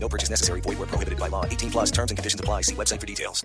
No 0.00 0.08
purchase 0.08 0.30
necessary. 0.30 0.60
Void 0.60 0.78
where 0.78 0.86
prohibited 0.86 1.18
by 1.18 1.28
law. 1.28 1.44
18 1.44 1.70
plus 1.70 1.90
terms 1.90 2.10
and 2.10 2.16
conditions 2.16 2.40
apply. 2.40 2.62
See 2.62 2.74
website 2.74 3.00
for 3.00 3.06
details. 3.06 3.44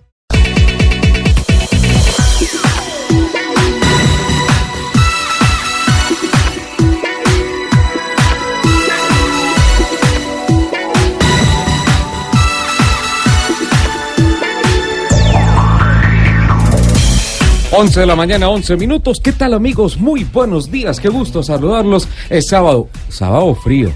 Once 17.75 17.99
de 17.99 18.05
la 18.05 18.15
mañana, 18.15 18.49
11 18.49 18.77
minutos. 18.77 19.19
¿Qué 19.19 19.31
tal 19.31 19.55
amigos? 19.55 19.97
Muy 19.97 20.23
buenos 20.25 20.69
días, 20.69 20.99
qué 20.99 21.09
gusto 21.09 21.41
saludarlos. 21.41 22.07
Es 22.29 22.45
sábado, 22.47 22.87
sábado 23.09 23.55
frío 23.55 23.91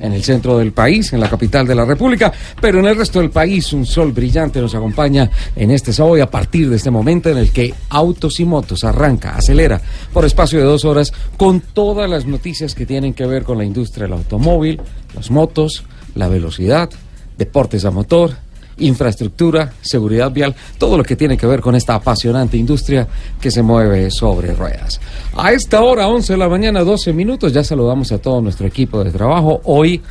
en 0.00 0.12
el 0.12 0.22
centro 0.22 0.58
del 0.58 0.72
país, 0.72 1.12
en 1.12 1.20
la 1.20 1.28
capital 1.28 1.66
de 1.66 1.74
la 1.74 1.84
República, 1.84 2.32
pero 2.60 2.80
en 2.80 2.86
el 2.86 2.96
resto 2.96 3.20
del 3.20 3.30
país 3.30 3.72
un 3.72 3.86
sol 3.86 4.12
brillante 4.12 4.60
nos 4.60 4.74
acompaña 4.74 5.30
en 5.54 5.70
este 5.70 5.92
sábado 5.92 6.18
y 6.18 6.20
a 6.20 6.30
partir 6.30 6.68
de 6.70 6.76
este 6.76 6.90
momento 6.90 7.30
en 7.30 7.38
el 7.38 7.50
que 7.50 7.74
Autos 7.88 8.40
y 8.40 8.44
Motos 8.44 8.84
arranca, 8.84 9.36
acelera 9.36 9.80
por 10.12 10.24
espacio 10.24 10.58
de 10.58 10.64
dos 10.64 10.84
horas 10.84 11.12
con 11.36 11.60
todas 11.60 12.08
las 12.08 12.26
noticias 12.26 12.74
que 12.74 12.86
tienen 12.86 13.14
que 13.14 13.26
ver 13.26 13.44
con 13.44 13.58
la 13.58 13.64
industria 13.64 14.04
del 14.04 14.14
automóvil, 14.14 14.80
las 15.14 15.30
motos, 15.30 15.84
la 16.14 16.28
velocidad, 16.28 16.90
deportes 17.38 17.84
a 17.84 17.90
motor, 17.90 18.45
infraestructura, 18.78 19.72
seguridad 19.80 20.30
vial, 20.30 20.54
todo 20.78 20.98
lo 20.98 21.04
que 21.04 21.16
tiene 21.16 21.36
que 21.36 21.46
ver 21.46 21.60
con 21.60 21.74
esta 21.74 21.94
apasionante 21.94 22.56
industria 22.56 23.06
que 23.40 23.50
se 23.50 23.62
mueve 23.62 24.10
sobre 24.10 24.54
ruedas. 24.54 25.00
A 25.36 25.52
esta 25.52 25.82
hora, 25.82 26.08
11 26.08 26.34
de 26.34 26.38
la 26.38 26.48
mañana, 26.48 26.84
12 26.84 27.12
minutos, 27.12 27.52
ya 27.52 27.64
saludamos 27.64 28.12
a 28.12 28.18
todo 28.18 28.40
nuestro 28.40 28.66
equipo 28.66 29.02
de 29.02 29.10
trabajo. 29.10 29.60
Hoy 29.64 30.02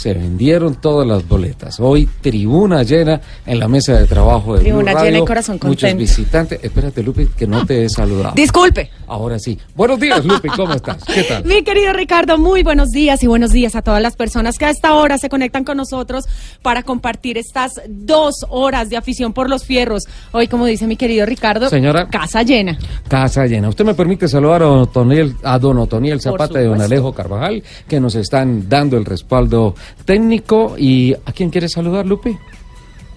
se 0.00 0.14
vendieron 0.14 0.76
todas 0.76 1.06
las 1.06 1.28
boletas. 1.28 1.78
Hoy 1.78 2.08
tribuna 2.22 2.82
llena 2.84 3.20
en 3.44 3.58
la 3.58 3.68
mesa 3.68 3.98
de 3.98 4.06
trabajo 4.06 4.54
de 4.54 4.60
Tribuna 4.60 4.92
Blue 4.92 5.00
llena 5.00 5.08
y 5.08 5.12
Radio. 5.12 5.24
corazón 5.26 5.54
Muchos 5.56 5.68
contento. 5.68 5.98
visitantes. 5.98 6.60
Espérate, 6.62 7.02
Lupi, 7.02 7.26
que 7.36 7.46
no 7.46 7.66
te 7.66 7.84
he 7.84 7.88
saludado. 7.90 8.32
Disculpe. 8.34 8.90
Ahora 9.06 9.38
sí. 9.38 9.58
Buenos 9.74 10.00
días, 10.00 10.24
Lupi, 10.24 10.48
¿cómo 10.48 10.72
estás? 10.72 11.04
¿Qué 11.04 11.24
tal? 11.24 11.44
Mi 11.44 11.62
querido 11.64 11.92
Ricardo, 11.92 12.38
muy 12.38 12.62
buenos 12.62 12.90
días 12.92 13.22
y 13.22 13.26
buenos 13.26 13.50
días 13.52 13.74
a 13.76 13.82
todas 13.82 14.00
las 14.00 14.16
personas 14.16 14.56
que 14.56 14.64
a 14.64 14.70
esta 14.70 14.94
hora 14.94 15.18
se 15.18 15.28
conectan 15.28 15.64
con 15.64 15.76
nosotros 15.76 16.24
para 16.62 16.82
compartir 16.82 17.36
estas 17.36 17.72
dos 17.88 18.46
horas 18.48 18.88
de 18.88 18.96
afición 18.96 19.34
por 19.34 19.50
los 19.50 19.64
fierros. 19.64 20.04
Hoy, 20.32 20.48
como 20.48 20.64
dice 20.64 20.86
mi 20.86 20.96
querido 20.96 21.26
Ricardo, 21.26 21.68
Señora. 21.68 22.08
casa 22.08 22.42
llena. 22.42 22.78
Casa 23.08 23.44
llena. 23.46 23.68
Usted 23.68 23.84
me 23.84 23.94
permite 23.94 24.28
saludar 24.28 24.62
a 24.62 24.66
don 24.66 24.78
Otoniel, 24.80 25.34
a 25.42 25.58
don 25.58 25.76
Otoniel 25.78 26.20
Zapata 26.22 26.58
y 26.62 26.64
don. 26.64 26.80
Alejo 26.80 27.12
Carvajal, 27.12 27.62
que 27.86 28.00
nos 28.00 28.14
están 28.14 28.66
dando 28.68 28.96
el 28.96 29.04
respaldo 29.04 29.74
técnico. 30.04 30.76
¿Y 30.78 31.14
a 31.14 31.32
quién 31.32 31.50
quieres 31.50 31.72
saludar, 31.72 32.06
Lupe? 32.06 32.38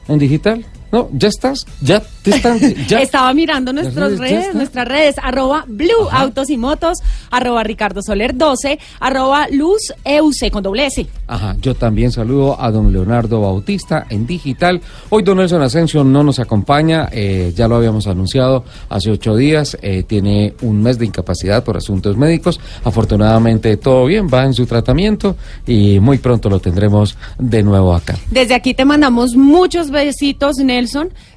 ¿En 0.08 0.20
digital? 0.20 0.66
No, 0.94 1.10
ya 1.12 1.28
estás, 1.28 1.66
ya 1.82 2.04
te 2.22 2.30
están, 2.30 2.60
ya. 2.88 3.00
Estaba 3.02 3.34
mirando 3.34 3.74
nuestras 3.74 4.20
redes, 4.20 4.54
nuestras 4.54 4.88
redes, 4.88 5.16
arroba 5.24 5.66
Blue 5.68 6.08
Autos 6.12 6.52
y 6.52 6.58
Motos, 6.58 7.00
arroba 7.32 7.64
Ricardo 7.64 8.04
Soler 8.04 8.38
12, 8.38 8.78
arroba 9.00 9.48
Luz 9.50 9.92
Euse 10.06 10.52
con 10.52 10.62
doble 10.62 10.86
S. 10.86 11.08
Ajá, 11.26 11.56
yo 11.60 11.74
también 11.74 12.12
saludo 12.12 12.62
a 12.62 12.70
don 12.70 12.94
Leonardo 12.94 13.42
Bautista 13.42 14.06
en 14.08 14.28
digital. 14.28 14.82
Hoy 15.10 15.24
don 15.24 15.38
Nelson 15.38 15.64
Asensio 15.64 16.04
no 16.04 16.22
nos 16.22 16.38
acompaña, 16.38 17.10
eh, 17.12 17.52
ya 17.56 17.68
lo 17.68 17.78
habíamos 17.78 18.06
anunciado 18.06 18.64
hace 18.88 19.10
ocho 19.10 19.36
días, 19.36 19.76
eh, 19.82 20.04
tiene 20.04 20.54
un 20.62 20.84
mes 20.84 21.00
de 21.00 21.08
incapacidad 21.08 21.64
por 21.64 21.76
asuntos 21.76 22.18
médicos. 22.18 22.60
Afortunadamente 22.84 23.78
todo 23.78 24.06
bien, 24.06 24.28
va 24.32 24.44
en 24.44 24.54
su 24.54 24.68
tratamiento 24.68 25.38
y 25.66 26.00
muy 26.00 26.20
pronto 26.20 26.52
lo 26.52 26.60
tendremos 26.60 27.18
de 27.40 27.64
nuevo 27.64 27.96
acá. 27.96 28.16
Desde 28.30 28.54
aquí 28.54 28.76
te 28.76 28.86
mandamos 28.86 29.36
muchos 29.36 29.90
besitos, 29.90 30.58
Nelson. 30.58 30.83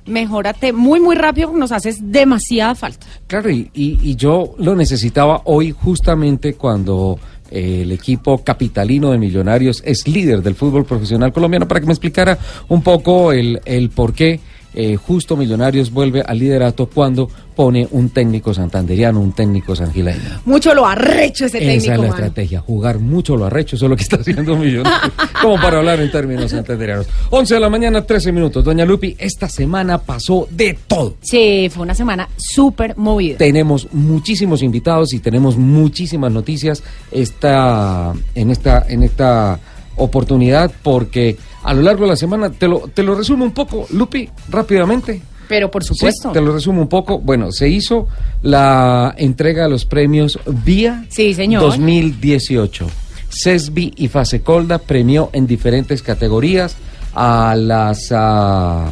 Mejórate 0.07 0.73
muy, 0.73 1.01
muy 1.01 1.17
rápido 1.17 1.53
nos 1.53 1.73
haces 1.73 1.99
demasiada 2.13 2.75
falta. 2.75 3.07
Claro, 3.27 3.51
y, 3.51 3.71
y- 3.75 3.99
y 4.03 4.17
yo 4.17 4.55
lo 4.59 4.75
necesitaba 4.77 5.43
hoy 5.45 5.73
justamente 5.73 6.55
cuando 6.55 7.19
eh, 7.51 7.83
el 7.83 7.93
equipo 7.93 8.39
capitalino 8.43 9.11
de 9.13 9.19
Millonarios 9.19 9.83
es 9.85 10.07
líder 10.09 10.43
del 10.43 10.55
fútbol 10.55 10.85
profesional 10.85 11.33
colombiano 11.33 11.67
para 11.69 11.81
que 11.81 11.87
me 11.87 11.93
explicara 11.93 12.39
un 12.69 12.83
poco 12.83 13.33
el, 13.33 13.61
el 13.65 13.91
por 13.91 14.13
qué 14.15 14.41
eh, 14.77 14.97
justo 14.97 15.37
Millonarios 15.37 15.91
vuelve 15.91 16.21
al 16.21 16.39
liderato 16.39 16.87
cuando 16.87 17.29
pone 17.57 17.89
un 17.93 18.11
técnico 18.11 18.53
santanderiano, 18.53 19.19
un 19.19 19.33
técnico 19.33 19.75
sangileño. 19.75 20.43
Mucho 20.45 20.75
lo 20.75 20.87
arrecho 20.87 21.47
ese 21.47 21.57
Esa 21.57 21.67
técnico, 21.67 21.79
es 21.81 21.87
la 21.87 21.97
mano. 21.97 22.15
estrategia, 22.15 22.61
jugar 22.61 22.99
mucho 22.99 23.37
lo 23.37 23.47
arrecho, 23.47 23.77
eso 23.77 23.87
es 23.87 23.91
lo 23.91 23.97
que 23.97 24.03
está 24.03 24.17
haciendo 24.17 24.55
Millonarios, 24.59 25.13
como 25.41 25.57
para 25.57 25.79
hablar 25.79 25.99
en 26.01 26.11
términos 26.11 26.51
santanderianos. 26.51 27.07
11 27.31 27.55
de 27.55 27.61
la 27.61 27.71
mañana, 27.71 28.03
13 28.03 28.31
minutos. 28.33 28.63
Doña 28.63 28.85
Lupi, 28.85 29.17
esta 29.19 29.49
semana 29.49 29.97
pasó 29.97 30.47
de 30.51 30.79
todo. 30.87 31.17
Sí, 31.23 31.69
fue 31.73 31.83
una 31.83 31.95
semana 31.95 32.29
súper 32.37 32.97
movida. 32.99 33.39
Tenemos 33.39 33.89
muchísimos 33.93 34.63
invitados 34.63 35.15
y 35.15 35.21
tenemos 35.21 35.57
muchísimas 35.57 36.31
noticias 36.31 36.83
esta, 37.11 38.13
en, 38.35 38.51
esta, 38.51 38.85
en 38.87 39.03
esta 39.03 39.59
oportunidad 39.97 40.71
porque 40.83 41.37
a 41.67 41.75
lo 41.75 41.83
largo 41.83 42.05
de 42.05 42.11
la 42.11 42.17
semana, 42.17 42.51
te 42.51 42.69
lo, 42.69 42.89
te 42.95 43.03
lo 43.03 43.15
resumo 43.15 43.45
un 43.45 43.53
poco, 43.53 43.87
Lupi, 43.91 44.29
rápidamente. 44.49 45.21
Pero 45.49 45.71
por 45.71 45.85
Sí, 45.85 45.95
supuesto. 45.95 46.33
te 46.33 46.41
lo 46.41 46.53
resumo 46.53 46.83
un 46.83 46.89
poco. 46.89 47.19
Bueno, 47.21 47.53
se 47.53 47.69
hizo 47.69 48.09
la 48.43 49.15
entrega 49.17 49.65
de 49.65 49.71
los 49.71 49.85
premios 49.85 50.39
VIA 50.47 51.05
Sí, 51.09 51.35
señor. 51.35 51.63
2018. 51.63 52.87
CESBI 53.31 53.93
y 53.97 54.09
Fasecolda 54.09 54.79
premió 54.79 55.31
en 55.33 55.47
diferentes 55.47 56.03
categorías 56.03 56.77
a 57.15 57.55
las 57.57 58.11
a 58.13 58.91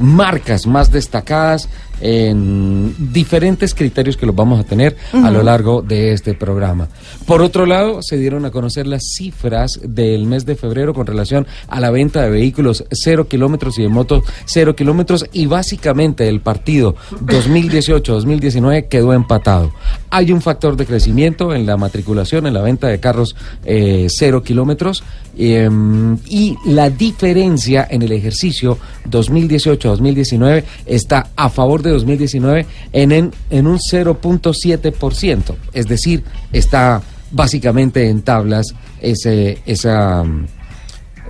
marcas 0.00 0.66
más 0.66 0.90
destacadas 0.90 1.68
en 2.06 2.94
diferentes 3.14 3.74
criterios 3.74 4.18
que 4.18 4.26
los 4.26 4.36
vamos 4.36 4.60
a 4.60 4.64
tener 4.64 4.94
a 5.14 5.30
lo 5.30 5.42
largo 5.42 5.80
de 5.80 6.12
este 6.12 6.34
programa. 6.34 6.86
Por 7.26 7.40
otro 7.40 7.64
lado, 7.64 8.02
se 8.02 8.18
dieron 8.18 8.44
a 8.44 8.50
conocer 8.50 8.86
las 8.86 9.14
cifras 9.16 9.80
del 9.82 10.26
mes 10.26 10.44
de 10.44 10.54
febrero 10.54 10.92
con 10.92 11.06
relación 11.06 11.46
a 11.66 11.80
la 11.80 11.90
venta 11.90 12.20
de 12.20 12.28
vehículos 12.28 12.84
cero 12.90 13.26
kilómetros 13.26 13.78
y 13.78 13.82
de 13.82 13.88
motos 13.88 14.22
cero 14.44 14.76
kilómetros 14.76 15.24
y 15.32 15.46
básicamente 15.46 16.28
el 16.28 16.42
partido 16.42 16.94
2018-2019 17.22 18.88
quedó 18.88 19.14
empatado. 19.14 19.72
Hay 20.10 20.30
un 20.30 20.42
factor 20.42 20.76
de 20.76 20.84
crecimiento 20.84 21.54
en 21.54 21.64
la 21.64 21.78
matriculación, 21.78 22.46
en 22.46 22.52
la 22.52 22.60
venta 22.60 22.88
de 22.88 23.00
carros 23.00 23.34
eh, 23.64 24.08
cero 24.10 24.42
kilómetros 24.42 25.02
em, 25.38 26.18
y 26.28 26.54
la 26.66 26.90
diferencia 26.90 27.86
en 27.90 28.02
el 28.02 28.12
ejercicio 28.12 28.76
2018-2019 29.08 30.64
está 30.84 31.30
a 31.34 31.48
favor 31.48 31.80
de 31.80 31.93
2019 31.94 32.66
en, 32.92 33.12
en, 33.12 33.66
un 33.66 33.78
0.7%. 33.78 35.54
Es 35.72 35.86
decir, 35.86 36.24
está 36.52 37.02
básicamente 37.30 38.08
en 38.08 38.22
tablas 38.22 38.74
ese, 39.00 39.58
esa, 39.66 40.24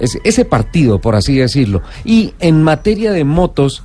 ese, 0.01 0.19
ese 0.25 0.45
partido, 0.45 1.01
por 1.01 1.15
así 1.15 1.37
decirlo. 1.37 1.83
Y 2.05 2.35
en 2.41 2.63
materia 2.63 3.13
de 3.13 3.25
motos, 3.25 3.83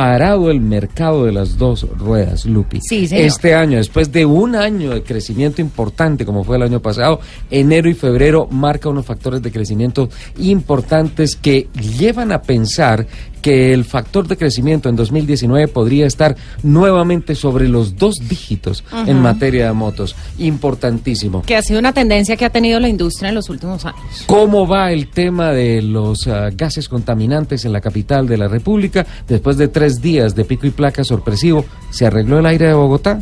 disparado 0.00 0.50
el 0.50 0.60
mercado 0.60 1.26
de 1.26 1.32
las 1.32 1.58
dos 1.58 1.86
ruedas, 1.98 2.46
Lupi. 2.46 2.80
Sí, 2.80 3.06
señor. 3.06 3.26
Este 3.26 3.54
año, 3.54 3.76
después 3.76 4.10
de 4.10 4.24
un 4.24 4.56
año 4.56 4.94
de 4.94 5.02
crecimiento 5.02 5.60
importante 5.60 6.24
como 6.24 6.42
fue 6.42 6.56
el 6.56 6.62
año 6.62 6.80
pasado, 6.80 7.20
enero 7.50 7.90
y 7.90 7.92
febrero 7.92 8.48
marca 8.50 8.88
unos 8.88 9.04
factores 9.04 9.42
de 9.42 9.52
crecimiento 9.52 10.08
importantes 10.38 11.36
que 11.36 11.68
llevan 11.98 12.32
a 12.32 12.40
pensar 12.40 13.06
que 13.40 13.72
el 13.72 13.84
factor 13.84 14.28
de 14.28 14.36
crecimiento 14.36 14.88
en 14.88 14.96
2019 14.96 15.68
podría 15.68 16.06
estar 16.06 16.36
nuevamente 16.62 17.34
sobre 17.34 17.68
los 17.68 17.96
dos 17.96 18.16
dígitos 18.28 18.84
en 19.06 19.20
materia 19.20 19.66
de 19.66 19.72
motos. 19.72 20.14
Importantísimo. 20.38 21.42
Que 21.42 21.56
ha 21.56 21.62
sido 21.62 21.78
una 21.78 21.92
tendencia 21.92 22.36
que 22.36 22.44
ha 22.44 22.50
tenido 22.50 22.78
la 22.80 22.88
industria 22.88 23.30
en 23.30 23.34
los 23.34 23.48
últimos 23.48 23.84
años. 23.84 24.24
¿Cómo 24.26 24.66
va 24.66 24.92
el 24.92 25.08
tema 25.08 25.52
de 25.52 25.82
los 25.82 26.26
ah, 26.26 26.50
gases 26.52 26.88
contaminantes 26.88 27.64
en 27.64 27.72
la 27.72 27.80
capital 27.80 28.26
de 28.26 28.36
la 28.36 28.48
República? 28.48 29.06
Después 29.26 29.56
de 29.56 29.68
tres 29.68 29.89
días 29.96 30.34
de 30.34 30.44
pico 30.44 30.66
y 30.66 30.70
placa 30.70 31.04
sorpresivo, 31.04 31.64
¿se 31.90 32.06
arregló 32.06 32.38
el 32.38 32.46
aire 32.46 32.68
de 32.68 32.74
Bogotá? 32.74 33.20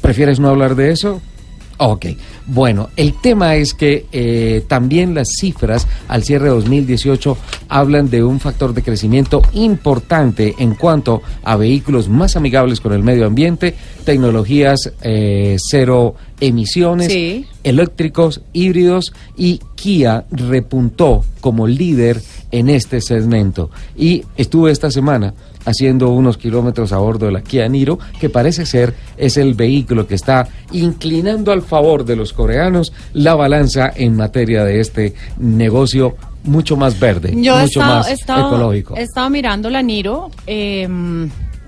¿Prefieres 0.00 0.40
no 0.40 0.48
hablar 0.48 0.74
de 0.74 0.90
eso? 0.90 1.20
Ok, 1.80 2.06
bueno, 2.46 2.88
el 2.96 3.14
tema 3.20 3.54
es 3.54 3.72
que 3.72 4.06
eh, 4.10 4.64
también 4.66 5.14
las 5.14 5.28
cifras 5.38 5.86
al 6.08 6.24
cierre 6.24 6.46
de 6.48 6.54
2018 6.56 7.38
hablan 7.68 8.10
de 8.10 8.24
un 8.24 8.40
factor 8.40 8.74
de 8.74 8.82
crecimiento 8.82 9.42
importante 9.52 10.56
en 10.58 10.74
cuanto 10.74 11.22
a 11.44 11.54
vehículos 11.54 12.08
más 12.08 12.34
amigables 12.36 12.80
con 12.80 12.92
el 12.92 13.04
medio 13.04 13.26
ambiente, 13.26 13.76
tecnologías 14.04 14.92
eh, 15.02 15.56
cero 15.60 16.16
emisiones, 16.40 17.12
Sí. 17.12 17.46
eléctricos, 17.62 18.40
híbridos 18.52 19.12
y 19.36 19.60
Kia 19.76 20.24
repuntó 20.32 21.24
como 21.40 21.68
líder 21.68 22.20
en 22.50 22.70
este 22.70 23.00
segmento. 23.00 23.70
Y 23.96 24.24
estuve 24.36 24.72
esta 24.72 24.90
semana 24.90 25.32
haciendo 25.68 26.08
unos 26.10 26.36
kilómetros 26.38 26.92
a 26.92 26.98
bordo 26.98 27.26
de 27.26 27.32
la 27.32 27.42
Kia 27.42 27.68
Niro, 27.68 27.98
que 28.20 28.28
parece 28.28 28.66
ser 28.66 28.94
es 29.16 29.36
el 29.36 29.54
vehículo 29.54 30.06
que 30.06 30.14
está 30.14 30.48
inclinando 30.72 31.52
al 31.52 31.62
favor 31.62 32.04
de 32.04 32.16
los 32.16 32.32
coreanos 32.32 32.92
la 33.12 33.34
balanza 33.34 33.92
en 33.94 34.16
materia 34.16 34.64
de 34.64 34.80
este 34.80 35.14
negocio 35.38 36.16
mucho 36.44 36.76
más 36.76 36.98
verde, 36.98 37.32
Yo 37.36 37.58
he 37.58 37.62
mucho 37.62 37.80
estado, 37.80 37.96
más 37.98 38.08
he 38.08 38.12
estado- 38.14 38.48
ecológico. 38.48 38.96
he 38.96 39.02
estado 39.02 39.28
mirando 39.30 39.68
la 39.70 39.82
Niro, 39.82 40.30
eh, 40.46 40.88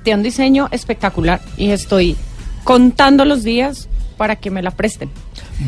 de 0.05 0.15
un 0.15 0.23
diseño 0.23 0.69
espectacular 0.71 1.41
y 1.59 1.71
estoy 1.71 2.17
contando 2.65 3.25
los 3.25 3.43
días 3.43 3.89
para 4.17 4.37
que 4.37 4.51
me 4.51 4.63
la 4.63 4.71
presten. 4.71 5.11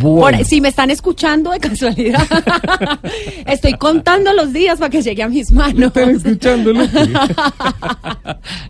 Bueno. 0.00 0.38
Por- 0.38 0.46
si 0.46 0.60
me 0.60 0.68
están 0.68 0.90
escuchando 0.90 1.50
de 1.50 1.60
casualidad, 1.60 2.26
estoy 3.46 3.74
contando 3.74 4.32
los 4.32 4.52
días 4.52 4.78
para 4.78 4.90
que 4.90 5.02
llegue 5.02 5.22
a 5.22 5.28
mis 5.28 5.50
manos. 5.52 5.88
están 5.88 6.10
escuchando, 6.10 6.72
Lupi. 6.72 7.12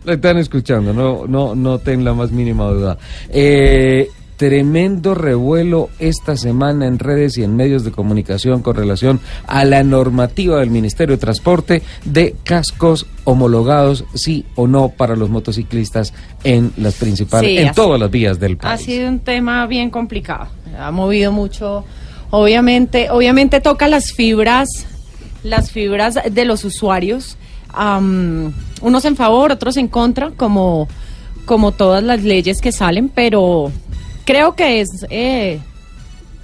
Lo 0.03 0.13
están 0.13 0.37
escuchando, 0.37 0.93
no, 0.93 1.25
no, 1.27 1.55
no 1.55 1.79
ten 1.79 2.03
la 2.03 2.13
más 2.13 2.31
mínima 2.31 2.65
duda. 2.65 2.97
Eh, 3.29 4.09
tremendo 4.35 5.13
revuelo 5.15 5.89
esta 5.99 6.35
semana 6.35 6.87
en 6.87 6.99
redes 6.99 7.37
y 7.37 7.43
en 7.43 7.55
medios 7.55 7.85
de 7.85 7.91
comunicación 7.91 8.61
con 8.61 8.75
relación 8.75 9.21
a 9.47 9.63
la 9.63 9.83
normativa 9.83 10.59
del 10.59 10.69
Ministerio 10.71 11.15
de 11.15 11.21
Transporte 11.21 11.81
de 12.03 12.35
cascos 12.43 13.05
homologados, 13.25 14.03
sí 14.15 14.43
o 14.55 14.67
no, 14.67 14.89
para 14.89 15.15
los 15.15 15.29
motociclistas 15.29 16.13
en 16.43 16.73
las 16.77 16.95
principales, 16.95 17.49
Sí, 17.51 17.57
en 17.59 17.67
ha- 17.69 17.73
todas 17.73 17.99
las 17.99 18.11
vías 18.11 18.39
del 18.39 18.53
Ha 18.53 18.57
país. 18.57 18.81
sido 18.81 19.07
un 19.07 19.19
tema 19.19 19.65
bien 19.67 19.89
complicado. 19.89 20.47
Ha 20.77 20.91
movido 20.91 21.31
mucho. 21.31 21.85
Obviamente, 22.29 23.09
obviamente 23.11 23.61
toca 23.61 23.87
las 23.87 24.13
fibras, 24.13 24.67
las 25.43 25.71
fibras 25.71 26.17
de 26.29 26.45
los 26.45 26.65
usuarios. 26.65 27.37
unos 28.81 29.05
en 29.05 29.15
favor, 29.15 29.51
otros 29.51 29.77
en 29.77 29.87
contra, 29.87 30.31
como, 30.31 30.87
como 31.45 31.71
todas 31.71 32.03
las 32.03 32.23
leyes 32.23 32.61
que 32.61 32.71
salen, 32.71 33.09
pero 33.09 33.71
creo 34.25 34.55
que 34.55 34.81
es 34.81 35.05
eh, 35.09 35.59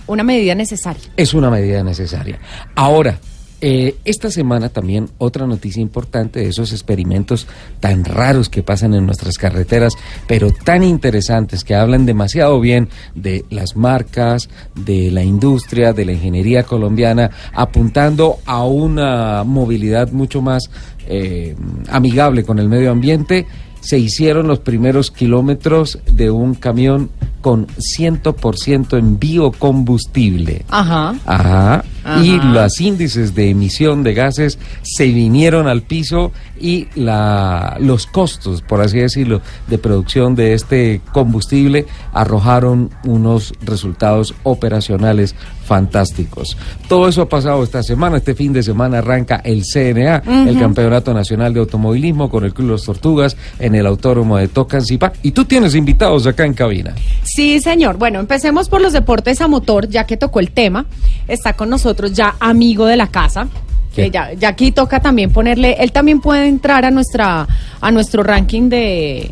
una 0.08 0.24
medida 0.24 0.56
necesaria. 0.56 1.10
Es 1.18 1.34
una 1.34 1.50
medida 1.50 1.84
necesaria. 1.84 2.40
Ahora, 2.76 3.20
eh, 3.62 3.96
esta 4.06 4.32
semana 4.32 4.70
también 4.70 5.10
otra 5.18 5.46
noticia 5.46 5.82
importante 5.82 6.40
de 6.40 6.48
esos 6.48 6.72
experimentos 6.72 7.48
tan 7.80 8.06
raros 8.06 8.48
que 8.48 8.64
pasan 8.64 8.94
en 8.94 9.06
nuestras 9.06 9.38
carreteras, 9.38 9.94
pero 10.28 10.52
tan 10.52 10.84
interesantes 10.84 11.64
que 11.64 11.76
hablan 11.76 12.06
demasiado 12.06 12.60
bien 12.62 12.90
de 13.16 13.44
las 13.50 13.76
marcas, 13.76 14.50
de 14.76 15.12
la 15.12 15.24
industria, 15.24 15.92
de 15.92 16.06
la 16.06 16.14
ingeniería 16.14 16.64
colombiana, 16.64 17.32
apuntando 17.54 18.38
a 18.46 18.64
una 18.64 19.44
movilidad 19.44 20.12
mucho 20.12 20.42
más 20.42 20.70
eh, 21.08 21.56
amigable 21.90 22.44
con 22.44 22.60
el 22.60 22.70
medio 22.70 22.92
ambiente. 22.92 23.46
Se 23.82 23.98
hicieron 23.98 24.48
los 24.48 24.60
primeros 24.60 25.12
kilómetros 25.12 26.00
de 26.12 26.32
un 26.32 26.56
camión 26.56 27.10
con 27.42 27.68
100% 27.68 28.98
en 28.98 29.20
biocombustible. 29.20 30.66
Ajá. 30.70 31.16
Ajá. 31.26 31.84
Ajá. 32.04 32.24
Y 32.24 32.38
los 32.38 32.80
índices 32.82 33.36
de 33.36 33.50
emisión 33.50 34.04
de 34.04 34.14
gases 34.14 34.60
se 34.82 35.06
vinieron 35.06 35.68
al 35.68 35.84
piso 35.84 36.32
y 36.60 36.88
la, 36.96 37.78
los 37.80 38.08
costos, 38.08 38.62
por 38.62 38.82
así 38.82 39.00
decirlo, 39.00 39.42
de 39.68 39.78
producción 39.78 40.36
de 40.36 40.54
este 40.54 41.02
combustible 41.14 41.86
arrojaron 42.14 42.90
unos 43.04 43.54
resultados 43.62 44.34
operacionales 44.44 45.36
fantásticos. 45.70 46.58
Todo 46.88 47.08
eso 47.08 47.22
ha 47.22 47.30
pasado 47.30 47.64
esta 47.64 47.84
semana. 47.84 48.18
Este 48.18 48.34
fin 48.34 48.52
de 48.52 48.64
semana 48.64 48.98
arranca 48.98 49.40
el 49.46 49.62
CNA, 49.64 50.24
el 50.48 50.58
Campeonato 50.58 51.14
Nacional 51.14 51.54
de 51.54 51.60
Automovilismo, 51.60 52.28
con 52.28 52.44
el 52.44 52.56
Club 52.56 52.70
Los 52.70 52.86
Tortugas 52.86 53.38
en 53.60 53.76
el 53.76 53.86
Autódromo 53.86 54.38
de 54.38 54.48
Tocancipá. 54.48 55.14
Y 55.22 55.32
tú 55.32 55.46
tienes 55.46 55.76
invitados 55.76 56.26
acá 56.26 56.44
en 56.44 56.56
cabina. 56.56 56.96
Sí, 57.22 57.60
señor. 57.60 57.98
Bueno, 57.98 58.20
empecemos 58.20 58.68
por 58.68 58.82
los 58.82 58.94
deportes 58.94 59.42
a 59.42 59.48
motor, 59.48 59.88
ya 59.88 60.06
que 60.06 60.18
tocó 60.18 60.40
el 60.40 60.50
tema. 60.50 60.88
Está 61.28 61.54
con 61.54 61.70
nosotros 61.70 62.14
ya 62.14 62.36
amigo 62.40 62.88
de 62.88 62.98
la 62.98 63.08
casa. 63.08 63.48
Que 63.94 64.10
ya, 64.10 64.34
ya 64.34 64.50
aquí 64.50 64.72
toca 64.72 65.02
también 65.02 65.32
ponerle, 65.32 65.76
él 65.80 65.92
también 65.92 66.22
puede 66.22 66.48
entrar 66.48 66.86
a 66.86 66.92
nuestra, 66.92 67.48
a 67.82 67.92
nuestro 67.92 68.24
ranking 68.24 68.70
de 68.70 69.30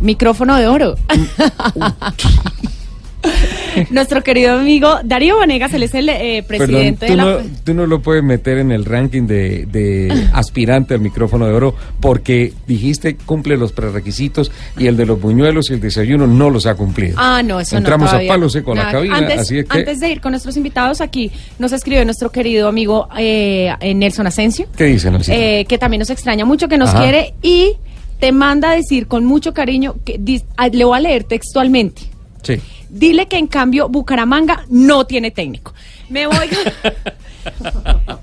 micrófono 0.00 0.56
de 0.56 0.68
oro. 0.68 0.96
Nuestro 3.90 4.22
querido 4.22 4.58
amigo 4.58 4.98
Darío 5.04 5.38
Vanegas, 5.38 5.72
él 5.74 5.82
es 5.84 5.94
el 5.94 6.08
eh, 6.08 6.44
presidente 6.46 7.06
Perdón, 7.06 7.06
de 7.06 7.06
tú, 7.06 7.16
la... 7.16 7.24
no, 7.24 7.56
tú 7.64 7.74
no 7.74 7.86
lo 7.86 8.02
puedes 8.02 8.22
meter 8.22 8.58
en 8.58 8.72
el 8.72 8.84
ranking 8.84 9.26
de, 9.26 9.66
de 9.66 10.28
aspirante 10.32 10.94
al 10.94 11.00
micrófono 11.00 11.46
de 11.46 11.52
oro 11.52 11.74
porque 12.00 12.52
dijiste 12.66 13.16
cumple 13.16 13.56
los 13.56 13.72
prerequisitos 13.72 14.50
y 14.78 14.86
el 14.86 14.96
de 14.96 15.06
los 15.06 15.20
buñuelos 15.20 15.70
y 15.70 15.74
el 15.74 15.80
desayuno 15.80 16.26
no 16.26 16.50
los 16.50 16.66
ha 16.66 16.74
cumplido. 16.74 17.16
Ah, 17.18 17.42
no, 17.42 17.60
eso 17.60 17.76
Entramos 17.76 18.04
no. 18.04 18.08
a 18.08 18.10
todavía 18.12 18.32
palo 18.32 18.48
seco 18.48 18.72
a 18.72 18.76
la 18.76 18.90
cabina, 18.90 19.18
antes, 19.18 19.38
así 19.38 19.58
es 19.58 19.66
que... 19.66 19.78
antes 19.78 20.00
de 20.00 20.10
ir 20.10 20.20
con 20.20 20.32
nuestros 20.32 20.56
invitados, 20.56 21.00
aquí 21.00 21.30
nos 21.58 21.72
escribe 21.72 22.04
nuestro 22.04 22.30
querido 22.30 22.68
amigo 22.68 23.08
eh, 23.16 23.72
Nelson 23.94 24.26
Asensio. 24.26 24.66
¿Qué 24.76 24.84
dicen? 24.84 25.12
Nelson? 25.12 25.34
eh, 25.34 25.64
que 25.68 25.78
también 25.78 26.00
nos 26.00 26.10
extraña 26.10 26.44
mucho, 26.44 26.68
que 26.68 26.78
nos 26.78 26.90
Ajá. 26.90 27.02
quiere 27.02 27.34
y 27.42 27.76
te 28.20 28.30
manda 28.30 28.70
a 28.70 28.76
decir 28.76 29.08
con 29.08 29.24
mucho 29.24 29.52
cariño, 29.52 29.96
que 30.04 30.20
ah, 30.56 30.68
le 30.68 30.84
voy 30.84 30.96
a 30.96 31.00
leer 31.00 31.24
textualmente. 31.24 32.11
Sí. 32.42 32.60
Dile 32.88 33.26
que 33.26 33.38
en 33.38 33.46
cambio 33.46 33.88
Bucaramanga 33.88 34.64
no 34.68 35.06
tiene 35.06 35.30
técnico. 35.30 35.72
Me 36.08 36.26
voy. 36.26 36.48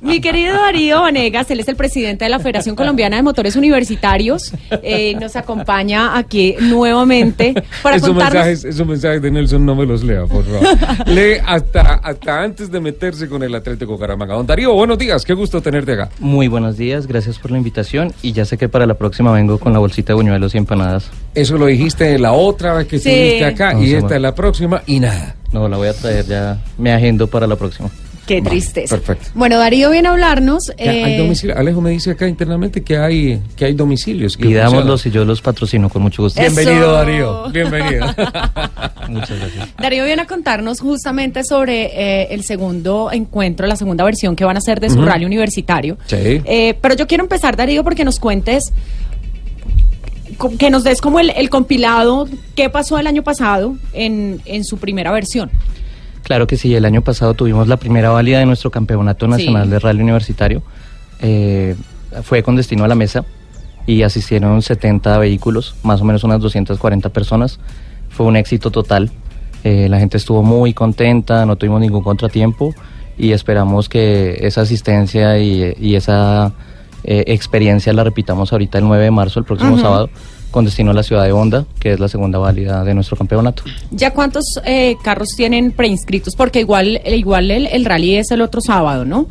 Mi 0.01 0.21
querido 0.21 0.53
Darío 0.55 1.01
Vanegas, 1.01 1.49
él 1.51 1.59
es 1.59 1.67
el 1.67 1.75
presidente 1.75 2.25
de 2.25 2.29
la 2.29 2.39
Federación 2.39 2.75
Colombiana 2.75 3.17
de 3.17 3.21
Motores 3.23 3.55
Universitarios. 3.55 4.53
eh, 4.83 5.15
nos 5.19 5.35
acompaña 5.35 6.17
aquí 6.17 6.55
nuevamente 6.59 7.53
para 7.83 7.97
esos, 7.97 8.09
contarnos. 8.09 8.33
mensajes, 8.45 8.65
esos 8.65 8.87
mensajes 8.87 9.21
de 9.21 9.31
Nelson 9.31 9.65
no 9.65 9.75
me 9.75 9.85
los 9.85 10.03
lea, 10.03 10.25
por 10.25 10.43
favor. 10.45 11.07
Lee 11.07 11.33
hasta, 11.45 11.95
hasta 11.95 12.41
antes 12.43 12.71
de 12.71 12.79
meterse 12.79 13.27
con 13.27 13.43
el 13.43 13.53
Atlético 13.55 13.97
Caramanga. 13.99 14.35
Don 14.35 14.47
Darío, 14.47 14.73
buenos 14.73 14.97
días, 14.97 15.25
qué 15.25 15.33
gusto 15.33 15.61
tenerte 15.61 15.93
acá. 15.93 16.09
Muy 16.19 16.47
buenos 16.47 16.77
días, 16.77 17.05
gracias 17.07 17.37
por 17.37 17.51
la 17.51 17.57
invitación 17.57 18.13
y 18.21 18.31
ya 18.31 18.45
sé 18.45 18.57
que 18.57 18.69
para 18.69 18.85
la 18.85 18.93
próxima 18.95 19.31
vengo 19.31 19.59
con 19.59 19.73
la 19.73 19.79
bolsita 19.79 20.13
de 20.13 20.15
buñuelos 20.15 20.55
y 20.55 20.57
empanadas. 20.57 21.09
Eso 21.35 21.57
lo 21.57 21.65
dijiste 21.67 22.17
la 22.19 22.31
otra 22.33 22.73
vez 22.73 22.87
que 22.87 22.99
Sí. 22.99 23.09
estuviste 23.09 23.45
acá 23.45 23.73
No, 23.73 23.83
y 23.83 23.93
esta 23.93 24.15
es 24.15 24.21
la 24.21 24.33
próxima 24.33 24.81
y 24.87 24.99
nada. 24.99 25.35
No, 25.51 25.67
la 25.67 25.77
voy 25.77 25.87
a 25.87 25.93
traer 25.93 26.25
ya, 26.25 26.61
me 26.77 26.91
agendo 26.93 27.27
para 27.27 27.47
la 27.47 27.55
próxima. 27.55 27.89
Qué 28.29 28.41
Vale, 28.41 28.49
tristeza. 28.51 28.95
perfecto. 28.95 29.31
Bueno, 29.33 29.57
Darío 29.57 29.89
viene 29.89 30.07
a 30.07 30.11
hablarnos. 30.11 30.69
Hay 30.77 31.13
eh, 31.15 31.17
domicilio. 31.17 31.57
Alejo 31.57 31.81
me 31.81 31.89
dice 31.89 32.11
acá 32.11 32.27
internamente 32.27 32.83
que 32.83 32.95
hay 32.95 33.41
que 33.55 33.65
hay 33.65 33.73
domicilios. 33.73 34.37
que 34.37 34.45
Pidámoslos 34.45 35.03
y 35.07 35.09
yo 35.09 35.25
los 35.25 35.41
patrocino 35.41 35.89
con 35.89 36.03
mucho 36.03 36.21
gusto. 36.21 36.39
Eso. 36.39 36.55
Bienvenido 36.55 36.91
Darío, 36.91 37.49
bienvenido. 37.49 38.05
Muchas 39.09 39.39
gracias. 39.39 39.69
Darío 39.79 40.05
viene 40.05 40.21
a 40.21 40.27
contarnos 40.27 40.79
justamente 40.79 41.43
sobre 41.43 41.85
eh, 41.85 42.27
el 42.29 42.43
segundo 42.43 43.09
encuentro, 43.11 43.65
la 43.65 43.75
segunda 43.75 44.03
versión 44.03 44.35
que 44.35 44.45
van 44.45 44.57
a 44.57 44.59
hacer 44.59 44.79
de 44.79 44.91
su 44.91 44.99
Ujú. 44.99 45.05
rally 45.07 45.25
universitario. 45.25 45.97
Sí. 46.05 46.15
Eh, 46.45 46.77
pero 46.79 46.93
yo 46.95 47.07
quiero 47.07 47.23
empezar, 47.23 47.57
Darío, 47.57 47.83
porque 47.83 48.03
nos 48.05 48.19
cuentes, 48.19 48.71
que 50.59 50.69
nos 50.69 50.83
des 50.83 51.01
como 51.01 51.19
el, 51.19 51.31
el 51.31 51.49
compilado, 51.49 52.27
qué 52.55 52.69
pasó 52.69 52.99
el 52.99 53.07
año 53.07 53.23
pasado 53.23 53.75
en, 53.93 54.39
en 54.45 54.63
su 54.63 54.77
primera 54.77 55.11
versión. 55.11 55.49
Claro 56.29 56.45
que 56.45 56.57
sí, 56.57 56.75
el 56.75 56.85
año 56.85 57.01
pasado 57.01 57.33
tuvimos 57.33 57.67
la 57.67 57.77
primera 57.77 58.11
válida 58.11 58.37
de 58.37 58.45
nuestro 58.45 58.69
campeonato 58.69 59.27
nacional 59.27 59.63
Sí. 59.65 59.71
de 59.71 59.79
rally 59.79 60.03
universitario. 60.03 60.61
Eh, 61.23 61.75
fue 62.21 62.43
con 62.43 62.55
destino 62.55 62.83
a 62.83 62.87
la 62.87 62.93
mesa 62.93 63.25
y 63.87 64.03
asistieron 64.03 64.61
70 64.61 65.17
vehículos, 65.17 65.73
más 65.81 66.01
o 66.01 66.05
menos 66.05 66.23
unas 66.23 66.39
240 66.39 67.09
personas. 67.09 67.59
Fue 68.09 68.27
un 68.27 68.35
éxito 68.35 68.69
total. 68.69 69.09
Eh, 69.63 69.87
la 69.89 69.97
gente 69.97 70.17
estuvo 70.17 70.43
muy 70.43 70.75
contenta, 70.75 71.47
no 71.47 71.55
tuvimos 71.55 71.81
ningún 71.81 72.03
contratiempo 72.03 72.75
y 73.17 73.31
esperamos 73.31 73.89
que 73.89 74.37
esa 74.41 74.61
asistencia 74.61 75.39
y, 75.39 75.73
y 75.81 75.95
esa 75.95 76.51
eh, 77.05 77.23
experiencia 77.25 77.91
la 77.91 78.03
repitamos 78.03 78.51
ahorita 78.53 78.77
el 78.77 78.83
9 78.83 79.05
de 79.05 79.09
marzo, 79.09 79.39
el 79.39 79.45
próximo 79.45 79.79
sábado, 79.79 80.11
con 80.51 80.65
destino 80.65 80.91
a 80.91 80.93
la 80.93 81.03
ciudad 81.03 81.23
de 81.23 81.31
Honda, 81.31 81.65
que 81.79 81.93
es 81.93 81.99
la 81.99 82.07
segunda 82.07 82.39
válida 82.39 82.83
de 82.83 82.93
nuestro 82.93 83.17
campeonato. 83.17 83.63
¿Ya 83.91 84.11
cuántos 84.11 84.45
eh, 84.65 84.97
carros 85.03 85.29
tienen 85.35 85.71
preinscritos? 85.71 86.35
Porque 86.35 86.59
igual, 86.59 87.01
igual 87.05 87.51
el, 87.51 87.67
el 87.67 87.85
rally 87.85 88.15
es 88.15 88.31
el 88.31 88.41
otro 88.41 88.61
sábado, 88.61 89.05
¿no? 89.05 89.27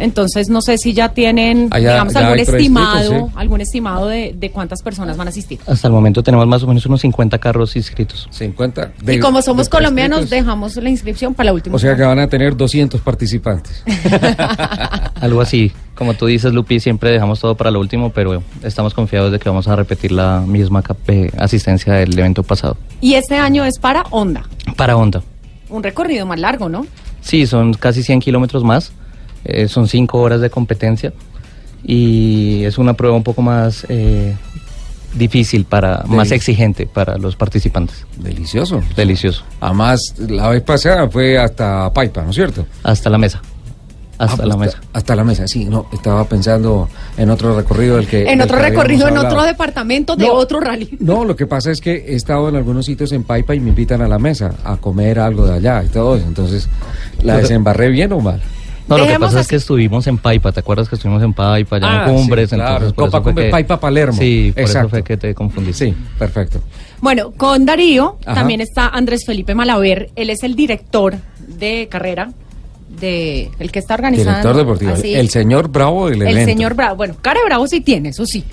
Entonces 0.00 0.48
no 0.48 0.60
sé 0.62 0.78
si 0.78 0.92
ya 0.92 1.10
tienen, 1.10 1.68
Ah, 1.70 1.78
digamos, 1.78 2.12
ya 2.14 2.20
algún 2.20 2.38
estimado, 2.40 3.10
sí. 3.28 3.32
algún 3.36 3.60
estimado 3.60 4.06
de, 4.08 4.34
de 4.36 4.50
cuántas 4.50 4.82
personas 4.82 5.16
van 5.16 5.28
a 5.28 5.30
asistir. 5.30 5.58
Hasta 5.66 5.86
el 5.88 5.92
momento 5.92 6.22
tenemos 6.22 6.46
más 6.46 6.62
o 6.62 6.66
menos 6.66 6.84
unos 6.86 7.00
50 7.00 7.38
carros 7.38 7.76
inscritos. 7.76 8.28
50. 8.30 8.92
y 9.08 9.18
como 9.20 9.42
somos 9.42 9.66
de 9.66 9.70
colombianos, 9.70 10.30
dejamos 10.30 10.76
la 10.76 10.88
inscripción 10.90 11.34
para 11.34 11.46
la 11.46 11.52
última. 11.52 11.76
O 11.76 11.78
sea 11.78 11.94
que 11.96 12.02
van 12.02 12.18
a 12.18 12.28
tener 12.28 12.56
200 12.56 13.00
participantes. 13.00 13.82
Algo 15.20 15.40
así. 15.40 15.72
Como 15.94 16.14
tú 16.14 16.26
dices, 16.26 16.52
Lupi, 16.54 16.80
siempre 16.80 17.10
dejamos 17.10 17.40
todo 17.40 17.54
para 17.56 17.70
lo 17.70 17.78
último, 17.80 18.10
pero 18.10 18.42
estamos 18.62 18.94
confiados 18.94 19.32
de 19.32 19.38
que 19.38 19.48
vamos 19.50 19.68
a 19.68 19.76
repetir 19.76 20.12
la 20.12 20.40
misma 20.40 20.82
eh, 21.08 21.30
asistencia 21.36 21.92
del 21.92 22.18
evento 22.18 22.42
pasado. 22.42 22.76
Y 23.02 23.14
este 23.14 23.36
año 23.36 23.64
es 23.64 23.78
para 23.78 24.02
Honda, 24.10 24.44
Para 24.76 24.96
Honda. 24.96 25.22
un 25.68 25.82
recorrido 25.82 26.24
más 26.24 26.40
largo, 26.40 26.68
¿no? 26.70 26.86
Sí, 27.20 27.46
son 27.46 27.74
casi 27.74 28.02
100 28.02 28.20
kilómetros 28.20 28.64
más. 28.64 28.92
Eh, 29.44 29.68
son 29.68 29.88
5 29.88 30.18
horas 30.18 30.40
de 30.40 30.50
competencia. 30.50 31.12
Y 31.84 32.62
es 32.64 32.78
una 32.78 32.94
prueba 32.94 33.16
un 33.16 33.22
poco 33.22 33.40
más 33.42 33.86
eh, 33.88 34.34
difícil, 35.14 35.64
para 35.64 36.04
más 36.06 36.30
exigente 36.30 36.86
para 36.86 37.16
los 37.16 37.36
participantes. 37.36 38.06
Delicioso. 38.18 38.82
Delicioso. 38.96 39.42
Además, 39.60 40.14
la 40.18 40.48
vez 40.50 40.62
pasada 40.62 41.08
fue 41.08 41.38
hasta 41.38 41.92
Paipa, 41.92 42.22
¿no 42.22 42.30
es 42.30 42.36
cierto? 42.36 42.66
Hasta 42.82 43.08
la 43.10 43.18
mesa. 43.18 43.40
Hasta 44.18 44.42
Ah, 44.42 44.46
la 44.46 44.56
pues, 44.56 44.66
mesa. 44.74 44.80
Hasta 44.92 45.16
la 45.16 45.24
mesa, 45.24 45.48
sí. 45.48 45.64
No, 45.64 45.86
estaba 45.94 46.26
pensando 46.26 46.90
en 47.16 47.30
otro 47.30 47.56
recorrido 47.56 47.96
del 47.96 48.06
que. 48.06 48.24
En 48.30 48.36
del 48.36 48.42
otro 48.42 48.58
que 48.58 48.64
recorrido, 48.64 49.08
en 49.08 49.16
otro 49.16 49.42
departamento 49.42 50.14
de 50.14 50.26
No. 50.26 50.34
otro 50.34 50.60
rally. 50.60 50.94
No, 51.00 51.24
lo 51.24 51.34
que 51.34 51.46
pasa 51.46 51.70
es 51.70 51.80
que 51.80 51.94
he 51.94 52.14
estado 52.16 52.50
en 52.50 52.56
algunos 52.56 52.84
sitios 52.84 53.12
en 53.12 53.24
Paipa 53.24 53.54
y 53.54 53.60
me 53.60 53.70
invitan 53.70 54.02
a 54.02 54.08
la 54.08 54.18
mesa 54.18 54.54
a 54.62 54.76
comer 54.76 55.18
algo 55.18 55.46
de 55.46 55.54
allá 55.54 55.82
y 55.82 55.88
todo 55.88 56.16
eso. 56.16 56.26
Entonces, 56.26 56.68
¿la 57.22 57.38
desembarré 57.38 57.88
bien 57.88 58.12
o 58.12 58.20
mal? 58.20 58.42
No, 58.90 58.98
lo 58.98 59.06
que 59.06 59.18
pasa 59.18 59.40
es 59.40 59.46
que 59.48 59.56
estuvimos 59.56 60.06
en 60.06 60.18
Paipa, 60.18 60.52
¿te 60.52 60.60
acuerdas 60.60 60.88
que 60.88 60.96
estuvimos 60.96 61.22
en 61.22 61.32
Paipa, 61.32 61.76
allá 61.76 62.04
Ah, 62.04 62.08
en 62.10 62.14
Cumbres? 62.16 62.50
sí, 62.50 62.56
claro, 62.56 62.72
entonces 62.86 62.92
por 62.94 63.04
Copa 63.06 63.18
eso 63.18 63.22
fue 63.32 63.44
que- 63.44 63.50
Paipa, 63.50 63.80
Palermo. 63.80 64.18
Sí, 64.18 64.50
por 64.52 64.60
Exacto. 64.62 64.78
eso 64.80 64.88
fue 64.90 65.02
que 65.04 65.16
te 65.16 65.34
confundiste. 65.34 65.86
Sí, 65.86 65.94
perfecto. 66.18 66.60
Bueno, 67.00 67.30
con 67.36 67.64
Darío 67.64 68.18
Ajá. 68.26 68.34
también 68.34 68.60
está 68.60 68.88
Andrés 68.88 69.24
Felipe 69.24 69.54
Malaver. 69.54 70.10
Él 70.16 70.28
es 70.30 70.42
el 70.42 70.54
director 70.54 71.16
de 71.48 71.88
carrera 71.90 72.30
de 73.00 73.50
el 73.58 73.70
que 73.72 73.78
está 73.78 73.94
organizando. 73.94 74.30
Director 74.32 74.56
deportivo. 74.56 74.92
así, 74.92 75.14
El 75.14 75.30
señor 75.30 75.68
Bravo 75.68 76.10
del 76.10 76.22
el 76.22 76.28
evento. 76.28 76.50
señor 76.52 76.74
Bravo. 76.74 76.96
Bueno, 76.96 77.14
cara 77.22 77.40
de 77.40 77.46
Bravo 77.46 77.66
sí 77.66 77.80
tiene, 77.80 78.10
eso 78.10 78.26
sí. 78.26 78.44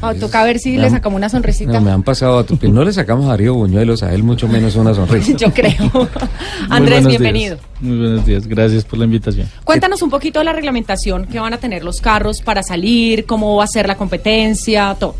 Ah, 0.00 0.14
toca 0.14 0.44
ver 0.44 0.58
si 0.58 0.76
le 0.76 0.90
sacamos 0.90 1.16
una 1.16 1.28
sonrisita. 1.28 1.72
No, 1.72 1.80
me 1.80 1.90
han 1.90 2.02
pasado 2.02 2.38
a 2.38 2.44
tu 2.44 2.56
pie. 2.56 2.70
No 2.70 2.84
le 2.84 2.92
sacamos 2.92 3.26
a 3.26 3.30
Darío 3.30 3.54
Buñuelos, 3.54 4.02
a 4.02 4.12
él 4.14 4.22
mucho 4.22 4.48
menos 4.48 4.76
una 4.76 4.94
sonrisa. 4.94 5.32
Yo 5.36 5.52
creo. 5.52 6.08
Andrés, 6.68 7.06
bienvenido. 7.06 7.56
días. 7.56 7.68
Muy 7.80 7.98
buenos 7.98 8.26
días, 8.26 8.46
gracias 8.46 8.84
por 8.84 8.98
la 8.98 9.04
invitación. 9.04 9.48
Cuéntanos 9.64 10.02
un 10.02 10.10
poquito 10.10 10.38
de 10.38 10.44
la 10.44 10.52
reglamentación 10.52 11.26
que 11.26 11.40
van 11.40 11.52
a 11.54 11.58
tener 11.58 11.84
los 11.84 12.00
carros 12.00 12.40
para 12.42 12.62
salir, 12.62 13.26
cómo 13.26 13.56
va 13.56 13.64
a 13.64 13.68
ser 13.68 13.86
la 13.86 13.96
competencia, 13.96 14.96
todo. 14.98 15.16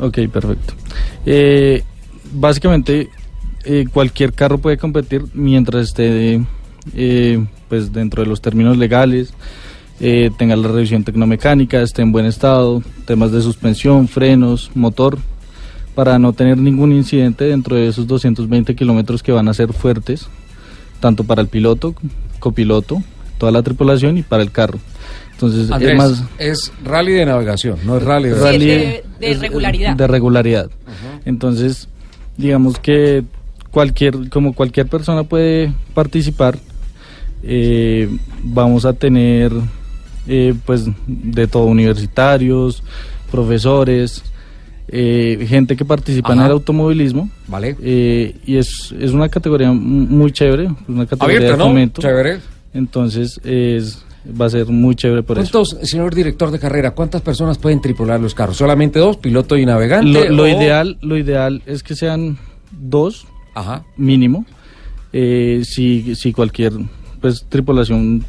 Ok, 0.00 0.18
perfecto. 0.32 0.74
Eh, 1.26 1.82
básicamente, 2.32 3.10
eh, 3.64 3.86
cualquier 3.92 4.32
carro 4.32 4.58
puede 4.58 4.78
competir 4.78 5.24
mientras 5.34 5.88
esté 5.88 6.40
eh, 6.94 7.46
pues 7.68 7.92
dentro 7.92 8.22
de 8.22 8.28
los 8.28 8.40
términos 8.40 8.76
legales, 8.76 9.34
eh, 10.00 10.30
tenga 10.38 10.56
la 10.56 10.68
revisión 10.68 11.04
tecnomecánica, 11.04 11.80
esté 11.82 12.02
en 12.02 12.12
buen 12.12 12.26
estado, 12.26 12.82
temas 13.06 13.32
de 13.32 13.40
suspensión, 13.42 14.08
frenos, 14.08 14.70
motor, 14.74 15.18
para 15.94 16.18
no 16.18 16.32
tener 16.32 16.56
ningún 16.58 16.92
incidente 16.92 17.44
dentro 17.44 17.76
de 17.76 17.88
esos 17.88 18.06
220 18.06 18.74
kilómetros 18.76 19.22
que 19.22 19.32
van 19.32 19.48
a 19.48 19.54
ser 19.54 19.72
fuertes, 19.72 20.28
tanto 21.00 21.24
para 21.24 21.40
el 21.42 21.48
piloto, 21.48 21.94
copiloto, 22.38 23.02
toda 23.38 23.50
la 23.52 23.62
tripulación 23.62 24.16
y 24.18 24.22
para 24.22 24.42
el 24.42 24.50
carro. 24.52 24.78
Entonces, 25.32 25.70
Andrés, 25.70 25.92
es 25.92 25.96
más... 25.98 26.24
es 26.38 26.72
rally 26.84 27.12
de 27.12 27.26
navegación, 27.26 27.78
no 27.84 27.96
es 27.96 28.02
rally 28.02 28.28
de... 28.30 28.34
Sí, 28.36 28.40
Rally 28.42 28.66
de- 28.66 29.04
de 29.20 29.30
es- 29.30 29.40
regularidad. 29.40 29.96
De 29.96 30.06
regularidad. 30.06 30.70
Entonces, 31.24 31.88
digamos 32.36 32.78
que 32.78 33.24
cualquier, 33.70 34.28
como 34.30 34.52
cualquier 34.54 34.86
persona 34.88 35.22
puede 35.24 35.72
participar, 35.94 36.58
eh, 37.42 38.08
vamos 38.42 38.84
a 38.84 38.92
tener 38.94 39.52
eh, 40.28 40.54
pues 40.64 40.84
de 41.06 41.46
todo, 41.46 41.64
universitarios, 41.64 42.82
profesores, 43.30 44.22
eh, 44.88 45.44
gente 45.48 45.76
que 45.76 45.84
participa 45.84 46.32
en 46.32 46.40
el 46.40 46.50
automovilismo. 46.50 47.28
Vale. 47.46 47.76
eh, 47.82 48.36
y 48.46 48.56
es, 48.56 48.94
es 48.98 49.10
una 49.12 49.28
categoría 49.28 49.72
muy 49.72 50.32
chévere, 50.32 50.68
una 50.88 51.06
categoría 51.06 51.36
Abierta, 51.38 51.56
de 51.56 51.58
¿no? 51.58 51.64
fomento. 51.68 52.00
Chévere. 52.02 52.38
Entonces, 52.74 53.40
es, 53.44 54.04
va 54.40 54.46
a 54.46 54.50
ser 54.50 54.66
muy 54.66 54.94
chévere 54.94 55.22
por 55.22 55.38
eso. 55.38 55.50
¿Cuántos, 55.50 55.88
señor 55.88 56.14
director 56.14 56.50
de 56.50 56.58
carrera, 56.58 56.92
cuántas 56.92 57.22
personas 57.22 57.58
pueden 57.58 57.80
tripular 57.80 58.20
los 58.20 58.34
carros? 58.34 58.56
¿Solamente 58.56 58.98
dos, 58.98 59.16
piloto 59.16 59.56
y 59.56 59.66
navegante? 59.66 60.10
Lo, 60.10 60.28
lo 60.28 60.42
o- 60.44 60.48
ideal, 60.48 60.98
lo 61.02 61.16
ideal 61.16 61.62
es 61.66 61.82
que 61.82 61.94
sean 61.96 62.38
dos 62.70 63.26
Ajá. 63.54 63.84
mínimo. 63.96 64.44
Eh, 65.12 65.62
si, 65.64 66.14
si 66.14 66.32
cualquier 66.34 66.72
pues 67.22 67.46
tripulación 67.48 68.22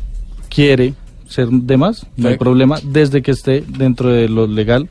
quiere 0.49 0.93
ser 1.29 1.47
de 1.49 1.77
más, 1.77 2.05
no 2.17 2.27
Sí. 2.27 2.33
hay 2.33 2.37
problema, 2.37 2.77
desde 2.83 3.21
que 3.21 3.31
esté 3.31 3.63
dentro 3.67 4.09
de 4.09 4.27
lo 4.27 4.47
legal, 4.47 4.89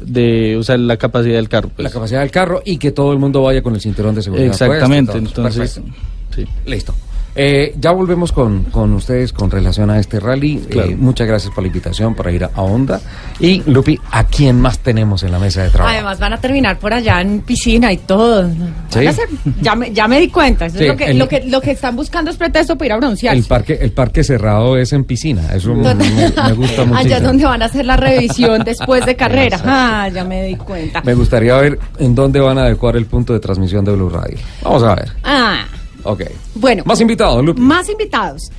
de, 0.00 0.56
o 0.56 0.62
sea, 0.62 0.76
la 0.78 0.96
capacidad 0.96 1.36
del 1.36 1.48
carro. 1.48 1.70
pues. 1.74 1.84
La 1.84 1.90
capacidad 1.90 2.20
del 2.20 2.30
carro 2.30 2.62
y 2.64 2.78
que 2.78 2.92
todo 2.92 3.12
el 3.12 3.18
mundo 3.18 3.42
vaya 3.42 3.62
con 3.62 3.74
el 3.74 3.80
cinturón 3.80 4.14
de 4.14 4.22
seguridad. 4.22 4.46
Exactamente, 4.48 5.12
puesto 5.12 5.30
todo 5.32 5.48
eso. 5.48 5.62
entonces, 5.62 5.80
Perfecto. 5.84 6.52
sí. 6.64 6.70
Listo. 6.70 6.94
Eh, 7.40 7.74
ya 7.80 7.92
volvemos 7.92 8.32
con, 8.32 8.64
con 8.64 8.92
ustedes 8.94 9.32
con 9.32 9.48
relación 9.50 9.90
a 9.90 9.98
este 10.00 10.18
rally. 10.18 10.58
Claro. 10.68 10.90
Eh, 10.90 10.96
muchas 10.96 11.28
gracias 11.28 11.54
por 11.54 11.62
la 11.62 11.68
invitación 11.68 12.14
para 12.16 12.32
ir 12.32 12.42
a, 12.42 12.50
a 12.54 12.62
Honda. 12.62 13.00
Y 13.38 13.62
Lupi, 13.70 13.98
¿a 14.10 14.24
quién 14.24 14.60
más 14.60 14.80
tenemos 14.80 15.22
en 15.22 15.30
la 15.30 15.38
mesa 15.38 15.62
de 15.62 15.70
trabajo? 15.70 15.94
Además 15.94 16.18
van 16.18 16.32
a 16.32 16.40
terminar 16.40 16.78
por 16.80 16.92
allá 16.92 17.20
en 17.20 17.40
piscina 17.42 17.92
y 17.92 17.98
todo. 17.98 18.50
Sí. 18.88 19.06
ser- 19.12 19.28
ya, 19.62 19.76
me, 19.76 19.92
ya 19.92 20.08
me 20.08 20.18
di 20.20 20.28
cuenta. 20.28 20.66
Eso 20.66 20.78
Sí, 20.78 20.84
es 20.84 20.90
lo, 20.90 20.96
que, 20.96 21.04
el- 21.06 21.18
lo, 21.18 21.28
que, 21.28 21.44
lo 21.46 21.60
que 21.60 21.70
están 21.70 21.94
buscando 21.94 22.30
es 22.32 22.36
pretexto 22.36 22.76
para 22.76 22.86
ir 22.86 22.92
a 22.92 22.94
el 22.96 23.00
broncearse. 23.02 23.42
parque, 23.48 23.78
el 23.80 23.92
parque 23.92 24.24
cerrado 24.24 24.76
es 24.76 24.92
en 24.92 25.04
piscina. 25.04 25.52
Eso 25.54 25.74
me, 25.74 25.94
me 25.94 26.52
gusta 26.54 26.84
mucho. 26.84 26.94
Allá 26.98 27.18
es 27.18 27.22
donde 27.22 27.44
van 27.44 27.62
a 27.62 27.66
hacer 27.66 27.86
la 27.86 27.96
revisión 27.96 28.64
después 28.64 29.06
de 29.06 29.14
carrera. 29.14 29.60
Ah, 29.70 30.08
ya 30.08 30.24
me 30.24 30.42
di 30.44 30.56
cuenta. 30.56 31.02
Me 31.02 31.14
gustaría 31.14 31.54
ver 31.56 31.78
en 31.98 32.14
dónde 32.14 32.40
van 32.40 32.58
a 32.58 32.62
adecuar 32.62 32.96
el 32.96 33.06
punto 33.06 33.32
de 33.32 33.38
transmisión 33.40 33.84
de 33.84 33.92
Blue 33.92 34.08
Radio. 34.08 34.38
Vamos 34.62 34.82
a 34.82 34.94
ver. 34.96 35.12
Ah, 35.22 35.64
Ok. 36.04 36.22
bueno. 36.54 36.82
Más 36.86 37.00
invitados, 37.00 37.44
Lupi. 37.44 37.60
Más 37.60 37.88
invitados. 37.88 38.50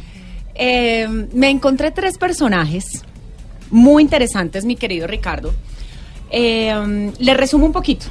Eh, 0.55 1.07
me 1.33 1.49
encontré 1.49 1.91
tres 1.91 2.17
personajes 2.17 3.03
muy 3.71 4.03
interesantes, 4.03 4.65
mi 4.65 4.75
querido 4.75 5.07
Ricardo. 5.07 5.53
Eh, 6.31 7.11
les 7.19 7.37
resumo 7.37 7.65
un 7.65 7.71
poquito. 7.71 8.05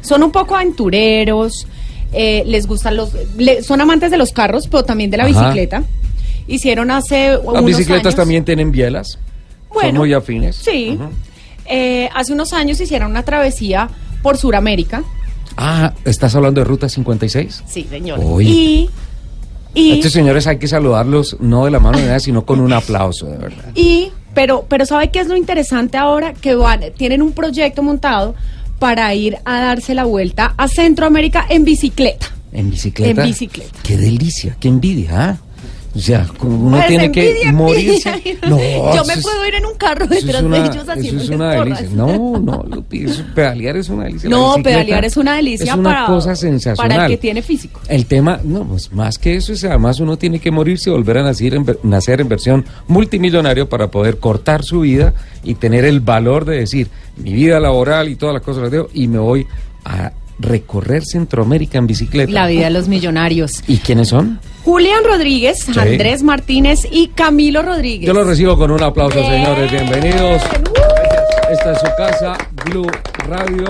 Son 0.00 0.22
un 0.22 0.30
poco 0.32 0.54
aventureros, 0.56 1.66
eh, 2.12 2.42
les 2.46 2.66
gustan 2.66 2.96
los, 2.96 3.12
le- 3.38 3.62
son 3.62 3.80
amantes 3.80 4.10
de 4.10 4.16
los 4.16 4.32
carros, 4.32 4.66
pero 4.68 4.84
también 4.84 5.10
de 5.10 5.16
la 5.16 5.24
Ajá. 5.24 5.40
bicicleta. 5.42 5.82
Hicieron 6.46 6.90
hace 6.90 7.30
Las 7.30 7.40
unos 7.42 7.64
bicicletas 7.64 8.06
años- 8.06 8.16
también 8.16 8.44
tienen 8.44 8.70
bielas. 8.70 9.12
Son 9.12 9.20
Bueno, 9.72 10.00
muy 10.00 10.12
afines. 10.12 10.56
Sí. 10.56 10.98
Eh, 11.66 12.08
hace 12.14 12.32
unos 12.32 12.52
años 12.52 12.80
hicieron 12.80 13.10
una 13.10 13.22
travesía 13.22 13.88
por 14.22 14.36
Sudamérica. 14.36 15.02
Ah, 15.56 15.92
¿estás 16.04 16.34
hablando 16.34 16.60
de 16.60 16.64
Ruta 16.64 16.88
56? 16.88 17.64
Sí, 17.66 17.86
señor. 17.88 18.18
Uy. 18.22 18.46
Y, 18.46 18.90
y, 19.74 19.92
Estos 19.92 20.12
señores 20.12 20.46
hay 20.46 20.58
que 20.58 20.68
saludarlos 20.68 21.36
no 21.40 21.64
de 21.64 21.70
la 21.70 21.80
mano 21.80 21.98
ni 21.98 22.04
nada, 22.04 22.20
sino 22.20 22.44
con 22.44 22.60
un 22.60 22.72
aplauso, 22.72 23.26
de 23.26 23.38
verdad. 23.38 23.64
y, 23.74 24.10
pero, 24.34 24.66
pero 24.68 24.84
¿sabe 24.86 25.10
qué 25.10 25.20
es 25.20 25.28
lo 25.28 25.36
interesante 25.36 25.96
ahora? 25.96 26.34
Que 26.34 26.54
van, 26.54 26.80
tienen 26.96 27.22
un 27.22 27.32
proyecto 27.32 27.82
montado 27.82 28.34
para 28.78 29.14
ir 29.14 29.38
a 29.44 29.60
darse 29.60 29.94
la 29.94 30.04
vuelta 30.04 30.54
a 30.56 30.68
Centroamérica 30.68 31.46
en 31.48 31.64
bicicleta. 31.64 32.26
En 32.52 32.70
bicicleta. 32.70 33.22
En 33.22 33.28
bicicleta. 33.28 33.78
Qué 33.82 33.96
delicia, 33.96 34.56
qué 34.60 34.68
envidia, 34.68 35.10
¿ah? 35.12 35.38
O 35.96 35.98
sea, 36.00 36.26
uno 36.42 36.76
Pues, 36.76 36.86
tiene 36.88 37.12
que 37.12 37.52
morirse. 37.52 38.38
No, 38.48 38.58
Yo 38.58 39.04
me 39.04 39.16
puedo 39.18 39.46
ir 39.46 39.54
en 39.54 39.64
un 39.64 39.74
carro 39.74 40.06
detrás 40.06 40.42
de 40.42 40.58
ellos 40.58 40.88
haciendo 40.88 41.22
Eso 41.22 41.32
es 41.32 41.38
una 41.38 41.52
delicia. 41.52 41.88
No, 41.94 42.38
no, 42.38 42.64
Lupi, 42.68 43.04
eso- 43.04 43.22
pedalear 43.34 43.76
es 43.76 43.88
una 43.88 44.04
delicia. 44.04 44.28
No, 44.28 44.56
pedalear 44.62 45.04
es 45.04 45.16
una 45.16 45.36
delicia 45.36 45.72
es 45.72 45.78
una 45.78 45.90
para, 45.90 46.06
cosa 46.06 46.34
sensacional. 46.34 46.88
para 46.88 47.06
el 47.06 47.12
que 47.12 47.16
tiene 47.18 47.42
físico. 47.42 47.80
El 47.88 48.06
tema, 48.06 48.40
no, 48.42 48.64
pues 48.64 48.92
más 48.92 49.18
que 49.18 49.36
eso, 49.36 49.52
es 49.52 49.64
además 49.64 50.00
uno 50.00 50.18
tiene 50.18 50.40
que 50.40 50.50
morirse 50.50 50.90
y 50.90 50.92
volver 50.92 51.18
a 51.18 51.22
nacer 51.22 51.54
en, 51.54 51.64
nacer 51.84 52.20
en 52.20 52.28
versión 52.28 52.64
multimillonario 52.88 53.68
para 53.68 53.88
poder 53.90 54.18
cortar 54.18 54.64
su 54.64 54.80
vida 54.80 55.14
y 55.44 55.54
tener 55.54 55.84
el 55.84 56.00
valor 56.00 56.44
de 56.44 56.56
decir, 56.58 56.88
mi 57.16 57.32
vida 57.32 57.60
laboral 57.60 58.08
y 58.08 58.16
todas 58.16 58.34
las 58.34 58.42
cosas 58.42 58.64
las 58.64 58.72
dejo 58.72 58.88
y 58.92 59.06
me 59.06 59.18
voy 59.18 59.46
a 59.84 60.12
recorrer 60.38 61.04
Centroamérica 61.04 61.78
en 61.78 61.86
bicicleta. 61.86 62.30
La 62.32 62.46
vida 62.46 62.64
de 62.64 62.70
los 62.70 62.88
millonarios. 62.88 63.62
¿Y 63.66 63.78
quiénes 63.78 64.08
son? 64.08 64.40
Julián 64.64 65.04
Rodríguez, 65.04 65.58
Sí. 65.60 65.78
Andrés 65.78 66.22
Martínez 66.22 66.86
y 66.90 67.08
Camilo 67.08 67.62
Rodríguez. 67.62 68.06
Yo 68.06 68.14
los 68.14 68.26
recibo 68.26 68.56
con 68.56 68.70
un 68.70 68.82
aplauso, 68.82 69.18
Bien. 69.20 69.44
señores. 69.44 69.70
Bienvenidos. 69.70 70.42
¡Uh! 70.42 71.52
Esta 71.52 71.72
es 71.72 71.78
su 71.78 71.86
casa, 71.96 72.38
Blue 72.64 72.86
Radio. 73.28 73.64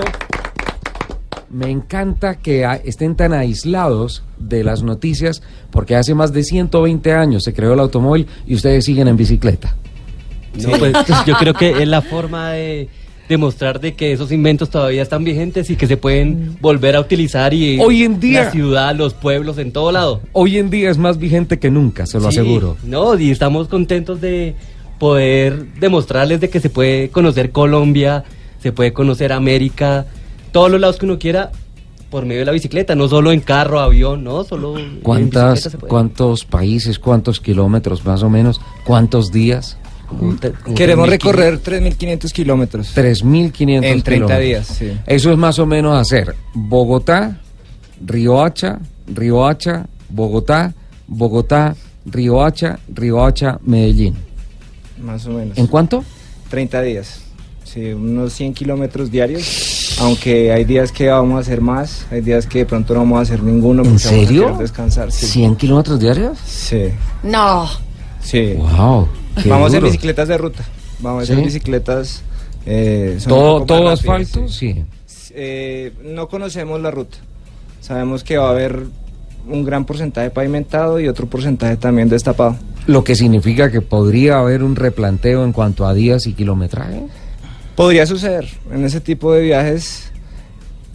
Me 1.49 1.69
encanta 1.69 2.35
que 2.35 2.67
estén 2.83 3.15
tan 3.15 3.31
aislados 3.33 4.23
de 4.37 4.63
las 4.63 4.83
noticias 4.83 5.41
porque 5.71 5.95
hace 5.95 6.13
más 6.13 6.33
de 6.33 6.43
120 6.43 7.13
años 7.13 7.43
se 7.43 7.53
creó 7.53 7.73
el 7.73 7.79
automóvil 7.79 8.27
y 8.45 8.55
ustedes 8.55 8.83
siguen 8.85 9.07
en 9.07 9.15
bicicleta. 9.15 9.75
No, 10.61 10.77
pues, 10.77 10.93
yo 11.25 11.35
creo 11.35 11.53
que 11.53 11.71
es 11.81 11.87
la 11.87 12.01
forma 12.01 12.51
de 12.51 12.89
demostrar 13.27 13.79
de 13.79 13.93
que 13.95 14.11
esos 14.11 14.31
inventos 14.31 14.69
todavía 14.69 15.01
están 15.01 15.23
vigentes 15.23 15.69
y 15.69 15.75
que 15.75 15.87
se 15.87 15.97
pueden 15.97 16.57
volver 16.61 16.95
a 16.95 16.99
utilizar 16.99 17.53
y 17.53 17.79
Hoy 17.79 18.03
en 18.03 18.19
día- 18.19 18.45
la 18.45 18.51
ciudad, 18.51 18.95
los 18.95 19.13
pueblos, 19.13 19.57
en 19.57 19.71
todo 19.71 19.91
lado. 19.91 20.21
Hoy 20.31 20.57
en 20.57 20.69
día 20.69 20.89
es 20.91 20.97
más 20.97 21.17
vigente 21.17 21.57
que 21.59 21.71
nunca, 21.71 22.05
se 22.05 22.19
lo 22.19 22.29
Sí, 22.31 22.39
aseguro. 22.39 22.77
No, 22.83 23.17
y 23.19 23.31
estamos 23.31 23.67
contentos 23.67 24.21
de 24.21 24.53
poder 24.99 25.65
demostrarles 25.79 26.39
de 26.39 26.49
que 26.49 26.59
se 26.59 26.69
puede 26.69 27.09
conocer 27.09 27.51
Colombia, 27.51 28.23
se 28.61 28.71
puede 28.71 28.93
conocer 28.93 29.33
América, 29.33 30.05
todos 30.51 30.71
los 30.71 30.79
lados 30.79 30.97
que 30.97 31.05
uno 31.05 31.19
quiera 31.19 31.51
por 32.09 32.25
medio 32.25 32.41
de 32.41 32.45
la 32.45 32.51
bicicleta, 32.53 32.95
no 32.95 33.07
solo 33.09 33.31
en 33.31 33.41
carro, 33.41 33.79
avión, 33.79 34.23
no, 34.23 34.43
solo 34.43 34.77
en 34.77 34.99
¿Cuántas, 35.01 35.53
bicicleta 35.55 35.69
se 35.71 35.77
puede. 35.79 35.89
¿Cuántos 35.89 36.45
países, 36.45 36.97
cuántos 36.99 37.41
kilómetros 37.41 38.05
más 38.05 38.23
o 38.23 38.29
menos, 38.29 38.61
cuántos 38.85 39.31
días? 39.31 39.77
Queremos 40.75 41.07
3.500. 41.07 41.09
recorrer 41.09 41.61
3.500 41.61 42.31
kilómetros. 42.31 42.95
3.500 42.95 43.83
En 43.83 44.01
30 44.01 44.11
kilómetros. 44.11 44.39
días, 44.41 44.67
sí. 44.67 44.91
Eso 45.05 45.31
es 45.31 45.37
más 45.37 45.57
o 45.59 45.65
menos 45.65 45.97
hacer 45.99 46.35
Bogotá, 46.53 47.39
Riohacha, 48.05 48.79
Riohacha, 49.07 49.85
Bogotá, 50.09 50.73
Bogotá, 51.07 51.75
Riohacha, 52.05 52.79
Riohacha, 52.93 53.59
Medellín. 53.63 54.15
Más 55.01 55.25
o 55.25 55.31
menos. 55.31 55.57
¿En 55.57 55.67
cuánto? 55.67 56.03
30 56.49 56.81
días. 56.81 57.21
Sí, 57.63 57.91
unos 57.93 58.31
100 58.33 58.53
kilómetros 58.53 59.11
diarios. 59.11 59.97
Aunque 59.99 60.51
hay 60.51 60.65
días 60.65 60.91
que 60.91 61.07
vamos 61.09 61.37
a 61.37 61.39
hacer 61.39 61.61
más, 61.61 62.05
hay 62.11 62.21
días 62.21 62.45
que 62.45 62.59
de 62.59 62.65
pronto 62.65 62.93
no 62.93 62.99
vamos 63.01 63.19
a 63.19 63.21
hacer 63.23 63.41
ninguno. 63.41 63.83
¿En 63.83 63.91
porque 63.91 64.05
vamos 64.07 64.21
a 64.23 64.25
serio? 64.27 64.57
descansar. 64.59 65.11
Sí. 65.11 65.41
¿100 65.41 65.57
kilómetros 65.57 65.99
diarios? 65.99 66.37
Sí. 66.45 66.89
No. 67.23 67.67
sí. 68.21 68.53
¡Wow! 68.53 69.07
Qué 69.43 69.49
Vamos 69.49 69.73
en 69.73 69.79
duro. 69.79 69.91
bicicletas 69.91 70.27
de 70.27 70.37
ruta. 70.37 70.63
Vamos 70.99 71.29
en 71.29 71.37
¿Sí? 71.39 71.43
bicicletas. 71.43 72.21
eh, 72.65 73.17
¿Todo, 73.27 73.63
todo 73.65 73.89
asfalto? 73.89 74.47
Sí. 74.47 74.83
Eh, 75.31 75.93
no 76.03 76.27
conocemos 76.29 76.79
la 76.81 76.91
ruta. 76.91 77.17
Sabemos 77.81 78.23
que 78.23 78.37
va 78.37 78.47
a 78.47 78.51
haber 78.51 78.83
un 79.47 79.63
gran 79.65 79.85
porcentaje 79.85 80.29
pavimentado 80.31 80.99
y 80.99 81.07
otro 81.07 81.27
porcentaje 81.27 81.75
también 81.77 82.09
destapado. 82.09 82.55
Lo 82.87 83.03
que 83.03 83.15
significa 83.15 83.69
que 83.71 83.81
podría 83.81 84.39
haber 84.39 84.63
un 84.63 84.75
replanteo 84.75 85.43
en 85.43 85.51
cuanto 85.51 85.85
a 85.85 85.93
días 85.93 86.25
y 86.27 86.33
kilometraje. 86.33 87.03
Podría 87.75 88.05
suceder. 88.05 88.47
En 88.71 88.85
ese 88.85 89.01
tipo 89.01 89.33
de 89.33 89.41
viajes 89.43 90.11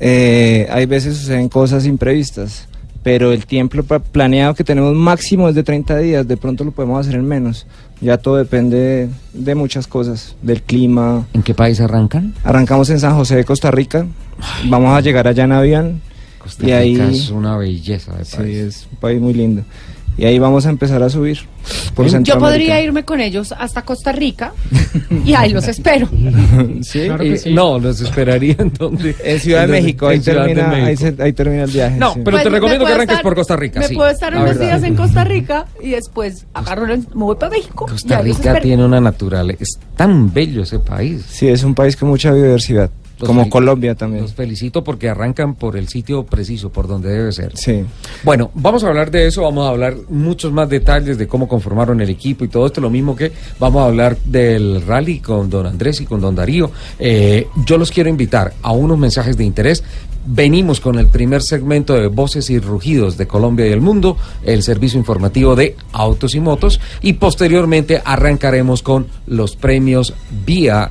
eh, 0.01 0.67
hay 0.71 0.87
veces 0.87 1.17
suceden 1.17 1.49
cosas 1.49 1.85
imprevistas, 1.87 2.67
pero 3.03 3.33
el 3.33 3.45
tiempo 3.47 3.83
pla- 3.83 3.99
planeado 3.99 4.55
que 4.55 4.65
tenemos 4.65 4.95
máximo 4.95 5.49
es 5.49 5.55
de 5.55 5.63
30 5.63 5.99
días, 5.99 6.27
de 6.27 6.37
pronto 6.37 6.65
lo 6.65 6.71
podemos 6.73 7.01
hacer 7.07 7.17
en 7.19 7.27
menos. 7.27 7.67
Ya 8.01 8.17
todo 8.17 8.37
depende 8.37 9.11
de, 9.35 9.55
muchas 9.55 9.87
cosas, 9.87 10.35
del 10.41 10.63
clima. 10.63 11.27
¿En 11.35 11.43
qué 11.43 11.55
país 11.55 11.81
arrancan? 11.81 12.35
Arrancamos 12.45 12.89
en 12.91 12.99
San 12.99 13.15
José 13.15 13.37
de 13.37 13.45
Costa 13.45 13.71
Rica, 13.71 14.07
vamos 14.69 14.97
a 14.97 15.01
llegar 15.01 15.29
allá 15.29 15.45
en 15.45 15.53
avión. 15.53 16.03
Costa 16.39 16.63
y 16.63 16.67
Rica 16.67 17.05
ahí, 17.07 17.15
es 17.15 17.29
una 17.29 17.59
belleza 17.59 18.17
de 18.17 18.25
sí, 18.25 18.37
país. 18.37 18.57
es 18.57 18.89
un 18.91 18.99
país 18.99 19.21
muy 19.21 19.35
lindo. 19.35 19.65
Y 20.19 20.25
ahí 20.27 20.39
vamos 20.39 20.67
a 20.67 20.71
empezar 20.71 21.03
a 21.03 21.09
subir. 21.09 21.39
Por 21.95 22.05
Yo 22.07 22.13
Centroamérica. 22.13 22.39
podría 22.39 22.81
irme 22.83 23.05
con 23.05 23.21
ellos 23.21 23.53
hasta 23.57 23.83
Costa 23.83 24.13
Rica 24.13 24.53
y 25.25 25.33
ahí 25.35 25.51
los 25.53 25.67
espero. 25.69 26.09
¿Sí? 26.83 27.05
Claro 27.07 27.25
que 27.25 27.39
sí. 27.39 27.53
No, 27.55 27.79
los 27.79 28.01
esperaría 28.01 28.55
en 28.59 28.73
donde. 28.73 29.15
En 29.25 29.41
Ciudad 29.41 29.61
de 29.61 29.65
en 29.79 29.85
México, 29.85 30.09
ahí 30.09 30.21
Ciudad 30.21 30.47
de 30.47 30.55
termina, 30.55 30.75
ahí, 30.77 30.83
México. 30.97 31.13
se- 31.17 31.23
ahí 31.23 31.33
termina 31.33 31.63
el 31.65 31.71
viaje. 31.71 31.97
No, 31.99 32.15
sí. 32.15 32.21
pero 32.25 32.37
te 32.39 32.43
Pues, 32.45 32.53
recomiendo 32.55 32.85
me 32.85 32.91
que 32.91 32.95
arranques 32.95 33.15
estar- 33.17 33.23
por 33.23 33.35
Costa 33.35 33.57
Rica. 33.57 33.81
Me 33.81 33.89
sí, 33.89 33.95
puedo 33.95 34.11
estar 34.11 34.33
la 34.33 34.39
unos 34.41 34.51
verdad. 34.59 34.67
días 34.67 34.83
en 34.83 34.95
Costa 34.97 35.25
Rica 35.25 35.67
y 35.83 35.91
después 35.91 36.47
agarro 36.55 36.93
el, 36.93 36.99
me 37.15 37.25
voy 37.25 37.37
para 37.37 37.51
México. 37.51 37.87
Costa 37.87 38.19
ahí 38.19 38.33
Rica 38.33 38.61
tiene 38.61 38.85
una 38.85 39.01
naturaleza. 39.01 39.63
Es 39.63 39.79
tan 39.97 40.33
bello 40.33 40.63
ese 40.63 40.79
país. 40.81 41.25
Sí, 41.29 41.49
es 41.49 41.63
un 41.65 41.75
país 41.75 41.97
con 41.97 42.09
mucha 42.09 42.33
biodiversidad, 42.33 42.91
como 43.27 43.49
Colombia 43.49 43.95
también. 43.95 44.23
Los 44.23 44.35
felicito 44.35 44.83
porque 44.83 45.09
arrancan 45.09 45.55
por 45.55 45.77
el 45.77 45.89
sitio 45.89 46.25
preciso, 46.25 46.71
por 46.71 46.89
donde 46.89 47.11
debe 47.11 47.33
ser. 47.33 47.57
Sí. 47.57 47.85
Bueno, 48.23 48.51
vamos 48.55 48.85
a 48.85 48.89
hablar 48.89 49.11
de 49.11 49.27
eso, 49.27 49.43
vamos 49.43 49.67
a 49.67 49.71
hablar 49.71 49.97
muchos 50.09 50.53
más 50.53 50.69
detalles 50.69 51.19
de 51.19 51.27
cómo 51.27 51.49
conformaron 51.49 52.01
el 52.01 52.11
equipo 52.11 52.45
y 52.45 52.49
todo 52.49 52.67
esto, 52.67 52.81
lo 52.81 52.91
mismo 52.91 53.17
que 53.17 53.33
vamos 53.59 53.83
a 53.83 53.87
hablar 53.87 54.17
del 54.25 54.83
rally 54.87 55.21
con 55.21 55.51
don 55.51 55.67
Andrés 55.67 56.01
y 56.01 56.07
con 56.07 56.21
don 56.21 56.35
Darío. 56.35 56.71
Eh, 56.99 57.47
yo 57.65 57.79
los 57.79 57.91
quiero 57.91 58.09
invitar 58.09 58.53
a 58.63 58.73
unos 58.73 58.99
mensajes 58.99 59.37
de 59.37 59.45
interés. 59.45 59.83
Venimos 60.27 60.81
con 60.81 60.99
el 60.99 61.09
primer 61.09 61.43
segmento 61.43 61.95
de 61.95 62.07
Voces 62.09 62.51
y 62.51 62.59
Rugidos 62.59 63.17
de 63.17 63.27
Colombia 63.27 63.67
y 63.67 63.73
el 63.73 63.81
Mundo, 63.81 64.17
el 64.45 64.63
servicio 64.63 64.99
informativo 64.99 65.57
de 65.57 65.77
autos 65.93 66.35
y 66.35 66.41
motos, 66.41 66.79
y 67.01 67.15
posteriormente 67.15 68.03
arrancaremos 68.05 68.83
con 68.83 69.07
los 69.27 69.57
premios 69.57 70.13
vía 70.45 70.91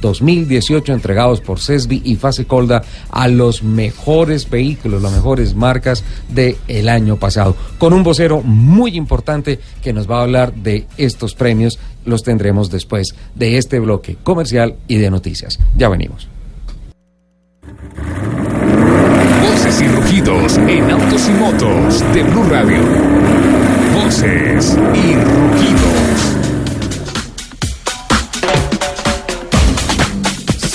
2018 0.00 0.92
entregados 0.92 1.40
por 1.40 1.60
CESBI 1.60 2.02
y 2.04 2.16
Fase 2.16 2.46
Colda 2.46 2.82
a 3.10 3.28
los 3.28 3.62
mejores 3.62 4.48
vehículos, 4.48 5.02
las 5.02 5.12
mejores 5.12 5.54
marcas 5.54 6.04
del 6.28 6.88
año 6.88 7.16
pasado. 7.16 7.56
Con 7.78 7.92
un 7.92 8.02
vocero 8.02 8.42
muy 8.42 8.96
importante 8.96 9.60
que 9.82 9.92
nos 9.92 10.10
va 10.10 10.18
a 10.18 10.22
hablar 10.22 10.54
de 10.54 10.86
estos 10.96 11.34
premios, 11.34 11.78
los 12.04 12.22
tendremos 12.22 12.70
después 12.70 13.14
de 13.34 13.58
este 13.58 13.78
bloque 13.78 14.16
comercial 14.22 14.76
y 14.88 14.96
de 14.96 15.10
noticias. 15.10 15.58
Ya 15.76 15.88
venimos. 15.88 16.28
Voces 19.42 19.80
y 19.80 19.88
rugidos 19.88 20.58
en 20.58 20.90
autos 20.90 21.28
y 21.28 21.32
motos 21.32 22.14
de 22.14 22.22
Blue 22.22 22.44
Radio. 22.44 22.80
Voces 23.94 24.76
y 24.94 25.14
rugidos. 25.14 25.99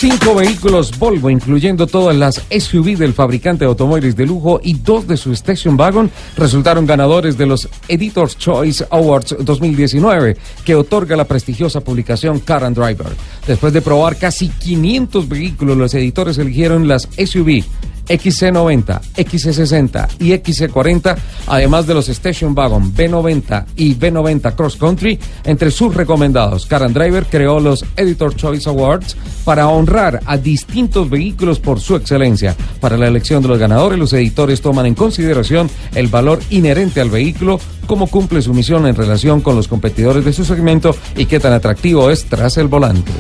Cinco 0.08 0.36
vehículos 0.36 1.00
Volvo, 1.00 1.32
incluyendo 1.32 1.88
todas 1.88 2.16
las 2.16 2.36
SUV 2.36 2.96
del 2.96 3.16
fabricante 3.16 3.66
de 3.66 3.70
automóviles 3.70 4.16
de 4.16 4.28
lujo 4.28 4.60
y 4.62 4.76
dos 4.76 5.08
de 5.08 5.18
su 5.18 5.34
Station 5.34 5.76
Wagon, 5.80 6.12
resultaron 6.38 6.86
ganadores 6.86 7.40
de 7.40 7.48
los 7.48 7.68
Editor's 7.88 8.38
Choice 8.38 8.86
Awards 8.92 9.36
2019, 9.40 10.38
que 10.64 10.76
otorga 10.76 11.16
la 11.16 11.24
prestigiosa 11.26 11.82
publicación 11.82 12.40
Car 12.42 12.66
and 12.66 12.78
Driver. 12.78 13.08
Después 13.48 13.74
de 13.74 13.82
probar 13.82 14.16
casi 14.20 14.50
500 14.50 15.28
vehículos, 15.28 15.76
los 15.76 15.92
editores 15.96 16.38
eligieron 16.38 16.88
las 16.88 17.10
SUV 17.18 17.64
XC90, 18.08 19.02
XC60 19.16 20.08
y 20.20 20.32
XC40, 20.32 21.16
además 21.48 21.88
de 21.88 21.94
los 21.94 22.10
Station 22.10 22.54
Wagon 22.56 22.94
B90 22.94 23.66
y 23.76 23.96
B90 23.96 24.56
Cross 24.56 24.78
Country, 24.78 25.20
entre 25.44 25.72
sus 25.72 25.96
recomendados. 25.96 26.66
Car 26.66 26.84
and 26.84 26.96
Driver 26.96 27.26
creó 27.26 27.60
los 27.60 27.86
Editor 27.96 28.36
Choice 28.36 28.70
Awards 28.70 29.18
para 29.44 29.68
honrar 29.68 30.22
a 30.26 30.38
distintos 30.38 31.10
vehículos 31.10 31.60
por 31.60 31.80
su 31.80 31.96
excelencia. 31.96 32.56
Para 32.80 32.98
la 32.98 33.08
elección 33.08 33.42
de 33.42 33.50
los 33.50 33.60
ganadores, 33.60 34.00
los 34.00 34.14
editores 34.14 34.62
toman 34.62 34.86
en 34.86 34.96
consideración 34.96 35.70
el 35.94 36.08
valor 36.08 36.40
inherente 36.50 37.02
al 37.02 37.10
vehículo, 37.10 37.60
cómo 37.88 38.08
cumple 38.08 38.42
su 38.42 38.54
misión 38.54 38.88
en 38.88 38.96
relación 38.96 39.42
con 39.42 39.56
los 39.56 39.68
competidores 39.68 40.26
de 40.26 40.34
su 40.34 40.46
segmento 40.46 40.96
y 41.16 41.26
qué 41.26 41.40
tan 41.40 41.54
atractivo 41.54 42.10
es 42.10 42.26
tras 42.26 42.58
el 42.58 42.68
volante. 42.68 43.12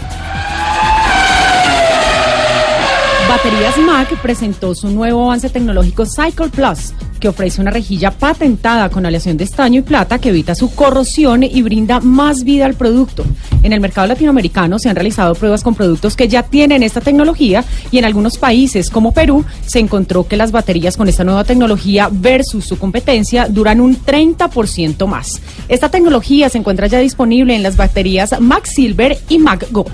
Baterías 3.27 3.77
Mac 3.79 4.21
presentó 4.21 4.75
su 4.75 4.89
nuevo 4.89 5.25
avance 5.25 5.49
tecnológico 5.49 6.05
Cycle 6.05 6.49
Plus, 6.49 6.93
que 7.19 7.27
ofrece 7.27 7.59
una 7.59 7.71
rejilla 7.71 8.11
patentada 8.11 8.89
con 8.89 9.03
aleación 9.05 9.35
de 9.35 9.43
estaño 9.45 9.79
y 9.79 9.83
plata 9.83 10.19
que 10.19 10.29
evita 10.29 10.53
su 10.53 10.73
corrosión 10.75 11.41
y 11.41 11.61
brinda 11.63 11.99
más 11.99 12.43
vida 12.43 12.65
al 12.65 12.75
producto. 12.75 13.25
En 13.63 13.73
el 13.73 13.79
mercado 13.79 14.07
latinoamericano 14.07 14.77
se 14.77 14.89
han 14.89 14.95
realizado 14.95 15.33
pruebas 15.33 15.63
con 15.63 15.73
productos 15.73 16.15
que 16.15 16.27
ya 16.27 16.43
tienen 16.43 16.83
esta 16.83 17.01
tecnología 17.01 17.65
y 17.89 17.97
en 17.97 18.05
algunos 18.05 18.37
países 18.37 18.91
como 18.91 19.11
Perú 19.11 19.43
se 19.65 19.79
encontró 19.79 20.27
que 20.27 20.37
las 20.37 20.51
baterías 20.51 20.95
con 20.95 21.09
esta 21.09 21.23
nueva 21.23 21.43
tecnología 21.43 22.09
versus 22.11 22.65
su 22.65 22.77
competencia 22.77 23.47
duran 23.49 23.81
un 23.81 23.97
30% 23.97 25.07
más. 25.07 25.41
Esta 25.67 25.89
tecnología 25.89 26.49
se 26.49 26.59
encuentra 26.59 26.85
ya 26.87 26.99
disponible 26.99 27.55
en 27.55 27.63
las 27.63 27.75
baterías 27.75 28.39
Mac 28.39 28.65
Silver 28.65 29.17
y 29.29 29.39
Mac 29.39 29.65
Gold. 29.71 29.91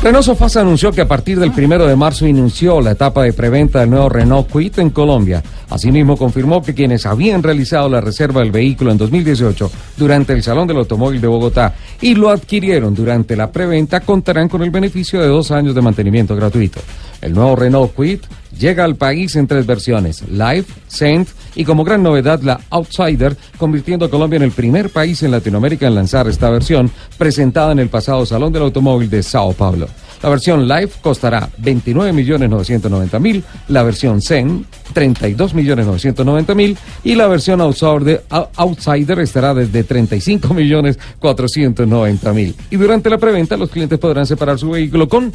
Renault 0.00 0.24
Sofas 0.24 0.56
anunció 0.56 0.92
que 0.92 1.00
a 1.00 1.08
partir 1.08 1.40
del 1.40 1.50
primero 1.50 1.84
de 1.84 1.96
marzo 1.96 2.24
inició 2.24 2.80
la 2.80 2.92
etapa 2.92 3.24
de 3.24 3.32
preventa 3.32 3.80
del 3.80 3.90
nuevo 3.90 4.08
Renault 4.08 4.48
Kwid 4.48 4.78
en 4.78 4.90
Colombia. 4.90 5.42
Asimismo, 5.68 6.16
confirmó 6.16 6.62
que 6.62 6.72
quienes 6.72 7.04
habían 7.04 7.42
realizado 7.42 7.88
la 7.88 8.00
reserva 8.00 8.40
del 8.40 8.52
vehículo 8.52 8.92
en 8.92 8.96
2018 8.96 9.70
durante 9.96 10.34
el 10.34 10.44
Salón 10.44 10.68
del 10.68 10.76
Automóvil 10.76 11.20
de 11.20 11.26
Bogotá 11.26 11.74
y 12.00 12.14
lo 12.14 12.30
adquirieron 12.30 12.94
durante 12.94 13.34
la 13.34 13.50
preventa 13.50 13.98
contarán 14.00 14.48
con 14.48 14.62
el 14.62 14.70
beneficio 14.70 15.20
de 15.20 15.26
dos 15.26 15.50
años 15.50 15.74
de 15.74 15.82
mantenimiento 15.82 16.36
gratuito. 16.36 16.80
El 17.20 17.34
nuevo 17.34 17.56
Renault 17.56 17.92
Kwid 17.92 18.20
llega 18.58 18.84
al 18.84 18.96
país 18.96 19.36
en 19.36 19.46
tres 19.46 19.66
versiones, 19.66 20.24
Live, 20.28 20.64
Saint 20.88 21.28
y 21.54 21.64
como 21.64 21.84
gran 21.84 22.02
novedad 22.02 22.40
la 22.42 22.60
Outsider, 22.70 23.36
convirtiendo 23.56 24.06
a 24.06 24.10
Colombia 24.10 24.38
en 24.38 24.44
el 24.44 24.52
primer 24.52 24.88
país 24.90 25.22
en 25.22 25.30
Latinoamérica 25.30 25.86
en 25.86 25.94
lanzar 25.94 26.26
esta 26.28 26.50
versión, 26.50 26.90
presentada 27.16 27.72
en 27.72 27.78
el 27.78 27.88
pasado 27.88 28.26
Salón 28.26 28.52
del 28.52 28.62
Automóvil 28.62 29.08
de 29.08 29.22
Sao 29.22 29.52
Paulo. 29.52 29.86
La 30.22 30.28
versión 30.28 30.66
Live 30.66 30.90
costará 31.00 31.48
29.990.000, 31.60 33.42
la 33.68 33.84
versión 33.84 34.20
Zen 34.20 34.66
32.990.000 34.94 36.76
y 37.04 37.14
la 37.14 37.28
versión 37.28 37.60
Outsider 37.60 39.20
estará 39.20 39.54
desde 39.54 39.86
35.490.000. 39.86 42.54
Y 42.70 42.76
durante 42.76 43.10
la 43.10 43.18
preventa 43.18 43.56
los 43.56 43.70
clientes 43.70 43.98
podrán 43.98 44.26
separar 44.26 44.58
su 44.58 44.70
vehículo 44.70 45.08
con 45.08 45.32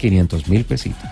500.000 0.00 0.64
pesitos. 0.64 1.10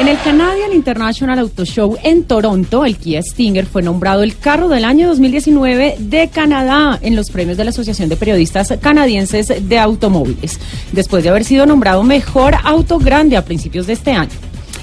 En 0.00 0.08
el 0.08 0.18
Canadian 0.22 0.72
International 0.72 1.38
Auto 1.40 1.66
Show 1.66 1.98
en 2.02 2.24
Toronto, 2.24 2.86
el 2.86 2.96
Kia 2.96 3.22
Stinger 3.22 3.66
fue 3.66 3.82
nombrado 3.82 4.22
el 4.22 4.34
carro 4.34 4.70
del 4.70 4.86
año 4.86 5.06
2019 5.08 5.96
de 5.98 6.28
Canadá 6.28 6.98
en 7.02 7.14
los 7.14 7.30
premios 7.30 7.58
de 7.58 7.64
la 7.64 7.70
Asociación 7.70 8.08
de 8.08 8.16
Periodistas 8.16 8.72
Canadienses 8.80 9.68
de 9.68 9.78
Automóviles, 9.78 10.58
después 10.92 11.22
de 11.22 11.28
haber 11.28 11.44
sido 11.44 11.66
nombrado 11.66 12.02
mejor 12.02 12.54
auto 12.64 12.98
grande 12.98 13.36
a 13.36 13.44
principios 13.44 13.86
de 13.86 13.92
este 13.92 14.12
año. 14.12 14.32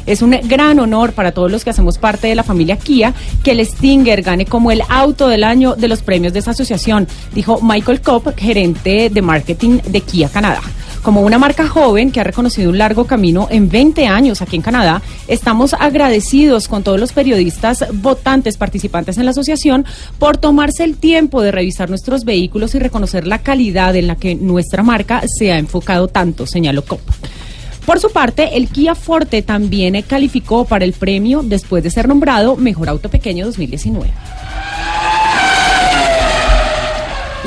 Es 0.05 0.21
un 0.21 0.37
gran 0.43 0.79
honor 0.79 1.13
para 1.13 1.31
todos 1.31 1.51
los 1.51 1.63
que 1.63 1.71
hacemos 1.71 1.97
parte 1.97 2.27
de 2.27 2.35
la 2.35 2.43
familia 2.43 2.77
Kia 2.77 3.15
que 3.43 3.53
el 3.53 3.65
Stinger 3.65 4.21
gane 4.21 4.45
como 4.45 4.69
el 4.69 4.83
auto 4.87 5.29
del 5.29 5.43
año 5.43 5.75
de 5.75 5.87
los 5.87 6.03
premios 6.03 6.31
de 6.31 6.39
esa 6.39 6.51
asociación, 6.51 7.07
dijo 7.33 7.59
Michael 7.63 8.01
Kopp, 8.01 8.37
gerente 8.37 9.09
de 9.09 9.21
marketing 9.23 9.79
de 9.83 10.01
Kia 10.01 10.29
Canadá. 10.29 10.61
Como 11.07 11.21
una 11.21 11.37
marca 11.37 11.69
joven 11.69 12.11
que 12.11 12.19
ha 12.19 12.25
reconocido 12.25 12.69
un 12.69 12.79
largo 12.79 13.07
camino 13.07 13.47
en 13.49 13.69
20 13.69 14.07
años 14.07 14.41
aquí 14.41 14.57
en 14.57 14.61
Canadá, 14.61 15.01
estamos 15.29 15.73
agradecidos 15.73 16.67
con 16.67 16.83
todos 16.83 16.99
los 16.99 17.13
periodistas 17.13 17.85
votantes 17.93 18.57
participantes 18.57 19.17
en 19.17 19.23
la 19.23 19.31
asociación 19.31 19.85
por 20.19 20.35
tomarse 20.35 20.83
el 20.83 20.97
tiempo 20.97 21.41
de 21.41 21.53
revisar 21.53 21.89
nuestros 21.89 22.25
vehículos 22.25 22.75
y 22.75 22.79
reconocer 22.79 23.25
la 23.25 23.39
calidad 23.39 23.95
en 23.95 24.07
la 24.07 24.17
que 24.17 24.35
nuestra 24.35 24.83
marca 24.83 25.23
se 25.33 25.53
ha 25.53 25.57
enfocado 25.57 26.09
tanto, 26.09 26.45
señaló 26.45 26.83
Kopp. 26.83 26.99
Por 27.85 28.01
su 28.01 28.11
parte, 28.11 28.57
el 28.57 28.67
Kia 28.67 28.93
Forte 28.93 29.41
también 29.43 30.01
calificó 30.01 30.65
para 30.65 30.83
el 30.83 30.91
premio 30.91 31.41
después 31.41 31.85
de 31.85 31.89
ser 31.89 32.09
nombrado 32.09 32.57
Mejor 32.57 32.89
Auto 32.89 33.07
Pequeño 33.07 33.45
2019. 33.45 34.11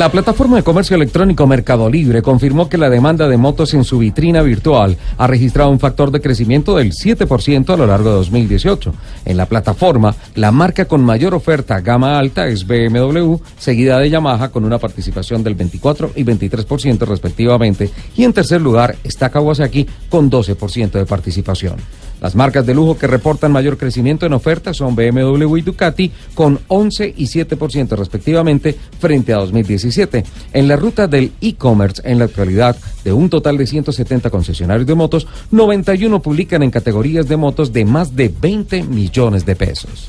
La 0.01 0.11
plataforma 0.11 0.57
de 0.57 0.63
comercio 0.63 0.97
electrónico 0.97 1.47
Mercado 1.47 1.91
Libre 1.91 2.23
confirmó 2.23 2.71
que 2.71 2.79
la 2.79 2.89
demanda 2.89 3.29
de 3.29 3.37
motos 3.37 3.75
en 3.75 3.85
su 3.85 3.99
vitrina 3.99 4.41
virtual 4.41 4.97
ha 5.19 5.27
registrado 5.27 5.69
un 5.69 5.79
factor 5.79 6.11
de 6.11 6.23
crecimiento 6.23 6.75
del 6.75 6.93
7% 6.93 7.69
a 7.69 7.77
lo 7.77 7.87
largo 7.87 8.09
de 8.09 8.17
2018. 8.17 8.95
En 9.27 9.37
la 9.37 9.45
plataforma, 9.45 10.15
la 10.37 10.53
marca 10.53 10.87
con 10.87 11.05
mayor 11.05 11.35
oferta 11.35 11.81
gama 11.81 12.19
alta 12.19 12.47
es 12.47 12.67
BMW, 12.67 13.35
seguida 13.59 13.99
de 13.99 14.09
Yamaha 14.09 14.49
con 14.49 14.65
una 14.65 14.79
participación 14.79 15.43
del 15.43 15.55
24 15.55 16.13
y 16.17 16.25
23% 16.25 17.07
respectivamente, 17.07 17.91
y 18.17 18.25
en 18.25 18.33
tercer 18.33 18.63
lugar 18.63 18.97
está 19.05 19.29
Kawasaki 19.29 19.87
con 20.09 20.31
12% 20.31 20.93
de 20.93 21.05
participación. 21.05 21.77
Las 22.21 22.35
marcas 22.35 22.67
de 22.67 22.75
lujo 22.75 22.99
que 22.99 23.07
reportan 23.07 23.53
mayor 23.53 23.79
crecimiento 23.79 24.27
en 24.27 24.33
oferta 24.33 24.75
son 24.75 24.95
BMW 24.95 25.57
y 25.57 25.63
Ducati 25.63 26.13
con 26.35 26.61
11 26.69 27.15
y 27.17 27.27
7% 27.27 27.97
respectivamente 27.97 28.77
frente 28.99 29.33
a 29.33 29.39
2017. 29.39 30.25
En 30.53 30.69
la 30.69 30.77
ruta 30.77 31.07
del 31.07 31.33
e-commerce 31.41 32.03
en 32.05 32.19
la 32.19 32.27
actualidad, 32.27 32.77
de 33.05 33.13
un 33.13 33.31
total 33.31 33.57
de 33.57 33.67
170 33.67 34.31
concesionarios 34.31 34.87
de 34.87 34.95
motos, 34.95 35.27
91 35.51 36.21
publican 36.21 36.63
en 36.63 36.71
categorías 36.71 37.29
de 37.29 37.37
motos 37.37 37.73
de 37.73 37.85
más 37.85 38.15
de 38.15 38.29
20 38.29 38.83
millones 38.85 39.47
de 39.47 39.57
pesos. 39.57 40.09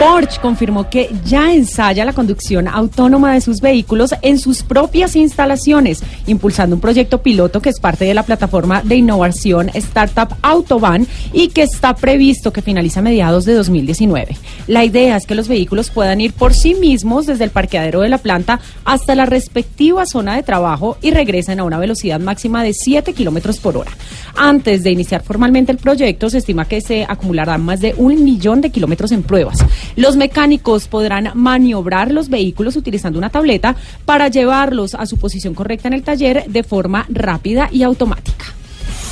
Porsche 0.00 0.40
confirmó 0.40 0.88
que 0.88 1.10
ya 1.26 1.52
ensaya 1.52 2.06
la 2.06 2.14
conducción 2.14 2.66
autónoma 2.68 3.34
de 3.34 3.42
sus 3.42 3.60
vehículos 3.60 4.14
en 4.22 4.38
sus 4.38 4.62
propias 4.62 5.14
instalaciones, 5.14 6.02
impulsando 6.26 6.74
un 6.74 6.80
proyecto 6.80 7.20
piloto 7.20 7.60
que 7.60 7.68
es 7.68 7.78
parte 7.78 8.06
de 8.06 8.14
la 8.14 8.22
plataforma 8.22 8.80
de 8.80 8.96
innovación 8.96 9.70
Startup 9.74 10.34
Autobahn 10.40 11.06
y 11.34 11.48
que 11.48 11.64
está 11.64 11.94
previsto 11.94 12.50
que 12.50 12.62
finalice 12.62 12.98
a 12.98 13.02
mediados 13.02 13.44
de 13.44 13.52
2019. 13.52 14.38
La 14.68 14.86
idea 14.86 15.18
es 15.18 15.26
que 15.26 15.34
los 15.34 15.48
vehículos 15.48 15.90
puedan 15.90 16.22
ir 16.22 16.32
por 16.32 16.54
sí 16.54 16.74
mismos 16.74 17.26
desde 17.26 17.44
el 17.44 17.50
parqueadero 17.50 18.00
de 18.00 18.08
la 18.08 18.16
planta 18.16 18.58
hasta 18.86 19.14
la 19.14 19.26
respectiva 19.26 20.06
zona 20.06 20.34
de 20.34 20.42
trabajo 20.42 20.96
y 21.02 21.10
regresen 21.10 21.60
a 21.60 21.64
una 21.64 21.78
velocidad 21.78 22.20
máxima 22.20 22.64
de 22.64 22.72
7 22.72 23.12
kilómetros 23.12 23.58
por 23.58 23.76
hora. 23.76 23.90
Antes 24.34 24.82
de 24.82 24.92
iniciar 24.92 25.22
formalmente 25.22 25.72
el 25.72 25.78
proyecto, 25.78 26.30
se 26.30 26.38
estima 26.38 26.64
que 26.64 26.80
se 26.80 27.04
acumularán 27.06 27.62
más 27.62 27.80
de 27.80 27.94
un 27.98 28.24
millón 28.24 28.62
de 28.62 28.70
kilómetros 28.70 29.12
en 29.12 29.24
pruebas. 29.24 29.58
Los 29.96 30.16
mecánicos 30.16 30.88
podrán 30.88 31.30
maniobrar 31.34 32.10
los 32.10 32.28
vehículos 32.28 32.76
utilizando 32.76 33.18
una 33.18 33.30
tableta 33.30 33.76
para 34.04 34.28
llevarlos 34.28 34.94
a 34.94 35.06
su 35.06 35.16
posición 35.16 35.54
correcta 35.54 35.88
en 35.88 35.94
el 35.94 36.02
taller 36.02 36.44
de 36.48 36.62
forma 36.62 37.06
rápida 37.08 37.68
y 37.72 37.82
automática. 37.82 38.46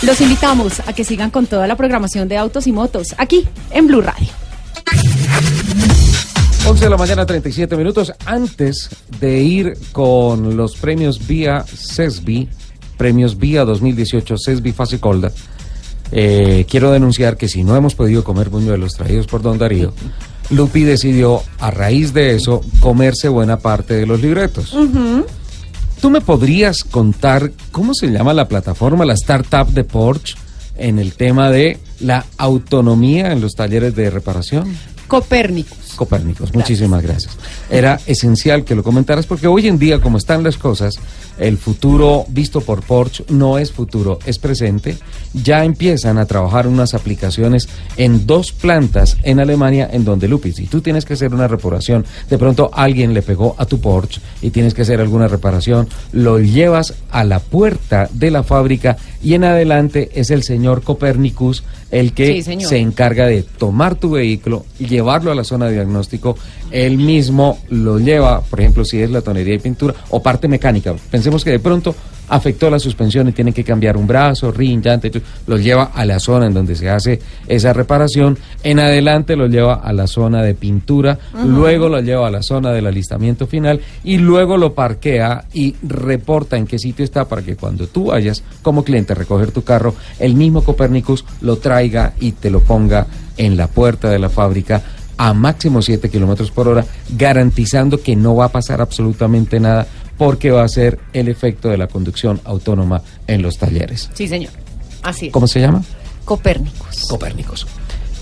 Los 0.02 0.20
invitamos 0.20 0.80
a 0.86 0.92
que 0.92 1.04
sigan 1.04 1.30
con 1.30 1.46
toda 1.46 1.66
la 1.66 1.76
programación 1.76 2.28
de 2.28 2.36
autos 2.36 2.66
y 2.66 2.72
motos 2.72 3.14
aquí 3.18 3.46
en 3.70 3.86
Blue 3.86 4.00
Radio. 4.00 4.28
11 6.68 6.84
de 6.84 6.90
la 6.90 6.96
mañana, 6.96 7.24
37 7.24 7.76
minutos. 7.76 8.12
Antes 8.26 8.90
de 9.20 9.40
ir 9.40 9.72
con 9.90 10.56
los 10.56 10.76
premios 10.76 11.26
vía 11.26 11.64
CESBI, 11.66 12.48
premios 12.96 13.38
vía 13.38 13.64
2018 13.64 14.36
CESBI 14.38 14.72
Fase 14.72 15.00
Colda, 15.00 15.32
eh, 16.12 16.66
quiero 16.68 16.90
denunciar 16.90 17.36
que 17.36 17.48
si 17.48 17.64
no 17.64 17.74
hemos 17.74 17.94
podido 17.94 18.22
comer 18.22 18.50
buñuelos 18.50 18.94
traídos 18.94 19.26
por 19.26 19.42
Don 19.42 19.58
Darío, 19.58 19.92
Lupi 20.50 20.82
decidió, 20.82 21.42
a 21.58 21.70
raíz 21.70 22.14
de 22.14 22.34
eso, 22.34 22.62
comerse 22.80 23.28
buena 23.28 23.58
parte 23.58 23.94
de 23.94 24.06
los 24.06 24.20
libretos. 24.20 24.74
¿Tú 26.00 26.11
me 26.11 26.20
podrías 26.20 26.84
contar 26.84 27.52
cómo 27.72 27.92
se 27.92 28.06
llama 28.06 28.32
la 28.32 28.48
plataforma, 28.48 29.04
la 29.04 29.14
startup 29.14 29.68
de 29.68 29.84
Porsche, 29.84 30.37
en 30.76 30.98
el 30.98 31.14
tema 31.14 31.50
de 31.50 31.78
la 32.00 32.24
autonomía 32.37 33.32
en 33.32 33.40
los 33.40 33.54
talleres 33.54 33.94
de 33.94 34.08
reparación? 34.08 34.74
Copérnicos. 35.08 35.88
Copérnicos, 35.98 36.54
muchísimas 36.54 37.02
gracias. 37.02 37.37
Era 37.68 37.98
esencial 38.06 38.64
que 38.64 38.76
lo 38.76 38.84
comentaras 38.84 39.26
porque 39.26 39.48
hoy 39.48 39.66
en 39.66 39.78
día, 39.78 40.00
como 40.00 40.16
están 40.16 40.44
las 40.44 40.56
cosas, 40.56 41.00
el 41.38 41.58
futuro 41.58 42.24
visto 42.28 42.61
por 42.61 42.82
Porsche 42.82 43.24
no 43.28 43.58
es 43.58 43.72
futuro, 43.72 44.20
es 44.24 44.38
presente. 44.38 44.96
Ya 45.34 45.64
empiezan 45.64 46.16
a 46.18 46.24
trabajar 46.24 46.68
unas 46.68 46.94
aplicaciones 46.94 47.68
en 47.96 48.26
dos 48.26 48.52
plantas 48.52 49.16
en 49.24 49.40
Alemania 49.40 49.88
en 49.92 50.04
donde, 50.04 50.28
Lupi, 50.28 50.52
si 50.52 50.66
tú 50.66 50.80
tienes 50.80 51.04
que 51.04 51.14
hacer 51.14 51.34
una 51.34 51.48
reparación, 51.48 52.06
de 52.30 52.38
pronto 52.38 52.70
alguien 52.72 53.12
le 53.12 53.22
pegó 53.22 53.56
a 53.58 53.66
tu 53.66 53.80
Porsche 53.80 54.20
y 54.40 54.50
tienes 54.50 54.74
que 54.74 54.82
hacer 54.82 55.00
alguna 55.00 55.26
reparación, 55.26 55.88
lo 56.12 56.38
llevas 56.38 56.94
a 57.11 57.24
la 57.24 57.40
puerta 57.40 58.08
de 58.12 58.30
la 58.30 58.44
fábrica 58.44 58.96
y 59.20 59.34
en 59.34 59.42
adelante 59.42 60.11
es 60.14 60.30
el 60.30 60.44
señor 60.44 60.82
Copernicus 60.82 61.64
el 61.90 62.12
que 62.12 62.42
Sí, 62.42 62.58
se 62.61 62.78
encarga 62.78 63.26
de 63.26 63.42
tomar 63.42 63.94
tu 63.94 64.11
vehículo 64.11 64.66
y 64.78 64.87
llevarlo 64.87 65.32
a 65.32 65.34
la 65.34 65.44
zona 65.44 65.66
de 65.66 65.80
diagnóstico. 65.88 66.37
Él 66.70 66.98
mismo 66.98 67.59
lo 67.70 67.98
lleva, 67.98 68.42
por 68.42 68.61
ejemplo, 68.61 68.85
si 68.85 69.01
es 69.01 69.11
la 69.11 69.22
tonería 69.22 69.55
y 69.55 69.59
pintura 69.59 69.94
o 70.11 70.22
parte 70.22 70.46
mecánica. 70.48 70.94
Pensemos 71.11 71.44
que 71.44 71.51
de 71.51 71.59
pronto 71.59 71.94
afectó 72.29 72.70
la 72.70 72.79
suspensión 72.79 73.29
y 73.29 73.33
tienen 73.33 73.55
que 73.55 73.64
cambiar 73.64 73.96
un 73.96 74.07
brazo, 74.07 74.53
rin, 74.53 74.83
llanta, 74.83 75.07
y 75.07 75.11
todo, 75.11 75.22
lo 75.46 75.57
lleva 75.57 75.85
a 75.94 76.05
la 76.05 76.20
zona 76.20 76.46
en 76.46 76.55
donde 76.55 76.77
se 76.77 76.88
hace 76.88 77.20
esa 77.46 77.72
reparación. 77.72 78.38
En 78.62 78.79
adelante 78.79 79.37
lo 79.37 79.46
lleva 79.46 79.74
a 79.74 79.92
la 79.92 80.07
zona 80.07 80.42
de 80.42 80.55
pintura, 80.55 81.18
luego 81.44 81.88
lo 81.88 82.01
lleva 82.01 82.29
a 82.29 82.31
la 82.31 82.42
zona 82.42 82.72
del 82.72 82.87
alistamiento 82.87 83.46
final 83.46 83.81
y 84.05 84.18
luego 84.18 84.57
lo 84.57 84.74
parquea 84.74 85.44
y 85.53 85.77
reporta 85.83 86.57
en 86.57 86.66
qué 86.66 86.79
sitio 86.79 87.05
está 87.05 87.27
para 87.27 87.42
que 87.42 87.57
cuando 87.57 87.87
tú 87.87 88.07
vayas 88.07 88.42
como 88.62 88.85
cliente 88.85 89.12
a 89.12 89.16
recoger 89.16 89.51
tu 89.51 89.64
carro, 89.64 89.94
el 90.18 90.35
mismo 90.35 90.62
Copernicus 90.62 91.24
lo 91.40 91.57
traiga 91.57 92.12
y 92.20 92.33
te 92.33 92.51
lo 92.51 92.61
ponga 92.61 93.07
en 93.37 93.57
la 93.57 93.68
puerta 93.68 94.11
de 94.11 94.18
la 94.18 94.29
fábrica 94.29 94.83
a 95.18 95.35
máximo 95.35 95.83
7 95.83 96.09
kilómetros 96.09 96.50
por 96.50 96.68
hora, 96.68 96.87
garantizando 97.11 98.00
que 98.00 98.16
no 98.16 98.37
va 98.37 98.46
a 98.46 98.52
pasar 98.52 98.81
absolutamente 98.81 99.61
nada 99.61 99.87
porque 100.16 100.50
va 100.50 100.64
a 100.64 100.68
ser 100.68 100.98
el 101.12 101.28
efecto 101.28 101.68
de 101.68 101.76
la 101.76 101.88
conducción 101.88 102.40
autónoma 102.44 103.02
en 103.26 103.42
los 103.42 103.59
talleres. 103.59 104.09
Sí, 104.14 104.26
señor. 104.26 104.52
Así 105.02 105.26
es. 105.26 105.33
¿Cómo 105.33 105.46
se 105.46 105.61
llama? 105.61 105.83
Copérnicos. 106.24 107.07
Copérnicos. 107.09 107.66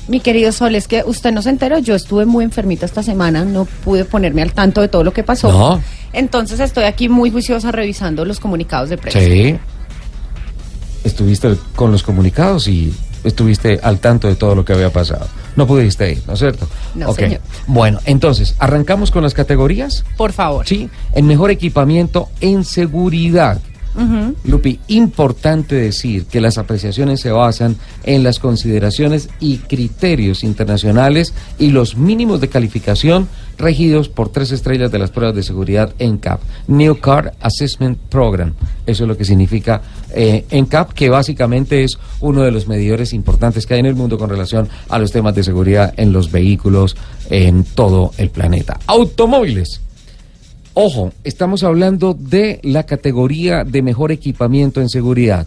Mi 0.08 0.20
querido 0.20 0.52
Sol, 0.52 0.74
es 0.76 0.86
que 0.86 1.02
usted 1.04 1.32
no 1.32 1.42
se 1.42 1.50
enteró, 1.50 1.78
yo 1.78 1.94
estuve 1.96 2.26
muy 2.26 2.44
enfermita 2.44 2.86
esta 2.86 3.02
semana, 3.02 3.44
no 3.44 3.64
pude 3.64 4.04
ponerme 4.04 4.42
al 4.42 4.52
tanto 4.52 4.80
de 4.80 4.88
todo 4.88 5.02
lo 5.02 5.12
que 5.12 5.24
pasó. 5.24 5.50
No. 5.50 5.80
Entonces 6.12 6.60
estoy 6.60 6.84
aquí 6.84 7.08
muy 7.08 7.30
juiciosa 7.30 7.72
revisando 7.72 8.24
los 8.24 8.38
comunicados 8.38 8.88
de 8.88 8.98
prensa. 8.98 9.18
Sí. 9.18 9.56
Estuviste 11.02 11.56
con 11.74 11.92
los 11.92 12.02
comunicados 12.02 12.68
y 12.68 12.92
estuviste 13.26 13.78
al 13.82 13.98
tanto 13.98 14.28
de 14.28 14.36
todo 14.36 14.54
lo 14.54 14.64
que 14.64 14.72
había 14.72 14.90
pasado. 14.90 15.26
No 15.56 15.66
pudiste 15.66 16.12
ir, 16.12 16.22
¿no 16.26 16.34
es 16.34 16.38
cierto? 16.38 16.68
No, 16.94 17.10
Ok. 17.10 17.16
señor. 17.18 17.40
Bueno, 17.66 17.98
entonces, 18.04 18.54
arrancamos 18.58 19.10
con 19.10 19.22
las 19.22 19.34
categorías. 19.34 20.04
Por 20.16 20.32
favor. 20.32 20.66
Sí, 20.66 20.88
el 21.14 21.24
mejor 21.24 21.50
equipamiento 21.50 22.28
en 22.40 22.64
seguridad. 22.64 23.58
Lupi, 24.44 24.78
importante 24.88 25.74
decir 25.74 26.26
que 26.26 26.40
las 26.40 26.58
apreciaciones 26.58 27.20
se 27.20 27.30
basan 27.30 27.76
en 28.04 28.22
las 28.22 28.38
consideraciones 28.38 29.28
y 29.40 29.58
criterios 29.58 30.44
internacionales 30.44 31.32
y 31.58 31.70
los 31.70 31.96
mínimos 31.96 32.40
de 32.40 32.48
calificación 32.48 33.28
regidos 33.58 34.08
por 34.08 34.28
tres 34.28 34.52
estrellas 34.52 34.92
de 34.92 34.98
las 34.98 35.10
pruebas 35.10 35.34
de 35.34 35.42
seguridad 35.42 35.94
NCAP, 35.98 36.40
New 36.68 36.98
Car 37.00 37.34
Assessment 37.40 37.98
Program. 37.98 38.52
Eso 38.86 39.04
es 39.04 39.08
lo 39.08 39.16
que 39.16 39.24
significa 39.24 39.80
eh, 40.12 40.44
NCAP, 40.50 40.92
que 40.92 41.08
básicamente 41.08 41.84
es 41.84 41.98
uno 42.20 42.42
de 42.42 42.50
los 42.50 42.68
medidores 42.68 43.12
importantes 43.12 43.66
que 43.66 43.74
hay 43.74 43.80
en 43.80 43.86
el 43.86 43.94
mundo 43.94 44.18
con 44.18 44.30
relación 44.30 44.68
a 44.88 44.98
los 44.98 45.12
temas 45.12 45.34
de 45.34 45.44
seguridad 45.44 45.94
en 45.96 46.12
los 46.12 46.30
vehículos 46.30 46.96
en 47.30 47.64
todo 47.64 48.12
el 48.18 48.30
planeta. 48.30 48.78
Automóviles. 48.86 49.80
Ojo, 50.78 51.10
estamos 51.24 51.62
hablando 51.64 52.12
de 52.12 52.60
la 52.62 52.82
categoría 52.82 53.64
de 53.64 53.80
mejor 53.80 54.12
equipamiento 54.12 54.82
en 54.82 54.90
seguridad. 54.90 55.46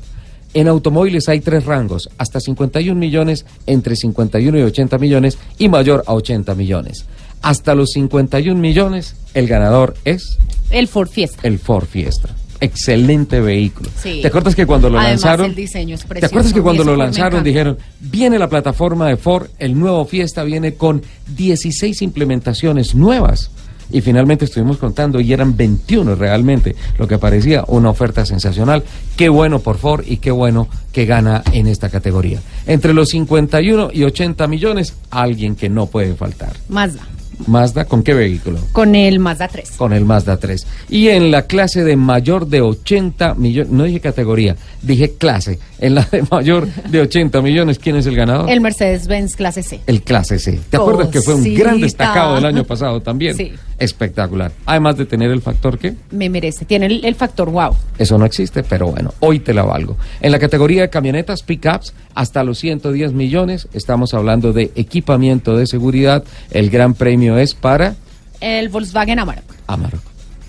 En 0.56 0.68
automóviles 0.68 1.30
hay 1.30 1.40
tres 1.40 1.66
rangos, 1.66 2.10
hasta 2.18 2.40
51 2.40 3.00
millones, 3.00 3.46
entre 3.68 3.96
51 3.96 4.58
y 4.58 4.62
80 4.64 4.98
millones 4.98 5.38
y 5.60 5.70
mayor 5.70 6.04
a 6.08 6.16
80 6.16 6.56
millones. 6.56 7.06
Hasta 7.44 7.76
los 7.76 7.92
51 7.92 8.60
millones, 8.60 9.18
el 9.36 9.48
ganador 9.48 9.94
es 10.04 10.40
El 10.72 10.88
Ford 10.88 11.10
Fiesta. 11.10 11.48
el 11.48 11.60
Ford 11.60 11.86
Fiesta. 11.86 12.30
Excelente 12.60 13.40
vehículo. 13.40 13.92
Sí. 14.02 14.22
¿Te 14.24 14.30
acuerdas 14.30 14.56
que 14.56 14.66
cuando 14.66 14.90
lo 14.90 14.98
Además, 14.98 15.22
lanzaron? 15.22 15.46
el 15.46 15.56
diseño 15.56 15.94
es 15.94 16.06
¿Te 16.06 16.26
acuerdas 16.26 16.54
que 16.54 16.62
cuando 16.64 16.84
lo 16.84 16.96
lanzaron 16.96 17.44
dijeron, 17.44 17.78
viene 18.00 18.40
la 18.40 18.50
plataforma 18.50 19.08
de 19.08 19.18
Ford, 19.18 19.46
el 19.60 19.78
nuevo 19.80 20.06
Fiesta 20.06 20.44
viene 20.44 20.74
con 20.74 21.04
16 21.38 22.02
implementaciones 22.02 22.96
nuevas? 22.96 23.52
Y 23.92 24.02
finalmente 24.02 24.46
estuvimos 24.46 24.78
contando 24.78 25.20
y 25.20 25.34
eran 25.34 25.56
21 25.56 26.16
realmente, 26.16 26.76
lo 26.98 27.08
que 27.08 27.18
parecía 27.18 27.64
una 27.68 27.90
oferta 27.90 28.26
sensacional. 28.26 28.84
Qué 29.16 29.30
bueno 29.30 29.60
por 29.60 29.78
Ford 29.78 30.04
y 30.08 30.18
qué 30.18 30.32
bueno 30.32 30.68
que 30.92 31.06
gana 31.06 31.44
en 31.54 31.68
esta 31.68 31.90
categoría. 31.90 32.40
Entre 32.66 32.94
los 32.94 33.10
51 33.10 33.90
y 33.94 34.04
80 34.04 34.48
millones, 34.48 34.94
alguien 35.10 35.56
que 35.56 35.70
no 35.70 35.88
puede 35.88 36.16
faltar. 36.16 36.54
Mazda. 36.70 37.02
Mazda, 37.48 37.86
¿con 37.86 38.04
qué 38.04 38.14
vehículo? 38.14 38.60
Con 38.72 38.96
el 38.96 39.20
Mazda 39.20 39.48
3. 39.48 39.72
con 39.72 39.94
el 39.94 40.04
Mazda 40.06 40.38
3. 40.38 40.68
Y 40.90 41.08
en 41.08 41.32
la 41.32 41.44
clase 41.44 41.84
de 41.84 41.96
mayor 41.96 42.48
de 42.48 42.62
80 42.62 43.36
millones, 43.36 43.72
no 43.72 43.86
dije 43.86 44.02
categoría, 44.02 44.56
dije 44.82 45.14
clase. 45.18 45.60
En 45.80 45.96
la 45.96 46.04
de 46.04 46.24
mayor 46.30 46.68
de 46.68 47.02
80 47.02 47.42
millones, 47.42 47.80
¿quién 47.80 47.96
es 47.96 48.06
el 48.06 48.16
ganador? 48.16 48.50
El 48.50 48.60
Mercedes-Benz 48.60 49.36
clase 49.36 49.64
C. 49.64 49.80
El 49.88 50.02
clase 50.02 50.38
C. 50.38 50.60
¿Te 50.70 50.78
acuerdas 50.78 51.08
que 51.08 51.22
fue 51.22 51.36
un 51.36 51.56
gran 51.56 51.80
destacado 51.80 52.36
del 52.36 52.46
año 52.46 52.66
pasado 52.66 53.02
también? 53.02 53.36
Sí. 53.36 53.54
Espectacular. 53.80 54.52
Además 54.66 54.98
de 54.98 55.06
tener 55.06 55.32
el 55.32 55.42
factor 55.42 55.78
que 55.78 55.96
Me 56.12 56.30
merece. 56.30 56.66
Tiene 56.66 56.88
el, 56.88 57.06
el 57.06 57.16
factor 57.16 57.50
wow. 57.50 57.76
eso 57.98 58.18
no 58.18 58.26
existe, 58.26 58.64
pero 58.64 58.88
bueno, 58.88 59.14
hoy 59.20 59.40
te 59.40 59.54
la 59.54 59.64
valgo. 59.64 59.98
En 60.22 60.32
la 60.32 60.40
categoría 60.40 60.82
de 60.82 60.90
camionetas, 60.90 61.44
pickups, 61.44 61.94
hasta 62.14 62.44
los 62.44 62.60
110 62.60 63.14
millones, 63.14 63.68
estamos 63.74 64.14
hablando 64.14 64.54
de 64.54 64.72
equipamiento 64.76 65.56
de 65.58 65.68
seguridad. 65.68 66.24
El 66.52 66.70
gran 66.70 66.94
premio 66.94 67.38
es 67.38 67.54
para 67.54 67.96
El 68.42 68.70
Volkswagen 68.70 69.20
Amarok. 69.20 69.46
Amarok. 69.68 70.02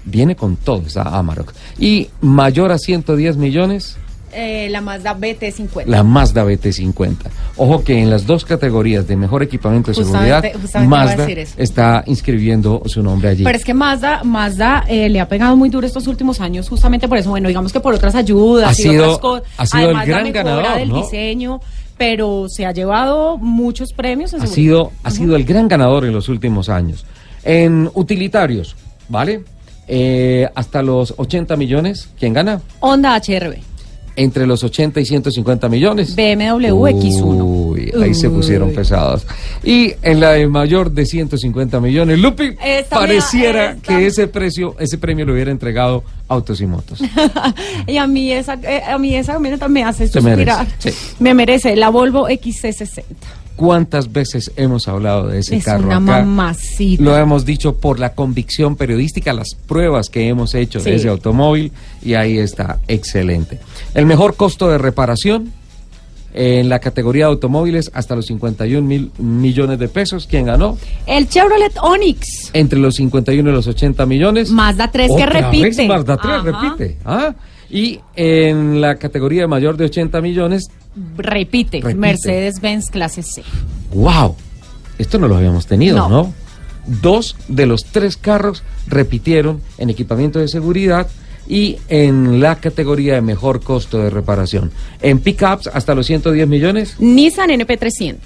Viene 0.05 0.35
con 0.35 0.57
todo 0.57 0.83
esa 0.87 1.03
Amarok. 1.03 1.53
Y 1.79 2.09
mayor 2.21 2.73
a 2.73 2.79
110 2.79 3.37
millones, 3.37 3.97
Eh, 4.33 4.69
la 4.71 4.81
Mazda 4.81 5.17
BT50. 5.17 5.87
la 5.87 6.03
Mazda 6.05 6.45
BT50. 6.45 7.17
Ojo 7.57 7.83
que 7.83 7.99
en 8.01 8.11
las 8.11 8.27
dos 8.27 8.45
categorías 8.45 9.07
de 9.09 9.17
mejor 9.17 9.43
equipamiento 9.43 9.91
de 9.91 9.97
Justamente- 9.97 10.31
seguridad, 10.53 10.61
justamente 10.63 10.89
Mazda 10.89 11.29
está 11.57 12.05
inscribiendo 12.07 12.83
su 12.87 13.03
nombre 13.03 13.31
allí. 13.31 13.43
Pero 13.45 13.59
es 13.59 13.65
que 13.65 13.75
Mazda, 13.75 14.23
Mazda 14.23 14.85
eh, 14.89 15.09
le 15.09 15.19
ha 15.21 15.29
pegado 15.29 15.57
muy 15.57 15.69
duro 15.69 15.87
estos 15.87 16.07
últimos 16.07 16.41
años, 16.41 16.69
justamente 16.69 17.09
por 17.09 17.19
eso, 17.19 17.31
bueno, 17.31 17.49
digamos 17.49 17.73
que 17.73 17.81
por 17.81 17.93
otras 17.95 18.15
ayudas 18.15 18.69
Ha 18.69 18.73
y 18.73 18.75
sido- 18.85 19.05
otras 19.05 19.19
cosas. 19.19 19.49
ha 19.59 19.67
sido 19.67 19.81
el 19.91 19.97
Además, 19.97 20.07
gran 20.07 20.25
la 20.25 20.31
ganador, 20.31 20.79
del 20.79 20.89
¿no? 20.91 21.03
diseño, 21.03 21.61
pero 21.99 22.47
se 22.49 22.67
ha 22.67 22.73
llevado 22.73 23.37
muchos 23.37 23.93
premios. 23.93 24.33
en 24.33 24.43
ha 24.43 24.47
seguridad. 24.47 24.55
sido, 24.55 24.93
ha 25.03 25.11
sido 25.11 25.35
el 25.37 25.45
gran 25.45 25.67
ganador 25.69 26.05
en 26.05 26.13
los 26.13 26.29
últimos 26.29 26.69
años. 26.69 27.05
En 27.43 27.91
utilitarios, 27.95 28.77
¿vale? 29.09 29.43
Eh, 29.89 30.49
hasta 30.55 30.83
los 30.83 31.15
80 31.17 31.57
millones, 31.57 32.09
¿quién 32.19 32.33
gana? 32.33 32.61
Honda 32.79 33.17
HRB, 33.17 33.59
Entre 34.23 34.47
los 34.47 34.63
80 34.63 35.01
y 35.01 35.07
150 35.07 35.69
millones. 35.71 36.15
BMW 36.15 36.67
X1. 36.67 37.43
Uy, 37.43 37.91
ahí 38.03 38.15
se 38.15 38.29
pusieron 38.29 38.71
pesados. 38.73 39.27
Y 39.65 39.95
en 40.03 40.21
la 40.21 40.33
de 40.33 40.47
mayor 40.47 40.91
de 40.91 41.07
150 41.07 41.81
millones, 41.81 42.19
Lupi, 42.19 42.55
Esta 42.63 42.97
pareciera 42.97 43.71
esta- 43.73 43.83
que 43.97 44.07
ese 44.07 44.27
precio, 44.29 44.77
ese 44.79 44.99
premio 44.99 45.25
lo 45.25 45.33
hubiera 45.33 45.51
entregado 45.51 46.05
Autos 46.29 46.61
y 46.61 46.67
Motos. 46.67 47.01
y 47.87 47.97
a 47.97 48.07
mí 48.07 48.31
esa, 48.31 48.55
eh, 48.63 48.83
a 48.87 48.99
mí 48.99 49.17
esa 49.17 49.33
camioneta 49.33 49.69
me 49.69 49.85
hace 49.85 50.07
suspirar. 50.07 50.67
merece, 50.67 50.93
sí. 50.93 51.15
Me 51.19 51.33
merece 51.33 51.75
la 51.75 51.89
Volvo 51.89 52.29
XC60. 52.29 53.03
¿Cuántas 53.61 54.11
veces 54.11 54.53
hemos 54.57 54.89
hablado 54.89 55.27
de 55.29 55.41
ese 55.41 55.57
Es 55.57 55.65
carro 55.67 55.85
una 55.85 55.97
acá? 55.97 56.25
mamacita. 56.25 57.03
Lo 57.03 57.15
hemos 57.15 57.45
dicho 57.45 57.77
por 57.77 57.99
la 58.01 58.15
convicción 58.15 58.75
periodística, 58.75 59.35
las 59.35 59.55
pruebas 59.55 60.09
que 60.09 60.27
hemos 60.29 60.55
hecho 60.55 60.81
Sí. 60.81 60.89
de 60.89 60.97
ese 60.97 61.09
automóvil 61.11 61.71
y 62.03 62.15
ahí 62.15 62.39
está, 62.39 62.79
excelente. 62.89 63.61
El 63.93 64.07
mejor 64.07 64.35
costo 64.35 64.71
de 64.71 64.79
reparación 64.79 65.53
en 66.33 66.69
la 66.71 66.79
categoría 66.79 67.25
de 67.27 67.33
automóviles 67.33 67.91
hasta 67.93 68.17
los 68.17 68.27
51 68.27 68.87
mil 68.87 69.11
millones 69.19 69.79
de 69.79 69.89
pesos. 69.89 70.27
¿Quién 70.27 70.47
ganó? 70.47 70.79
El 71.07 71.29
Chevrolet 71.29 71.73
Onix. 71.83 72.51
Entre 72.55 72.79
los 72.79 72.95
51 72.95 73.51
y 73.51 73.53
los 73.53 73.67
80 73.67 74.07
millones. 74.07 74.51
Mazda 74.51 74.91
3 74.91 75.09
que 75.09 75.13
Otra 75.25 75.27
repite. 75.51 75.69
vez 75.77 75.89
Mazda 75.89 76.17
3 76.17 76.35
Ajá. 76.35 76.43
repite. 76.43 76.97
¿ah? 77.05 77.35
Y 77.71 78.01
en 78.17 78.81
la 78.81 78.97
categoría 78.97 79.47
mayor 79.47 79.77
de 79.77 79.85
80 79.87 80.21
millones, 80.21 80.71
Repite. 81.17 81.81
Repite. 81.81 81.95
Mercedes-Benz 81.95 82.91
clase 82.91 83.23
C. 83.23 83.43
¡wow! 83.95 84.35
Esto 84.99 85.19
no 85.19 85.29
lo 85.29 85.37
habíamos 85.37 85.67
tenido, 85.67 85.97
No. 85.97 86.09
¿no? 86.09 86.35
Dos 87.01 87.37
de 87.47 87.67
los 87.67 87.85
tres 87.85 88.17
carros 88.17 88.63
repitieron 88.89 89.61
en 89.79 89.91
equipamiento 89.91 90.39
de 90.41 90.49
seguridad 90.49 91.07
y 91.47 91.77
en 91.89 92.41
la 92.41 92.57
categoría 92.57 93.15
de 93.15 93.21
mejor 93.21 93.61
costo 93.63 93.99
de 93.99 94.11
reparación. 94.11 94.73
En 95.01 95.21
pickups 95.21 95.69
hasta 95.73 95.95
los 95.95 96.07
110 96.07 96.49
millones 96.49 96.97
Nissan 96.99 97.51
NP300. 97.51 98.17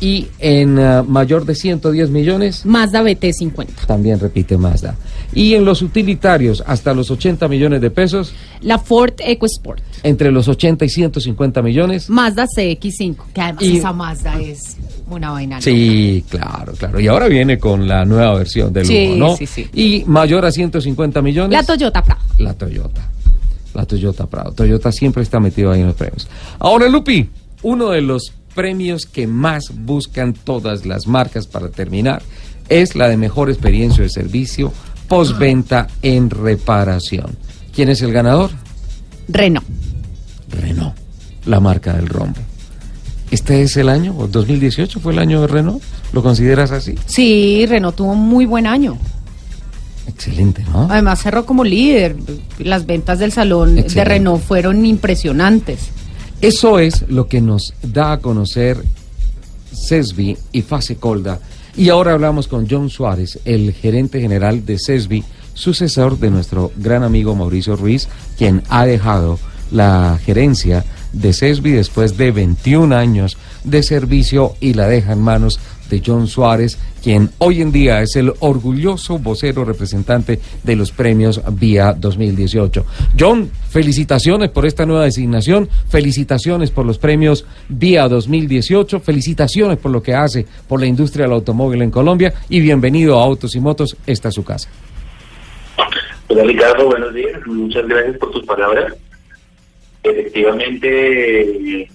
y 0.00 0.26
en 0.38 0.78
ah, 0.78 1.02
mayor 1.06 1.46
de 1.46 1.54
110 1.54 2.10
millones 2.10 2.66
Mazda 2.66 3.02
BT50. 3.02 3.86
también 3.86 4.20
repite 4.20 4.56
Mazda. 4.58 4.96
Y 5.34 5.54
en 5.54 5.64
los 5.64 5.82
utilitarios 5.82 6.62
hasta 6.66 6.94
los 6.94 7.10
80 7.10 7.48
millones 7.48 7.80
de 7.80 7.90
pesos, 7.90 8.32
La 8.60 8.78
Ford 8.78 9.14
EcoSport. 9.18 9.82
entre 10.02 10.30
los 10.30 10.48
80 10.48 10.84
y 10.84 10.88
150 10.88 11.62
millones. 11.62 12.08
Mazda 12.08 12.46
CX5. 12.46 13.16
Que 13.34 13.40
además 13.40 13.62
Y- 13.64 13.76
esa 13.78 13.92
Mazda 13.92 14.40
es 14.40 14.76
una 15.10 15.30
vaina. 15.32 15.60
Sí, 15.60 16.24
claro, 16.30 16.72
claro. 16.74 17.00
Y 17.00 17.06
ahora 17.08 17.28
viene 17.28 17.58
con 17.58 17.86
la 17.88 18.04
nueva 18.04 18.34
versión 18.34 18.72
del 18.72 18.86
Sí, 18.86 19.06
Lugo, 19.08 19.16
¿no? 19.18 19.36
sí, 19.36 19.46
sí. 19.46 19.68
Y 19.74 20.04
mayor 20.06 20.44
a 20.46 20.52
150 20.52 21.20
millones. 21.22 21.52
La 21.52 21.64
Toyota 21.64 22.02
Prado. 22.02 22.20
La 22.38 22.54
Toyota. 22.54 23.08
La 23.74 23.84
Toyota 23.84 24.26
Prado. 24.26 24.52
Toyota 24.52 24.90
siempre 24.90 25.22
está 25.22 25.38
metido 25.40 25.70
ahí 25.72 25.80
en 25.80 25.88
los 25.88 25.96
premios. 25.96 26.28
Ahora, 26.58 26.88
Lupi, 26.88 27.28
uno 27.62 27.90
de 27.90 28.00
los 28.00 28.32
premios 28.54 29.04
que 29.04 29.26
más 29.26 29.70
buscan 29.84 30.32
todas 30.32 30.86
las 30.86 31.06
marcas 31.06 31.46
para 31.46 31.68
terminar 31.68 32.22
es 32.70 32.96
la 32.96 33.06
de 33.08 33.16
mejor 33.18 33.50
experiencia 33.50 34.02
de 34.02 34.08
servicio 34.08 34.72
postventa 35.08 35.86
en 36.02 36.30
reparación. 36.30 37.36
¿Quién 37.74 37.88
es 37.88 38.02
el 38.02 38.12
ganador? 38.12 38.50
Renault. 39.28 39.66
Renault, 40.50 40.94
la 41.46 41.60
marca 41.60 41.92
del 41.94 42.08
rombo. 42.08 42.40
¿Este 43.30 43.62
es 43.62 43.76
el 43.76 43.88
año? 43.88 44.14
¿O 44.16 44.28
2018 44.28 45.00
fue 45.00 45.12
el 45.12 45.18
año 45.18 45.40
de 45.40 45.46
Renault? 45.48 45.82
¿Lo 46.12 46.22
consideras 46.22 46.70
así? 46.70 46.94
Sí, 47.06 47.66
Renault 47.66 47.96
tuvo 47.96 48.12
un 48.12 48.20
muy 48.20 48.46
buen 48.46 48.66
año. 48.66 48.98
Excelente, 50.06 50.64
¿no? 50.72 50.88
Además 50.90 51.20
cerró 51.20 51.44
como 51.44 51.64
líder. 51.64 52.16
Las 52.58 52.86
ventas 52.86 53.18
del 53.18 53.32
salón 53.32 53.74
de. 53.74 54.04
Renault 54.04 54.42
fueron 54.42 54.86
impresionantes. 54.86 55.90
Eso 56.40 56.78
es 56.78 57.04
lo 57.08 57.26
que 57.26 57.40
nos 57.40 57.74
da 57.82 58.12
a 58.12 58.18
conocer 58.18 58.82
CESBI 59.74 60.36
y 60.52 60.62
Fase 60.62 60.96
Colda. 60.96 61.40
Y 61.76 61.90
ahora 61.90 62.12
hablamos 62.12 62.48
con 62.48 62.66
John 62.70 62.88
Suárez, 62.88 63.38
el 63.44 63.74
gerente 63.74 64.18
general 64.18 64.64
de 64.64 64.78
CESBI, 64.78 65.22
sucesor 65.52 66.18
de 66.18 66.30
nuestro 66.30 66.72
gran 66.76 67.02
amigo 67.02 67.34
Mauricio 67.34 67.76
Ruiz, 67.76 68.08
quien 68.38 68.62
ha 68.70 68.86
dejado 68.86 69.38
la 69.70 70.18
gerencia 70.24 70.86
de 71.12 71.34
CESBI 71.34 71.72
después 71.72 72.16
de 72.16 72.30
21 72.30 72.96
años 72.96 73.36
de 73.64 73.82
servicio 73.82 74.54
y 74.58 74.72
la 74.72 74.88
deja 74.88 75.12
en 75.12 75.20
manos 75.20 75.60
de 75.88 76.02
John 76.04 76.26
Suárez, 76.26 76.78
quien 77.02 77.30
hoy 77.38 77.62
en 77.62 77.72
día 77.72 78.02
es 78.02 78.16
el 78.16 78.32
orgulloso 78.40 79.18
vocero 79.18 79.64
representante 79.64 80.40
de 80.62 80.76
los 80.76 80.90
premios 80.92 81.40
Vía 81.52 81.94
2018. 81.96 82.84
John, 83.18 83.50
felicitaciones 83.68 84.50
por 84.50 84.66
esta 84.66 84.86
nueva 84.86 85.04
designación, 85.04 85.68
felicitaciones 85.88 86.70
por 86.70 86.86
los 86.86 86.98
premios 86.98 87.46
Vía 87.68 88.08
2018, 88.08 89.00
felicitaciones 89.00 89.78
por 89.78 89.90
lo 89.90 90.02
que 90.02 90.14
hace 90.14 90.46
por 90.68 90.80
la 90.80 90.86
industria 90.86 91.24
del 91.24 91.34
automóvil 91.34 91.82
en 91.82 91.90
Colombia 91.90 92.34
y 92.48 92.60
bienvenido 92.60 93.18
a 93.18 93.24
Autos 93.24 93.54
y 93.54 93.60
Motos, 93.60 93.96
esta 94.06 94.28
es 94.28 94.34
su 94.34 94.44
casa. 94.44 94.68
Hola 96.28 96.42
Ricardo, 96.44 96.86
buenos 96.86 97.14
días. 97.14 97.40
Muchas 97.46 97.86
gracias 97.86 98.18
por 98.18 98.30
tus 98.32 98.44
palabras. 98.44 98.92
Efectivamente, 100.02 101.88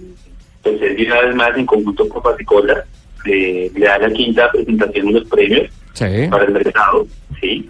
pues 0.63 0.81
es 0.81 1.07
una 1.07 1.21
vez 1.21 1.35
más 1.35 1.57
en 1.57 1.65
conjunto 1.65 2.07
con 2.07 2.21
Pasicola, 2.21 2.85
eh, 3.25 3.71
le 3.75 3.85
da 3.85 3.97
la 3.99 4.09
quinta 4.11 4.51
presentación 4.51 5.07
de 5.07 5.11
los 5.13 5.27
premios 5.27 5.69
Sí. 5.93 6.05
para 6.29 6.45
el 6.45 6.51
mercado, 6.53 7.05
¿sí? 7.39 7.69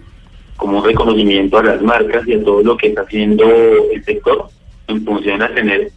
Como 0.56 0.78
un 0.78 0.84
reconocimiento 0.84 1.58
a 1.58 1.64
las 1.64 1.82
marcas 1.82 2.26
y 2.26 2.34
a 2.34 2.42
todo 2.44 2.62
lo 2.62 2.76
que 2.76 2.88
está 2.88 3.02
haciendo 3.02 3.44
el 3.92 4.04
sector 4.04 4.46
en 4.88 5.04
función 5.04 5.42
a 5.42 5.52
tener 5.54 5.90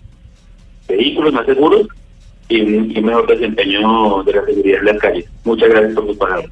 vehículos 0.88 1.34
más 1.34 1.46
seguros 1.46 1.88
y 2.50 2.62
un, 2.62 2.92
y 2.96 3.02
mejor 3.02 3.28
desempeño 3.28 4.24
de 4.24 4.34
la 4.34 4.46
seguridad 4.46 4.80
en 4.80 4.86
las 4.86 4.98
calles. 4.98 5.26
Muchas 5.44 5.70
gracias 5.70 5.94
por 5.94 6.08
tus 6.08 6.18
palabras. 6.18 6.50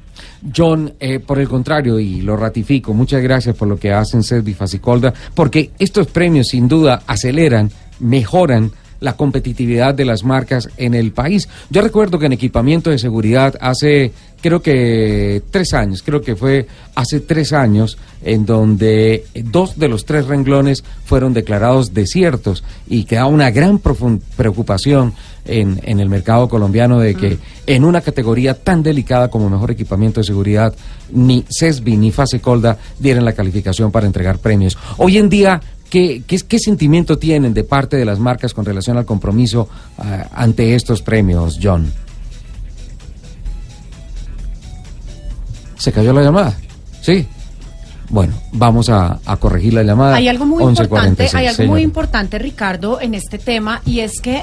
John, 0.54 0.92
eh, 1.00 1.20
por 1.20 1.38
el 1.38 1.48
contrario, 1.48 1.98
y 1.98 2.20
lo 2.20 2.36
ratifico, 2.36 2.92
muchas 2.94 3.22
gracias 3.22 3.56
por 3.56 3.66
lo 3.68 3.76
que 3.78 3.92
hacen 3.92 4.22
Servi 4.22 4.54
Facicolda, 4.54 5.14
porque 5.34 5.70
estos 5.78 6.06
premios 6.08 6.48
sin 6.48 6.68
duda 6.68 7.02
aceleran, 7.06 7.70
mejoran 8.00 8.70
la 9.04 9.16
competitividad 9.16 9.94
de 9.94 10.06
las 10.06 10.24
marcas 10.24 10.68
en 10.78 10.94
el 10.94 11.12
país. 11.12 11.48
Yo 11.70 11.82
recuerdo 11.82 12.18
que 12.18 12.26
en 12.26 12.32
equipamiento 12.32 12.90
de 12.90 12.98
seguridad 12.98 13.54
hace, 13.60 14.12
creo 14.40 14.62
que 14.62 15.42
tres 15.50 15.74
años, 15.74 16.02
creo 16.02 16.22
que 16.22 16.34
fue 16.34 16.66
hace 16.94 17.20
tres 17.20 17.52
años, 17.52 17.98
en 18.24 18.46
donde 18.46 19.26
dos 19.34 19.78
de 19.78 19.88
los 19.88 20.06
tres 20.06 20.26
renglones 20.26 20.82
fueron 21.04 21.34
declarados 21.34 21.92
desiertos 21.92 22.64
y 22.88 23.04
queda 23.04 23.26
una 23.26 23.50
gran 23.50 23.78
preocupación 23.78 25.12
en, 25.44 25.78
en 25.84 26.00
el 26.00 26.08
mercado 26.08 26.48
colombiano 26.48 26.98
de 26.98 27.14
que 27.14 27.36
en 27.66 27.84
una 27.84 28.00
categoría 28.00 28.54
tan 28.54 28.82
delicada 28.82 29.28
como 29.28 29.50
mejor 29.50 29.70
equipamiento 29.70 30.20
de 30.20 30.24
seguridad, 30.24 30.74
ni 31.12 31.44
CESBI 31.50 31.98
ni 31.98 32.10
Fase 32.10 32.40
Colda 32.40 32.78
dieran 32.98 33.26
la 33.26 33.34
calificación 33.34 33.90
para 33.90 34.06
entregar 34.06 34.38
premios. 34.38 34.78
Hoy 34.96 35.18
en 35.18 35.28
día, 35.28 35.60
¿qué, 35.94 36.24
qué, 36.26 36.38
qué 36.40 36.58
sentimiento 36.58 37.18
tienen 37.18 37.54
de 37.54 37.62
parte 37.62 37.96
de 37.96 38.04
las 38.04 38.18
marcas 38.18 38.52
con 38.52 38.64
relación 38.64 38.96
al 38.96 39.04
compromiso 39.04 39.68
ah, 39.96 40.26
ante 40.32 40.74
estos 40.74 41.02
premios, 41.02 41.60
John? 41.62 41.92
¿Se 45.78 45.92
cayó 45.92 46.12
la 46.12 46.22
llamada? 46.22 46.58
Sí. 47.00 47.28
Bueno, 48.10 48.34
vamos 48.50 48.88
a, 48.90 49.20
a 49.24 49.36
corregir 49.36 49.74
la 49.74 49.84
llamada. 49.84 50.16
Hay 50.16 50.26
algo 50.26 50.44
muy 50.44 50.64
11:46, 50.64 50.82
importante, 50.82 51.30
hay 51.32 51.46
algo 51.46 51.64
muy 51.64 51.82
importante, 51.82 52.38
Ricardo, 52.40 53.00
en 53.00 53.14
este 53.14 53.38
tema, 53.38 53.80
y 53.86 54.00
es 54.00 54.20
que 54.20 54.42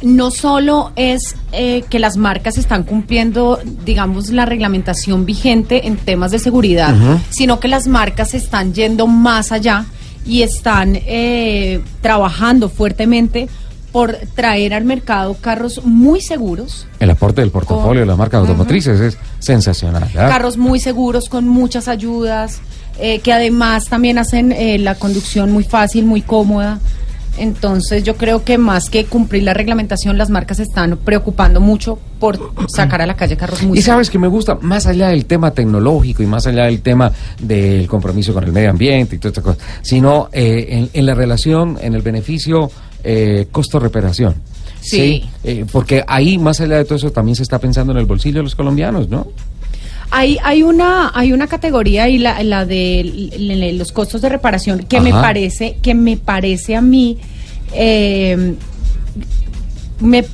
no 0.00 0.30
solo 0.30 0.92
es 0.96 1.36
eh, 1.52 1.84
que 1.90 1.98
las 1.98 2.16
marcas 2.16 2.56
están 2.56 2.84
cumpliendo, 2.84 3.60
digamos, 3.84 4.30
la 4.30 4.46
reglamentación 4.46 5.26
vigente 5.26 5.86
en 5.86 5.98
temas 5.98 6.30
de 6.30 6.38
seguridad, 6.38 6.94
sino 7.28 7.60
que 7.60 7.68
las 7.68 7.86
marcas 7.86 8.32
están 8.32 8.72
yendo 8.72 9.06
más 9.06 9.52
allá 9.52 9.84
y 10.26 10.42
están 10.42 10.96
eh, 10.96 11.82
trabajando 12.00 12.68
fuertemente 12.68 13.48
por 13.92 14.16
traer 14.34 14.72
al 14.74 14.84
mercado 14.84 15.34
carros 15.34 15.84
muy 15.84 16.20
seguros, 16.20 16.86
El 17.00 17.10
aporte 17.10 17.40
del 17.40 17.50
portafolio 17.50 18.02
de 18.02 18.06
las 18.06 18.16
marcas 18.16 18.42
Ujú. 18.42 18.52
automotrices 18.52 19.00
es 19.00 19.18
sensacional. 19.40 20.04
¿verdad? 20.14 20.28
carros 20.28 20.56
muy 20.56 20.78
seguros 20.78 21.28
con 21.28 21.48
muchas 21.48 21.88
ayudas, 21.88 22.60
eh, 23.00 23.18
que 23.18 23.32
además 23.32 23.86
también 23.86 24.18
hacen 24.18 24.52
eh, 24.52 24.78
la 24.78 24.94
conducción 24.94 25.50
muy 25.50 25.64
fácil, 25.64 26.04
muy 26.04 26.22
cómoda. 26.22 26.78
Entonces 27.38 28.04
yo 28.04 28.16
creo 28.16 28.44
que 28.44 28.58
más 28.58 28.90
que 28.90 29.06
cumplir 29.06 29.42
la 29.44 29.54
reglamentación, 29.54 30.18
las 30.18 30.30
marcas 30.30 30.58
se 30.58 30.64
están 30.64 30.96
preocupando 30.98 31.60
mucho 31.60 31.98
por 32.20 32.52
sacar 32.68 33.02
a 33.02 33.06
la 33.06 33.16
calle 33.16 33.36
carros 33.36 33.62
muy 33.64 33.78
Y 33.78 33.82
sabes 33.82 34.10
que 34.10 34.18
me 34.18 34.28
gusta, 34.28 34.56
más 34.60 34.86
allá 34.86 35.08
del 35.08 35.24
tema 35.24 35.50
tecnológico 35.50 36.22
y 36.22 36.26
más 36.26 36.46
allá 36.46 36.66
del 36.66 36.82
tema 36.82 37.10
del 37.40 37.88
compromiso 37.88 38.32
con 38.32 38.44
el 38.44 38.52
medio 38.52 38.70
ambiente 38.70 39.16
y 39.16 39.18
todas 39.18 39.36
estas 39.36 39.44
cosas, 39.44 39.62
sino 39.82 40.28
eh, 40.32 40.66
en, 40.70 40.90
en 40.92 41.06
la 41.06 41.14
relación, 41.14 41.78
en 41.80 41.94
el 41.94 42.02
beneficio 42.02 42.70
eh, 43.02 43.48
costo-reparación. 43.50 44.34
Sí. 44.80 45.24
Eh, 45.44 45.64
porque 45.70 46.04
ahí, 46.06 46.38
más 46.38 46.60
allá 46.60 46.76
de 46.76 46.84
todo 46.84 46.96
eso, 46.96 47.10
también 47.10 47.36
se 47.36 47.42
está 47.42 47.58
pensando 47.58 47.92
en 47.92 47.98
el 47.98 48.06
bolsillo 48.06 48.38
de 48.38 48.44
los 48.44 48.54
colombianos, 48.54 49.08
¿no? 49.08 49.26
Hay, 50.12 50.38
hay 50.42 50.64
una 50.64 51.12
hay 51.14 51.32
una 51.32 51.46
categoría 51.46 52.08
y 52.08 52.18
la, 52.18 52.42
la 52.42 52.66
de 52.66 53.72
los 53.76 53.92
costos 53.92 54.20
de 54.22 54.28
reparación 54.28 54.80
que 54.80 55.00
me 55.00 55.12
parece 55.12 55.76
que 55.80 55.94
me 55.94 56.16
parece 56.16 56.74
a 56.74 56.80
mí 56.80 57.16
eh, 57.72 58.56
me 60.00 60.24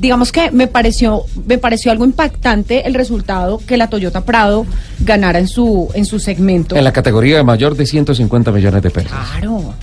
digamos 0.00 0.32
que 0.32 0.50
me 0.50 0.66
pareció 0.66 1.24
me 1.46 1.58
pareció 1.58 1.92
algo 1.92 2.04
impactante 2.04 2.86
el 2.86 2.94
resultado 2.94 3.58
que 3.66 3.76
la 3.76 3.88
Toyota 3.88 4.22
Prado 4.24 4.66
ganara 5.00 5.38
en 5.38 5.46
su 5.48 5.90
en 5.94 6.04
su 6.06 6.18
segmento. 6.18 6.74
En 6.76 6.84
la 6.84 6.92
categoría 6.92 7.36
de 7.36 7.42
mayor 7.44 7.76
de 7.76 7.84
150 7.86 8.50
millones 8.50 8.82
de 8.82 8.90
pesos. 8.90 9.12
Claro. 9.12 9.74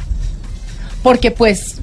Porque 1.03 1.31
pues 1.31 1.75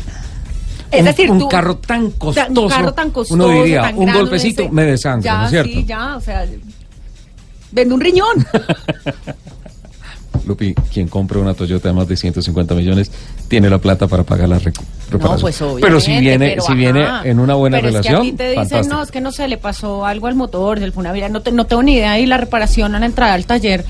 es 0.90 1.00
Un- 1.00 1.06
decir, 1.06 1.30
un 1.30 1.38
tú- 1.38 1.48
carro 1.48 1.76
tan 1.76 2.10
costoso, 2.10 2.60
un 2.62 2.68
carro 2.68 2.92
tan 2.92 3.10
costoso, 3.10 3.34
uno 3.34 3.62
diría, 3.62 3.82
tan 3.82 3.94
un 3.98 4.04
grande, 4.04 4.20
golpecito, 4.22 4.62
ese- 4.62 4.72
me 4.72 4.84
desangro, 4.84 5.24
ya, 5.24 5.38
¿no 5.38 5.44
es 5.44 5.50
cierto? 5.50 5.72
Sí, 5.72 5.84
ya, 5.84 6.16
o 6.16 6.20
sea, 6.20 6.44
vende 7.72 7.94
un 7.94 8.00
riñón. 8.00 8.46
Lupi, 10.46 10.74
quien 10.92 11.08
compre 11.08 11.38
una 11.38 11.54
Toyota 11.54 11.88
de 11.88 11.94
más 11.94 12.08
de 12.08 12.16
150 12.16 12.74
millones 12.74 13.10
tiene 13.48 13.68
la 13.70 13.78
plata 13.78 14.06
para 14.06 14.22
pagar 14.24 14.48
la 14.48 14.58
recu- 14.60 14.82
reparación. 15.10 15.40
pues 15.40 15.62
Pero 15.80 16.00
si 16.00 16.18
viene, 16.18 16.50
pero 16.50 16.62
si 16.62 16.72
ajá. 16.72 16.74
viene 16.78 17.06
en 17.24 17.38
una 17.38 17.54
buena 17.54 17.78
pero 17.78 17.88
relación, 17.88 18.14
Es 18.14 18.20
que 18.20 18.28
a 18.28 18.30
ti 18.30 18.36
te 18.36 18.44
dicen, 18.50 18.62
fantástico. 18.68 18.94
no, 18.96 19.02
es 19.02 19.10
que 19.10 19.20
no 19.20 19.32
sé, 19.32 19.48
le 19.48 19.58
pasó 19.58 20.04
algo 20.06 20.26
al 20.26 20.34
motor, 20.34 20.80
del 20.80 20.92
Funavira, 20.92 21.28
no, 21.28 21.40
te- 21.42 21.52
no 21.52 21.66
tengo 21.66 21.82
ni 21.82 21.94
idea, 21.94 22.18
y 22.18 22.26
la 22.26 22.36
reparación 22.36 22.94
a 22.94 22.98
la 23.00 23.06
entrada 23.06 23.34
al 23.34 23.46
taller 23.46 23.84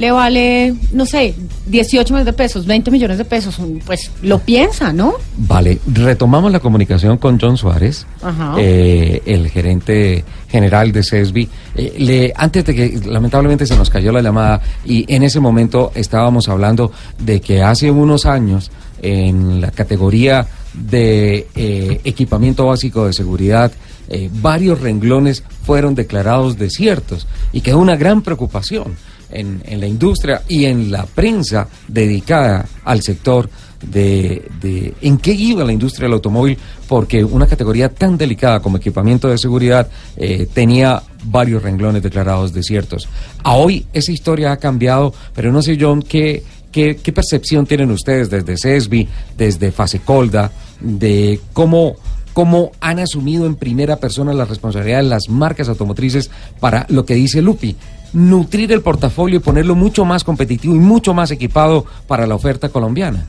le 0.00 0.10
vale, 0.10 0.74
no 0.92 1.04
sé, 1.04 1.34
18 1.66 2.14
millones 2.14 2.24
de 2.24 2.32
pesos, 2.32 2.64
20 2.64 2.90
millones 2.90 3.18
de 3.18 3.26
pesos, 3.26 3.60
pues 3.84 4.10
lo 4.22 4.38
piensa, 4.38 4.94
¿no? 4.94 5.12
Vale, 5.36 5.78
retomamos 5.92 6.50
la 6.50 6.58
comunicación 6.58 7.18
con 7.18 7.38
John 7.38 7.58
Suárez, 7.58 8.06
Ajá. 8.22 8.54
eh, 8.56 9.20
el 9.26 9.50
gerente 9.50 10.24
general 10.48 10.90
de 10.92 11.02
CESBI. 11.02 11.48
Eh, 11.74 11.94
le, 11.98 12.32
antes 12.34 12.64
de 12.64 12.74
que 12.74 12.98
lamentablemente 13.04 13.66
se 13.66 13.76
nos 13.76 13.90
cayó 13.90 14.10
la 14.10 14.22
llamada 14.22 14.62
y 14.86 15.04
en 15.14 15.22
ese 15.22 15.38
momento 15.38 15.92
estábamos 15.94 16.48
hablando 16.48 16.92
de 17.18 17.42
que 17.42 17.62
hace 17.62 17.90
unos 17.90 18.24
años 18.24 18.70
en 19.02 19.60
la 19.60 19.70
categoría 19.70 20.46
de 20.72 21.46
eh, 21.54 22.00
equipamiento 22.04 22.64
básico 22.68 23.06
de 23.06 23.12
seguridad, 23.12 23.70
eh, 24.08 24.30
varios 24.32 24.80
renglones 24.80 25.44
fueron 25.62 25.94
declarados 25.94 26.56
desiertos 26.56 27.26
y 27.52 27.60
quedó 27.60 27.78
una 27.80 27.96
gran 27.96 28.22
preocupación 28.22 28.96
en, 29.32 29.62
en 29.64 29.80
la 29.80 29.86
industria 29.86 30.42
y 30.48 30.64
en 30.64 30.90
la 30.90 31.06
prensa 31.06 31.68
dedicada 31.88 32.66
al 32.84 33.02
sector 33.02 33.48
de, 33.82 34.50
de 34.60 34.94
en 35.00 35.18
qué 35.18 35.32
iba 35.32 35.64
la 35.64 35.72
industria 35.72 36.06
del 36.06 36.14
automóvil, 36.14 36.58
porque 36.88 37.24
una 37.24 37.46
categoría 37.46 37.88
tan 37.88 38.16
delicada 38.18 38.60
como 38.60 38.76
equipamiento 38.76 39.28
de 39.28 39.38
seguridad 39.38 39.88
eh, 40.16 40.46
tenía 40.52 41.02
varios 41.24 41.62
renglones 41.62 42.02
declarados 42.02 42.52
desiertos. 42.52 43.08
A 43.42 43.54
hoy 43.54 43.86
esa 43.92 44.12
historia 44.12 44.52
ha 44.52 44.56
cambiado, 44.58 45.14
pero 45.34 45.52
no 45.52 45.62
sé, 45.62 45.78
John, 45.80 46.02
qué, 46.02 46.42
qué, 46.72 46.94
percepción 47.12 47.66
tienen 47.66 47.90
ustedes 47.90 48.30
desde 48.30 48.56
CESBI, 48.56 49.08
desde 49.36 49.72
Fasecolda, 49.72 50.50
de 50.80 51.40
cómo 51.52 51.96
cómo 52.32 52.70
han 52.80 53.00
asumido 53.00 53.44
en 53.44 53.56
primera 53.56 53.96
persona 53.96 54.32
la 54.32 54.44
responsabilidad 54.44 54.98
de 54.98 55.08
las 55.08 55.28
marcas 55.28 55.68
automotrices 55.68 56.30
para 56.60 56.86
lo 56.88 57.04
que 57.04 57.14
dice 57.14 57.42
Lupi, 57.42 57.74
nutrir 58.12 58.72
el 58.72 58.82
portafolio 58.82 59.38
y 59.38 59.42
ponerlo 59.42 59.74
mucho 59.74 60.04
más 60.04 60.24
competitivo 60.24 60.74
y 60.74 60.78
mucho 60.78 61.14
más 61.14 61.30
equipado 61.30 61.84
para 62.06 62.26
la 62.26 62.34
oferta 62.34 62.68
colombiana. 62.68 63.26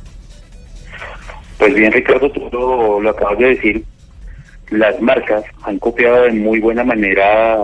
Pues 1.57 1.73
bien, 1.73 1.91
Ricardo, 1.91 2.31
tú 2.31 2.49
lo, 2.51 2.99
lo 2.99 3.09
acabas 3.09 3.37
de 3.37 3.45
decir. 3.47 3.83
Las 4.71 4.99
marcas 5.01 5.43
han 5.63 5.77
copiado 5.79 6.23
de 6.23 6.31
muy 6.31 6.59
buena 6.59 6.83
manera 6.83 7.57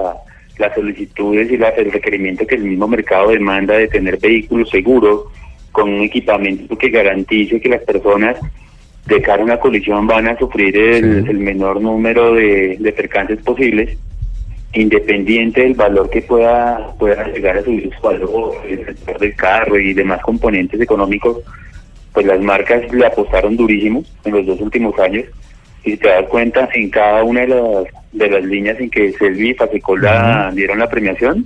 las 0.58 0.74
solicitudes 0.76 1.50
y 1.50 1.56
el 1.56 1.92
requerimiento 1.92 2.46
que 2.46 2.56
el 2.56 2.64
mismo 2.64 2.88
mercado 2.88 3.30
demanda 3.30 3.76
de 3.76 3.88
tener 3.88 4.18
vehículos 4.20 4.70
seguros 4.70 5.26
con 5.72 5.90
un 5.90 6.02
equipamiento 6.02 6.78
que 6.78 6.90
garantice 6.90 7.62
que 7.62 7.70
las 7.70 7.82
personas 7.84 8.38
de 9.06 9.22
cara 9.22 9.42
a 9.42 9.46
una 9.46 9.60
colisión 9.60 10.06
van 10.08 10.28
a 10.28 10.38
sufrir 10.38 10.76
el, 10.76 11.28
el 11.30 11.38
menor 11.38 11.82
número 11.82 12.34
de, 12.34 12.78
de 12.80 12.92
percances 12.92 13.40
posibles, 13.42 13.98
independiente 14.74 15.62
del 15.62 15.74
valor 15.74 16.10
que 16.10 16.22
pueda, 16.22 16.94
pueda 17.00 17.28
llegar 17.28 17.58
a 17.58 17.64
subir 17.64 17.92
su 17.96 18.02
valor, 18.02 18.56
el 18.68 18.86
sector 18.86 19.20
del 19.20 19.36
carro 19.36 19.80
y 19.80 19.94
demás 19.94 20.22
componentes 20.22 20.80
económicos, 20.80 21.40
pues 22.14 22.26
las 22.26 22.40
marcas 22.42 22.92
le 22.92 23.06
apostaron 23.06 23.56
durísimo 23.56 24.04
en 24.26 24.32
los 24.34 24.46
dos 24.46 24.60
últimos 24.62 24.98
años. 25.00 25.26
Y 25.84 25.92
si 25.92 25.98
te 25.98 26.10
das 26.10 26.28
cuenta 26.28 26.70
en 26.74 26.90
cada 26.90 27.24
una 27.24 27.42
de 27.42 27.48
las 27.48 27.86
de 28.12 28.30
las 28.30 28.44
líneas 28.44 28.80
en 28.80 28.90
que 28.90 29.14
Selvi 29.14 29.52
y 29.52 29.54
Fasecola 29.54 30.52
dieron 30.54 30.80
la 30.80 30.90
premiación 30.90 31.46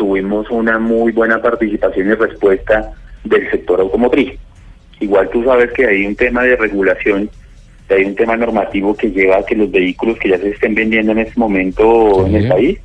tuvimos 0.00 0.48
una 0.48 0.78
muy 0.78 1.12
buena 1.12 1.42
participación 1.42 2.08
y 2.08 2.14
respuesta 2.14 2.94
del 3.22 3.50
sector 3.50 3.80
automotriz. 3.80 4.32
Igual 4.98 5.28
tú 5.28 5.44
sabes 5.44 5.70
que 5.72 5.86
hay 5.86 6.06
un 6.06 6.16
tema 6.16 6.42
de 6.42 6.56
regulación 6.56 7.28
hay 7.94 8.04
un 8.04 8.14
tema 8.14 8.36
normativo 8.36 8.94
que 8.94 9.10
lleva 9.10 9.38
a 9.38 9.44
que 9.44 9.56
los 9.56 9.70
vehículos 9.70 10.18
que 10.18 10.30
ya 10.30 10.38
se 10.38 10.50
estén 10.50 10.74
vendiendo 10.74 11.12
en 11.12 11.18
este 11.18 11.38
momento 11.38 12.26
en 12.26 12.34
el 12.36 12.48
país 12.48 12.78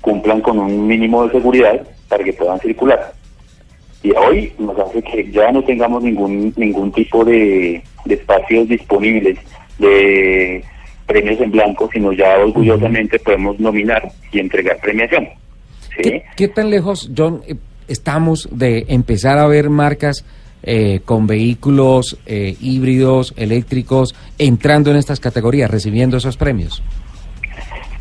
cumplan 0.00 0.40
con 0.40 0.58
un 0.58 0.86
mínimo 0.86 1.26
de 1.26 1.32
seguridad 1.32 1.86
para 2.08 2.24
que 2.24 2.32
puedan 2.32 2.58
circular 2.60 3.12
y 4.02 4.12
hoy 4.12 4.52
nos 4.58 4.78
hace 4.78 5.02
que 5.02 5.30
ya 5.30 5.50
no 5.50 5.62
tengamos 5.62 6.02
ningún 6.02 6.52
ningún 6.56 6.92
tipo 6.92 7.24
de, 7.24 7.82
de 8.04 8.14
espacios 8.14 8.68
disponibles 8.68 9.38
de 9.78 10.64
premios 11.06 11.40
en 11.40 11.50
blanco, 11.50 11.88
sino 11.92 12.12
ya 12.12 12.38
orgullosamente 12.38 13.18
podemos 13.18 13.58
nominar 13.58 14.08
y 14.30 14.40
entregar 14.40 14.78
premiación. 14.78 15.26
¿sí? 15.96 16.02
¿Qué, 16.02 16.22
qué 16.36 16.48
tan 16.48 16.70
lejos, 16.70 17.10
John, 17.16 17.42
eh, 17.48 17.54
estamos 17.88 18.48
de 18.52 18.84
empezar 18.88 19.38
a 19.38 19.48
ver 19.48 19.70
marcas 19.70 20.24
eh, 20.62 21.00
con 21.04 21.26
vehículos 21.26 22.18
eh, 22.26 22.56
híbridos, 22.60 23.34
eléctricos, 23.36 24.14
entrando 24.38 24.90
en 24.90 24.96
estas 24.96 25.20
categorías, 25.20 25.70
recibiendo 25.70 26.16
esos 26.16 26.36
premios? 26.36 26.82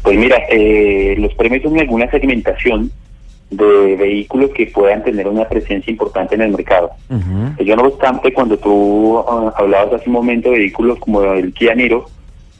Pues 0.02 0.18
mira, 0.18 0.38
eh, 0.50 1.16
los 1.20 1.34
premios 1.36 1.64
son 1.64 1.80
alguna 1.80 2.10
segmentación 2.10 2.92
de 3.50 3.96
vehículos 3.96 4.52
que 4.52 4.68
puedan 4.68 5.04
tener 5.04 5.28
una 5.28 5.48
presencia 5.48 5.92
importante 5.92 6.36
en 6.36 6.42
el 6.42 6.52
mercado. 6.52 6.92
Yo 7.60 7.76
no 7.76 7.84
obstante, 7.84 8.34
cuando 8.34 8.58
tú 8.58 9.20
ah, 9.20 9.54
hablabas 9.58 9.94
hace 9.94 10.10
un 10.10 10.14
momento 10.14 10.52
de 10.52 10.60
vehículos 10.60 11.00
como 11.00 11.22
el 11.24 11.54
Kia 11.54 11.74
Niro, 11.74 12.06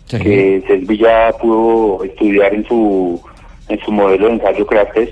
que 0.10 0.64
Selvi 0.66 0.98
ya 0.98 1.34
pudo 1.42 2.04
estudiar 2.06 2.54
en 2.54 2.66
su 2.66 3.22
en 3.68 3.80
su 3.80 3.92
modelo 3.92 4.28
de 4.28 4.34
ensayo 4.34 4.66
Craftes, 4.66 5.10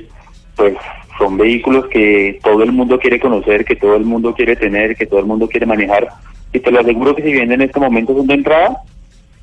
pues 0.55 0.75
son 1.18 1.38
vehículos 1.38 1.88
que 1.88 2.39
todo 2.43 2.63
el 2.63 2.72
mundo 2.72 2.99
quiere 2.99 3.20
conocer, 3.20 3.63
que 3.66 3.76
todo 3.76 3.95
el 3.95 4.03
mundo 4.05 4.34
quiere 4.34 4.55
tener, 4.55 4.95
que 4.95 5.05
todo 5.05 5.20
el 5.20 5.26
mundo 5.26 5.47
quiere 5.47 5.66
manejar. 5.66 6.07
Y 6.53 6.59
te 6.59 6.72
lo 6.72 6.80
aseguro 6.82 7.16
que 7.16 7.24
si 7.24 7.32
bien 7.32 7.51
en 7.51 7.61
este 7.61 7.80
momento 7.80 8.16
son 8.16 8.28
de 8.28 8.34
entrada, 8.34 8.78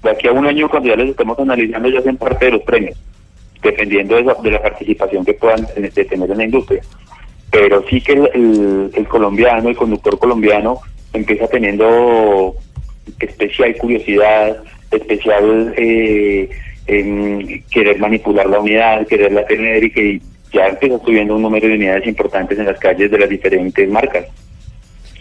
de 0.02 0.10
aquí 0.10 0.28
a 0.28 0.32
un 0.32 0.46
año 0.46 0.68
cuando 0.68 0.88
ya 0.88 0.96
les 0.96 1.10
estemos 1.10 1.38
analizando 1.38 1.88
ya 1.88 2.00
hacen 2.00 2.16
parte 2.16 2.46
de 2.46 2.50
los 2.52 2.62
premios, 2.62 2.98
dependiendo 3.62 4.16
de, 4.16 4.22
esa- 4.22 4.42
de 4.42 4.50
la 4.50 4.60
participación 4.62 5.24
que 5.24 5.34
puedan 5.34 5.66
tener- 5.66 5.92
en 5.96 6.38
la 6.38 6.44
industria. 6.44 6.82
Pero 7.50 7.84
sí 7.88 8.00
que 8.00 8.12
el, 8.12 8.30
el- 8.34 8.90
el 8.94 9.08
colombiano, 9.08 9.68
el 9.68 9.76
conductor 9.76 10.18
colombiano, 10.18 10.78
empieza 11.12 11.46
teniendo 11.48 12.54
especial 13.20 13.76
curiosidad, 13.76 14.56
especial 14.90 15.74
eh, 15.76 16.48
en 16.86 17.62
querer 17.70 17.98
manipular 17.98 18.46
la 18.46 18.60
unidad, 18.60 19.06
quererla 19.06 19.46
tener 19.46 19.84
y 19.84 19.90
que 19.90 20.20
ya 20.52 20.66
empieza 20.66 20.98
subiendo 21.04 21.36
un 21.36 21.42
número 21.42 21.68
de 21.68 21.74
unidades 21.74 22.06
importantes 22.06 22.58
en 22.58 22.66
las 22.66 22.78
calles 22.78 23.10
de 23.10 23.18
las 23.18 23.28
diferentes 23.28 23.88
marcas. 23.88 24.26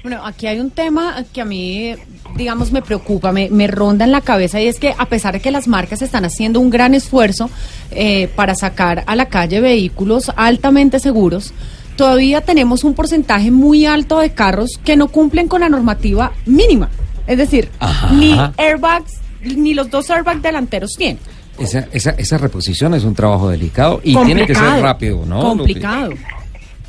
Bueno, 0.04 0.26
aquí 0.26 0.48
hay 0.48 0.60
un 0.60 0.72
tema 0.72 1.24
que 1.32 1.42
a 1.42 1.46
mí, 1.46 1.94
digamos, 2.36 2.72
me 2.72 2.82
preocupa, 2.82 3.32
me, 3.32 3.50
me 3.52 3.68
ronda 3.68 4.04
en 4.04 4.12
la 4.12 4.22
cabeza 4.22 4.60
y 4.60 4.68
es 4.68 4.80
que 4.80 4.96
a 4.98 5.06
pesar 5.06 5.34
de 5.34 5.42
que 5.42 5.52
las 5.52 5.68
marcas 5.68 6.02
están 6.02 6.26
haciendo 6.26 6.60
un 6.60 6.72
gran 6.72 6.96
esfuerzo 6.96 7.52
eh, 7.92 8.28
para 8.36 8.56
sacar 8.56 9.04
a 9.06 9.16
la 9.16 9.28
calle 9.28 9.62
vehículos 9.62 10.32
altamente 10.36 11.00
seguros, 11.00 11.54
todavía 11.98 12.42
tenemos 12.42 12.84
un 12.84 12.96
porcentaje 12.96 13.52
muy 13.52 13.86
alto 13.86 14.20
de 14.20 14.34
carros 14.34 14.80
que 14.84 14.96
no 14.96 15.10
cumplen 15.10 15.48
con 15.48 15.62
la 15.62 15.70
normativa 15.70 16.32
mínima. 16.48 16.90
Es 17.28 17.38
decir, 17.38 17.70
Ajá. 17.80 18.12
ni 18.12 18.36
airbags, 18.58 19.20
ni 19.44 19.76
los 19.76 19.92
dos 19.92 20.10
airbags 20.10 20.42
delanteros 20.42 20.96
tienen. 20.98 21.20
Esa, 21.64 21.88
esa, 21.92 22.12
esa 22.12 22.38
reposición 22.38 22.94
es 22.94 23.04
un 23.04 23.14
trabajo 23.16 23.50
delicado 23.50 24.00
y 24.04 24.16
tiene 24.26 24.46
que 24.46 24.56
ser 24.56 24.82
rápido, 24.82 25.26
¿no? 25.26 25.42
Lupi? 25.56 25.58
Complicado. 25.74 26.12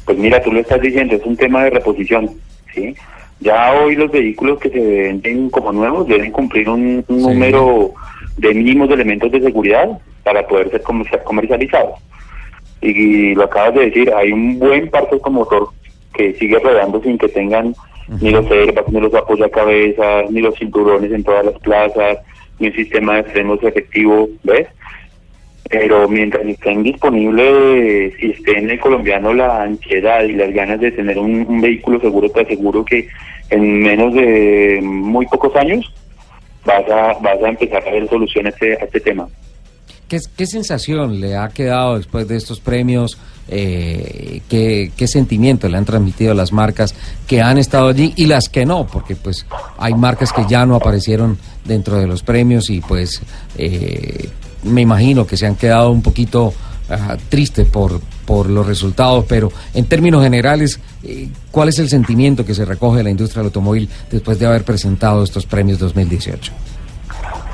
Pues 0.04 0.18
mira, 0.18 0.42
tú 0.42 0.52
lo 0.52 0.60
estás 0.60 0.80
diciendo, 0.80 1.14
es 1.14 1.24
un 1.24 1.36
tema 1.36 1.64
de 1.64 1.70
reposición, 1.70 2.30
¿sí? 2.74 2.94
Ya 3.40 3.72
hoy 3.72 3.96
los 3.96 4.10
vehículos 4.10 4.58
que 4.58 4.68
se 4.70 4.80
venden 4.80 5.50
como 5.50 5.72
nuevos 5.72 6.06
deben 6.08 6.30
cumplir 6.30 6.68
un, 6.68 7.04
un 7.08 7.22
número 7.22 7.92
de 8.36 8.54
mínimos 8.54 8.88
de 8.88 8.94
elementos 8.94 9.30
de 9.32 9.40
seguridad 9.40 9.88
para 10.24 10.46
poder 10.46 10.70
ser 10.70 10.82
comercia- 10.82 11.22
comercializados. 11.24 11.98
Y, 12.80 13.34
lo 13.34 13.44
acabas 13.44 13.74
de 13.74 13.84
decir, 13.86 14.12
hay 14.12 14.32
un 14.32 14.58
buen 14.58 14.88
parque 14.90 15.14
automotor 15.14 15.68
que 16.14 16.34
sigue 16.34 16.58
rodando 16.58 17.00
sin 17.02 17.16
que 17.18 17.28
tengan 17.28 17.74
ni 18.20 18.30
los 18.30 18.44
airbags, 18.50 18.88
ni 18.92 19.00
los 19.00 19.14
apoyacabezas, 19.14 20.30
ni 20.30 20.40
los 20.40 20.54
cinturones 20.56 21.12
en 21.12 21.22
todas 21.22 21.44
las 21.46 21.58
plazas, 21.60 22.18
un 22.66 22.74
sistema 22.74 23.16
de 23.16 23.24
frenos 23.24 23.62
efectivo, 23.62 24.28
¿ves? 24.42 24.68
pero 25.72 26.06
mientras 26.06 26.44
estén 26.44 26.82
disponibles 26.82 28.12
y 28.20 28.30
esté 28.30 28.58
en 28.58 28.70
el 28.70 28.78
colombiano 28.78 29.32
la 29.32 29.62
ansiedad 29.62 30.22
y 30.22 30.32
las 30.32 30.52
ganas 30.52 30.78
de 30.80 30.92
tener 30.92 31.18
un, 31.18 31.62
vehículo 31.62 31.98
seguro, 31.98 32.28
te 32.28 32.42
aseguro 32.42 32.84
que 32.84 33.08
en 33.48 33.80
menos 33.80 34.12
de 34.12 34.80
muy 34.82 35.24
pocos 35.26 35.56
años 35.56 35.90
vas 36.66 36.84
a, 36.90 37.14
vas 37.20 37.42
a 37.42 37.48
empezar 37.48 37.88
a 37.88 37.90
ver 37.90 38.06
solución 38.06 38.46
a 38.46 38.48
este, 38.50 38.74
a 38.74 38.84
este 38.84 39.00
tema. 39.00 39.26
¿Qué, 40.08 40.18
qué 40.36 40.44
sensación 40.44 41.20
le 41.22 41.36
ha 41.36 41.48
quedado 41.48 41.96
después 41.96 42.28
de 42.28 42.36
estos 42.36 42.60
premios? 42.60 43.18
Eh, 43.48 44.40
¿qué, 44.48 44.92
¿Qué 44.96 45.06
sentimiento 45.06 45.68
le 45.68 45.76
han 45.76 45.84
transmitido 45.84 46.32
las 46.32 46.52
marcas 46.52 46.94
que 47.26 47.42
han 47.42 47.58
estado 47.58 47.88
allí 47.88 48.12
y 48.16 48.26
las 48.26 48.48
que 48.48 48.64
no? 48.64 48.86
Porque 48.86 49.16
pues 49.16 49.46
hay 49.78 49.94
marcas 49.94 50.32
que 50.32 50.46
ya 50.48 50.64
no 50.64 50.76
aparecieron 50.76 51.38
dentro 51.64 51.98
de 51.98 52.06
los 52.06 52.22
premios 52.22 52.70
y 52.70 52.80
pues 52.80 53.22
eh, 53.58 54.28
me 54.64 54.80
imagino 54.80 55.26
que 55.26 55.36
se 55.36 55.46
han 55.46 55.56
quedado 55.56 55.90
un 55.90 56.02
poquito 56.02 56.52
ah, 56.88 57.16
tristes 57.28 57.66
por, 57.66 58.00
por 58.24 58.48
los 58.48 58.66
resultados, 58.66 59.24
pero 59.28 59.50
en 59.74 59.86
términos 59.86 60.22
generales, 60.22 60.80
eh, 61.04 61.28
¿cuál 61.50 61.68
es 61.68 61.78
el 61.78 61.88
sentimiento 61.88 62.44
que 62.44 62.54
se 62.54 62.64
recoge 62.64 62.98
de 62.98 63.04
la 63.04 63.10
industria 63.10 63.40
del 63.40 63.46
automóvil 63.46 63.88
después 64.10 64.38
de 64.38 64.46
haber 64.46 64.64
presentado 64.64 65.22
estos 65.24 65.46
premios 65.46 65.78
2018? 65.78 66.52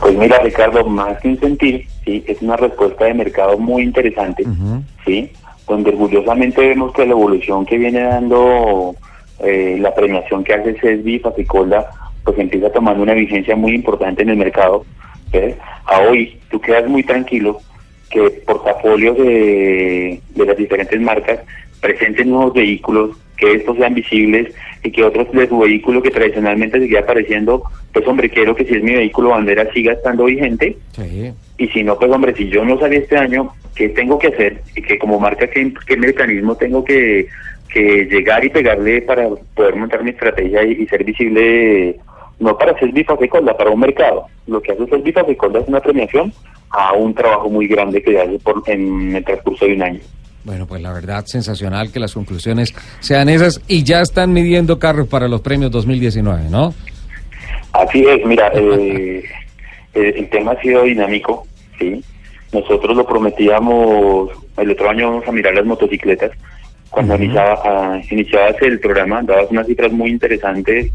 Pues 0.01 0.17
mira, 0.17 0.39
Ricardo, 0.39 0.85
más 0.87 1.19
que 1.21 1.29
un 1.29 1.41
sentir, 1.41 1.87
sí, 2.05 2.23
es 2.27 2.41
una 2.41 2.57
respuesta 2.57 3.05
de 3.07 3.15
mercado 3.15 3.59
muy 3.59 3.83
interesante, 3.83 4.45
sí, 5.05 5.33
donde 5.69 5.91
orgullosamente 5.91 6.67
vemos 6.67 6.93
que 6.93 7.05
la 7.05 7.13
evolución 7.13 7.67
que 7.67 7.79
viene 7.79 8.03
dando 8.03 8.95
eh, 9.41 9.77
la 9.81 9.95
premiación 9.95 10.43
que 10.43 10.55
hace 10.55 10.75
CESBI 10.75 11.15
y 11.17 11.19
Faficolda, 11.21 11.91
pues 12.25 12.39
empieza 12.39 12.71
tomando 12.71 13.03
una 13.03 13.15
vigencia 13.15 13.55
muy 13.55 13.75
importante 13.75 14.23
en 14.23 14.31
el 14.31 14.37
mercado. 14.37 14.85
A 15.85 16.01
hoy 16.01 16.39
tú 16.51 16.61
quedas 16.61 16.89
muy 16.89 17.03
tranquilo 17.03 17.61
que 18.11 18.31
portafolios 18.47 19.17
de, 19.19 20.21
de 20.31 20.47
las 20.47 20.57
diferentes 20.57 21.01
marcas 21.01 21.41
presenten 21.81 22.31
nuevos 22.31 22.55
vehículos, 22.55 23.11
que 23.39 23.55
estos 23.55 23.77
sean 23.77 23.95
visibles 23.95 24.55
y 24.83 24.91
que 24.91 25.05
otros 25.05 25.31
de 25.33 25.49
su 25.49 25.59
vehículo 25.59 26.03
que 26.03 26.11
tradicionalmente 26.11 26.81
seguía 26.81 27.01
apareciendo, 27.01 27.63
pues 27.93 28.07
hombre, 28.07 28.29
quiero 28.29 28.55
que 28.55 28.65
si 28.65 28.75
es 28.75 28.83
mi 28.83 28.95
vehículo 28.95 29.31
bandera 29.31 29.73
siga 29.73 29.93
estando 29.93 30.25
vigente 30.25 30.77
y 31.57 31.69
si 31.69 31.83
no, 31.83 31.99
pues 31.99 32.11
hombre, 32.11 32.35
si 32.35 32.49
yo 32.49 32.65
no 32.65 32.79
salí 32.79 32.97
este 32.97 33.17
año, 33.17 33.51
¿qué 33.75 33.89
tengo 33.89 34.19
que 34.19 34.29
hacer? 34.29 34.63
Y 34.77 34.83
que 34.83 34.99
como 34.99 35.19
marca, 35.19 35.47
¿qué, 35.49 35.73
qué 35.87 35.97
mecanismo 35.97 36.57
tengo 36.57 36.85
que, 36.85 37.29
que 37.73 38.05
llegar 38.05 38.45
y 38.45 38.51
pegarle 38.51 39.03
para 39.03 39.29
poder 39.55 39.77
montar 39.77 40.03
mi 40.03 40.11
estrategia 40.11 40.65
y, 40.65 40.73
y 40.73 40.87
ser 40.87 41.05
visible, 41.05 41.97
no 42.39 42.57
para 42.59 42.79
ser 42.79 42.93
bifaficolda, 42.93 43.57
para 43.57 43.71
un 43.71 43.81
mercado? 43.81 44.27
Lo 44.47 44.61
que 44.61 44.73
hace 44.73 44.87
ser 44.87 45.03
bifaficolda 45.03 45.61
es 45.61 45.69
una 45.69 45.81
premiación 45.81 46.33
a 46.71 46.93
un 46.93 47.15
trabajo 47.15 47.49
muy 47.49 47.67
grande 47.67 48.03
que 48.03 48.21
hace 48.21 48.39
por, 48.39 48.63
en 48.67 49.17
el 49.17 49.25
transcurso 49.25 49.67
de 49.67 49.75
un 49.75 49.83
año. 49.83 50.01
Bueno, 50.45 50.67
pues 50.67 50.81
la 50.81 50.93
verdad, 50.93 51.25
sensacional 51.27 51.93
que 51.93 52.01
las 52.01 52.15
conclusiones 52.15 52.75
sean 53.01 53.29
esas 53.29 53.61
y 53.69 53.83
ya 53.83 54.01
están 54.01 54.33
midiendo 54.33 54.79
carros 54.79 55.09
para 55.09 55.29
los 55.29 55.41
premios 55.41 55.71
2019, 55.71 56.49
¿no? 56.51 56.75
Así 57.73 58.05
es, 58.07 58.25
mira, 58.25 58.51
eh, 58.55 59.23
el 59.95 60.29
tema 60.31 60.53
ha 60.53 60.61
sido 60.63 60.85
dinámico, 60.85 61.47
¿sí? 61.79 62.03
Nosotros 62.53 62.97
lo 62.97 63.07
prometíamos, 63.07 64.31
el 64.57 64.71
otro 64.71 64.89
año 64.89 65.11
vamos 65.11 65.29
a 65.29 65.33
mirar 65.33 65.55
las 65.55 65.67
motocicletas. 65.67 66.31
Cuando 66.91 67.17
iniciaba, 67.17 67.61
ah, 67.65 68.01
iniciabas 68.11 68.57
el 68.63 68.81
programa, 68.81 69.23
dabas 69.23 69.51
unas 69.51 69.67
cifras 69.67 69.93
muy 69.93 70.11
interesantes 70.11 70.91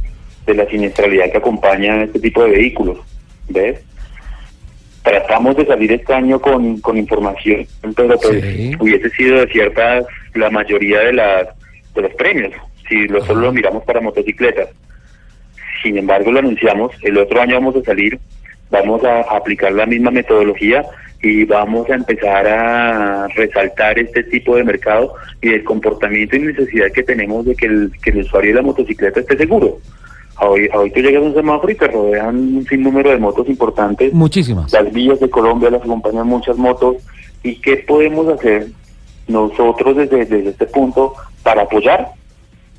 de 0.46 0.54
la 0.54 0.66
siniestralidad 0.66 1.32
que 1.32 1.38
acompaña 1.38 1.94
a 1.94 2.04
este 2.04 2.20
tipo 2.20 2.44
de 2.44 2.52
vehículos, 2.52 2.98
¿ves? 3.50 3.80
Tratamos 5.04 5.58
de 5.58 5.66
salir 5.66 5.91
este 5.91 6.14
año 6.14 6.39
con, 6.39 6.80
con 6.80 6.97
información, 6.97 7.68
pero 7.95 8.18
pues 8.18 8.43
hubiese 8.80 9.10
sido 9.10 9.41
de 9.41 9.47
ciertas, 9.47 10.06
la 10.34 10.49
mayoría 10.49 10.99
de 11.01 11.14
las 11.14 11.47
de 11.93 12.01
los 12.01 12.14
premios, 12.16 12.54
si 12.88 13.08
lo, 13.08 13.24
solo 13.26 13.41
lo 13.41 13.51
miramos 13.51 13.84
para 13.84 14.01
motocicletas. 14.01 14.70
Sin 15.82 15.97
embargo, 15.97 16.32
lo 16.32 16.39
anunciamos, 16.39 16.91
el 17.01 17.18
otro 17.18 17.41
año 17.41 17.56
vamos 17.56 17.76
a 17.76 17.84
salir, 17.84 18.18
vamos 18.72 19.04
a 19.04 19.22
aplicar 19.36 19.74
la 19.74 19.86
misma 19.86 20.12
metodología 20.12 20.86
y 21.22 21.45
vamos 21.45 21.89
a 21.89 21.95
empezar 21.95 22.47
a 22.47 23.28
resaltar 23.30 23.97
este 23.97 24.24
tipo 24.24 24.56
de 24.56 24.64
mercado 24.64 25.14
y 25.41 25.49
el 25.49 25.64
comportamiento 25.64 26.36
y 26.36 26.39
necesidad 26.39 26.91
que 26.91 27.04
tenemos 27.04 27.45
de 27.45 27.56
que 27.56 27.66
el, 27.66 27.91
que 28.01 28.10
el 28.12 28.18
usuario 28.20 28.51
de 28.51 28.56
la 28.56 28.62
motocicleta 28.62 29.22
esté 29.22 29.38
seguro. 29.38 29.80
Hoy, 30.39 30.67
hoy 30.73 30.91
tú 30.91 30.99
llegas 30.99 31.23
a 31.23 31.25
un 31.27 31.34
semáforo 31.34 31.71
y 31.71 31.75
te 31.75 31.88
rodean 31.88 32.36
un 32.36 32.65
sinnúmero 32.65 33.11
de 33.11 33.17
motos 33.17 33.47
importantes. 33.47 34.13
Muchísimas. 34.13 34.71
Las 34.71 34.91
vías 34.91 35.19
de 35.19 35.29
Colombia 35.29 35.69
las 35.69 35.81
acompañan 35.81 36.27
muchas 36.27 36.57
motos. 36.57 36.97
¿Y 37.43 37.55
qué 37.57 37.77
podemos 37.77 38.27
hacer 38.27 38.67
nosotros 39.27 39.95
desde, 39.95 40.25
desde 40.25 40.49
este 40.49 40.65
punto 40.65 41.13
para 41.43 41.63
apoyar 41.63 42.13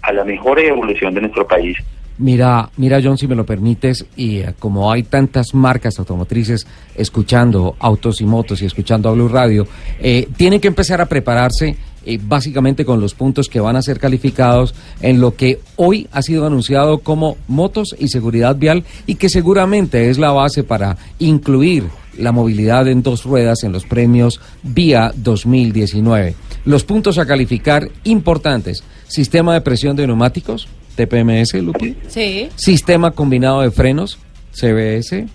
a 0.03 0.13
la 0.13 0.25
mejor 0.25 0.59
evolución 0.59 1.15
de 1.15 1.23
nuestro 1.23 1.47
país? 1.47 1.77
Mira, 2.17 2.71
mira 2.77 3.01
John, 3.03 3.19
si 3.19 3.27
me 3.27 3.35
lo 3.35 3.45
permites, 3.45 4.07
y 4.15 4.39
eh, 4.39 4.55
como 4.59 4.93
hay 4.93 5.03
tantas 5.03 5.53
marcas 5.53 5.99
automotrices 5.99 6.65
escuchando 6.95 7.75
autos 7.81 8.21
y 8.21 8.25
motos 8.25 8.63
y 8.63 8.67
escuchando 8.67 9.09
a 9.09 9.13
Blue 9.13 9.29
Radio, 9.29 9.67
eh, 9.99 10.29
tienen 10.37 10.61
que 10.61 10.69
empezar 10.69 11.01
a 11.01 11.07
prepararse 11.07 11.77
eh, 12.07 12.19
básicamente 12.23 12.85
con 12.85 13.01
los 13.01 13.15
puntos 13.15 13.49
que 13.49 13.61
van 13.61 13.77
a 13.77 13.83
ser 13.83 13.99
calificados 13.99 14.75
en 15.01 15.21
lo 15.21 15.35
que 15.35 15.61
hoy 15.77 16.09
ha 16.13 16.23
sido 16.23 16.47
anunciado 16.47 16.99
como 16.99 17.37
motos 17.49 17.95
y 17.99 18.09
seguridad 18.09 18.57
vial 18.57 18.85
y 19.07 19.17
que 19.17 19.29
seguramente 19.29 20.11
es 20.11 20.19
la 20.19 20.33
base 20.33 20.65
para 20.65 20.97
incluir 21.19 21.85
la 22.19 22.33
movilidad 22.33 22.87
en 22.89 23.03
dos 23.03 23.25
ruedas 23.25 23.65
en 23.65 23.73
los 23.73 23.85
premios 23.85 24.41
Vía 24.63 25.13
2019. 25.17 26.35
Los 26.65 26.85
puntos 26.85 27.19
a 27.19 27.27
calificar 27.27 27.91
importantes, 28.05 28.85
sistema 29.09 29.55
de 29.55 29.61
presión 29.61 29.97
de 29.97 30.07
neumáticos, 30.07 30.69
TPMS, 30.97 31.55
Lupi. 31.55 31.97
Sí. 32.09 32.49
Sistema 32.57 33.11
combinado 33.11 33.63
de 33.63 33.71
frenos, 33.71 34.19
CBS. 34.53 35.27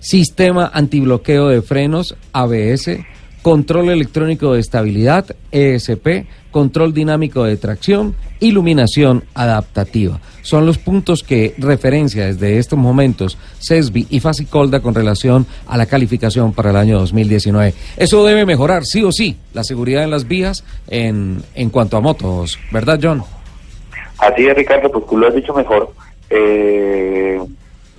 Sistema 0.00 0.70
antibloqueo 0.72 1.48
de 1.48 1.62
frenos, 1.62 2.16
ABS. 2.32 2.98
Control 3.42 3.90
electrónico 3.90 4.54
de 4.54 4.60
estabilidad, 4.60 5.26
ESP. 5.50 6.26
Control 6.52 6.94
dinámico 6.94 7.44
de 7.44 7.56
tracción, 7.56 8.14
iluminación 8.38 9.24
adaptativa. 9.34 10.20
Son 10.42 10.64
los 10.66 10.78
puntos 10.78 11.22
que 11.22 11.54
referencia 11.58 12.26
desde 12.26 12.58
estos 12.58 12.78
momentos 12.78 13.38
CESBI 13.58 14.06
y 14.10 14.20
Facicolda 14.20 14.80
con 14.80 14.94
relación 14.94 15.46
a 15.66 15.76
la 15.76 15.86
calificación 15.86 16.52
para 16.52 16.70
el 16.70 16.76
año 16.76 16.98
2019. 16.98 17.74
Eso 17.96 18.24
debe 18.24 18.44
mejorar, 18.44 18.84
sí 18.84 19.02
o 19.02 19.10
sí, 19.10 19.38
la 19.54 19.64
seguridad 19.64 20.04
en 20.04 20.10
las 20.10 20.28
vías 20.28 20.62
en, 20.88 21.42
en 21.54 21.70
cuanto 21.70 21.96
a 21.96 22.00
motos, 22.00 22.58
¿verdad, 22.70 23.00
John? 23.02 23.24
Así 24.18 24.46
es, 24.46 24.54
Ricardo, 24.56 24.90
pues 24.90 25.06
tú 25.06 25.16
lo 25.16 25.26
has 25.26 25.34
dicho 25.34 25.52
mejor. 25.52 25.90
Eh, 26.30 27.40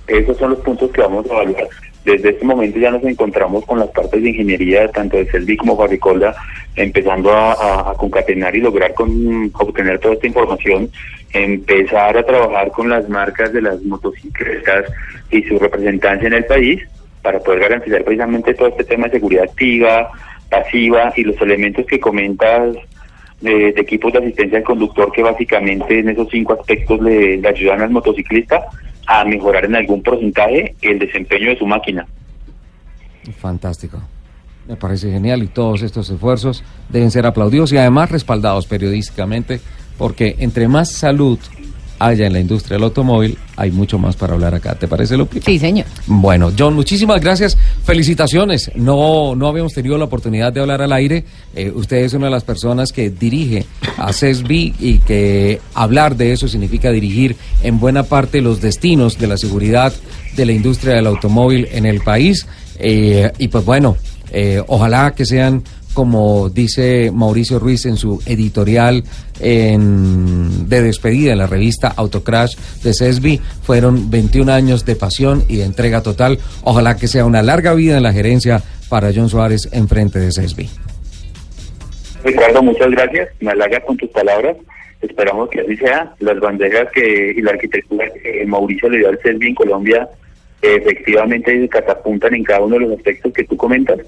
esos 0.06 0.36
son 0.38 0.50
los 0.50 0.58
puntos 0.60 0.90
que 0.90 1.00
vamos 1.00 1.26
a 1.26 1.34
evaluar. 1.34 1.68
Desde 2.04 2.30
este 2.30 2.44
momento 2.44 2.78
ya 2.78 2.90
nos 2.90 3.02
encontramos 3.04 3.64
con 3.64 3.78
las 3.78 3.88
partes 3.88 4.22
de 4.22 4.28
ingeniería, 4.28 4.88
tanto 4.88 5.16
de 5.16 5.24
CELVI 5.26 5.56
como 5.56 5.76
Fabricolda, 5.76 6.34
empezando 6.76 7.32
a, 7.32 7.94
concatenar 7.96 8.54
y 8.54 8.60
lograr 8.60 8.92
con, 8.92 9.50
obtener 9.54 9.98
toda 9.98 10.14
esta 10.14 10.26
información, 10.26 10.90
empezar 11.32 12.16
a 12.18 12.26
trabajar 12.26 12.70
con 12.72 12.90
las 12.90 13.08
marcas 13.08 13.52
de 13.52 13.62
las 13.62 13.82
motocicletas 13.82 14.84
y 15.30 15.42
su 15.44 15.58
representancia 15.58 16.26
en 16.26 16.34
el 16.34 16.44
país 16.44 16.82
para 17.22 17.40
poder 17.40 17.60
garantizar 17.60 18.04
precisamente 18.04 18.52
todo 18.52 18.68
este 18.68 18.84
tema 18.84 19.06
de 19.06 19.12
seguridad 19.12 19.44
activa, 19.44 20.10
pasiva 20.50 21.12
y 21.16 21.24
los 21.24 21.40
elementos 21.40 21.86
que 21.86 21.98
comentas 21.98 22.76
de, 23.40 23.72
de, 23.72 23.80
equipos 23.80 24.12
de 24.12 24.18
asistencia 24.18 24.58
al 24.58 24.64
conductor 24.64 25.10
que 25.10 25.22
básicamente 25.22 26.00
en 26.00 26.10
esos 26.10 26.28
cinco 26.30 26.52
aspectos 26.52 27.00
le, 27.00 27.40
ayudan 27.48 27.80
al 27.80 27.90
motociclista 27.90 28.62
a 29.06 29.24
mejorar 29.24 29.64
en 29.64 29.76
algún 29.76 30.02
porcentaje 30.02 30.74
el 30.82 30.98
desempeño 30.98 31.50
de 31.50 31.58
su 31.58 31.66
máquina. 31.66 32.06
Fantástico. 33.38 34.00
Me 34.66 34.76
parece 34.76 35.10
genial 35.10 35.42
y 35.42 35.48
todos 35.48 35.82
estos 35.82 36.08
esfuerzos 36.08 36.64
deben 36.88 37.10
ser 37.10 37.26
aplaudidos 37.26 37.72
y 37.72 37.76
además 37.76 38.10
respaldados 38.10 38.66
periodísticamente 38.66 39.60
porque 39.98 40.36
entre 40.38 40.68
más 40.68 40.90
salud 40.90 41.38
haya 41.98 42.26
en 42.26 42.32
la 42.32 42.40
industria 42.40 42.76
del 42.76 42.84
automóvil, 42.84 43.38
hay 43.56 43.70
mucho 43.70 43.98
más 43.98 44.16
para 44.16 44.34
hablar 44.34 44.54
acá. 44.54 44.74
¿Te 44.74 44.88
parece, 44.88 45.16
Lupi? 45.16 45.40
Sí, 45.40 45.58
señor. 45.58 45.86
Bueno, 46.06 46.52
John, 46.56 46.74
muchísimas 46.74 47.20
gracias. 47.20 47.56
Felicitaciones. 47.84 48.70
No, 48.74 49.34
no 49.34 49.48
habíamos 49.48 49.72
tenido 49.72 49.96
la 49.98 50.04
oportunidad 50.04 50.52
de 50.52 50.60
hablar 50.60 50.82
al 50.82 50.92
aire. 50.92 51.24
Eh, 51.54 51.70
usted 51.74 51.98
es 51.98 52.14
una 52.14 52.26
de 52.26 52.32
las 52.32 52.44
personas 52.44 52.92
que 52.92 53.10
dirige 53.10 53.66
a 53.96 54.12
CESBI 54.12 54.74
y 54.78 54.98
que 54.98 55.60
hablar 55.74 56.16
de 56.16 56.32
eso 56.32 56.48
significa 56.48 56.90
dirigir 56.90 57.36
en 57.62 57.78
buena 57.78 58.02
parte 58.02 58.40
los 58.40 58.60
destinos 58.60 59.18
de 59.18 59.26
la 59.26 59.36
seguridad 59.36 59.92
de 60.36 60.46
la 60.46 60.52
industria 60.52 60.94
del 60.94 61.06
automóvil 61.06 61.68
en 61.72 61.86
el 61.86 62.00
país. 62.00 62.46
Eh, 62.78 63.30
y 63.38 63.48
pues 63.48 63.64
bueno, 63.64 63.96
eh, 64.30 64.62
ojalá 64.66 65.14
que 65.14 65.24
sean 65.24 65.62
como 65.94 66.50
dice 66.50 67.10
Mauricio 67.12 67.58
Ruiz 67.58 67.86
en 67.86 67.96
su 67.96 68.20
editorial 68.26 69.04
en, 69.40 70.68
de 70.68 70.82
despedida 70.82 71.32
en 71.32 71.38
la 71.38 71.46
revista 71.46 71.92
Autocrash 71.96 72.56
de 72.82 72.92
CESBI, 72.92 73.38
fueron 73.62 74.10
21 74.10 74.52
años 74.52 74.84
de 74.84 74.96
pasión 74.96 75.44
y 75.48 75.56
de 75.56 75.64
entrega 75.64 76.02
total. 76.02 76.38
Ojalá 76.62 76.96
que 76.96 77.08
sea 77.08 77.24
una 77.24 77.42
larga 77.42 77.74
vida 77.74 77.96
en 77.96 78.02
la 78.02 78.12
gerencia 78.12 78.60
para 78.90 79.10
John 79.14 79.28
Suárez 79.28 79.68
en 79.72 79.88
frente 79.88 80.18
de 80.18 80.32
CESBI. 80.32 80.68
Ricardo, 82.24 82.62
muchas 82.62 82.90
gracias. 82.90 83.28
Me 83.40 83.52
halaga 83.52 83.80
con 83.80 83.96
tus 83.96 84.10
palabras. 84.10 84.56
Esperamos 85.00 85.48
que 85.50 85.60
así 85.60 85.76
sea. 85.76 86.12
Las 86.20 86.40
bandejas 86.40 86.88
que 86.92 87.34
y 87.36 87.40
la 87.42 87.52
arquitectura 87.52 88.06
que 88.22 88.44
Mauricio 88.46 88.88
le 88.88 88.98
dio 88.98 89.08
al 89.08 89.18
CESBI 89.22 89.48
en 89.48 89.54
Colombia 89.54 90.08
efectivamente 90.62 91.68
catapultan 91.68 92.34
en 92.34 92.44
cada 92.44 92.60
uno 92.60 92.76
de 92.76 92.86
los 92.86 92.96
aspectos 92.96 93.32
que 93.32 93.44
tú 93.44 93.56
comentas 93.56 93.98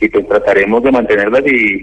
y 0.00 0.08
pues 0.08 0.28
trataremos 0.28 0.82
de 0.82 0.92
mantenerlas 0.92 1.46
y 1.46 1.82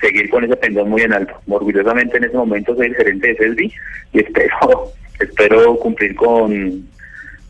seguir 0.00 0.30
con 0.30 0.44
ese 0.44 0.56
pendón 0.56 0.88
muy 0.90 1.02
en 1.02 1.12
alto. 1.12 1.34
Orgullosamente 1.48 2.16
en 2.16 2.24
ese 2.24 2.36
momento 2.36 2.74
soy 2.74 2.86
el 2.86 2.96
gerente 2.96 3.28
de 3.28 3.36
CESBI 3.36 3.72
y 4.12 4.18
espero, 4.20 4.92
espero 5.20 5.76
cumplir 5.76 6.14
con, 6.14 6.88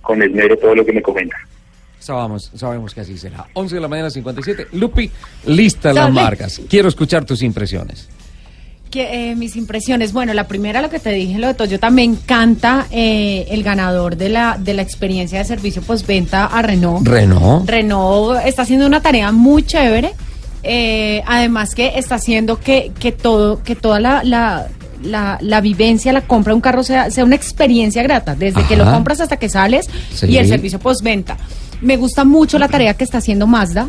con 0.03 0.23
esmero 0.23 0.57
todo 0.57 0.75
lo 0.75 0.85
que 0.85 0.93
me 0.93 1.03
comentas. 1.03 1.41
Sabemos, 1.99 2.51
sabemos 2.55 2.95
que 2.95 3.03
así 3.03 3.19
será. 3.19 3.47
11 3.53 3.75
de 3.75 3.81
la 3.81 3.89
mañana 3.89 4.09
57. 4.09 4.69
Lupi, 4.73 5.11
lista 5.47 5.93
las 5.93 6.11
marcas. 6.11 6.63
Quiero 6.69 6.89
escuchar 6.89 7.27
tus 7.27 7.43
impresiones. 7.43 8.09
Que, 8.91 9.31
eh, 9.31 9.37
mis 9.37 9.55
impresiones, 9.55 10.13
bueno, 10.13 10.35
la 10.35 10.49
primera, 10.49 10.83
lo 10.83 10.91
que 10.91 10.99
te 10.99 11.11
dije, 11.11 11.39
lo 11.39 11.47
de 11.47 11.55
Toyota, 11.55 11.91
me 11.91 12.03
encanta 12.03 12.87
eh, 12.91 13.47
el 13.51 13.63
ganador 13.63 14.17
de 14.17 14.29
la, 14.31 14.57
de 14.59 14.75
la 14.75 14.83
experiencia 14.83 15.39
de 15.39 15.45
servicio 15.45 15.81
postventa 15.81 16.47
a 16.47 16.61
Renault. 16.61 17.07
Renault. 17.07 17.69
Renault 17.71 18.41
está 18.45 18.63
haciendo 18.63 18.87
una 18.89 19.01
tarea 19.01 19.31
muy 19.31 19.63
chévere. 19.63 20.13
Eh, 20.65 21.23
además 21.27 21.75
que 21.77 21.93
está 21.97 22.17
haciendo 22.17 22.59
que, 22.59 22.91
que 22.99 23.13
todo, 23.13 23.63
que 23.63 23.77
toda 23.77 24.01
la, 24.01 24.25
la, 24.25 24.67
la, 25.05 25.39
la 25.41 25.61
vivencia, 25.61 26.13
la 26.13 26.23
compra 26.23 26.51
de 26.51 26.57
un 26.57 26.61
carro 26.61 26.83
sea, 26.83 27.11
sea 27.13 27.25
una 27.25 27.37
experiencia 27.37 28.03
grata, 28.03 28.35
desde 28.35 28.59
Ajá. 28.61 28.69
que 28.69 28.77
lo 28.77 28.85
compras 28.91 29.21
hasta 29.21 29.37
que 29.37 29.49
sales 29.49 29.89
Sí. 30.13 30.27
y 30.27 30.37
el 30.37 30.49
servicio 30.49 30.81
postventa. 30.81 31.37
Me 31.81 31.97
gusta 31.97 32.25
mucho 32.25 32.59
la 32.59 32.67
tarea 32.67 32.95
que 32.95 33.05
está 33.05 33.19
haciendo 33.19 33.47
Mazda. 33.47 33.89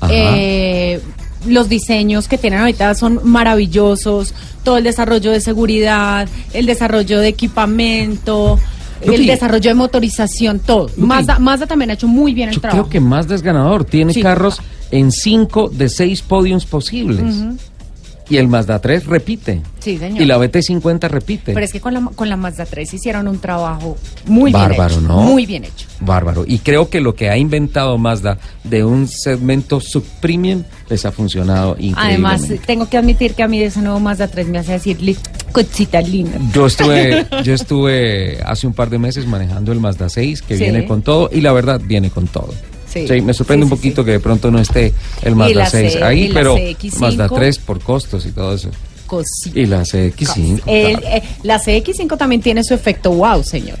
Ajá. 0.00 0.12
Eh, 0.14 1.00
los 1.46 1.68
diseños 1.68 2.28
que 2.28 2.38
tienen 2.38 2.60
ahorita 2.60 2.94
son 2.94 3.20
maravillosos, 3.24 4.34
todo 4.62 4.76
el 4.78 4.84
desarrollo 4.84 5.30
de 5.32 5.40
seguridad, 5.40 6.28
el 6.52 6.66
desarrollo 6.66 7.20
de 7.20 7.28
equipamiento, 7.28 8.58
Lupi. 9.04 9.14
el 9.14 9.26
desarrollo 9.26 9.70
de 9.70 9.74
motorización, 9.74 10.60
todo. 10.60 10.88
Lupi. 10.88 11.02
Mazda, 11.02 11.38
Mazda 11.38 11.66
también 11.66 11.90
ha 11.90 11.94
hecho 11.94 12.08
muy 12.08 12.34
bien 12.34 12.48
el 12.50 12.54
Yo 12.56 12.60
trabajo. 12.60 12.82
creo 12.84 12.90
que 12.90 13.00
Mazda 13.00 13.34
es 13.34 13.42
ganador. 13.42 13.84
Tiene 13.84 14.12
Sí. 14.12 14.22
carros 14.22 14.60
en 14.90 15.12
5 15.12 15.68
de 15.72 15.88
6 15.88 16.22
podiums 16.22 16.64
posibles. 16.66 17.34
Y 18.30 18.36
el 18.38 18.48
Mazda 18.48 18.78
3 18.80 19.06
repite. 19.06 19.60
Sí, 19.84 19.98
señor. 19.98 20.22
Y 20.22 20.24
la 20.24 20.38
BT50 20.38 21.08
repite. 21.10 21.52
Pero 21.52 21.64
es 21.66 21.70
que 21.72 21.80
con 21.80 21.92
la, 21.92 22.00
con 22.14 22.28
la 22.30 22.36
Mazda 22.38 22.64
3 22.64 22.94
hicieron 22.94 23.28
un 23.28 23.38
trabajo 23.38 23.98
muy 24.26 24.50
Bárbaro, 24.50 24.94
bien 24.96 25.04
hecho. 25.04 25.08
¿no? 25.14 25.20
Muy 25.22 25.44
bien 25.44 25.64
hecho. 25.64 25.86
Bárbaro. 26.00 26.44
Y 26.46 26.58
creo 26.60 26.88
que 26.88 27.00
lo 27.02 27.14
que 27.14 27.28
ha 27.28 27.36
inventado 27.36 27.98
Mazda 27.98 28.38
de 28.64 28.82
un 28.82 29.06
segmento 29.08 29.80
subpremium 29.80 30.62
les 30.88 31.04
ha 31.04 31.12
funcionado 31.12 31.76
Además, 31.96 32.40
increíblemente. 32.40 32.66
tengo 32.66 32.88
que 32.88 32.96
admitir 32.96 33.34
que 33.34 33.42
a 33.42 33.48
mí 33.48 33.58
de 33.58 33.66
ese 33.66 33.82
nuevo 33.82 34.00
Mazda 34.00 34.28
3 34.28 34.48
me 34.48 34.58
hace 34.58 34.72
decirle 34.72 35.16
cosita 35.52 36.00
linda. 36.00 36.38
Yo 36.52 36.66
estuve, 36.66 37.26
yo 37.44 37.52
estuve 37.54 38.38
hace 38.44 38.66
un 38.66 38.72
par 38.72 38.88
de 38.88 38.98
meses 38.98 39.26
manejando 39.26 39.70
el 39.70 39.80
Mazda 39.80 40.08
6, 40.08 40.40
que 40.42 40.56
Sí. 40.56 40.62
viene 40.64 40.86
con 40.86 41.02
todo, 41.02 41.28
y 41.32 41.40
la 41.42 41.52
verdad 41.52 41.80
viene 41.84 42.08
con 42.10 42.26
todo. 42.26 42.54
Sí. 42.90 43.06
me 43.22 43.34
sorprende 43.34 43.66
Sí, 43.66 43.72
un 43.72 43.76
sí, 43.78 43.82
poquito 43.82 44.04
que 44.04 44.12
de 44.12 44.20
pronto 44.20 44.50
no 44.52 44.60
esté 44.60 44.94
el 45.22 45.34
Mazda 45.34 45.54
la 45.54 45.66
6 45.66 45.92
C- 45.94 46.04
ahí, 46.04 46.30
pero 46.32 46.56
CX5. 46.56 46.98
Mazda 47.00 47.28
3 47.28 47.58
por 47.58 47.80
costos 47.80 48.24
y 48.24 48.30
todo 48.30 48.54
eso. 48.54 48.70
Y 49.54 49.66
la 49.66 49.82
CX5. 49.82 50.62
El- 50.66 50.98
claro. 51.00 51.16
eh, 51.16 51.22
la 51.42 51.60
CX5 51.60 52.16
también 52.16 52.40
tiene 52.42 52.62
su 52.64 52.74
efecto 52.74 53.10
wow, 53.12 53.42
señor. 53.42 53.78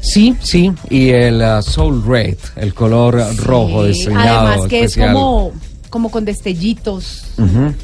Sí, 0.00 0.34
sí, 0.40 0.72
y 0.90 1.10
el 1.10 1.40
uh, 1.40 1.62
Soul 1.62 2.04
Red, 2.04 2.36
el 2.56 2.74
color 2.74 3.24
rojo 3.36 3.84
diseñado 3.84 4.48
Además 4.48 4.68
que 4.68 4.80
especial. 4.80 5.08
es 5.10 5.14
como, 5.14 5.52
como 5.90 6.10
con 6.10 6.24
destellitos. 6.24 7.24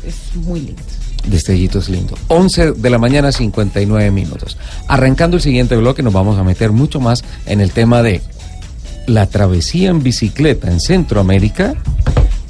Es 0.04 0.34
muy 0.36 0.60
lindo. 0.60 0.82
Destellitos 1.28 1.88
lindo. 1.88 2.16
11 2.28 2.72
de 2.72 2.90
la 2.90 2.98
mañana, 2.98 3.30
59 3.30 4.10
minutos. 4.10 4.56
Arrancando 4.88 5.36
el 5.36 5.42
siguiente 5.42 5.76
bloque, 5.76 6.02
nos 6.02 6.12
vamos 6.12 6.38
a 6.38 6.42
meter 6.44 6.72
mucho 6.72 6.98
más 7.00 7.22
en 7.46 7.60
el 7.60 7.70
tema 7.70 8.02
de 8.02 8.20
la 9.06 9.26
travesía 9.26 9.90
en 9.90 10.02
bicicleta 10.02 10.70
en 10.70 10.80
Centroamérica 10.80 11.74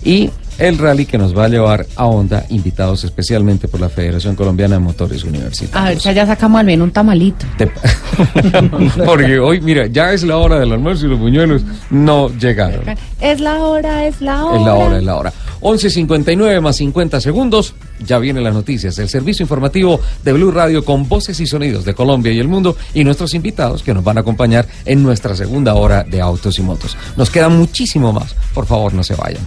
y 0.03 0.31
el 0.59 0.77
rally 0.79 1.07
que 1.07 1.19
nos 1.19 1.37
va 1.37 1.45
a 1.45 1.49
llevar 1.49 1.87
a 1.97 2.07
Honda, 2.07 2.45
invitados 2.51 3.05
especialmente 3.05 3.69
por 3.69 3.81
la 3.81 3.89
Federación 3.89 4.35
Colombiana 4.35 4.75
de 4.75 4.81
Motores 4.81 5.23
A 5.23 5.25
ver 5.27 5.35
Universitarios. 5.35 6.03
si 6.03 6.09
allá 6.09 6.27
sacamos 6.27 6.61
al 6.61 6.67
menos 6.67 6.87
un 6.87 6.93
tamalito. 6.93 7.47
Porque 9.05 9.39
hoy, 9.39 9.61
mira, 9.61 9.87
ya 9.87 10.13
es 10.13 10.23
la 10.25 10.37
hora 10.37 10.59
del 10.59 10.73
almuerzo 10.73 11.07
y 11.07 11.11
los 11.11 11.19
buñuelos 11.19 11.63
no 11.91 12.29
llegaron. 12.31 12.83
Es 13.21 13.41
la 13.41 13.61
hora, 13.61 14.07
es 14.07 14.21
la 14.21 14.45
hora. 14.45 14.59
Es 14.59 14.63
la 14.65 14.75
hora, 14.75 14.99
es 14.99 15.05
la 15.05 15.17
hora. 15.17 15.33
11.59 15.61 16.61
más 16.61 16.77
50 16.77 17.21
segundos. 17.21 17.75
Ya 18.05 18.19
vienen 18.19 18.45
las 18.45 18.55
noticias. 18.55 18.99
El 18.99 19.09
servicio 19.09 19.43
informativo 19.43 20.01
de 20.23 20.33
Blue 20.33 20.51
Radio 20.53 20.85
con 20.85 21.09
voces 21.09 21.41
y 21.41 21.47
sonidos 21.47 21.85
de 21.85 21.95
Colombia 21.95 22.33
y 22.33 22.39
el 22.39 22.49
mundo 22.49 22.77
y 22.95 23.05
nuestros 23.05 23.35
invitados 23.35 23.83
que 23.83 23.93
nos 23.95 24.05
van 24.05 24.19
a 24.19 24.21
acompañar 24.21 24.67
en 24.85 25.03
nuestra 25.03 25.35
segunda 25.35 25.75
hora 25.75 26.05
de 26.05 26.21
autos 26.21 26.59
y 26.59 26.63
motos. 26.63 26.97
Nos 27.17 27.31
queda 27.31 27.49
muchísimo 27.49 28.13
más. 28.13 28.35
Por 28.55 28.67
favor, 28.67 28.95
no 28.95 29.03
se 29.03 29.15
vayan. 29.15 29.43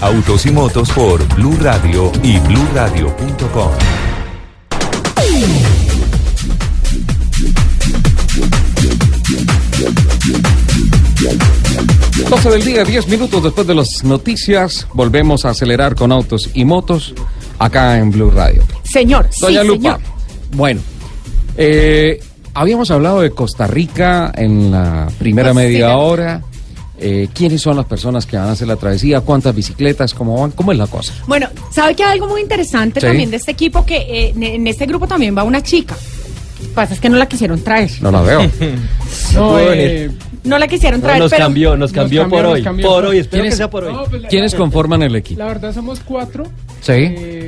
Autos 0.00 0.46
y 0.46 0.50
Motos 0.52 0.90
por 0.90 1.26
Blue 1.34 1.56
Radio 1.60 2.12
y 2.22 2.38
BlueRadio.com. 2.38 3.70
12 12.30 12.50
del 12.50 12.64
día, 12.64 12.84
10 12.84 13.08
minutos 13.08 13.42
después 13.42 13.66
de 13.66 13.74
las 13.74 14.04
noticias. 14.04 14.86
Volvemos 14.92 15.44
a 15.44 15.50
acelerar 15.50 15.94
con 15.94 16.12
autos 16.12 16.50
y 16.54 16.64
motos 16.64 17.14
acá 17.58 17.98
en 17.98 18.10
Blue 18.10 18.30
Radio. 18.30 18.62
Señor, 18.84 19.28
Doña 19.40 19.62
sí, 19.62 19.66
Lupa. 19.66 19.80
señor. 19.94 20.00
Bueno, 20.52 20.80
eh, 21.56 22.20
habíamos 22.54 22.90
hablado 22.90 23.20
de 23.20 23.30
Costa 23.30 23.66
Rica 23.66 24.30
en 24.34 24.70
la 24.70 25.08
primera 25.18 25.52
Pues, 25.52 25.66
media 25.66 25.96
hora. 25.96 26.42
Eh, 27.00 27.28
¿Quiénes 27.32 27.60
son 27.62 27.76
las 27.76 27.86
personas 27.86 28.26
que 28.26 28.36
van 28.36 28.48
a 28.48 28.52
hacer 28.52 28.66
la 28.66 28.76
travesía? 28.76 29.20
¿Cuántas 29.20 29.54
bicicletas? 29.54 30.12
¿Cómo 30.14 30.40
van? 30.40 30.50
¿Cómo 30.50 30.72
es 30.72 30.78
la 30.78 30.86
cosa? 30.88 31.12
Bueno, 31.26 31.48
¿sabe 31.70 31.94
que 31.94 32.02
hay 32.04 32.12
algo 32.14 32.26
muy 32.28 32.40
interesante 32.40 33.00
Sí. 33.00 33.06
también 33.06 33.30
de 33.30 33.36
este 33.36 33.52
equipo? 33.52 33.84
Que 33.86 33.96
eh, 33.96 34.32
en- 34.34 34.42
en 34.42 34.66
este 34.66 34.84
grupo 34.86 35.06
también 35.06 35.36
va 35.36 35.44
una 35.44 35.62
chica. 35.62 35.96
Lo 36.60 36.66
que 36.68 36.74
pasa 36.74 36.94
es 36.94 37.00
que 37.00 37.08
no 37.08 37.16
la 37.16 37.26
quisieron 37.26 37.62
traer. 37.62 37.90
No 38.00 38.10
la 38.10 38.20
veo. 38.22 38.40
No, 39.34 39.58
eh, 39.60 40.10
No 40.44 40.58
la 40.58 40.66
quisieron 40.68 41.00
traer, 41.00 41.18
nos 41.20 41.30
pero... 41.30 41.44
cambió, 41.44 41.76
nos 41.76 41.92
cambió 41.92 42.22
cambió, 42.22 42.36
por 42.38 42.44
nos 42.46 42.54
hoy. 42.54 42.62
cambió. 42.62 42.86
Por 42.88 43.04
hoy, 43.06 43.18
espero 43.18 43.42
¿Quién 43.42 43.50
que 43.52 43.56
sea 43.56 43.70
por 43.70 43.84
hoy. 43.84 43.92
no, 43.94 44.04
pues, 44.04 44.22
la- 44.22 44.28
¿Quiénes 44.28 44.54
conforman 44.54 45.02
el 45.02 45.14
equipo? 45.16 45.38
La 45.40 45.46
verdad 45.46 45.72
somos 45.74 46.00
cuatro. 46.00 46.44
Sí. 46.80 46.92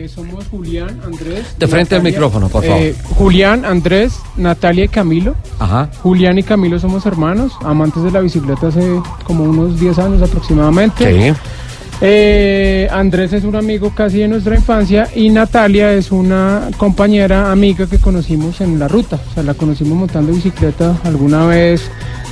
Eh, 0.00 0.08
somos 0.08 0.46
Julián, 0.48 0.98
Andrés. 1.04 1.44
De 1.58 1.68
frente 1.68 1.94
al 1.94 2.02
micrófono, 2.02 2.48
por 2.48 2.64
favor. 2.64 2.80
Eh, 2.80 2.94
Julián, 3.16 3.66
Andrés, 3.66 4.18
Natalia 4.38 4.84
y 4.84 4.88
Camilo. 4.88 5.34
Ajá. 5.58 5.90
Julián 6.02 6.38
y 6.38 6.42
Camilo 6.42 6.78
somos 6.78 7.04
hermanos, 7.04 7.52
amantes 7.62 8.02
de 8.04 8.10
la 8.10 8.20
bicicleta 8.20 8.68
hace 8.68 8.80
como 9.24 9.44
unos 9.44 9.78
10 9.78 9.98
años 9.98 10.22
aproximadamente. 10.22 11.04
Sí. 11.04 11.38
Eh, 12.00 12.88
Andrés 12.90 13.34
es 13.34 13.44
un 13.44 13.56
amigo 13.56 13.92
casi 13.94 14.20
de 14.20 14.28
nuestra 14.28 14.56
infancia 14.56 15.06
y 15.14 15.28
Natalia 15.28 15.92
es 15.92 16.12
una 16.12 16.70
compañera 16.78 17.52
amiga 17.52 17.86
que 17.86 17.98
conocimos 17.98 18.62
en 18.62 18.78
la 18.78 18.88
ruta. 18.88 19.20
O 19.30 19.34
sea, 19.34 19.42
la 19.42 19.52
conocimos 19.52 19.98
montando 19.98 20.32
bicicleta 20.32 20.98
alguna 21.04 21.44
vez 21.44 21.82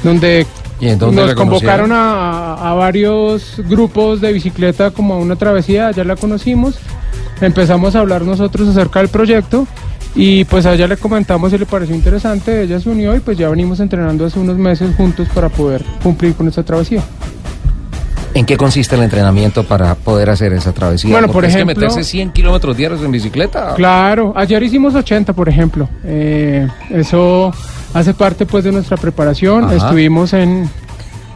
donde 0.03 0.47
¿Y 0.81 0.89
en 0.89 0.99
dónde 0.99 1.21
nos 1.21 1.35
convocaron 1.35 1.93
a, 1.93 2.55
a 2.55 2.73
varios 2.73 3.61
grupos 3.69 4.23
de 4.23 4.33
bicicleta 4.33 4.91
como 4.91 5.15
a 5.15 5.19
una 5.19 5.37
travesía, 5.37 5.89
allá 5.89 6.05
la 6.05 6.17
conocimos. 6.17 6.79
Empezamos 7.41 7.95
a 7.95 8.01
hablar 8.01 8.23
nosotros 8.23 8.69
acerca 8.69 8.99
del 9.01 9.09
proyecto 9.09 9.67
y 10.15 10.45
pues 10.45 10.67
a 10.67 10.75
ella 10.75 10.87
le 10.89 10.97
comentamos 10.97 11.53
y 11.53 11.59
le 11.59 11.67
pareció 11.67 11.95
interesante, 11.95 12.63
ella 12.63 12.81
se 12.81 12.89
unió 12.89 13.15
y 13.15 13.21
pues 13.21 13.39
ya 13.39 13.49
venimos 13.49 13.79
entrenando 13.81 14.27
hace 14.27 14.39
unos 14.41 14.57
meses 14.57 14.95
juntos 14.97 15.29
para 15.35 15.49
poder 15.49 15.85
cumplir 16.03 16.35
con 16.35 16.49
esta 16.49 16.63
travesía. 16.63 17.03
¿En 18.35 18.45
qué 18.45 18.57
consiste 18.57 18.95
el 18.95 19.03
entrenamiento 19.03 19.65
para 19.65 19.95
poder 19.95 20.31
hacer 20.31 20.53
esa 20.53 20.73
travesía? 20.73 21.11
Bueno, 21.11 21.27
Porque 21.29 21.35
por 21.35 21.45
es 21.47 21.55
que 21.57 21.63
ejemplo- 21.63 21.75
meterse 21.89 22.05
100 22.05 22.31
kilómetros 22.33 22.77
diarios 22.77 23.03
en 23.03 23.11
bicicleta. 23.11 23.75
Claro, 23.75 24.33
ayer 24.37 24.63
hicimos 24.63 24.95
80, 24.95 25.33
por 25.33 25.49
ejemplo. 25.49 25.89
Eh, 26.05 26.69
eso 26.91 27.53
hace 27.95 28.15
parte 28.15 28.47
pues 28.47 28.65
de 28.65 28.73
nuestra 28.73 28.97
preparación. 28.97 29.65
Ajá. 29.65 29.77
Estuvimos 29.77 30.35
en, 30.35 30.69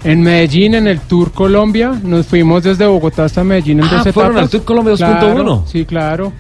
en 0.05 0.22
Medellín, 0.22 0.74
en 0.74 0.86
el 0.88 1.00
Tour 1.00 1.32
Colombia. 1.32 1.92
Nos 2.03 2.26
fuimos 2.26 2.62
desde 2.62 2.86
Bogotá 2.86 3.24
hasta 3.24 3.44
Medellín 3.44 3.80
en 3.80 3.86
Ah, 3.86 4.03
dos 4.05 4.14
¿fueron 4.14 4.32
etapas. 4.32 4.42
al 4.44 4.50
Tour 4.50 4.64
Colombia 4.64 4.94
2.1? 4.94 5.34
Claro, 5.34 5.64
Sí, 5.66 5.84
claro. 5.84 6.32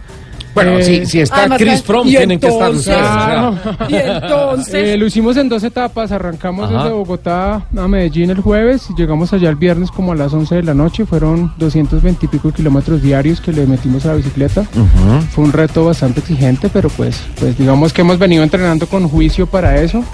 Bueno, 0.54 0.72
Eh, 0.78 0.82
si, 0.84 1.06
si 1.06 1.20
está 1.20 1.40
además 1.40 1.58
Chris 1.58 1.82
Fromm, 1.82 2.06
tienen 2.06 2.38
que 2.38 2.48
estar 2.48 2.70
ustedes. 2.70 2.98
o 2.98 3.00
sea. 3.00 3.58
Claro. 3.62 3.88
Y 3.88 3.94
entonces... 3.94 4.74
Eh, 4.74 4.96
lo 4.96 5.06
hicimos 5.06 5.36
en 5.36 5.48
dos 5.48 5.62
etapas, 5.64 6.12
arrancamos 6.12 6.70
Ajá. 6.70 6.84
desde 6.84 6.90
Bogotá 6.96 7.62
a 7.76 7.88
Medellín 7.88 8.30
el 8.30 8.40
jueves 8.40 8.88
y 8.90 8.94
llegamos 9.00 9.32
allá 9.32 9.48
el 9.48 9.56
viernes 9.56 9.90
como 9.90 10.12
a 10.12 10.14
las 10.14 10.32
11 10.32 10.56
de 10.56 10.62
la 10.62 10.74
noche, 10.74 11.06
fueron 11.06 11.52
220 11.58 12.26
y 12.26 12.28
pico 12.28 12.50
kilómetros 12.52 13.02
diarios 13.02 13.40
que 13.40 13.52
le 13.52 13.66
metimos 13.66 14.04
a 14.04 14.08
la 14.08 14.14
bicicleta. 14.14 14.64
Fue 15.34 15.44
un 15.44 15.52
reto 15.52 15.84
bastante 15.84 16.20
exigente, 16.20 16.68
pero 16.72 16.88
pues, 16.90 17.20
pues 17.38 17.56
digamos 17.58 17.92
que 17.92 18.02
hemos 18.02 18.18
venido 18.18 18.42
entrenando 18.42 18.86
con 18.86 19.08
juicio 19.08 19.46
para 19.46 19.76
eso. 19.80 20.04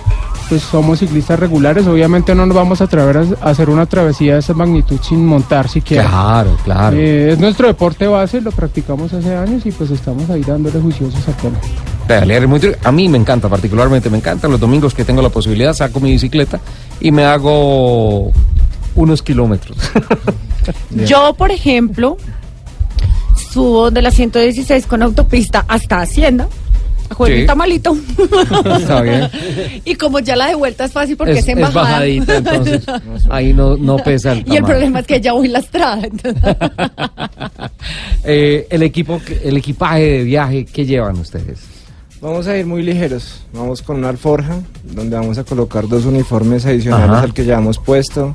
Pues 0.48 0.62
somos 0.62 1.00
ciclistas 1.00 1.38
regulares, 1.38 1.86
obviamente 1.86 2.34
no 2.34 2.46
nos 2.46 2.56
vamos 2.56 2.80
a 2.80 2.84
atrever 2.84 3.18
a 3.18 3.24
a 3.42 3.50
hacer 3.50 3.68
una 3.68 3.84
travesía 3.84 4.34
de 4.34 4.38
esa 4.40 4.54
magnitud 4.54 4.98
sin 5.02 5.24
montar 5.26 5.68
siquiera. 5.68 6.08
Claro, 6.08 6.56
claro. 6.64 6.96
Eh, 6.96 7.32
es 7.32 7.38
nuestro 7.38 7.66
deporte 7.66 8.06
base, 8.06 8.40
lo 8.40 8.50
practicamos 8.50 9.12
hace 9.12 9.36
años 9.36 9.66
y 9.66 9.72
pues 9.72 9.90
estamos 9.90 10.27
ahí 10.30 10.42
dándole 10.42 10.80
juiciosos 10.80 11.28
a 11.28 11.32
todo. 11.32 11.52
A 12.84 12.92
mí 12.92 13.08
me 13.08 13.18
encanta, 13.18 13.48
particularmente 13.48 14.08
me 14.08 14.18
encanta. 14.18 14.48
Los 14.48 14.58
domingos 14.58 14.94
que 14.94 15.04
tengo 15.04 15.20
la 15.20 15.28
posibilidad, 15.28 15.74
saco 15.74 16.00
mi 16.00 16.12
bicicleta 16.12 16.60
y 17.00 17.12
me 17.12 17.24
hago 17.24 18.32
unos 18.94 19.22
kilómetros. 19.22 19.76
Yo, 20.90 21.34
por 21.34 21.50
ejemplo, 21.50 22.16
subo 23.52 23.90
de 23.90 24.02
la 24.02 24.10
116 24.10 24.86
con 24.86 25.02
autopista 25.02 25.64
hasta 25.68 26.00
Hacienda. 26.00 26.48
Juego 27.14 27.34
Sí. 27.34 27.40
un 27.42 27.46
tamalito. 27.46 27.96
Está 28.80 29.02
bien. 29.02 29.28
Y 29.84 29.94
como 29.94 30.18
ya 30.20 30.36
la 30.36 30.48
de 30.48 30.54
vuelta 30.54 30.84
es 30.84 30.92
fácil 30.92 31.16
porque 31.16 31.32
es, 31.32 31.38
es, 31.40 31.48
en 31.48 31.58
es 31.64 31.72
bajadita, 31.72 32.36
entonces 32.36 32.82
ahí 33.30 33.52
no, 33.52 33.76
no 33.76 33.96
pesa 33.96 34.32
el 34.32 34.44
y 34.46 34.56
el 34.56 34.64
problema 34.64 35.00
es 35.00 35.06
que 35.06 35.20
ya 35.20 35.32
voy 35.32 35.48
lastrada. 35.48 36.02
Eh, 38.24 38.66
el 38.70 38.82
equipo, 38.82 39.20
el 39.44 39.56
equipaje 39.56 40.02
de 40.02 40.24
viaje, 40.24 40.64
¿qué 40.66 40.84
llevan 40.84 41.16
ustedes? 41.16 41.60
Vamos 42.20 42.46
a 42.46 42.56
ir 42.56 42.66
muy 42.66 42.82
ligeros. 42.82 43.42
Vamos 43.54 43.80
con 43.80 43.96
una 43.96 44.08
alforja 44.08 44.58
donde 44.82 45.16
vamos 45.16 45.38
a 45.38 45.44
colocar 45.44 45.86
dos 45.88 46.04
uniformes 46.04 46.66
adicionales 46.66 47.10
Ajá. 47.10 47.22
al 47.22 47.32
que 47.32 47.44
llevamos 47.44 47.78
puesto, 47.78 48.34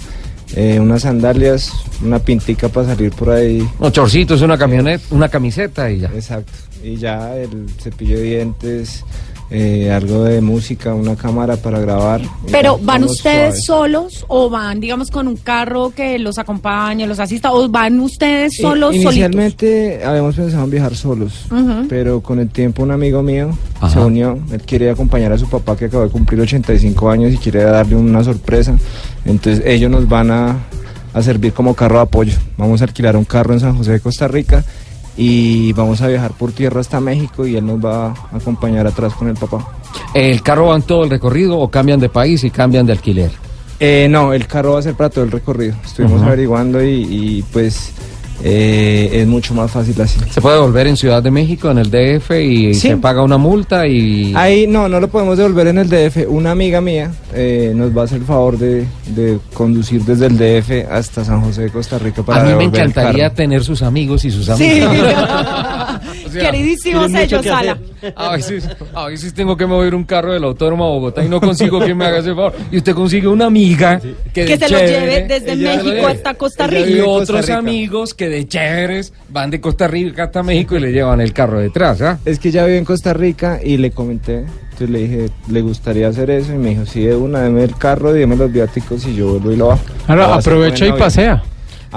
eh, 0.55 0.79
unas 0.79 1.01
sandalias, 1.03 1.71
una 2.01 2.19
pintica 2.19 2.69
para 2.69 2.87
salir 2.87 3.11
por 3.11 3.29
ahí. 3.31 3.67
Unos 3.77 3.91
chorcitos, 3.91 4.41
una 4.41 4.57
camioneta, 4.57 5.03
una 5.11 5.27
camiseta 5.29 5.91
y 5.91 5.99
ya. 5.99 6.07
Exacto. 6.15 6.51
Y 6.83 6.97
ya 6.97 7.35
el 7.37 7.69
cepillo 7.79 8.17
de 8.17 8.23
dientes, 8.23 9.05
eh, 9.49 9.89
algo 9.91 10.23
de 10.23 10.41
música, 10.41 10.93
una 10.93 11.15
cámara 11.15 11.55
para 11.55 11.79
grabar. 11.79 12.21
Pero 12.51 12.77
ya, 12.77 12.85
¿van 12.85 13.03
ustedes 13.05 13.63
suave. 13.63 13.89
solos 13.89 14.25
o 14.27 14.49
van, 14.49 14.79
digamos, 14.79 15.09
con 15.11 15.27
un 15.27 15.37
carro 15.37 15.91
que 15.95 16.19
los 16.19 16.37
acompañe, 16.39 17.07
los 17.07 17.19
asista? 17.19 17.53
¿O 17.53 17.69
van 17.69 17.99
ustedes 17.99 18.57
solos, 18.57 18.95
I- 18.95 19.03
solitos? 19.03 19.15
Inicialmente 19.15 20.01
habíamos 20.03 20.35
pensado 20.35 20.63
en 20.65 20.71
viajar 20.71 20.95
solos, 20.95 21.45
pero 21.87 22.21
con 22.21 22.39
el 22.39 22.49
tiempo 22.49 22.83
un 22.83 22.91
amigo 22.91 23.21
mío 23.23 23.57
Ajá. 23.79 23.93
se 23.93 23.99
unió. 23.99 24.37
Él 24.51 24.61
quiere 24.63 24.89
acompañar 24.89 25.31
a 25.31 25.37
su 25.37 25.47
papá 25.49 25.77
que 25.77 25.85
acaba 25.85 26.03
de 26.05 26.09
cumplir 26.09 26.41
85 26.41 27.09
años 27.09 27.31
y 27.33 27.37
quiere 27.37 27.63
darle 27.63 27.95
una 27.95 28.23
sorpresa. 28.23 28.75
Entonces 29.23 29.63
ellos 29.65 29.89
nos 29.89 30.09
van 30.09 30.31
a, 30.31 30.57
a 31.13 31.21
servir 31.21 31.53
como 31.53 31.75
carro 31.75 31.95
de 31.97 32.01
apoyo. 32.01 32.33
Vamos 32.57 32.81
a 32.81 32.85
alquilar 32.85 33.15
un 33.15 33.23
carro 33.25 33.53
en 33.53 33.59
San 33.61 33.77
José 33.77 33.91
de 33.93 33.99
Costa 34.01 34.27
Rica 34.27 34.65
y 35.15 35.73
vamos 35.73 36.01
a 36.01 36.07
viajar 36.07 36.31
por 36.31 36.51
tierra 36.51 36.81
hasta 36.81 36.99
México 36.99 37.45
y 37.45 37.55
él 37.55 37.65
nos 37.65 37.83
va 37.83 38.07
a 38.07 38.37
acompañar 38.37 38.87
atrás 38.87 39.13
con 39.13 39.27
el 39.27 39.35
papá. 39.35 39.65
¿El 40.13 40.41
carro 40.41 40.67
va 40.67 40.75
en 40.75 40.81
todo 40.81 41.03
el 41.03 41.09
recorrido 41.09 41.59
o 41.59 41.69
cambian 41.69 41.99
de 41.99 42.09
país 42.09 42.43
y 42.43 42.49
cambian 42.49 42.85
de 42.85 42.93
alquiler? 42.93 43.31
Eh, 43.79 44.07
no, 44.09 44.33
el 44.33 44.47
carro 44.47 44.73
va 44.73 44.79
a 44.79 44.81
ser 44.81 44.95
para 44.95 45.09
todo 45.09 45.25
el 45.25 45.31
recorrido. 45.31 45.75
Estuvimos 45.83 46.21
averiguando 46.21 46.83
y, 46.83 47.07
y, 47.09 47.43
pues 47.51 47.91
eh, 48.45 49.09
es 49.13 49.25
mucho 49.27 49.53
más 49.53 49.71
fácil 49.71 49.99
así. 50.01 50.19
¿Se 50.29 50.41
puede 50.41 50.59
volver 50.59 50.87
en 50.87 50.97
Ciudad 50.97 51.23
de 51.23 51.31
México, 51.31 51.71
en 51.71 51.77
el 51.77 51.89
DF, 51.89 52.31
y 52.41 52.73
Sí. 52.73 52.89
se 52.89 52.97
paga 52.97 53.23
una 53.23 53.37
multa 53.37 53.87
y... 53.87 54.33
Ahí 54.35 54.67
no, 54.67 54.89
no 54.89 54.99
lo 54.99 55.07
podemos 55.07 55.37
devolver 55.37 55.67
en 55.67 55.77
el 55.77 55.87
DF. 55.89 56.25
Una 56.27 56.51
amiga 56.51 56.81
mía 56.81 57.11
eh, 57.33 57.71
nos 57.73 57.95
va 57.95 58.01
a 58.01 58.05
hacer 58.05 58.17
el 58.19 58.25
favor 58.25 58.57
de, 58.57 58.85
de 59.15 59.39
conducir 59.53 60.03
desde 60.03 60.25
el 60.27 60.37
DF 60.37 60.91
hasta 60.91 61.23
San 61.23 61.41
José 61.41 61.63
de 61.63 61.69
Costa 61.69 61.97
Rica 61.97 62.21
para 62.23 62.41
a 62.41 62.43
mí 62.43 62.49
me 62.51 62.57
devolver 62.59 62.81
encantaría 62.81 63.29
tener 63.33 63.63
sus 63.63 63.81
amigos 63.81 64.25
y 64.25 64.31
sus 64.31 64.45
Sí. 64.45 64.51
amigas. 64.51 64.83
Queridísimos 64.89 65.82
tienen 66.39 66.67
mucho 66.67 67.17
ellos, 67.17 67.41
que 67.41 67.49
Sala. 67.49 67.77
A 68.15 68.31
veces, 68.33 68.69
a 68.93 69.05
veces 69.07 69.33
tengo 69.33 69.55
que 69.55 69.65
mover 69.65 69.95
un 69.95 70.03
carro 70.03 70.33
del 70.33 70.43
autódromo 70.43 70.85
a 70.85 70.89
Bogotá 70.89 71.23
y 71.23 71.29
no 71.29 71.39
consigo 71.39 71.79
que 71.79 71.93
me 71.95 72.05
haga 72.05 72.19
ese 72.19 72.29
favor. 72.29 72.53
Y 72.71 72.77
usted 72.77 72.93
consigue 72.93 73.27
una 73.27 73.45
amiga 73.45 74.01
que, 74.33 74.57
se 74.57 74.69
lo 74.69 74.79
lleve 74.79 75.27
desde 75.27 75.55
México 75.55 76.07
hasta 76.07 76.33
Costa 76.33 76.67
Rica. 76.67 76.89
Y 76.89 76.99
otros 76.99 77.41
Rica. 77.41 77.57
amigos 77.57 78.13
que 78.13 78.29
de 78.29 78.47
chéveres 78.47 79.13
van 79.29 79.49
de 79.49 79.61
Costa 79.61 79.87
Rica 79.87 80.23
hasta 80.23 80.43
México 80.43 80.75
y 80.75 80.79
le 80.79 80.91
llevan 80.91 81.21
el 81.21 81.33
carro 81.33 81.59
detrás, 81.59 82.01
¿ah? 82.01 82.19
Es 82.25 82.39
que 82.39 82.49
ella 82.49 82.65
vive 82.65 82.77
en 82.77 82.85
Costa 82.85 83.13
Rica 83.13 83.59
y 83.63 83.77
le 83.77 83.91
comenté. 83.91 84.45
Entonces 84.73 84.89
le 84.89 84.99
dije, 84.99 85.29
¿le 85.49 85.61
gustaría 85.61 86.07
hacer 86.07 86.31
eso? 86.31 86.53
Y 86.53 86.57
me 86.57 86.69
dijo, 86.69 86.85
sí, 86.85 87.03
de 87.03 87.15
una, 87.15 87.41
deme 87.41 87.63
el 87.63 87.75
carro, 87.75 88.11
dime 88.11 88.35
los 88.35 88.51
viáticos 88.51 89.05
y 89.05 89.15
yo 89.15 89.27
vuelvo 89.27 89.51
y 89.51 89.55
lo 89.55 89.67
bajo. 89.67 89.83
Ahora, 90.07 90.23
Lo 90.23 90.29
va 90.29 90.35
a 90.35 90.37
hacer 90.39 90.53
aprovecha 90.53 90.87
y 90.87 90.91
pasea. 90.93 91.43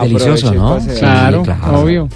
Delicioso, 0.02 0.52
¿no? 0.52 0.74
pasea. 0.74 0.92
Sí, 0.92 1.00
claro, 1.00 1.42
claro. 1.42 1.80
obvio. 1.80 2.08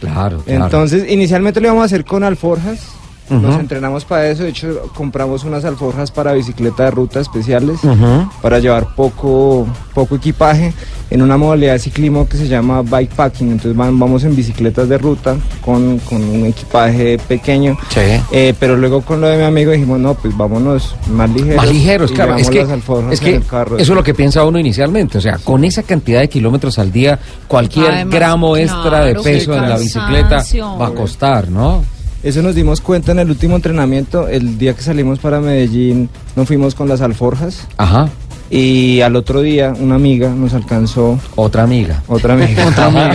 Claro, 0.00 0.42
claro. 0.44 0.64
Entonces, 0.64 1.10
inicialmente 1.10 1.60
lo 1.60 1.68
íbamos 1.68 1.82
a 1.82 1.86
hacer 1.86 2.04
con 2.04 2.24
alforjas. 2.24 2.97
Nos 3.30 3.58
entrenamos 3.60 4.04
para 4.04 4.28
eso. 4.28 4.42
De 4.42 4.50
hecho, 4.50 4.90
compramos 4.94 5.44
unas 5.44 5.64
alforjas 5.64 6.10
para 6.10 6.32
bicicleta 6.32 6.84
de 6.84 6.90
ruta 6.90 7.20
especiales. 7.20 7.80
Para 8.42 8.58
llevar 8.58 8.94
poco, 8.94 9.66
poco 9.94 10.16
equipaje 10.16 10.72
en 11.10 11.22
una 11.22 11.36
modalidad 11.38 11.72
de 11.72 11.78
ciclismo 11.78 12.28
que 12.28 12.36
se 12.36 12.48
llama 12.48 12.82
bikepacking. 12.82 13.48
Entonces 13.52 13.74
van- 13.76 13.98
vamos 13.98 14.24
en 14.24 14.36
bicicletas 14.36 14.88
de 14.88 14.98
ruta 14.98 15.36
con, 15.62 15.98
con 16.00 16.22
un 16.22 16.46
equipaje 16.46 17.18
pequeño. 17.18 17.76
Sí. 17.90 18.00
Eh, 18.32 18.54
pero 18.58 18.76
luego 18.76 19.02
con 19.02 19.20
lo 19.20 19.26
de 19.28 19.38
mi 19.38 19.44
amigo 19.44 19.72
dijimos, 19.72 19.98
no, 20.00 20.14
pues 20.14 20.36
vámonos 20.36 20.94
más 21.10 21.30
ligeros. 21.30 21.56
Más 21.56 21.72
ligeros, 21.72 22.12
claro. 22.12 22.36
Es 22.36 22.50
que, 22.50 22.60
es 23.10 23.20
que 23.20 23.40
carro. 23.40 23.76
eso 23.78 23.92
es 23.92 23.96
lo 23.96 24.02
que 24.02 24.14
piensa 24.14 24.44
uno 24.44 24.58
inicialmente. 24.58 25.18
O 25.18 25.20
sea, 25.20 25.38
con 25.38 25.64
esa 25.64 25.82
cantidad 25.82 26.20
de 26.20 26.28
kilómetros 26.28 26.78
al 26.78 26.92
día, 26.92 27.18
cualquier 27.46 27.90
Además, 27.90 28.14
gramo 28.14 28.56
extra 28.56 29.04
de 29.04 29.14
peso 29.14 29.54
en 29.54 29.68
la 29.68 29.78
bicicleta 29.78 30.42
va 30.80 30.86
a 30.88 30.90
costar, 30.90 31.50
¿no? 31.50 31.82
Eso 32.22 32.42
nos 32.42 32.54
dimos 32.54 32.80
cuenta 32.80 33.12
en 33.12 33.20
el 33.20 33.30
último 33.30 33.56
entrenamiento. 33.56 34.28
El 34.28 34.58
día 34.58 34.74
que 34.74 34.82
salimos 34.82 35.18
para 35.18 35.40
Medellín, 35.40 36.08
nos 36.34 36.48
fuimos 36.48 36.74
con 36.74 36.88
las 36.88 37.00
alforjas. 37.00 37.66
Ajá. 37.76 38.08
Y 38.50 39.02
al 39.02 39.14
otro 39.14 39.42
día, 39.42 39.74
una 39.78 39.96
amiga 39.96 40.30
nos 40.30 40.54
alcanzó, 40.54 41.18
Otra 41.36 41.64
amiga. 41.64 42.02
otra 42.08 42.32
amiga. 42.32 42.64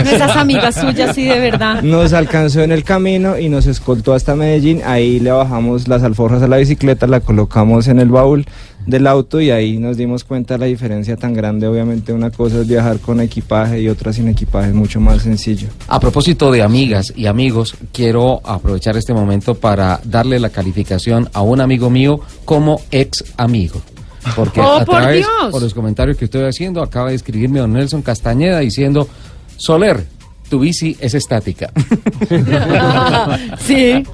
Esas 0.00 0.36
amigas 0.36 0.76
suyas, 0.76 1.14
sí, 1.14 1.24
de 1.24 1.40
verdad. 1.40 1.82
Nos 1.82 2.12
alcanzó 2.12 2.62
en 2.62 2.70
el 2.70 2.84
camino 2.84 3.36
y 3.38 3.48
nos 3.48 3.66
escoltó 3.66 4.14
hasta 4.14 4.36
Medellín. 4.36 4.80
Ahí 4.86 5.18
le 5.18 5.32
bajamos 5.32 5.88
las 5.88 6.04
alforjas 6.04 6.42
a 6.42 6.46
la 6.46 6.56
bicicleta, 6.58 7.06
la 7.08 7.18
colocamos 7.20 7.88
en 7.88 7.98
el 7.98 8.10
baúl 8.10 8.46
del 8.86 9.06
auto 9.06 9.40
y 9.40 9.50
ahí 9.50 9.78
nos 9.78 9.96
dimos 9.96 10.24
cuenta 10.24 10.54
de 10.54 10.58
la 10.58 10.66
diferencia 10.66 11.16
tan 11.16 11.32
grande. 11.34 11.66
Obviamente 11.66 12.12
una 12.12 12.30
cosa 12.30 12.60
es 12.60 12.68
viajar 12.68 12.98
con 12.98 13.20
equipaje 13.20 13.80
y 13.80 13.88
otra 13.88 14.12
sin 14.12 14.28
equipaje, 14.28 14.68
es 14.68 14.74
mucho 14.74 15.00
más 15.00 15.22
sencillo. 15.22 15.68
A 15.88 16.00
propósito 16.00 16.50
de 16.50 16.62
amigas 16.62 17.12
y 17.16 17.26
amigos, 17.26 17.76
quiero 17.92 18.40
aprovechar 18.44 18.96
este 18.96 19.14
momento 19.14 19.54
para 19.54 20.00
darle 20.04 20.38
la 20.38 20.50
calificación 20.50 21.28
a 21.32 21.42
un 21.42 21.60
amigo 21.60 21.90
mío 21.90 22.20
como 22.44 22.80
ex 22.90 23.24
amigo. 23.36 23.80
Porque 24.36 24.60
¡Oh, 24.60 24.76
a 24.76 24.84
por 24.84 24.96
través, 24.96 25.18
Dios! 25.18 25.50
por 25.50 25.62
los 25.62 25.74
comentarios 25.74 26.16
que 26.16 26.24
estoy 26.24 26.44
haciendo, 26.44 26.82
acaba 26.82 27.10
de 27.10 27.14
escribirme 27.14 27.60
don 27.60 27.72
Nelson 27.72 28.02
Castañeda 28.02 28.60
diciendo, 28.60 29.06
Soler, 29.56 30.06
tu 30.48 30.60
bici 30.60 30.96
es 31.00 31.14
estática. 31.14 31.70
Sí. 33.58 34.04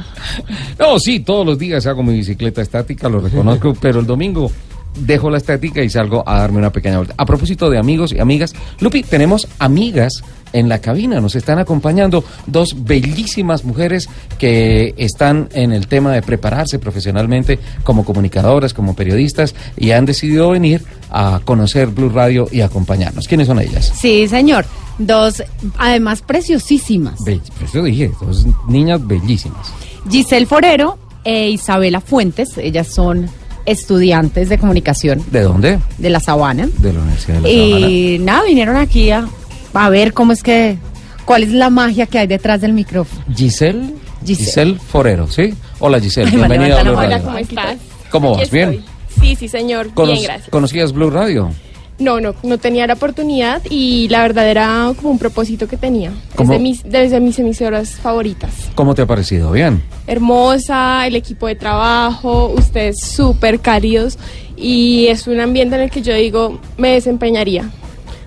No, 0.78 0.98
sí, 0.98 1.20
todos 1.20 1.44
los 1.44 1.58
días 1.58 1.86
hago 1.86 2.02
mi 2.02 2.14
bicicleta 2.14 2.62
estática, 2.62 3.08
lo 3.08 3.20
reconozco, 3.20 3.74
pero 3.80 4.00
el 4.00 4.06
domingo 4.06 4.50
dejo 4.94 5.30
la 5.30 5.38
estática 5.38 5.82
y 5.82 5.90
salgo 5.90 6.22
a 6.26 6.38
darme 6.38 6.58
una 6.58 6.70
pequeña 6.70 6.98
vuelta. 6.98 7.14
A 7.16 7.26
propósito 7.26 7.70
de 7.70 7.78
amigos 7.78 8.12
y 8.12 8.20
amigas, 8.20 8.54
Lupi, 8.80 9.02
tenemos 9.02 9.48
amigas 9.58 10.22
en 10.52 10.68
la 10.68 10.80
cabina, 10.80 11.20
nos 11.20 11.34
están 11.36 11.58
acompañando 11.58 12.24
dos 12.46 12.84
bellísimas 12.84 13.64
mujeres 13.64 14.08
que 14.38 14.94
están 14.96 15.48
en 15.52 15.72
el 15.72 15.86
tema 15.86 16.12
de 16.12 16.22
prepararse 16.22 16.78
profesionalmente 16.78 17.58
como 17.84 18.04
comunicadoras, 18.04 18.74
como 18.74 18.94
periodistas 18.94 19.54
y 19.76 19.92
han 19.92 20.06
decidido 20.06 20.50
venir 20.50 20.82
a 21.10 21.40
conocer 21.44 21.88
Blue 21.88 22.08
Radio 22.08 22.48
y 22.50 22.60
acompañarnos. 22.62 23.28
¿Quiénes 23.28 23.46
son 23.46 23.60
ellas? 23.60 23.92
Sí, 24.00 24.26
señor. 24.28 24.64
Dos, 24.98 25.42
además 25.78 26.22
preciosísimas. 26.22 27.24
Be- 27.24 27.40
pues 27.58 27.84
dije, 27.84 28.10
dos 28.20 28.46
niñas 28.68 29.06
bellísimas. 29.06 29.68
Giselle 30.10 30.46
Forero 30.46 30.98
e 31.24 31.50
Isabela 31.50 32.00
Fuentes, 32.00 32.56
ellas 32.58 32.88
son 32.88 33.28
estudiantes 33.66 34.48
de 34.48 34.58
comunicación 34.58 35.22
¿De 35.30 35.42
dónde? 35.42 35.78
de 35.98 36.10
la 36.10 36.18
Sabana. 36.20 36.68
De 36.78 36.92
la 36.92 37.00
Universidad 37.00 37.40
de 37.40 37.42
la 37.42 37.48
Sabana. 37.68 37.88
Y 37.88 38.18
nada, 38.20 38.42
vinieron 38.44 38.76
aquí 38.76 39.10
a, 39.10 39.26
a 39.74 39.88
ver 39.88 40.12
cómo 40.12 40.32
es 40.32 40.42
que, 40.42 40.76
cuál 41.24 41.42
es 41.42 41.50
la 41.52 41.70
magia 41.70 42.06
que 42.06 42.18
hay 42.18 42.26
detrás 42.26 42.60
del 42.60 42.72
micrófono. 42.72 43.22
Giselle, 43.34 43.94
Giselle. 44.24 44.36
Giselle 44.46 44.74
Forero, 44.78 45.28
¿sí? 45.28 45.54
Hola 45.78 46.00
Giselle, 46.00 46.28
Ay, 46.30 46.36
bienvenida 46.36 46.80
a 46.80 46.82
Blue. 46.82 46.94
Radio. 46.94 47.06
Hola, 47.16 47.20
¿cómo 47.24 47.38
estás? 47.38 47.76
¿Cómo 48.10 48.30
Aquí 48.34 48.40
vas? 48.42 48.50
¿Bien? 48.50 48.84
Sí, 49.20 49.36
sí, 49.36 49.48
señor. 49.48 49.90
Cono- 49.94 50.12
Bien, 50.12 50.24
gracias. 50.24 50.48
¿Conocías 50.50 50.92
Blue 50.92 51.10
Radio? 51.10 51.50
No, 51.98 52.18
no, 52.18 52.34
no 52.42 52.56
tenía 52.56 52.86
la 52.86 52.94
oportunidad 52.94 53.60
y 53.68 54.08
la 54.08 54.22
verdad 54.22 54.48
era 54.48 54.90
como 54.96 55.10
un 55.10 55.18
propósito 55.18 55.68
que 55.68 55.76
tenía. 55.76 56.10
¿Cómo? 56.34 56.52
Desde 56.52 56.62
mis, 56.62 56.82
desde 56.82 57.20
mis 57.20 57.38
emisoras 57.38 57.90
favoritas. 57.90 58.50
¿Cómo 58.74 58.94
te 58.94 59.02
ha 59.02 59.06
parecido? 59.06 59.52
¿Bien? 59.52 59.82
Hermosa, 60.06 61.06
el 61.06 61.14
equipo 61.16 61.46
de 61.46 61.56
trabajo, 61.56 62.54
ustedes 62.56 63.00
súper 63.04 63.60
cálidos 63.60 64.18
y 64.56 65.08
es 65.08 65.26
un 65.26 65.40
ambiente 65.40 65.76
en 65.76 65.82
el 65.82 65.90
que 65.90 66.00
yo 66.00 66.14
digo, 66.14 66.58
me 66.78 66.92
desempeñaría. 66.92 67.68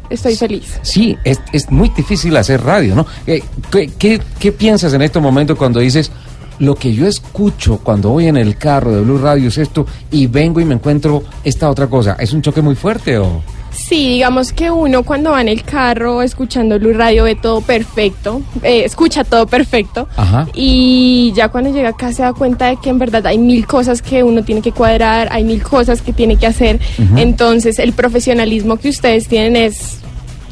Estoy 0.09 0.35
feliz. 0.35 0.79
Sí, 0.81 1.17
es, 1.23 1.39
es 1.51 1.71
muy 1.71 1.89
difícil 1.89 2.35
hacer 2.37 2.61
radio, 2.63 2.95
¿no? 2.95 3.05
Eh, 3.25 3.43
¿qué, 3.71 3.87
qué, 3.97 4.21
qué 4.39 4.51
piensas 4.51 4.93
en 4.93 5.01
este 5.01 5.19
momento 5.19 5.57
cuando 5.57 5.79
dices, 5.79 6.11
lo 6.59 6.75
que 6.75 6.93
yo 6.93 7.07
escucho 7.07 7.77
cuando 7.77 8.09
voy 8.09 8.27
en 8.27 8.37
el 8.37 8.57
carro 8.57 8.93
de 8.93 9.01
Blue 9.01 9.17
Radio 9.17 9.47
es 9.47 9.57
esto 9.57 9.85
y 10.11 10.27
vengo 10.27 10.59
y 10.59 10.65
me 10.65 10.75
encuentro 10.75 11.23
esta 11.43 11.69
otra 11.69 11.87
cosa? 11.87 12.15
¿Es 12.19 12.33
un 12.33 12.41
choque 12.41 12.61
muy 12.61 12.75
fuerte 12.75 13.17
o...? 13.17 13.41
Sí, 13.75 14.07
digamos 14.09 14.53
que 14.53 14.69
uno 14.69 15.03
cuando 15.03 15.31
va 15.31 15.41
en 15.41 15.49
el 15.49 15.63
carro 15.63 16.21
escuchando 16.21 16.77
Blue 16.79 16.93
Radio 16.93 17.23
ve 17.23 17.35
todo 17.35 17.61
perfecto, 17.61 18.41
eh, 18.61 18.83
escucha 18.85 19.23
todo 19.23 19.47
perfecto. 19.47 20.07
Ajá. 20.15 20.47
Y 20.53 21.33
ya 21.35 21.49
cuando 21.49 21.71
llega 21.71 21.89
acá 21.89 22.13
se 22.13 22.21
da 22.21 22.33
cuenta 22.33 22.67
de 22.67 22.77
que 22.77 22.89
en 22.91 22.99
verdad 22.99 23.25
hay 23.25 23.37
mil 23.39 23.65
cosas 23.65 24.01
que 24.01 24.23
uno 24.23 24.43
tiene 24.43 24.61
que 24.61 24.71
cuadrar, 24.71 25.27
hay 25.31 25.43
mil 25.43 25.61
cosas 25.63 26.01
que 26.01 26.13
tiene 26.13 26.37
que 26.37 26.45
hacer. 26.47 26.79
Entonces 27.17 27.79
el 27.79 27.93
profesionalismo 27.93 28.77
que 28.77 28.89
ustedes 28.89 29.27
tienen 29.27 29.55
es 29.55 29.97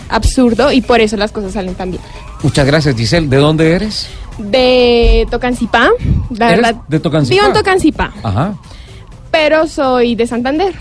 absurdo 0.09 0.71
y 0.71 0.81
por 0.81 0.99
eso 0.99 1.15
las 1.15 1.31
cosas 1.31 1.53
salen 1.53 1.75
tan 1.75 1.91
bien. 1.91 2.01
Muchas 2.43 2.65
gracias, 2.65 2.95
Giselle. 2.95 3.27
¿De 3.27 3.37
dónde 3.37 3.71
eres? 3.73 4.07
De 4.39 5.27
Tocancipá, 5.29 5.89
la 6.31 6.49
¿Eres 6.53 6.61
verdad. 6.65 6.81
de 6.87 6.99
Tocancipá? 6.99 7.35
Vivo 7.35 7.47
en 7.47 7.53
Tocancipá, 7.53 8.13
Ajá. 8.23 8.55
pero 9.29 9.67
soy 9.67 10.15
de 10.15 10.25
Santander. 10.25 10.73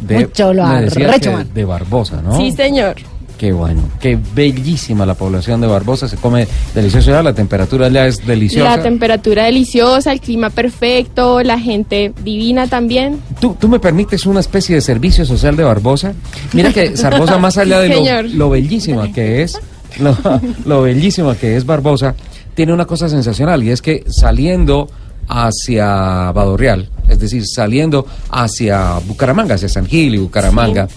De, 0.00 0.20
Mucho 0.20 0.52
lo 0.52 0.66
me 0.66 0.82
decías 0.82 1.08
arrecho, 1.08 1.30
que 1.30 1.36
man. 1.36 1.48
de 1.54 1.64
Barbosa, 1.64 2.22
¿no? 2.22 2.36
Sí, 2.36 2.52
señor. 2.52 2.96
Qué 3.38 3.52
bueno, 3.52 3.82
qué 4.00 4.18
bellísima 4.34 5.04
la 5.04 5.14
población 5.14 5.60
de 5.60 5.66
Barbosa, 5.66 6.08
se 6.08 6.16
come 6.16 6.48
delicioso 6.74 7.10
ya, 7.10 7.22
la 7.22 7.34
temperatura 7.34 7.88
ya 7.90 8.06
es 8.06 8.26
deliciosa. 8.26 8.76
La 8.78 8.82
temperatura 8.82 9.44
deliciosa, 9.44 10.10
el 10.12 10.20
clima 10.20 10.48
perfecto, 10.48 11.42
la 11.42 11.58
gente 11.58 12.14
divina 12.24 12.66
también. 12.66 13.20
¿Tú, 13.38 13.54
¿Tú 13.60 13.68
me 13.68 13.78
permites 13.78 14.24
una 14.24 14.40
especie 14.40 14.76
de 14.76 14.80
servicio 14.80 15.26
social 15.26 15.54
de 15.54 15.64
Barbosa? 15.64 16.14
Mira 16.54 16.72
que 16.72 16.94
Barbosa, 17.02 17.36
más 17.36 17.58
allá 17.58 17.80
de 17.80 17.90
lo, 17.90 18.22
lo 18.22 18.50
bellísima 18.50 19.12
que 19.12 19.42
es, 19.42 19.60
lo, 20.00 20.16
lo 20.64 20.80
bellísima 20.80 21.34
que 21.34 21.56
es 21.56 21.66
Barbosa, 21.66 22.14
tiene 22.54 22.72
una 22.72 22.86
cosa 22.86 23.10
sensacional 23.10 23.62
y 23.62 23.70
es 23.70 23.82
que 23.82 24.02
saliendo 24.08 24.88
hacia 25.28 26.32
Badorreal, 26.32 26.90
es 27.08 27.18
decir, 27.18 27.46
saliendo 27.46 28.06
hacia 28.30 28.98
Bucaramanga, 29.06 29.54
hacia 29.54 29.68
San 29.68 29.86
Gil 29.86 30.14
y 30.14 30.18
Bucaramanga, 30.18 30.88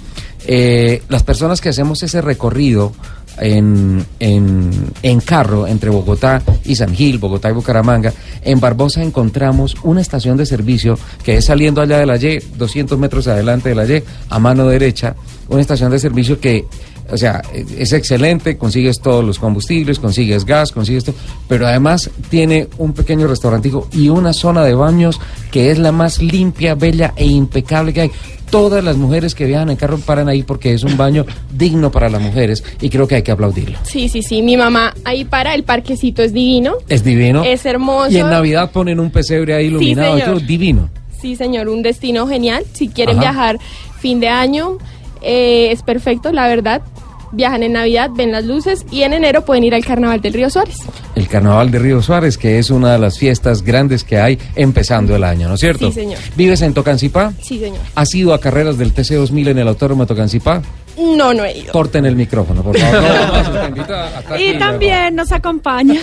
eh, 0.45 1.03
las 1.09 1.23
personas 1.23 1.61
que 1.61 1.69
hacemos 1.69 2.01
ese 2.03 2.21
recorrido 2.21 2.91
en, 3.39 4.05
en, 4.19 4.71
en 5.01 5.19
carro 5.21 5.67
entre 5.67 5.89
Bogotá 5.89 6.41
y 6.65 6.75
San 6.75 6.93
Gil, 6.93 7.17
Bogotá 7.19 7.49
y 7.49 7.53
Bucaramanga, 7.53 8.13
en 8.43 8.59
Barbosa 8.59 9.01
encontramos 9.01 9.75
una 9.84 10.01
estación 10.01 10.38
de 10.38 10.45
servicio 10.45 10.97
que 11.23 11.38
es 11.38 11.45
saliendo 11.45 11.82
allá 11.82 11.99
de 11.99 12.05
la 12.05 12.17
Y, 12.17 12.39
200 12.57 12.97
metros 12.97 13.27
adelante 13.27 13.69
de 13.69 13.75
la 13.75 13.86
Y, 13.86 14.03
a 14.30 14.39
mano 14.39 14.67
derecha, 14.67 15.15
una 15.47 15.61
estación 15.61 15.91
de 15.91 15.99
servicio 15.99 16.39
que 16.39 16.65
O 17.12 17.18
sea, 17.18 17.41
es 17.53 17.93
excelente, 17.93 18.57
consigues 18.57 18.99
todos 18.99 19.24
los 19.24 19.39
combustibles, 19.39 19.99
consigues 19.99 20.45
gas, 20.45 20.72
consigues 20.72 21.03
todo, 21.05 21.16
pero 21.47 21.68
además 21.68 22.10
tiene 22.30 22.68
un 22.78 22.93
pequeño 22.93 23.28
restaurantico 23.28 23.88
y 23.91 24.10
una 24.10 24.34
zona 24.34 24.64
de 24.64 24.74
baños 24.74 25.20
que 25.51 25.72
es 25.72 25.80
la 25.80 25.91
más 25.91 26.22
limpia, 26.22 26.76
bella 26.76 27.14
e 27.16 27.26
impecable 27.26 27.93
que 27.93 28.01
hay. 28.01 28.12
Todas 28.49 28.84
las 28.84 28.97
mujeres 28.97 29.36
que 29.36 29.45
viajan 29.45 29.70
en 29.70 29.76
carro 29.76 29.99
paran 29.99 30.28
ahí 30.28 30.41
porque 30.41 30.74
es 30.74 30.84
un 30.84 30.97
baño 30.97 31.24
digno 31.53 31.91
para 31.91 32.10
las 32.10 32.22
mujeres 32.22 32.64
y 32.82 32.89
creo 32.89 33.07
que 33.07 33.16
hay 33.16 33.22
que 33.22 33.32
aplaudirlo. 33.32 33.78
Sí, 33.84 34.10
sí, 34.10 34.24
sí. 34.24 34.41
Mi 34.41 34.57
mamá 34.57 34.95
ahí 35.05 35.24
para, 35.24 35.53
el 35.53 35.64
parquecito 35.64 36.24
es 36.24 36.34
divino. 36.34 36.74
Es 36.88 37.03
divino. 37.03 37.43
Es 37.43 37.66
hermoso. 37.66 38.10
Y 38.12 38.18
en 38.18 38.30
Navidad 38.30 38.72
ponen 38.72 38.99
un 38.99 39.12
pesebre 39.12 39.53
ahí 39.53 39.68
iluminado 39.68 40.18
y 40.18 40.22
señor. 40.22 40.38
todo, 40.38 40.47
divino. 40.47 40.89
Sí, 41.22 41.36
señor, 41.36 41.68
un 41.70 41.84
destino 41.84 42.28
genial. 42.28 42.64
Si 42.74 42.88
quieren 42.88 43.18
Ajá. 43.20 43.32
viajar 43.32 43.60
fin 43.99 44.20
de 44.20 44.30
año, 44.30 44.78
eh, 45.22 45.72
es 45.72 45.84
perfecto, 45.84 46.32
la 46.32 46.47
verdad. 46.47 46.82
Viajan 47.32 47.61
en 47.61 47.74
Navidad, 47.74 48.09
ven 48.15 48.32
las 48.32 48.45
luces 48.45 48.86
y 48.89 49.03
en 49.03 49.13
enero 49.13 49.45
pueden 49.45 49.63
ir 49.63 49.76
al 49.76 49.86
Carnaval 49.86 50.20
del 50.20 50.34
Río 50.34 50.49
Suárez. 50.49 50.78
El 51.13 51.28
Carnaval 51.28 51.70
de 51.70 51.78
Río 51.78 52.01
Suárez, 52.01 52.39
que 52.39 52.57
es 52.57 52.72
una 52.72 52.93
de 52.93 52.97
las 52.97 53.20
fiestas 53.20 53.61
grandes 53.61 54.03
que 54.03 54.17
hay 54.17 54.39
empezando 54.55 55.15
el 55.15 55.24
año, 55.24 55.47
¿no 55.47 55.53
es 55.53 55.59
cierto? 55.59 55.89
Sí, 55.89 55.93
señor. 55.93 56.17
¿Vives 56.36 56.61
en 56.63 56.74
Tocancipá? 56.74 57.34
Sí, 57.41 57.59
señor. 57.59 57.82
¿Has 57.93 58.15
ido 58.15 58.34
a 58.34 58.39
carreras 58.39 58.80
del 58.80 58.95
TC2000 58.95 59.49
en 59.49 59.59
el 59.59 59.67
Autódromo 59.67 60.03
de 60.03 60.07
Tocancipá? 60.07 60.63
No, 61.00 61.34
no 61.34 61.45
he 61.45 61.60
ido. 61.60 61.72
Corten 61.72 62.06
el 62.06 62.16
micrófono, 62.16 62.62
por 62.64 62.78
favor. 62.78 63.00
No, 63.70 64.34
aquí, 64.34 64.43
Y 64.43 64.58
también 64.58 65.16
nos 65.16 65.32
acompaña 65.32 66.02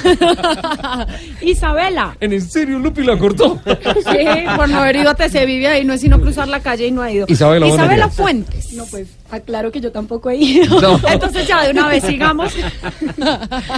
Isabela. 1.41 2.17
¿En 2.21 2.41
serio 2.41 2.79
Lupi 2.79 3.03
la 3.03 3.19
cortó? 3.19 3.61
Sí, 3.67 4.27
por 4.57 4.69
no 4.69 4.79
haber 4.79 4.97
ido 4.97 5.11
a 5.11 5.15
Vive 5.47 5.69
ahí 5.69 5.85
no 5.85 5.93
es 5.95 6.01
sino 6.01 6.21
cruzar 6.21 6.49
la 6.49 6.61
calle 6.61 6.87
y 6.87 6.91
no 6.91 7.03
ha 7.03 7.11
ido. 7.11 7.27
Isabela, 7.29 7.67
Isabela. 7.67 8.09
Fuentes. 8.09 8.73
No, 8.73 8.85
pues 8.87 9.09
aclaro 9.31 9.71
que 9.71 9.81
yo 9.81 9.93
tampoco 9.93 10.31
he 10.31 10.37
ido. 10.37 10.81
No. 10.81 11.01
Entonces 11.09 11.47
ya 11.47 11.65
de 11.65 11.71
una 11.73 11.89
vez 11.89 12.05
sigamos. 12.05 12.55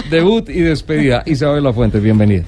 Debut 0.09 0.49
y 0.49 0.61
despedida. 0.61 1.23
Isabela 1.25 1.73
Fuentes, 1.73 2.01
bienvenida. 2.01 2.43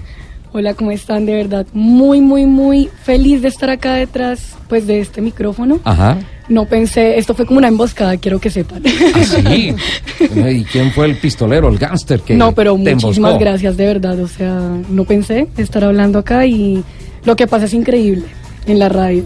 Hola, 0.53 0.73
¿cómo 0.73 0.91
están? 0.91 1.25
De 1.25 1.33
verdad, 1.33 1.65
muy, 1.71 2.19
muy, 2.19 2.45
muy 2.45 2.89
feliz 3.03 3.41
de 3.41 3.47
estar 3.47 3.69
acá 3.69 3.93
detrás 3.93 4.57
pues 4.67 4.85
de 4.85 4.99
este 4.99 5.21
micrófono. 5.21 5.79
Ajá. 5.85 6.17
No 6.51 6.65
pensé, 6.65 7.17
esto 7.17 7.33
fue 7.33 7.45
como 7.45 7.59
una 7.59 7.69
emboscada, 7.69 8.17
quiero 8.17 8.37
que 8.39 8.49
sepan. 8.49 8.83
¿Ah, 8.85 9.23
sí? 9.23 9.73
¿Y 10.19 10.63
quién 10.65 10.91
fue 10.91 11.05
el 11.05 11.15
pistolero, 11.15 11.69
el 11.69 11.77
gángster 11.77 12.19
que 12.19 12.35
no, 12.35 12.51
pero 12.53 12.73
te 12.73 12.93
muchísimas 12.93 13.15
emboscó? 13.31 13.39
gracias, 13.39 13.77
de 13.77 13.85
verdad. 13.85 14.19
O 14.19 14.27
sea, 14.27 14.59
no 14.89 15.05
pensé 15.05 15.47
estar 15.55 15.83
hablando 15.85 16.19
acá 16.19 16.45
y 16.45 16.83
lo 17.23 17.35
que 17.37 17.47
pasa 17.47 17.65
es 17.65 17.73
increíble 17.73 18.25
en 18.65 18.79
la 18.79 18.89
radio. 18.89 19.23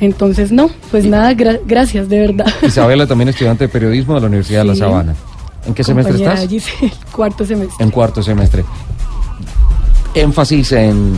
Entonces, 0.00 0.50
no, 0.50 0.70
pues 0.90 1.04
nada, 1.04 1.32
gra- 1.34 1.60
gracias, 1.66 2.08
de 2.08 2.18
verdad. 2.18 2.46
Isabela 2.62 3.06
también 3.06 3.28
estudiante 3.30 3.64
de 3.64 3.68
periodismo 3.68 4.14
de 4.14 4.20
la 4.22 4.26
Universidad 4.26 4.62
de 4.62 4.68
La. 4.68 4.74
Sabana. 4.74 5.14
¿En 5.66 5.74
qué 5.74 5.84
semestre 5.84 6.16
estás? 6.16 6.48
Giselle, 6.48 6.92
cuarto 7.12 7.44
semestre. 7.44 7.84
En 7.84 7.90
cuarto 7.92 8.22
semestre. 8.24 8.64
Énfasis 10.14 10.72
en... 10.72 11.12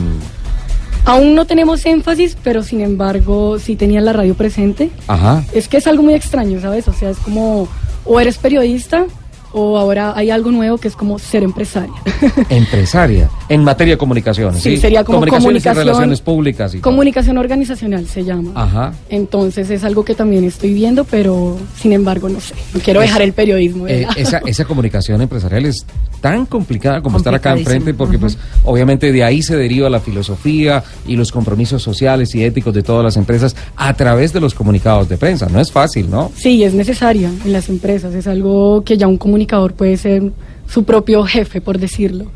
Aún 1.05 1.35
no 1.35 1.47
tenemos 1.47 1.85
énfasis, 1.85 2.37
pero 2.43 2.63
sin 2.63 2.81
embargo, 2.81 3.59
sí 3.59 3.77
tenía 3.77 4.01
la 4.01 4.13
radio 4.13 4.35
presente. 4.35 4.91
Ajá. 5.09 5.45
Es 5.53 5.69
que 5.69 5.79
es 5.79 5.87
algo 5.87 6.03
muy 6.03 6.15
extraño, 6.15 6.61
¿sabes? 6.61 6.87
O 6.89 6.93
sea, 6.93 7.11
es 7.11 7.19
como, 7.19 7.69
o 8.05 8.21
eres 8.21 8.39
periodista, 8.39 9.07
o 9.53 9.79
ahora 9.79 10.13
hay 10.17 10.31
algo 10.31 10.51
nuevo 10.51 10.79
que 10.79 10.89
es 10.89 10.97
como 10.97 11.19
ser 11.19 11.43
empresaria. 11.43 11.95
Empresaria. 12.49 13.29
En 13.55 13.65
materia 13.65 13.95
de 13.95 13.99
comunicaciones. 13.99 14.63
Sí, 14.63 14.71
Sí, 14.71 14.77
sería 14.79 15.05
como 15.05 15.17
Comunicaciones 15.19 15.63
y 15.63 15.65
comunicación- 15.65 15.87
relaciones 15.87 16.21
públicas. 16.21 16.75
Y 16.75 16.79
todo. 16.79 16.91
Comunicación 16.91 17.39
organizacional 17.39 18.07
se 18.07 18.25
llama. 18.25 18.53
Ajá. 18.55 18.93
Entonces 19.11 19.69
es 19.71 19.85
algo 19.85 20.05
que 20.05 20.15
también 20.15 20.45
estoy 20.45 20.73
viendo, 20.75 21.05
pero 21.05 21.57
sin 21.77 21.93
embargo, 21.93 22.29
no 22.29 22.41
sé. 22.41 22.55
No 22.75 22.81
quiero 22.81 23.01
Es- 23.03 23.09
dejar 23.09 23.23
el 23.23 23.33
periodismo. 23.33 23.87
Eh, 23.89 24.07
esa, 24.17 24.39
esa 24.47 24.65
comunicación 24.65 25.21
empresarial 25.23 25.67
es 25.67 25.85
tan 26.21 26.47
complicada 26.47 27.01
como 27.03 27.19
estar 27.19 27.35
acá 27.35 27.53
enfrente 27.59 27.95
porque 27.95 28.17
pues 28.19 28.39
obviamente 28.65 29.11
de 29.13 29.25
ahí 29.25 29.43
se 29.43 29.57
deriva 29.57 29.91
la 29.91 29.99
filosofía 30.01 30.83
y 31.07 31.17
los 31.17 31.33
compromisos 31.33 31.83
sociales 31.83 32.35
y 32.35 32.45
éticos 32.45 32.73
de 32.75 32.83
todas 32.83 33.05
las 33.05 33.17
empresas 33.17 33.57
a 33.77 33.93
través 33.95 34.33
de 34.33 34.41
los 34.41 34.55
comunicados 34.55 35.09
de 35.09 35.17
prensa. 35.17 35.49
No 35.51 35.61
es 35.61 35.73
fácil, 35.73 36.09
¿no? 36.11 36.31
Sí, 36.37 36.63
es 36.63 36.75
necesaria 36.75 37.29
en 37.45 37.53
las 37.53 37.69
empresas. 37.69 38.15
Es 38.15 38.27
algo 38.27 38.83
que 38.85 38.97
ya 38.97 39.07
un 39.09 39.19
comunicador 39.19 39.75
puede 39.75 39.97
ser 39.97 40.23
su 40.69 40.85
propio 40.85 41.25
jefe, 41.25 41.61
por 41.61 41.79
decirlo. 41.79 42.27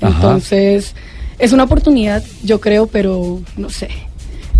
Ajá. 0.00 0.14
Entonces, 0.16 0.94
es 1.38 1.52
una 1.52 1.64
oportunidad, 1.64 2.22
yo 2.42 2.60
creo, 2.60 2.86
pero 2.86 3.40
no 3.56 3.70
sé. 3.70 3.88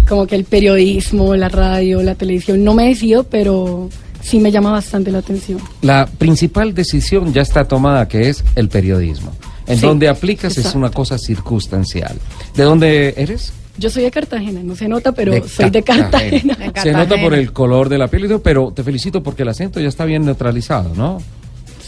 Como 0.09 0.26
que 0.26 0.34
el 0.34 0.45
periodismo, 0.45 1.36
la 1.36 1.49
radio, 1.49 2.03
la 2.03 2.14
televisión, 2.14 2.64
no 2.64 2.74
me 2.74 2.88
decido, 2.88 3.24
pero 3.24 3.88
sí 4.22 4.41
me 4.41 4.51
llama 4.51 4.72
bastante 4.72 5.11
la 5.11 5.18
atención. 5.18 5.59
La 5.82 6.07
principal 6.07 6.74
decisión 6.74 7.32
ya 7.32 7.43
está 7.43 7.64
tomada 7.64 8.09
que 8.09 8.28
es 8.28 8.45
el 8.57 8.68
periodismo. 8.68 9.32
En 9.66 9.78
Sí, 9.78 9.86
donde 9.86 10.09
aplicas 10.09 10.57
es 10.59 10.74
una 10.74 10.91
cosa 10.91 11.16
circunstancial. 11.16 12.16
¿De 12.57 12.64
dónde 12.64 13.14
eres? 13.16 13.53
Yo 13.78 13.88
soy 13.88 14.03
de 14.03 14.11
Cartagena, 14.11 14.62
no 14.62 14.74
se 14.74 14.88
nota, 14.88 15.12
pero 15.12 15.32
De 15.32 15.49
soy 15.49 15.70
de 15.70 15.82
Cartagena. 15.82 16.57
Se 16.82 16.93
nota 16.93 17.20
por 17.20 17.34
el 17.34 17.53
color 17.53 17.88
de 17.88 17.99
la 17.99 18.09
piel, 18.09 18.24
y 18.24 18.28
todo, 18.28 18.43
pero 18.43 18.72
te 18.72 18.82
felicito 18.82 19.22
porque 19.22 19.43
el 19.43 19.49
acento 19.49 19.80
ya 19.80 19.88
está 19.88 20.05
bien 20.05 20.24
neutralizado, 20.24 20.93
¿no? 20.95 21.22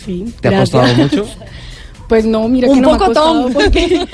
Sí, 0.05 0.32
¿Te 0.40 0.48
ha 0.48 0.61
costado 0.61 0.94
mucho? 0.94 1.26
Pues 2.09 2.24
no, 2.26 2.46
mira 2.48 2.68
Un 2.68 2.74
que 2.76 2.80
no 2.82 2.88
me 2.90 2.94
ha 2.96 2.98
pocotón. 2.98 3.42
costado 3.44 3.53
porque 3.70 4.07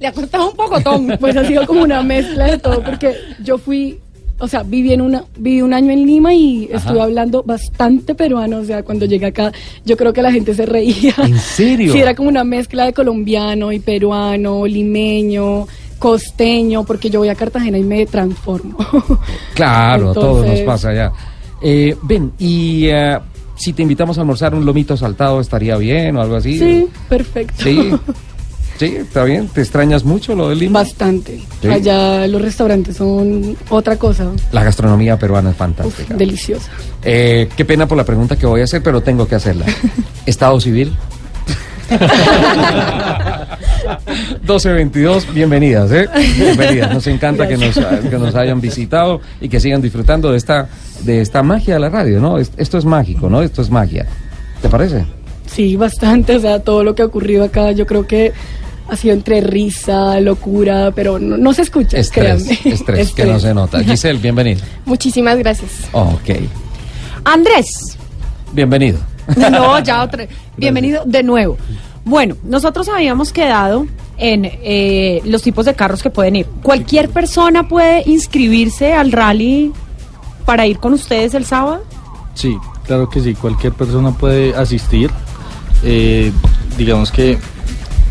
Le 0.00 0.06
ha 0.06 0.12
costado 0.12 0.50
un 0.50 0.56
pocotón. 0.56 1.16
pues 1.20 1.36
ha 1.36 1.44
sido 1.46 1.66
como 1.66 1.82
una 1.82 2.02
mezcla 2.02 2.46
de 2.46 2.58
todo 2.58 2.82
porque 2.82 3.14
yo 3.42 3.58
fui, 3.58 3.98
o 4.38 4.48
sea, 4.48 4.62
viví 4.62 4.92
en 4.92 5.00
una 5.02 5.24
viví 5.36 5.60
un 5.62 5.74
año 5.74 5.90
en 5.92 6.06
Lima 6.06 6.32
y 6.34 6.66
Ajá. 6.68 6.76
estuve 6.78 7.00
hablando 7.02 7.42
bastante 7.42 8.14
peruano, 8.14 8.58
o 8.58 8.64
sea, 8.64 8.82
cuando 8.82 9.04
llegué 9.06 9.26
acá 9.26 9.52
yo 9.84 9.96
creo 9.96 10.12
que 10.12 10.22
la 10.22 10.32
gente 10.32 10.54
se 10.54 10.64
reía. 10.66 11.14
¿En 11.22 11.38
serio? 11.38 11.92
Sí, 11.92 11.98
era 11.98 12.14
como 12.14 12.28
una 12.28 12.44
mezcla 12.44 12.84
de 12.86 12.92
colombiano 12.94 13.70
y 13.72 13.80
peruano, 13.80 14.66
limeño, 14.66 15.66
costeño, 15.98 16.84
porque 16.84 17.10
yo 17.10 17.18
voy 17.20 17.28
a 17.28 17.34
Cartagena 17.34 17.76
y 17.78 17.82
me 17.82 18.06
transformo. 18.06 18.76
Claro, 19.54 20.10
a 20.10 20.14
todos 20.14 20.36
nos 20.38 20.58
Entonces- 20.58 20.66
pasa 20.66 20.94
ya. 20.94 21.12
Eh, 21.62 21.96
ven, 22.02 22.32
y 22.38 22.86
eh, 22.88 23.18
si 23.56 23.72
te 23.72 23.82
invitamos 23.82 24.18
a 24.18 24.20
almorzar 24.22 24.54
un 24.54 24.64
lomito 24.64 24.96
saltado, 24.96 25.40
¿estaría 25.40 25.76
bien 25.76 26.16
o 26.16 26.20
algo 26.22 26.36
así? 26.36 26.58
Sí, 26.58 26.86
perfecto. 27.08 27.62
Sí, 27.64 27.92
sí, 28.78 28.84
está 28.96 29.24
bien. 29.24 29.48
¿Te 29.48 29.60
extrañas 29.62 30.04
mucho 30.04 30.34
lo 30.34 30.48
de 30.50 30.56
Lima? 30.56 30.80
Bastante. 30.80 31.40
Sí. 31.62 31.68
Allá 31.68 32.26
los 32.28 32.42
restaurantes 32.42 32.96
son 32.96 33.56
otra 33.70 33.96
cosa, 33.96 34.30
La 34.52 34.62
gastronomía 34.64 35.18
peruana 35.18 35.50
es 35.50 35.54
uf, 35.54 35.58
fantástica. 35.58 36.14
deliciosa. 36.14 36.70
Eh, 37.02 37.48
qué 37.56 37.64
pena 37.64 37.86
por 37.88 37.96
la 37.96 38.04
pregunta 38.04 38.36
que 38.36 38.46
voy 38.46 38.60
a 38.60 38.64
hacer, 38.64 38.82
pero 38.82 39.00
tengo 39.02 39.26
que 39.26 39.34
hacerla. 39.36 39.64
¿Estado 40.26 40.60
civil? 40.60 40.92
1222, 44.42 45.32
bienvenidas, 45.34 45.90
¿eh? 45.92 46.08
Bienvenidas. 46.38 46.92
Nos 46.94 47.06
encanta 47.06 47.46
que 47.48 47.56
nos, 47.56 47.74
que 47.76 48.18
nos 48.18 48.34
hayan 48.34 48.60
visitado 48.60 49.20
y 49.40 49.48
que 49.48 49.60
sigan 49.60 49.80
disfrutando 49.82 50.30
de 50.32 50.38
esta, 50.38 50.68
de 51.02 51.20
esta 51.20 51.42
magia 51.42 51.74
de 51.74 51.80
la 51.80 51.88
radio, 51.88 52.20
¿no? 52.20 52.38
Es- 52.38 52.50
Esto 52.56 52.78
es 52.78 52.84
mágico, 52.84 53.28
¿no? 53.30 53.42
Esto 53.42 53.62
es 53.62 53.70
magia. 53.70 54.06
¿Te 54.62 54.68
parece? 54.68 55.04
Sí, 55.46 55.76
bastante. 55.76 56.36
O 56.36 56.40
sea, 56.40 56.60
todo 56.60 56.82
lo 56.84 56.94
que 56.94 57.02
ha 57.02 57.06
ocurrido 57.06 57.44
acá, 57.44 57.72
yo 57.72 57.86
creo 57.86 58.06
que 58.06 58.32
ha 58.88 58.96
sido 58.96 59.14
entre 59.14 59.40
risa, 59.40 60.18
locura, 60.20 60.92
pero 60.94 61.18
no, 61.18 61.36
no 61.36 61.52
se 61.52 61.62
escucha, 61.62 61.98
Estrés, 61.98 62.44
créanme. 62.44 62.58
estrés, 62.74 63.12
que 63.12 63.24
no 63.26 63.38
se 63.40 63.52
nota. 63.54 63.82
Giselle, 63.82 64.18
bienvenida. 64.20 64.62
Muchísimas 64.84 65.36
gracias. 65.38 65.70
Ok, 65.92 66.30
Andrés. 67.24 67.96
bienvenido. 68.52 68.98
No, 69.50 69.78
ya 69.80 70.02
otra. 70.02 70.26
Bienvenido 70.56 71.02
de 71.04 71.22
nuevo. 71.22 71.56
Bueno, 72.04 72.36
nosotros 72.44 72.88
habíamos 72.88 73.32
quedado 73.32 73.86
en 74.16 74.44
eh, 74.44 75.20
los 75.24 75.42
tipos 75.42 75.66
de 75.66 75.74
carros 75.74 76.02
que 76.02 76.10
pueden 76.10 76.36
ir. 76.36 76.46
¿Cualquier 76.62 77.10
persona 77.10 77.68
puede 77.68 78.02
inscribirse 78.06 78.92
al 78.92 79.12
rally 79.12 79.72
para 80.44 80.66
ir 80.66 80.78
con 80.78 80.92
ustedes 80.92 81.34
el 81.34 81.44
sábado? 81.44 81.82
Sí, 82.34 82.56
claro 82.84 83.08
que 83.08 83.20
sí, 83.20 83.34
cualquier 83.34 83.72
persona 83.72 84.12
puede 84.12 84.54
asistir. 84.54 85.10
Eh, 85.82 86.32
digamos 86.78 87.10
que 87.10 87.38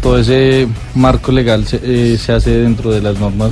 todo 0.01 0.20
ese 0.20 0.68
marco 0.93 1.32
legal 1.32 1.66
se, 1.66 1.80
eh, 1.84 2.18
se 2.18 2.34
hace 2.34 2.51
dentro 2.59 2.91
de 2.91 3.01
las 3.01 3.20
normas, 3.20 3.51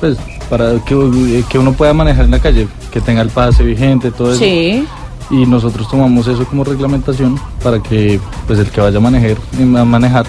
pues 0.00 0.16
para 0.50 0.72
que, 0.84 0.94
eh, 0.94 1.44
que 1.48 1.58
uno 1.58 1.72
pueda 1.72 1.92
manejar 1.92 2.24
en 2.24 2.32
la 2.32 2.40
calle, 2.40 2.66
que 2.90 3.00
tenga 3.00 3.22
el 3.22 3.28
pase 3.28 3.62
vigente, 3.62 4.10
todo 4.10 4.32
eso. 4.32 4.40
Sí. 4.42 4.86
Y 5.32 5.46
nosotros 5.46 5.88
tomamos 5.90 6.28
eso 6.28 6.44
como 6.46 6.62
reglamentación 6.62 7.40
para 7.64 7.82
que 7.82 8.20
pues 8.46 8.58
el 8.58 8.66
que 8.70 8.80
vaya 8.80 8.98
a 8.98 9.00
manejar, 9.00 9.38
a 9.58 9.84
manejar 9.84 10.26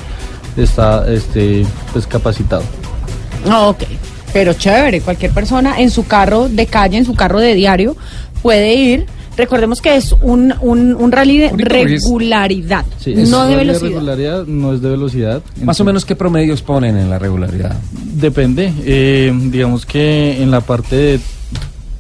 está 0.58 1.06
este, 1.12 1.66
pues, 1.92 2.08
capacitado. 2.08 2.64
Ah, 3.48 3.68
ok. 3.68 3.84
Pero 4.32 4.54
chévere, 4.54 5.02
cualquier 5.02 5.32
persona 5.32 5.80
en 5.80 5.92
su 5.92 6.08
carro 6.08 6.48
de 6.50 6.66
calle, 6.66 6.98
en 6.98 7.06
su 7.06 7.14
carro 7.16 7.40
de 7.40 7.54
diario, 7.54 7.96
puede 8.42 8.74
ir. 8.74 9.06
Recordemos 9.36 9.82
que 9.82 9.96
es 9.96 10.14
un, 10.22 10.54
un, 10.62 10.94
un 10.96 11.12
rally 11.12 11.40
de 11.40 11.50
regularidad, 11.58 12.86
Sí, 13.00 13.14
es 13.18 13.30
no 13.30 13.48
de 13.48 13.56
velocidad. 13.56 13.90
regularidad, 13.90 14.46
no 14.46 14.74
es 14.74 14.82
de 14.82 14.90
velocidad. 14.90 15.42
Más 15.64 15.80
o 15.82 15.84
menos, 15.84 16.06
¿qué 16.06 16.16
promedios 16.16 16.62
ponen 16.62 16.98
en 16.98 17.10
la 17.10 17.18
regularidad? 17.18 17.76
Depende, 17.92 18.72
eh, 18.86 19.34
digamos 19.46 19.88
que 19.88 20.42
en 20.42 20.52
la 20.52 20.62
parte 20.62 20.96
de 20.96 21.20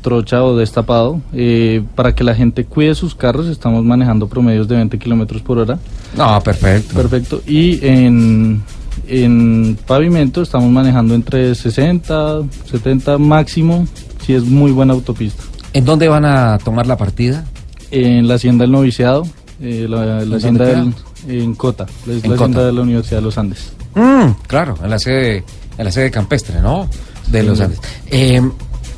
trocha 0.04 0.44
o 0.44 0.56
destapado. 0.56 1.20
Eh, 1.34 1.82
para 1.96 2.14
que 2.14 2.24
la 2.24 2.36
gente 2.36 2.66
cuide 2.66 2.94
sus 2.94 3.16
carros, 3.16 3.48
estamos 3.48 3.84
manejando 3.84 4.28
promedios 4.28 4.68
de 4.68 4.76
20 4.76 5.00
kilómetros 5.00 5.42
por 5.42 5.58
hora. 5.58 5.80
No, 6.16 6.40
perfecto. 6.42 6.94
Perfecto. 6.94 7.42
Y 7.48 7.84
en, 7.84 8.62
en 9.08 9.80
pavimento 9.88 10.44
estamos 10.44 10.70
manejando 10.70 11.16
entre 11.16 11.56
60, 11.56 12.42
70 12.70 13.18
máximo, 13.18 13.88
si 14.24 14.34
es 14.34 14.44
muy 14.44 14.72
buena 14.72 14.94
autopista. 14.94 15.44
¿En 15.74 15.86
dónde 15.86 16.08
van 16.08 16.26
a 16.26 16.60
tomar 16.60 16.86
la 16.86 16.98
partida? 16.98 17.46
En 17.90 18.28
la 18.28 18.36
Hacienda 18.36 18.64
del 18.64 18.72
Noviciado, 18.72 19.26
eh, 19.60 19.88
la, 19.90 20.24
la 20.24 20.38
Hacienda 20.38 20.66
del, 20.66 20.94
en 21.28 21.56
Cota, 21.56 21.88
es 22.08 22.24
En 22.24 22.30
la 22.30 22.36
Hacienda 22.36 22.66
de 22.66 22.74
la 22.74 22.82
Universidad 22.82 23.18
de 23.18 23.24
los 23.24 23.38
Andes. 23.38 23.74
Mm, 23.96 24.32
claro, 24.48 24.76
en 24.84 24.90
la 24.90 25.00
sede, 25.00 25.44
en 25.78 25.86
la 25.86 25.92
sede 25.92 26.12
campestre, 26.12 26.60
¿no? 26.62 26.88
De 27.28 27.44
los. 27.44 27.60
Andes. 27.60 27.80
Eh, 28.08 28.42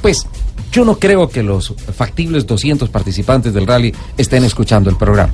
pues 0.02 0.26
yo 0.76 0.84
no 0.84 1.00
creo 1.00 1.30
que 1.30 1.42
los 1.42 1.74
factibles 1.96 2.46
200 2.46 2.90
participantes 2.90 3.54
del 3.54 3.66
rally 3.66 3.96
estén 4.18 4.44
escuchando 4.44 4.90
el 4.90 4.98
programa. 4.98 5.32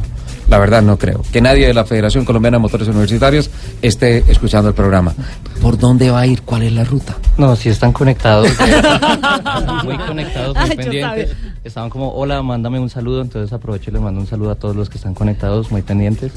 La 0.47 0.59
verdad 0.59 0.83
no 0.83 0.99
creo. 0.99 1.23
Que 1.31 1.41
nadie 1.41 1.65
de 1.65 1.73
la 1.73 1.83
Federación 1.83 2.25
Colombiana 2.25 2.57
de 2.57 2.61
Motores 2.61 2.87
Universitarios 2.87 3.49
esté 3.81 4.23
escuchando 4.31 4.69
el 4.69 4.75
programa. 4.75 5.15
¿Por 5.59 5.79
dónde 5.79 6.11
va 6.11 6.19
a 6.19 6.27
ir? 6.27 6.43
¿Cuál 6.43 6.61
es 6.61 6.73
la 6.73 6.83
ruta? 6.83 7.17
No, 7.39 7.55
si 7.55 7.69
están 7.69 7.91
conectados. 7.91 8.49
muy 9.83 9.97
conectados, 9.97 10.55
Ay, 10.55 10.67
muy 10.67 10.75
yo 10.75 10.81
pendientes. 10.83 11.35
Estaban 11.63 11.89
como, 11.89 12.13
hola, 12.13 12.43
mándame 12.43 12.79
un 12.79 12.91
saludo. 12.91 13.23
Entonces 13.23 13.51
aprovecho 13.51 13.89
y 13.89 13.93
les 13.93 14.01
mando 14.03 14.21
un 14.21 14.27
saludo 14.27 14.51
a 14.51 14.55
todos 14.55 14.75
los 14.75 14.91
que 14.91 14.97
están 14.97 15.15
conectados, 15.15 15.71
muy 15.71 15.81
pendientes. 15.81 16.33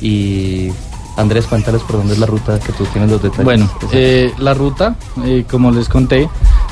Y 0.00 0.70
Andrés, 1.16 1.46
cuéntales 1.46 1.82
por 1.82 1.96
dónde 1.96 2.14
es 2.14 2.20
la 2.20 2.26
ruta 2.26 2.60
que 2.60 2.72
tú 2.72 2.84
tienes 2.86 3.10
los 3.10 3.20
detalles. 3.20 3.44
Bueno, 3.44 3.68
eh, 3.92 4.32
la 4.38 4.54
ruta, 4.54 4.96
eh, 5.24 5.44
como 5.50 5.72
les 5.72 5.88
conté, 5.88 6.28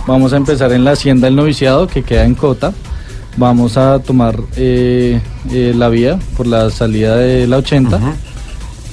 vamos 0.07 0.33
a 0.33 0.37
empezar 0.37 0.73
en 0.73 0.85
la 0.85 0.93
Hacienda 0.93 1.27
del 1.27 1.37
Noviciado, 1.37 1.87
que 1.87 2.03
queda 2.03 2.25
en 2.25 2.35
Cota. 2.35 2.73
Vamos 3.37 3.77
a 3.77 3.99
tomar 4.01 4.39
eh, 4.57 5.21
eh, 5.51 5.73
la 5.77 5.89
vía 5.89 6.19
por 6.37 6.47
la 6.47 6.71
salida 6.71 7.17
de 7.17 7.47
la 7.47 7.59
80 7.59 7.99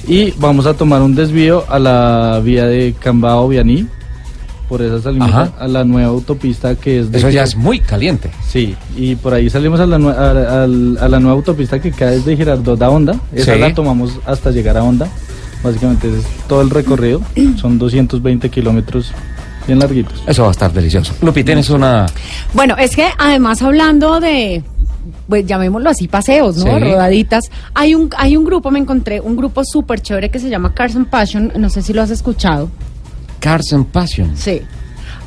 y 0.08 0.30
vamos 0.38 0.66
a 0.66 0.74
tomar 0.74 1.02
un 1.02 1.14
desvío 1.14 1.64
a 1.68 1.78
la 1.78 2.40
vía 2.42 2.66
de 2.66 2.94
Cambao 2.98 3.48
Vianí. 3.48 3.86
Por 4.68 4.82
esa 4.82 5.02
salimos 5.02 5.32
a, 5.32 5.66
la 5.66 5.82
nueva 5.82 6.08
autopista 6.10 6.76
que 6.76 7.00
es 7.00 7.10
de 7.10 7.18
Eso 7.18 7.28
ya 7.28 7.42
es 7.42 7.56
muy 7.56 7.80
caliente. 7.80 8.30
Sí, 8.48 8.76
y 8.96 9.16
por 9.16 9.34
ahí 9.34 9.50
salimos 9.50 9.80
a 9.80 9.86
la, 9.86 9.96
a, 9.96 10.66
la 10.66 11.20
nueva 11.20 11.32
autopista 11.32 11.80
que 11.80 11.90
queda 11.90 12.12
desde 12.12 12.36
Girardot 12.36 12.80
a 12.80 12.88
Honda. 12.88 13.20
Esa 13.34 13.54
Sí. 13.54 13.60
la 13.60 13.74
tomamos 13.74 14.20
hasta 14.24 14.52
llegar 14.52 14.76
a 14.76 14.84
Honda. 14.84 15.08
Básicamente 15.64 16.08
es 16.08 16.24
todo 16.48 16.62
el 16.62 16.70
recorrido. 16.70 17.20
Son 17.56 17.78
220 17.78 18.48
kilómetros 18.48 19.12
bien 19.70 19.78
larguitos. 19.78 20.22
Eso 20.26 20.42
va 20.42 20.48
a 20.48 20.50
estar 20.52 20.72
delicioso. 20.72 21.14
Lupi, 21.22 21.44
tienes 21.44 21.70
una... 21.70 22.06
Bueno, 22.52 22.76
es 22.76 22.96
que 22.96 23.08
además 23.18 23.62
hablando 23.62 24.18
de, 24.18 24.62
pues 25.28 25.46
llamémoslo 25.46 25.90
así, 25.90 26.08
paseos, 26.08 26.56
¿no? 26.58 26.78
Sí. 26.78 26.80
Rodaditas. 26.80 27.44
Hay 27.74 27.94
un, 27.94 28.10
hay 28.16 28.36
un 28.36 28.44
grupo, 28.44 28.70
me 28.70 28.80
encontré, 28.80 29.20
un 29.20 29.36
grupo 29.36 29.64
súper 29.64 30.00
chévere 30.00 30.28
que 30.28 30.38
se 30.38 30.50
llama 30.50 30.74
Cars 30.74 30.96
and 30.96 31.08
Passion, 31.08 31.52
no 31.56 31.70
sé 31.70 31.82
si 31.82 31.92
lo 31.92 32.02
has 32.02 32.10
escuchado. 32.10 32.68
Cars 33.38 33.72
and 33.72 33.86
Passion. 33.86 34.36
Sí. 34.36 34.60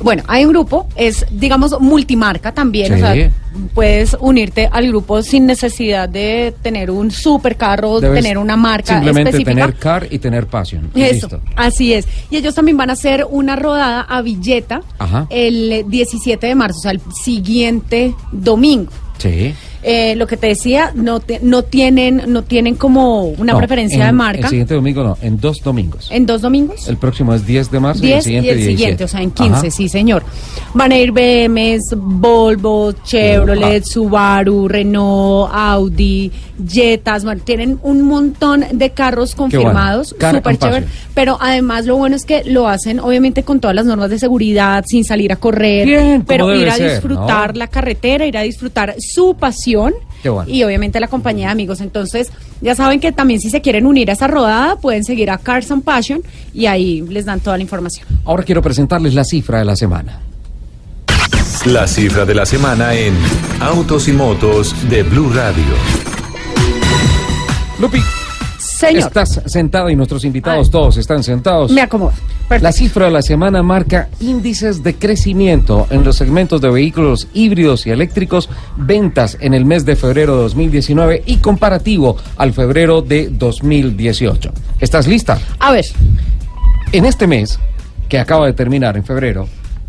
Bueno, 0.02 0.22
hay 0.26 0.44
un 0.44 0.52
grupo, 0.52 0.86
es, 0.96 1.24
digamos, 1.30 1.78
multimarca 1.80 2.52
también, 2.52 2.92
o 2.92 2.96
Sí. 2.96 3.00
sea, 3.02 3.30
puedes 3.72 4.16
unirte 4.20 4.68
al 4.70 4.88
grupo 4.88 5.22
sin 5.22 5.46
necesidad 5.46 6.08
de 6.08 6.54
tener 6.62 6.90
un 6.90 7.10
supercarro, 7.10 8.00
Debes 8.00 8.20
tener 8.22 8.36
una 8.38 8.56
marca 8.56 8.94
Simplemente 8.94 9.30
específica. 9.30 9.50
tener 9.54 9.74
car 9.76 10.06
y 10.10 10.18
tener 10.18 10.46
passion. 10.46 10.90
y 10.94 11.02
Eso, 11.02 11.28
Listo. 11.28 11.40
así 11.56 11.92
es. 11.94 12.06
Y 12.30 12.36
ellos 12.36 12.54
también 12.54 12.76
van 12.76 12.90
a 12.90 12.94
hacer 12.94 13.26
una 13.30 13.54
rodada 13.56 14.00
a 14.02 14.20
Villeta 14.22 14.82
Ajá. 14.98 15.26
el 15.30 15.72
eh, 15.72 15.84
17 15.86 16.46
de 16.46 16.54
marzo, 16.54 16.78
o 16.78 16.82
sea, 16.82 16.90
el 16.90 17.00
siguiente 17.22 18.14
domingo. 18.32 18.90
Sí. 19.18 19.54
Eh, 19.86 20.16
lo 20.16 20.26
que 20.26 20.38
te 20.38 20.46
decía, 20.46 20.92
no, 20.94 21.20
te- 21.20 21.40
no 21.42 21.62
tienen 21.62 22.22
no 22.28 22.42
tienen 22.42 22.74
como 22.74 23.24
una 23.24 23.52
No, 23.52 23.58
preferencia 23.58 24.00
en- 24.00 24.06
de 24.06 24.12
marca. 24.12 24.40
El 24.40 24.48
siguiente 24.48 24.72
domingo 24.74 25.04
no, 25.04 25.18
en 25.20 25.38
dos 25.38 25.60
domingos. 25.62 26.08
¿En 26.10 26.24
dos 26.24 26.40
domingos? 26.40 26.88
El 26.88 26.96
próximo 26.96 27.34
es 27.34 27.46
10 27.46 27.70
de 27.70 27.80
marzo 27.80 28.00
10 28.00 28.12
y 28.14 28.16
el 28.16 28.22
siguiente 28.22 28.46
y 28.46 28.50
el 28.50 28.56
17. 28.56 28.78
siguiente, 28.78 29.04
o 29.04 29.08
sea, 29.08 29.20
en 29.20 29.30
15, 29.30 29.52
Ajá. 29.66 29.70
sí, 29.70 29.88
señor. 29.90 30.22
Van 30.72 30.90
a 30.90 30.96
ir 30.96 31.12
BMS, 31.12 31.94
Volvo, 31.96 32.92
Chevrolet, 33.04 33.82
Ujú. 33.82 33.90
Subaru, 33.92 34.68
Renault, 34.68 35.50
Audi, 35.52 36.32
Jetas, 36.66 37.24
bueno, 37.24 37.42
tienen 37.44 37.78
un 37.82 38.02
montón 38.02 38.64
de 38.72 38.90
carros 38.90 39.36
bueno. 39.36 39.52
confirmados, 39.52 40.14
Car 40.18 40.36
súper 40.36 40.56
chévere. 40.58 40.86
Pero 41.12 41.36
además 41.40 41.84
lo 41.84 41.96
bueno 41.96 42.16
es 42.16 42.24
que 42.24 42.42
lo 42.44 42.68
hacen 42.68 43.00
obviamente 43.00 43.42
con 43.42 43.60
todas 43.60 43.74
las 43.76 43.84
normas 43.84 44.08
de 44.08 44.18
seguridad, 44.18 44.82
sin 44.86 45.04
salir 45.04 45.30
a 45.32 45.36
correr, 45.36 45.86
Bien, 45.86 46.24
pero 46.26 46.54
ir 46.54 46.68
a 46.70 46.76
ser, 46.76 46.92
disfrutar 46.92 47.52
¿no? 47.52 47.58
la 47.58 47.66
carretera, 47.66 48.24
ir 48.24 48.38
a 48.38 48.42
disfrutar 48.42 48.94
su 48.98 49.34
pasión. 49.34 49.73
Bueno. 49.76 49.96
Y 50.46 50.62
obviamente 50.64 51.00
la 51.00 51.08
compañía 51.08 51.46
de 51.46 51.52
amigos. 51.52 51.80
Entonces, 51.80 52.30
ya 52.60 52.74
saben 52.74 53.00
que 53.00 53.12
también 53.12 53.40
si 53.40 53.50
se 53.50 53.60
quieren 53.60 53.86
unir 53.86 54.10
a 54.10 54.14
esa 54.14 54.26
rodada, 54.26 54.76
pueden 54.76 55.04
seguir 55.04 55.30
a 55.30 55.38
Cars 55.38 55.70
and 55.70 55.84
Passion 55.84 56.22
y 56.52 56.66
ahí 56.66 57.02
les 57.02 57.26
dan 57.26 57.40
toda 57.40 57.56
la 57.56 57.62
información. 57.62 58.06
Ahora 58.24 58.42
quiero 58.42 58.62
presentarles 58.62 59.14
la 59.14 59.24
cifra 59.24 59.58
de 59.58 59.64
la 59.64 59.76
semana. 59.76 60.20
La 61.66 61.86
cifra 61.86 62.24
de 62.24 62.34
la 62.34 62.44
semana 62.46 62.94
en 62.94 63.14
Autos 63.60 64.08
y 64.08 64.12
Motos 64.12 64.74
de 64.88 65.02
Blue 65.02 65.30
Radio. 65.32 65.64
Lupi, 67.80 67.98
Señor, 68.74 69.06
estás 69.06 69.40
sentada 69.46 69.90
y 69.92 69.96
nuestros 69.96 70.24
invitados 70.24 70.66
Ay. 70.66 70.72
todos 70.72 70.96
están 70.96 71.22
sentados. 71.22 71.70
me 71.70 71.80
acomodo. 71.80 72.12
La 72.60 72.72
cifra 72.72 73.06
de 73.06 73.12
la 73.12 73.22
semana 73.22 73.62
marca 73.62 74.08
índices 74.20 74.82
de 74.82 74.96
crecimiento 74.96 75.86
en 75.90 76.02
los 76.02 76.16
segmentos 76.16 76.60
de 76.60 76.70
vehículos 76.70 77.28
híbridos 77.34 77.86
y 77.86 77.90
eléctricos, 77.90 78.50
ventas 78.76 79.38
en 79.40 79.54
el 79.54 79.64
mes 79.64 79.84
de 79.84 79.94
febrero 79.94 80.36
de 80.36 80.42
2019 80.42 81.22
y 81.24 81.36
comparativo 81.36 82.16
al 82.36 82.52
febrero 82.52 83.00
de 83.00 83.28
2018. 83.30 84.52
¿Estás 84.80 85.06
lista? 85.06 85.38
A 85.60 85.70
ver, 85.72 85.86
En 86.92 87.04
este 87.06 87.26
mes, 87.26 87.58
que 88.08 88.18
acaba 88.18 88.46
de 88.46 88.52
terminar 88.52 88.96
en 88.96 89.04
febrero, 89.04 89.48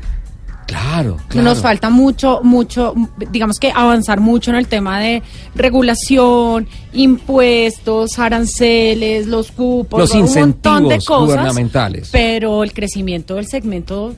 Claro, 0.69 1.17
claro. 1.29 1.49
Nos 1.49 1.63
falta 1.63 1.89
mucho, 1.89 2.41
mucho, 2.43 2.93
digamos 3.31 3.59
que 3.59 3.73
avanzar 3.75 4.21
mucho 4.21 4.51
en 4.51 4.59
el 4.59 4.69
tema 4.69 5.01
de 5.01 5.23
regulación, 5.55 6.69
impuestos, 6.93 8.19
aranceles, 8.19 9.27
los 9.27 9.51
cupos, 9.51 9.99
Los 9.99 10.11
un 10.11 10.31
montón 10.31 10.89
de 10.89 10.99
cosas. 10.99 11.25
gubernamentales. 11.25 12.11
Pero 12.13 12.63
el 12.63 12.75
crecimiento 12.75 13.37
del 13.37 13.47
segmento 13.47 14.15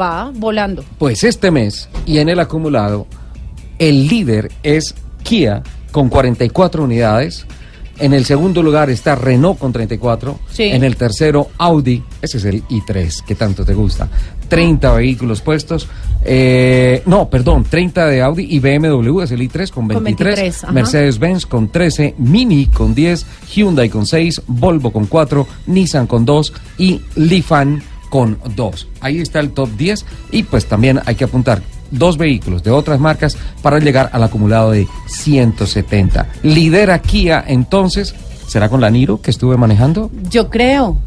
va 0.00 0.32
volando. 0.34 0.82
Pues 0.98 1.22
este 1.22 1.50
mes 1.50 1.90
y 2.06 2.16
en 2.16 2.30
el 2.30 2.40
acumulado, 2.40 3.06
el 3.78 4.08
líder 4.08 4.50
es 4.62 4.94
Kia 5.22 5.62
con 5.92 6.08
44 6.08 6.82
unidades. 6.82 7.44
En 8.00 8.14
el 8.14 8.24
segundo 8.24 8.62
lugar 8.62 8.88
está 8.90 9.14
Renault 9.14 9.58
con 9.58 9.72
34. 9.72 10.38
Sí. 10.50 10.64
En 10.64 10.84
el 10.84 10.96
tercero, 10.96 11.48
Audi. 11.58 12.02
Ese 12.22 12.38
es 12.38 12.44
el 12.46 12.66
i3 12.66 13.24
que 13.24 13.34
tanto 13.34 13.64
te 13.64 13.74
gusta. 13.74 14.08
30 14.48 14.92
vehículos 14.94 15.42
puestos. 15.42 15.86
Eh, 16.24 17.02
no, 17.06 17.28
perdón, 17.28 17.64
30 17.68 18.06
de 18.06 18.22
Audi 18.22 18.46
y 18.50 18.58
BMW 18.58 19.20
es 19.20 19.30
el 19.30 19.40
i3 19.42 19.70
con 19.70 19.86
Con 19.88 20.02
23. 20.02 20.36
23, 20.36 20.64
ajá. 20.64 20.72
Mercedes-Benz 20.72 21.46
con 21.46 21.70
13. 21.70 22.14
Mini 22.18 22.66
con 22.66 22.94
10. 22.94 23.26
Hyundai 23.54 23.88
con 23.88 24.06
6. 24.06 24.42
Volvo 24.46 24.92
con 24.92 25.06
4. 25.06 25.46
Nissan 25.66 26.06
con 26.06 26.24
2. 26.24 26.52
Y 26.78 27.00
Lifan 27.16 27.82
con 28.08 28.38
2. 28.56 28.88
Ahí 29.00 29.20
está 29.20 29.40
el 29.40 29.50
top 29.52 29.70
10 29.76 30.04
y 30.32 30.42
pues 30.42 30.66
también 30.66 31.00
hay 31.06 31.14
que 31.14 31.24
apuntar 31.24 31.62
dos 31.90 32.16
vehículos 32.18 32.62
de 32.62 32.70
otras 32.70 32.98
marcas 33.00 33.36
para 33.62 33.78
llegar 33.78 34.10
al 34.12 34.22
acumulado 34.22 34.70
de 34.72 34.86
170. 35.08 36.26
Lidera 36.42 36.98
Kia 37.00 37.44
entonces, 37.46 38.14
¿será 38.46 38.68
con 38.68 38.80
la 38.80 38.90
Niro 38.90 39.20
que 39.20 39.30
estuve 39.30 39.56
manejando? 39.56 40.10
Yo 40.30 40.48
creo. 40.50 40.98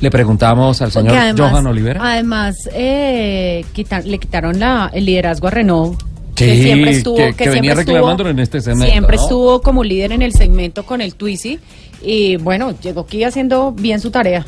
Le 0.00 0.10
preguntamos 0.10 0.82
al 0.82 0.90
señor 0.90 1.16
además, 1.16 1.50
Johan 1.52 1.66
Olivera. 1.68 2.00
Además, 2.02 2.56
eh, 2.72 3.64
quitar- 3.72 4.04
le 4.04 4.18
quitaron 4.18 4.58
la, 4.58 4.90
el 4.92 5.04
liderazgo 5.04 5.46
a 5.46 5.50
Renault. 5.52 6.00
Sí, 6.34 6.44
que 6.46 6.62
siempre 6.62 6.90
estuvo, 6.92 7.16
que- 7.16 7.34
que 7.34 7.48
venía 7.48 7.72
siempre 7.74 7.94
reclamándolo 7.94 8.30
en 8.30 8.38
este 8.38 8.60
segmento, 8.60 8.92
Siempre 8.92 9.16
¿no? 9.16 9.22
estuvo 9.22 9.60
como 9.60 9.82
líder 9.82 10.12
en 10.12 10.22
el 10.22 10.32
segmento 10.32 10.84
con 10.84 11.00
el 11.00 11.14
Twizy. 11.14 11.58
Y 12.02 12.36
bueno, 12.36 12.74
llegó 12.80 13.00
aquí 13.02 13.24
haciendo 13.24 13.72
bien 13.72 14.00
su 14.00 14.10
tarea. 14.12 14.44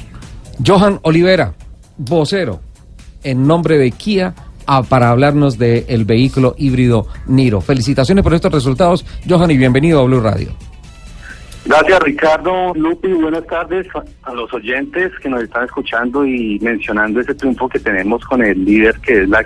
Johan 0.65 1.01
Olivera, 1.03 1.53
vocero, 1.97 2.61
en 3.25 3.45
nombre 3.47 3.77
de 3.79 3.91
Kia, 3.91 4.35
a- 4.71 4.83
para 4.85 5.11
hablarnos 5.11 5.59
del 5.59 6.05
vehículo 6.05 6.55
híbrido 6.57 7.07
Niro. 7.27 7.61
Felicitaciones 7.61 8.23
por 8.23 8.35
estos 8.35 8.53
resultados, 8.53 9.05
Johan, 9.29 9.51
y 9.51 9.57
bienvenido 9.59 10.01
a 10.01 10.05
Blue 10.05 10.21
Radio. 10.21 10.51
Gracias 11.67 12.01
Ricardo, 12.01 12.73
Lupi, 12.75 13.09
buenas 13.09 13.47
tardes 13.47 13.87
a- 14.23 14.33
los 14.33 14.53
oyentes 14.55 15.13
que 15.23 15.29
nos 15.29 15.43
están 15.43 15.65
escuchando 15.65 16.25
y 16.25 16.59
mencionando 16.61 17.21
ese 17.21 17.35
triunfo 17.35 17.69
que 17.69 17.79
tenemos 17.81 18.25
con 18.25 18.43
el 18.43 18.65
líder 18.65 18.99
que 19.01 19.23
es 19.23 19.29
la 19.29 19.45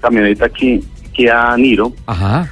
camioneta 0.00 0.48
Ki- 0.48 0.84
Kia 1.12 1.56
Niro. 1.56 1.92
Ajá. 2.06 2.48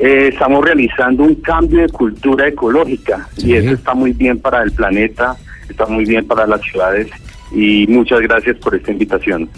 Eh, 0.00 0.30
estamos 0.32 0.64
realizando 0.64 1.22
un 1.24 1.34
cambio 1.36 1.80
de 1.82 1.88
cultura 1.88 2.46
ecológica 2.48 3.28
y 3.38 3.54
eso 3.54 3.74
está 3.74 3.94
muy 3.94 4.12
bien 4.12 4.38
para 4.38 4.62
el 4.62 4.72
planeta, 4.72 5.36
está 5.68 5.86
muy 5.86 6.04
bien 6.04 6.26
para 6.26 6.46
las 6.46 6.60
ciudades 6.62 7.08
y 7.54 7.86
muchas 7.88 8.20
gracias 8.20 8.56
por 8.58 8.74
esta 8.74 8.90
invitación. 8.92 9.48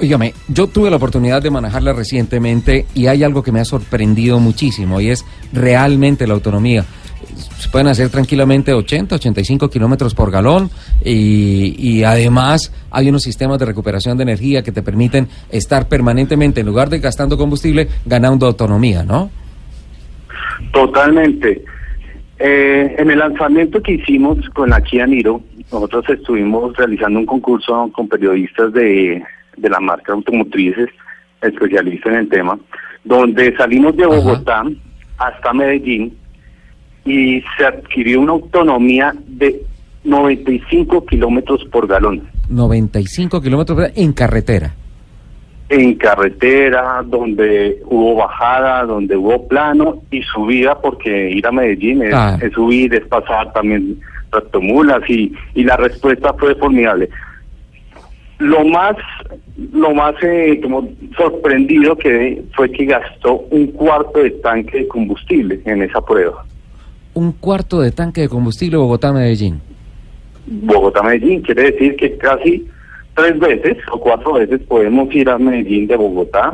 Óigame, 0.00 0.32
yo 0.48 0.66
tuve 0.66 0.88
la 0.88 0.96
oportunidad 0.96 1.42
de 1.42 1.50
manejarla 1.50 1.92
recientemente 1.92 2.86
y 2.94 3.06
hay 3.06 3.22
algo 3.22 3.42
que 3.42 3.52
me 3.52 3.60
ha 3.60 3.66
sorprendido 3.66 4.40
muchísimo 4.40 4.98
y 4.98 5.10
es 5.10 5.26
realmente 5.52 6.26
la 6.26 6.32
autonomía. 6.32 6.86
Se 7.58 7.68
pueden 7.68 7.88
hacer 7.88 8.08
tranquilamente 8.08 8.72
80, 8.72 9.16
85 9.16 9.68
kilómetros 9.68 10.14
por 10.14 10.30
galón 10.30 10.70
y, 11.04 11.74
y 11.76 12.02
además 12.04 12.72
hay 12.90 13.10
unos 13.10 13.22
sistemas 13.22 13.58
de 13.58 13.66
recuperación 13.66 14.16
de 14.16 14.22
energía 14.22 14.62
que 14.62 14.72
te 14.72 14.82
permiten 14.82 15.28
estar 15.50 15.86
permanentemente, 15.86 16.60
en 16.60 16.66
lugar 16.66 16.88
de 16.88 16.98
gastando 16.98 17.36
combustible, 17.36 17.88
ganando 18.06 18.46
autonomía, 18.46 19.02
¿no? 19.02 19.30
Totalmente. 20.72 21.62
Eh, 22.38 22.94
en 22.98 23.10
el 23.10 23.18
lanzamiento 23.18 23.82
que 23.82 23.92
hicimos 23.92 24.38
con 24.54 24.70
la 24.70 24.80
Kia 24.80 25.06
Niro, 25.06 25.42
nosotros 25.70 26.08
estuvimos 26.08 26.74
realizando 26.74 27.18
un 27.18 27.26
concurso 27.26 27.90
con 27.92 28.08
periodistas 28.08 28.72
de, 28.72 29.22
de 29.60 29.68
la 29.70 29.80
marca 29.80 30.12
automotrices, 30.12 30.88
especialistas 31.42 32.12
en 32.12 32.18
el 32.20 32.28
tema, 32.28 32.58
donde 33.04 33.54
salimos 33.56 33.96
de 33.96 34.06
Bogotá 34.06 34.62
hasta 35.18 35.52
Medellín 35.52 36.16
y 37.04 37.42
se 37.56 37.64
adquirió 37.66 38.20
una 38.20 38.32
autonomía 38.32 39.14
de 39.26 39.62
95 40.04 41.04
kilómetros 41.06 41.64
por 41.70 41.86
galón. 41.86 42.22
95 42.48 43.40
kilómetros 43.40 43.76
por- 43.78 43.90
en 43.94 44.12
carretera. 44.12 44.74
en 45.72 45.94
carretera, 45.94 47.00
donde 47.06 47.78
hubo 47.84 48.16
bajada, 48.16 48.82
donde 48.86 49.16
hubo 49.16 49.46
plano 49.46 50.02
y 50.10 50.20
subida, 50.24 50.80
porque 50.80 51.30
ir 51.30 51.46
a 51.46 51.52
Medellín 51.52 52.02
es, 52.02 52.12
Ah. 52.12 52.36
es 52.42 52.52
subir, 52.54 52.92
es 52.92 53.06
pasar 53.06 53.52
también 53.52 54.00
tractomulas 54.32 55.00
y, 55.08 55.32
y 55.54 55.62
la 55.62 55.76
respuesta 55.76 56.34
fue 56.34 56.56
formidable. 56.56 57.08
Lo 58.40 58.64
más, 58.64 58.96
lo 59.72 59.94
más 59.94 60.14
eh, 60.22 60.58
como 60.62 60.88
sorprendido 61.16 61.94
que 61.96 62.42
fue 62.56 62.70
que 62.72 62.86
gastó 62.86 63.44
un 63.50 63.68
cuarto 63.68 64.20
de 64.22 64.30
tanque 64.30 64.78
de 64.78 64.88
combustible 64.88 65.60
en 65.66 65.82
esa 65.82 66.00
prueba. 66.00 66.44
Un 67.14 67.32
cuarto 67.32 67.80
de 67.80 67.92
tanque 67.92 68.22
de 68.22 68.28
combustible 68.28 68.76
Bogotá-Medellín. 68.78 69.60
Bogotá-Medellín 70.46 71.42
quiere 71.42 71.70
decir 71.72 71.96
que 71.96 72.16
casi 72.16 72.66
tres 73.14 73.38
veces 73.38 73.76
o 73.92 74.00
cuatro 74.00 74.34
veces 74.34 74.60
podemos 74.66 75.14
ir 75.14 75.28
a 75.28 75.38
Medellín 75.38 75.86
de 75.86 75.96
Bogotá 75.96 76.52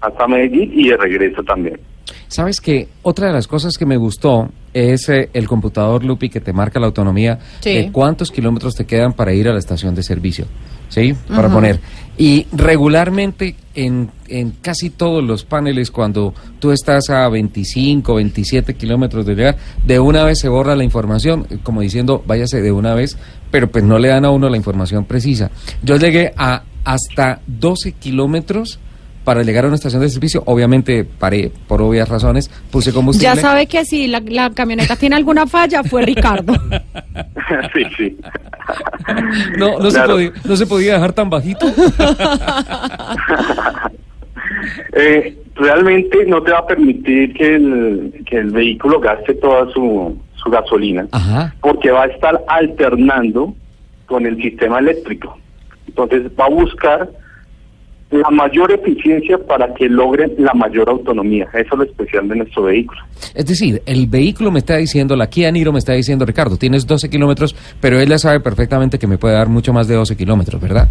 hasta 0.00 0.28
Medellín 0.28 0.70
y 0.74 0.88
de 0.90 0.96
regreso 0.96 1.42
también. 1.42 1.80
Sabes 2.28 2.60
que 2.60 2.88
otra 3.02 3.28
de 3.28 3.32
las 3.32 3.46
cosas 3.46 3.78
que 3.78 3.86
me 3.86 3.96
gustó 3.96 4.48
es 4.74 5.08
eh, 5.08 5.30
el 5.32 5.48
computador 5.48 6.04
Lupi 6.04 6.28
que 6.28 6.40
te 6.40 6.52
marca 6.52 6.78
la 6.78 6.86
autonomía 6.86 7.38
Sí. 7.60 7.72
de 7.74 7.92
cuántos 7.92 8.30
kilómetros 8.30 8.74
te 8.74 8.84
quedan 8.84 9.12
para 9.14 9.32
ir 9.32 9.48
a 9.48 9.52
la 9.52 9.58
estación 9.58 9.94
de 9.94 10.02
servicio. 10.02 10.44
¿Sí? 10.88 11.14
Para 11.28 11.48
poner. 11.48 11.80
Y 12.18 12.46
regularmente 12.52 13.56
en, 13.74 14.10
en 14.28 14.52
casi 14.62 14.88
todos 14.88 15.22
los 15.22 15.44
paneles, 15.44 15.90
cuando 15.90 16.32
tú 16.58 16.72
estás 16.72 17.10
a 17.10 17.28
25, 17.28 18.14
27 18.14 18.74
kilómetros 18.74 19.26
de 19.26 19.34
llegar, 19.34 19.56
de 19.84 20.00
una 20.00 20.24
vez 20.24 20.38
se 20.38 20.48
borra 20.48 20.74
la 20.76 20.84
información, 20.84 21.46
como 21.62 21.82
diciendo, 21.82 22.24
váyase 22.26 22.62
de 22.62 22.72
una 22.72 22.94
vez, 22.94 23.18
pero 23.50 23.70
pues 23.70 23.84
no 23.84 23.98
le 23.98 24.08
dan 24.08 24.24
a 24.24 24.30
uno 24.30 24.48
la 24.48 24.56
información 24.56 25.04
precisa. 25.04 25.50
Yo 25.82 25.96
llegué 25.96 26.32
a 26.36 26.62
hasta 26.84 27.40
12 27.46 27.92
kilómetros 27.92 28.78
para 29.26 29.42
llegar 29.42 29.64
a 29.64 29.66
una 29.66 29.74
estación 29.74 30.00
de 30.02 30.08
servicio, 30.08 30.44
obviamente 30.46 31.04
paré 31.04 31.50
por 31.66 31.82
obvias 31.82 32.08
razones, 32.08 32.48
puse 32.70 32.92
combustible. 32.92 33.34
Ya 33.34 33.40
sabe 33.40 33.66
que 33.66 33.84
si 33.84 34.06
la, 34.06 34.22
la 34.24 34.50
camioneta 34.50 34.94
tiene 34.94 35.16
alguna 35.16 35.48
falla, 35.48 35.82
fue 35.82 36.02
Ricardo. 36.02 36.52
sí, 37.74 37.82
sí. 37.96 38.16
No, 39.58 39.80
no, 39.80 39.90
se 39.90 40.00
podía, 40.00 40.32
no 40.44 40.56
se 40.56 40.66
podía 40.68 40.94
dejar 40.94 41.12
tan 41.12 41.28
bajito. 41.28 41.66
Eh, 44.92 45.36
realmente 45.56 46.24
no 46.26 46.40
te 46.42 46.52
va 46.52 46.58
a 46.60 46.66
permitir 46.66 47.34
que 47.34 47.56
el, 47.56 48.24
que 48.24 48.38
el 48.38 48.50
vehículo 48.52 49.00
gaste 49.00 49.34
toda 49.34 49.70
su, 49.72 50.16
su 50.36 50.50
gasolina, 50.50 51.06
Ajá. 51.10 51.52
porque 51.60 51.90
va 51.90 52.04
a 52.04 52.06
estar 52.06 52.42
alternando 52.46 53.54
con 54.06 54.24
el 54.24 54.40
sistema 54.40 54.78
eléctrico. 54.78 55.36
Entonces 55.88 56.22
va 56.38 56.46
a 56.46 56.50
buscar 56.50 57.10
la 58.10 58.30
mayor 58.30 58.70
eficiencia 58.72 59.36
para 59.36 59.72
que 59.74 59.88
logre 59.88 60.30
la 60.38 60.54
mayor 60.54 60.88
autonomía. 60.88 61.46
Eso 61.52 61.72
es 61.72 61.78
lo 61.78 61.84
especial 61.84 62.28
de 62.28 62.36
nuestro 62.36 62.64
vehículo. 62.64 63.00
Es 63.34 63.46
decir, 63.46 63.82
el 63.84 64.06
vehículo 64.06 64.52
me 64.52 64.60
está 64.60 64.76
diciendo, 64.76 65.16
la 65.16 65.28
Kia 65.28 65.50
Niro 65.50 65.72
me 65.72 65.78
está 65.78 65.92
diciendo, 65.92 66.24
Ricardo, 66.24 66.56
tienes 66.56 66.86
12 66.86 67.10
kilómetros, 67.10 67.56
pero 67.80 67.98
ella 67.98 68.18
sabe 68.18 68.40
perfectamente 68.40 68.98
que 68.98 69.06
me 69.06 69.18
puede 69.18 69.34
dar 69.34 69.48
mucho 69.48 69.72
más 69.72 69.88
de 69.88 69.96
12 69.96 70.16
kilómetros, 70.16 70.60
¿verdad? 70.60 70.88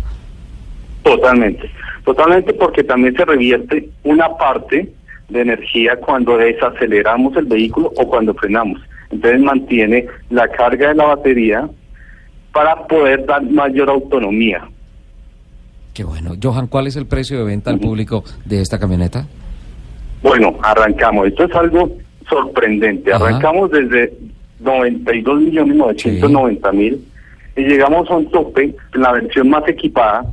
Totalmente, 1.04 1.70
totalmente 2.04 2.54
porque 2.54 2.84
también 2.84 3.16
se 3.16 3.24
revierte 3.24 3.90
una 4.04 4.28
parte 4.38 4.92
de 5.30 5.42
energía 5.42 5.96
cuando 5.98 6.38
desaceleramos 6.38 7.36
el 7.38 7.46
vehículo 7.46 7.92
o 7.96 8.08
cuando 8.08 8.34
frenamos. 8.34 8.82
Entonces 9.12 9.40
mantiene 9.40 10.06
la 10.30 10.48
carga 10.50 10.90
de 10.90 10.96
la 10.96 11.06
batería 11.06 11.70
para 12.52 12.76
poder 12.88 13.26
dar 13.26 13.44
mayor 13.44 13.90
autonomía. 13.90 14.68
Qué 15.96 16.04
bueno. 16.04 16.34
Johan, 16.42 16.68
¿cuál 16.68 16.88
es 16.88 16.98
el 16.98 17.06
precio 17.06 17.38
de 17.38 17.46
venta 17.46 17.72
al 17.72 17.80
público 17.80 18.26
de 18.44 18.60
esta 18.60 18.78
camioneta? 18.78 19.26
Bueno, 20.22 20.58
arrancamos. 20.62 21.28
Esto 21.28 21.46
es 21.46 21.56
algo 21.56 21.90
sorprendente. 22.30 23.14
Ajá. 23.14 23.26
Arrancamos 23.26 23.72
desde 23.72 24.14
92 24.60 25.42
millones 25.42 25.76
990 25.78 26.72
mil 26.74 27.02
y 27.56 27.62
llegamos 27.62 28.12
a 28.12 28.18
un 28.18 28.30
tope 28.30 28.76
en 28.94 29.02
la 29.02 29.14
versión 29.14 29.50
más 29.50 29.66
equipada 29.70 30.26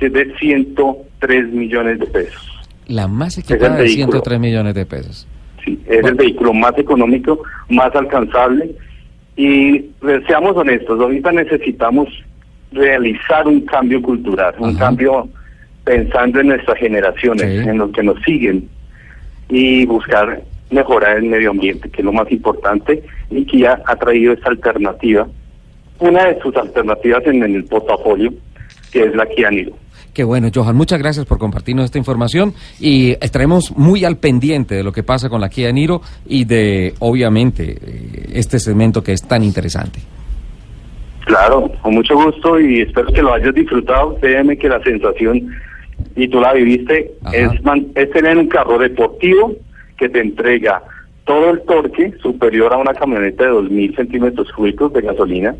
que 0.00 0.06
es 0.06 0.12
de 0.12 0.36
103 0.36 1.52
millones 1.52 2.00
de 2.00 2.06
pesos. 2.06 2.50
La 2.88 3.06
más 3.06 3.38
equipada 3.38 3.76
de 3.76 3.84
vehículo. 3.84 4.20
103 4.20 4.40
millones 4.40 4.74
de 4.74 4.84
pesos. 4.84 5.28
Sí, 5.64 5.80
es 5.86 6.04
el 6.04 6.14
vehículo 6.14 6.52
más 6.52 6.76
económico, 6.76 7.40
más 7.68 7.94
alcanzable 7.94 8.74
y 9.36 9.90
seamos 10.26 10.56
honestos, 10.56 11.00
ahorita 11.00 11.30
necesitamos 11.30 12.08
realizar 12.72 13.46
un 13.46 13.60
cambio 13.62 14.02
cultural, 14.02 14.54
un 14.58 14.74
cambio 14.76 15.28
pensando 15.84 16.40
en 16.40 16.48
nuestras 16.48 16.78
generaciones, 16.78 17.66
en 17.66 17.78
los 17.78 17.92
que 17.92 18.02
nos 18.02 18.20
siguen 18.22 18.68
y 19.48 19.84
buscar 19.86 20.42
mejorar 20.70 21.18
el 21.18 21.24
medio 21.24 21.50
ambiente, 21.50 21.88
que 21.90 22.00
es 22.00 22.04
lo 22.04 22.12
más 22.12 22.30
importante 22.32 23.02
y 23.30 23.44
que 23.44 23.58
ya 23.58 23.80
ha 23.86 23.96
traído 23.96 24.32
esta 24.32 24.50
alternativa, 24.50 25.26
una 26.00 26.26
de 26.26 26.40
sus 26.40 26.56
alternativas 26.56 27.22
en, 27.26 27.42
el 27.42 27.64
portafolio, 27.64 28.32
que 28.90 29.04
es 29.04 29.14
la 29.14 29.26
Kia 29.26 29.50
Niro. 29.50 29.72
Qué 30.12 30.24
bueno, 30.24 30.48
Johan, 30.54 30.76
muchas 30.76 30.98
gracias 31.00 31.26
por 31.26 31.38
compartirnos 31.38 31.86
esta 31.86 31.98
información 31.98 32.54
y 32.78 33.16
estaremos 33.20 33.76
muy 33.76 34.04
al 34.04 34.16
pendiente 34.16 34.76
de 34.76 34.84
lo 34.84 34.92
que 34.92 35.02
pasa 35.02 35.28
con 35.28 35.40
la 35.40 35.48
Kia 35.48 35.72
Niro 35.72 36.02
y 36.26 36.44
de, 36.44 36.94
obviamente, 37.00 37.76
eh, 37.80 38.30
este 38.32 38.58
segmento 38.60 39.02
que 39.02 39.12
es 39.12 39.22
tan 39.22 39.42
interesante. 39.42 40.00
Claro, 41.26 41.70
con 41.82 41.94
mucho 41.94 42.14
gusto 42.16 42.60
y 42.60 42.82
espero 42.82 43.08
que 43.12 43.22
lo 43.22 43.32
hayas 43.32 43.54
disfrutado. 43.54 44.16
Créeme 44.20 44.56
que 44.58 44.68
la 44.68 44.82
sensación, 44.82 45.48
y 46.16 46.28
tú 46.28 46.40
la 46.40 46.52
viviste, 46.52 47.12
es, 47.32 47.64
man- 47.64 47.86
es 47.94 48.10
tener 48.10 48.36
un 48.36 48.46
carro 48.48 48.78
deportivo 48.78 49.54
que 49.96 50.08
te 50.08 50.20
entrega 50.20 50.82
todo 51.24 51.50
el 51.50 51.62
torque 51.62 52.12
superior 52.20 52.72
a 52.74 52.76
una 52.76 52.92
camioneta 52.92 53.44
de 53.44 53.50
2.000 53.52 53.96
centímetros 53.96 54.52
cúbicos 54.52 54.92
de 54.92 55.00
gasolina, 55.00 55.54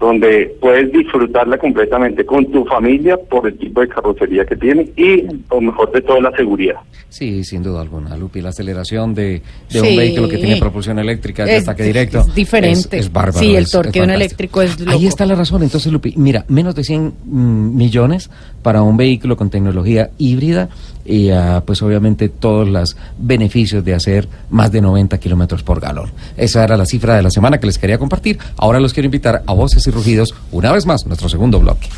donde 0.00 0.56
puedes 0.60 0.90
disfrutarla 0.90 1.58
completamente 1.58 2.24
con 2.24 2.46
tu 2.50 2.64
familia 2.64 3.18
por 3.18 3.46
el 3.46 3.56
tipo 3.58 3.82
de 3.82 3.88
carrocería 3.88 4.46
que 4.46 4.56
tiene 4.56 4.88
y, 4.96 5.24
lo 5.50 5.60
mejor 5.60 5.92
de 5.92 6.00
todo, 6.00 6.20
la 6.22 6.32
seguridad. 6.34 6.76
Sí, 7.10 7.44
sin 7.44 7.62
duda 7.62 7.82
alguna, 7.82 8.16
Lupi. 8.16 8.40
La 8.40 8.48
aceleración 8.48 9.14
de, 9.14 9.22
de 9.22 9.42
Sí. 9.68 9.78
un 9.80 9.96
vehículo 9.96 10.28
que 10.28 10.38
tiene 10.38 10.56
propulsión 10.58 10.98
eléctrica 10.98 11.44
de 11.44 11.56
Es- 11.56 11.64
ataque 11.64 11.82
directo. 11.84 12.20
es 12.20 12.34
diferente. 12.34 12.96
Es, 12.98 13.06
es 13.06 13.12
bárbaro. 13.12 13.38
Sí, 13.40 13.54
el 13.54 13.64
es- 13.64 13.70
torque 13.70 13.88
es 13.90 13.94
de 13.94 14.00
un 14.02 14.10
eléctrico 14.10 14.62
es 14.62 14.80
loco. 14.80 14.92
Ahí 14.92 15.06
está 15.06 15.26
la 15.26 15.34
razón. 15.34 15.62
Entonces, 15.62 15.92
Lupi, 15.92 16.14
mira, 16.16 16.44
menos 16.48 16.74
de 16.74 16.82
100 16.84 17.12
mm, 17.26 17.76
millones 17.76 18.30
para 18.62 18.82
un 18.82 18.96
vehículo 18.96 19.36
con 19.36 19.50
tecnología 19.50 20.10
híbrida 20.18 20.70
y, 21.10 21.30
ah, 21.30 21.62
pues, 21.64 21.82
obviamente, 21.82 22.28
todos 22.28 22.68
los 22.68 22.96
beneficios 23.18 23.84
de 23.84 23.94
hacer 23.94 24.28
más 24.50 24.70
de 24.70 24.80
90 24.80 25.18
kilómetros 25.18 25.62
por 25.62 25.80
galón. 25.80 26.12
Esa 26.36 26.64
era 26.64 26.76
la 26.76 26.86
cifra 26.86 27.16
de 27.16 27.22
la 27.22 27.30
semana 27.30 27.58
que 27.58 27.66
les 27.66 27.78
quería 27.78 27.98
compartir. 27.98 28.38
Ahora 28.56 28.80
los 28.80 28.92
quiero 28.92 29.06
invitar 29.06 29.42
a 29.46 29.52
Voces 29.52 29.86
y 29.86 29.90
Rugidos, 29.90 30.34
una 30.52 30.72
vez 30.72 30.86
más, 30.86 31.06
nuestro 31.06 31.28
segundo 31.28 31.58
bloque. 31.60 31.88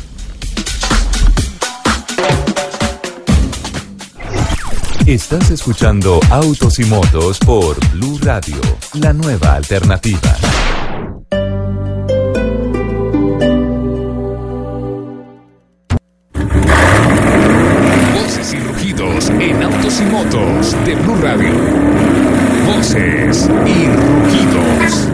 Estás 5.05 5.51
escuchando 5.51 6.21
Autos 6.29 6.79
y 6.79 6.85
Motos 6.85 7.37
por 7.39 7.77
Blue 7.91 8.17
Radio, 8.21 8.61
la 8.93 9.11
nueva 9.11 9.55
alternativa. 9.55 10.62
Motos 19.31 20.75
de 20.85 20.95
Blue 20.95 21.15
Radio. 21.21 21.53
Voces 22.65 23.49
y 23.65 23.85
rugidos. 23.87 25.09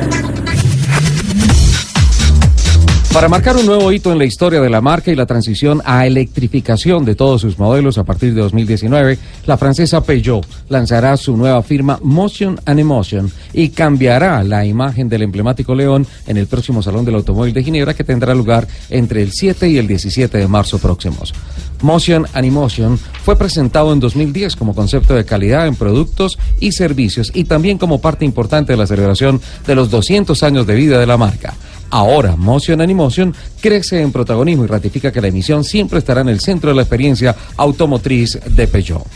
Para 3.13 3.27
marcar 3.27 3.57
un 3.57 3.65
nuevo 3.65 3.91
hito 3.91 4.11
en 4.11 4.17
la 4.17 4.25
historia 4.25 4.61
de 4.61 4.69
la 4.69 4.81
marca 4.81 5.11
y 5.11 5.15
la 5.15 5.25
transición 5.25 5.81
a 5.83 6.07
electrificación 6.07 7.05
de 7.05 7.15
todos 7.15 7.41
sus 7.41 7.59
modelos 7.59 7.97
a 7.97 8.03
partir 8.03 8.33
de 8.33 8.41
2019, 8.41 9.17
la 9.45 9.57
francesa 9.57 10.03
Peugeot 10.03 10.45
lanzará 10.69 11.17
su 11.17 11.35
nueva 11.35 11.61
firma 11.61 11.99
Motion 12.01 12.59
and 12.65 12.79
Emotion 12.79 13.31
y 13.51 13.69
cambiará 13.69 14.43
la 14.43 14.65
imagen 14.65 15.09
del 15.09 15.23
emblemático 15.23 15.75
león 15.75 16.07
en 16.27 16.37
el 16.37 16.47
próximo 16.47 16.81
Salón 16.81 17.03
del 17.03 17.15
Automóvil 17.15 17.53
de 17.53 17.63
Ginebra 17.63 17.93
que 17.93 18.03
tendrá 18.03 18.33
lugar 18.33 18.67
entre 18.89 19.21
el 19.21 19.31
7 19.31 19.69
y 19.69 19.77
el 19.77 19.87
17 19.87 20.37
de 20.37 20.47
marzo 20.47 20.79
próximos. 20.79 21.33
Motion 21.81 22.25
and 22.33 22.45
Emotion 22.45 22.97
fue 22.97 23.37
presentado 23.37 23.93
en 23.93 23.99
2010 23.99 24.55
como 24.55 24.75
concepto 24.75 25.13
de 25.15 25.25
calidad 25.25 25.67
en 25.67 25.75
productos 25.75 26.37
y 26.59 26.71
servicios 26.71 27.31
y 27.33 27.45
también 27.45 27.77
como 27.77 28.01
parte 28.01 28.25
importante 28.25 28.73
de 28.73 28.77
la 28.77 28.87
celebración 28.87 29.41
de 29.65 29.75
los 29.75 29.89
200 29.89 30.41
años 30.43 30.67
de 30.67 30.75
vida 30.75 30.99
de 30.99 31.07
la 31.07 31.17
marca. 31.17 31.55
Ahora, 31.91 32.35
Motion 32.35 32.81
and 32.81 32.91
Emotion 32.91 33.33
crece 33.61 34.01
en 34.01 34.11
protagonismo 34.11 34.63
y 34.63 34.67
ratifica 34.67 35.11
que 35.11 35.21
la 35.21 35.29
emisión 35.29 35.63
siempre 35.63 35.99
estará 35.99 36.21
en 36.21 36.29
el 36.29 36.39
centro 36.39 36.69
de 36.69 36.75
la 36.75 36.83
experiencia 36.83 37.35
automotriz 37.57 38.39
de 38.45 38.67
Peugeot. 38.67 39.07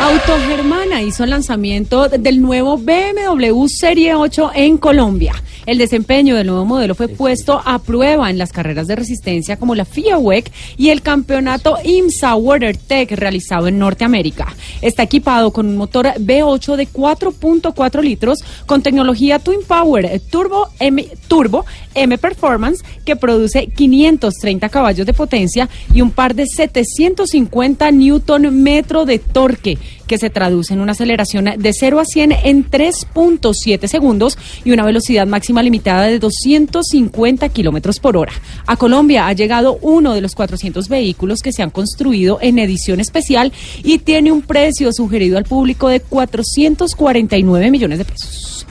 Autogermana 0.00 1.02
hizo 1.02 1.24
el 1.24 1.30
lanzamiento 1.30 2.08
del 2.08 2.40
nuevo 2.40 2.76
BMW 2.76 3.66
Serie 3.68 4.14
8 4.14 4.50
en 4.54 4.78
Colombia. 4.78 5.34
El 5.66 5.78
desempeño 5.78 6.36
del 6.36 6.46
nuevo 6.46 6.66
modelo 6.66 6.94
fue 6.94 7.08
puesto 7.08 7.60
a 7.64 7.78
prueba 7.78 8.28
en 8.28 8.36
las 8.36 8.52
carreras 8.52 8.86
de 8.86 8.96
resistencia 8.96 9.56
como 9.56 9.74
la 9.74 9.86
FIA 9.86 10.18
WEC 10.18 10.52
y 10.76 10.90
el 10.90 11.00
campeonato 11.00 11.76
IMSA 11.82 12.36
WeatherTech 12.36 13.12
realizado 13.12 13.68
en 13.68 13.78
Norteamérica. 13.78 14.54
Está 14.82 15.04
equipado 15.04 15.52
con 15.52 15.66
un 15.66 15.76
motor 15.76 16.06
V8 16.06 16.76
de 16.76 16.88
4.4 16.88 18.02
litros 18.02 18.40
con 18.66 18.82
tecnología 18.82 19.38
Twin 19.38 19.60
Power 19.66 20.20
Turbo 20.30 20.68
M, 20.80 21.08
Turbo 21.28 21.64
M 21.94 22.18
Performance 22.18 22.84
que 23.04 23.16
produce 23.16 23.68
530 23.68 24.68
caballos 24.68 25.06
de 25.06 25.14
potencia 25.14 25.68
y 25.94 26.02
un 26.02 26.10
par 26.10 26.34
de 26.34 26.46
750 26.46 27.90
newton 27.90 28.62
metro 28.62 29.06
de 29.06 29.18
torque 29.18 29.78
que 30.06 30.18
se 30.18 30.30
traduce 30.30 30.74
en 30.74 30.80
una 30.80 30.92
aceleración 30.92 31.50
de 31.56 31.72
0 31.72 32.00
a 32.00 32.04
100 32.04 32.32
en 32.32 32.70
3.7 32.70 33.86
segundos 33.86 34.38
y 34.64 34.72
una 34.72 34.84
velocidad 34.84 35.26
máxima 35.26 35.62
limitada 35.62 36.04
de 36.04 36.18
250 36.18 37.48
kilómetros 37.48 37.98
por 38.00 38.16
hora. 38.16 38.32
A 38.66 38.76
Colombia 38.76 39.26
ha 39.26 39.32
llegado 39.32 39.78
uno 39.80 40.14
de 40.14 40.20
los 40.20 40.34
400 40.34 40.88
vehículos 40.88 41.40
que 41.42 41.52
se 41.52 41.62
han 41.62 41.70
construido 41.70 42.38
en 42.40 42.58
edición 42.58 43.00
especial 43.00 43.52
y 43.82 43.98
tiene 43.98 44.32
un 44.32 44.42
precio 44.42 44.92
sugerido 44.92 45.38
al 45.38 45.44
público 45.44 45.88
de 45.88 46.00
449 46.00 47.70
millones 47.70 47.98
de 47.98 48.04
pesos. 48.04 48.63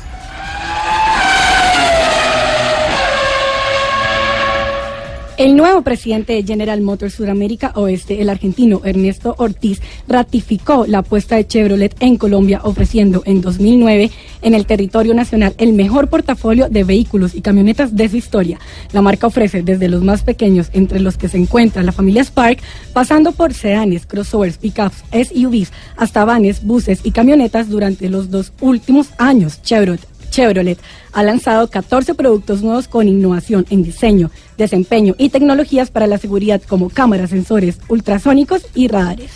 El 5.36 5.56
nuevo 5.56 5.82
presidente 5.82 6.34
de 6.34 6.44
General 6.44 6.80
Motors 6.82 7.16
Sudamérica 7.16 7.72
Oeste, 7.74 8.22
el 8.22 8.30
argentino 8.30 8.82
Ernesto 8.86 9.34
Ortiz, 9.40 9.82
ratificó 10.08 10.86
la 10.86 11.00
apuesta 11.00 11.36
de 11.36 11.48
Chevrolet 11.48 11.96
en 12.02 12.18
Colombia, 12.18 12.62
ofreciendo 12.64 13.24
en 13.26 13.42
2009 13.42 14.12
en 14.44 14.54
el 14.54 14.68
territorio 14.68 15.16
nacional 15.16 15.56
el 15.58 15.74
mejor 15.74 16.08
portafolio 16.08 16.70
de 16.70 16.84
vehículos 16.84 17.34
y 17.34 17.42
camionetas 17.42 17.96
de 17.96 18.10
su 18.10 18.18
historia. 18.18 18.60
La 18.92 19.02
marca 19.02 19.26
ofrece 19.26 19.64
desde 19.64 19.90
los 19.90 20.04
más 20.04 20.22
pequeños, 20.22 20.70
entre 20.72 21.00
los 21.00 21.18
que 21.18 21.30
se 21.30 21.40
encuentra 21.40 21.82
la 21.82 21.92
familia 21.92 22.24
Spark, 22.24 22.60
pasando 22.94 23.32
por 23.32 23.56
sedanes, 23.56 24.06
crossovers, 24.06 24.60
pickups, 24.60 25.04
SUVs, 25.12 25.72
hasta 25.98 26.26
vanes, 26.26 26.64
buses 26.64 27.00
y 27.04 27.10
camionetas 27.10 27.70
durante 27.70 28.08
los 28.08 28.30
dos 28.30 28.54
últimos 28.62 29.10
años. 29.18 29.64
Chevrolet 29.64 30.13
Chevrolet 30.34 30.80
ha 31.12 31.22
lanzado 31.22 31.70
14 31.70 32.16
productos 32.16 32.64
nuevos 32.64 32.88
con 32.88 33.08
innovación 33.08 33.68
en 33.70 33.84
diseño, 33.84 34.32
desempeño 34.58 35.14
y 35.20 35.30
tecnologías 35.30 35.92
para 35.92 36.08
la 36.08 36.18
seguridad 36.18 36.62
como 36.68 36.90
cámaras, 36.90 37.30
sensores 37.30 37.78
ultrasónicos 37.88 38.66
y 38.74 38.88
radares. 38.88 39.32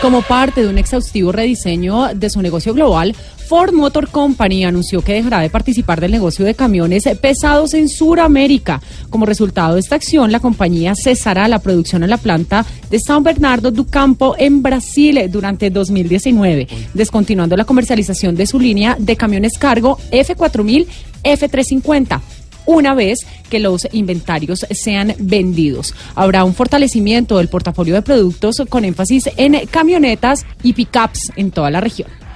Como 0.00 0.22
parte 0.22 0.62
de 0.62 0.68
un 0.68 0.78
exhaustivo 0.78 1.30
rediseño 1.32 2.14
de 2.14 2.30
su 2.30 2.40
negocio 2.40 2.72
global, 2.72 3.14
Ford 3.48 3.72
Motor 3.72 4.10
Company 4.10 4.66
anunció 4.66 5.00
que 5.00 5.14
dejará 5.14 5.40
de 5.40 5.48
participar 5.48 6.02
del 6.02 6.10
negocio 6.10 6.44
de 6.44 6.52
camiones 6.52 7.04
pesados 7.18 7.72
en 7.72 7.88
Sudamérica. 7.88 8.82
Como 9.08 9.24
resultado 9.24 9.72
de 9.72 9.80
esta 9.80 9.94
acción, 9.94 10.30
la 10.30 10.40
compañía 10.40 10.94
cesará 10.94 11.48
la 11.48 11.58
producción 11.58 12.02
en 12.02 12.10
la 12.10 12.18
planta 12.18 12.66
de 12.90 13.00
San 13.00 13.22
Bernardo 13.22 13.70
do 13.70 13.86
Campo 13.86 14.36
en 14.38 14.60
Brasil 14.60 15.18
durante 15.30 15.70
2019, 15.70 16.68
descontinuando 16.92 17.56
la 17.56 17.64
comercialización 17.64 18.36
de 18.36 18.46
su 18.46 18.60
línea 18.60 18.96
de 18.98 19.16
camiones 19.16 19.56
cargo 19.56 19.96
F4000, 20.12 20.86
F350 21.24 22.20
una 22.66 22.92
vez 22.92 23.20
que 23.48 23.60
los 23.60 23.88
inventarios 23.92 24.66
sean 24.72 25.14
vendidos. 25.18 25.94
Habrá 26.14 26.44
un 26.44 26.52
fortalecimiento 26.52 27.38
del 27.38 27.48
portafolio 27.48 27.94
de 27.94 28.02
productos 28.02 28.62
con 28.68 28.84
énfasis 28.84 29.30
en 29.38 29.66
camionetas 29.68 30.44
y 30.62 30.74
pickups 30.74 31.32
en 31.36 31.50
toda 31.50 31.70
la 31.70 31.80
región. 31.80 32.27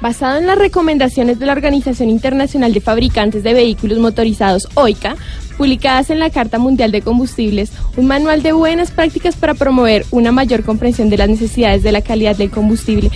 Basado 0.00 0.38
en 0.38 0.46
las 0.46 0.58
recomendaciones 0.58 1.38
de 1.38 1.46
la 1.46 1.52
Organización 1.52 2.08
Internacional 2.08 2.72
de 2.72 2.80
Fabricantes 2.80 3.42
de 3.42 3.52
Vehículos 3.52 3.98
Motorizados, 3.98 4.68
OICA, 4.74 5.16
publicadas 5.58 6.08
en 6.08 6.18
la 6.18 6.30
Carta 6.30 6.58
Mundial 6.58 6.90
de 6.90 7.02
Combustibles, 7.02 7.70
un 7.96 8.06
manual 8.06 8.42
de 8.42 8.52
buenas 8.52 8.90
prácticas 8.90 9.36
para 9.36 9.54
promover 9.54 10.06
una 10.10 10.32
mayor 10.32 10.64
comprensión 10.64 11.10
de 11.10 11.18
las 11.18 11.28
necesidades 11.28 11.82
de 11.82 11.92
la 11.92 12.00
calidad 12.00 12.36
del 12.36 12.50
combustible 12.50 13.10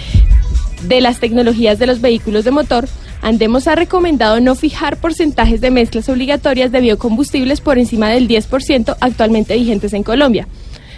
de 0.83 1.01
las 1.01 1.21
tecnologías 1.21 1.79
de 1.79 1.87
los 1.87 2.01
vehículos 2.03 2.45
de 2.45 2.51
motor, 2.51 2.87
Andemos 3.25 3.69
ha 3.69 3.75
recomendado 3.75 4.39
no 4.39 4.55
fijar 4.55 4.99
porcentajes 4.99 5.63
de 5.63 5.71
mezclas 5.71 6.11
obligatorias 6.11 6.71
de 6.71 6.83
biocombustibles 6.83 7.63
por 7.63 7.79
encima 7.79 8.11
del 8.11 8.29
10% 8.29 8.99
actualmente 9.01 9.57
vigentes 9.57 9.95
en 9.95 10.03
Colombia. 10.03 10.47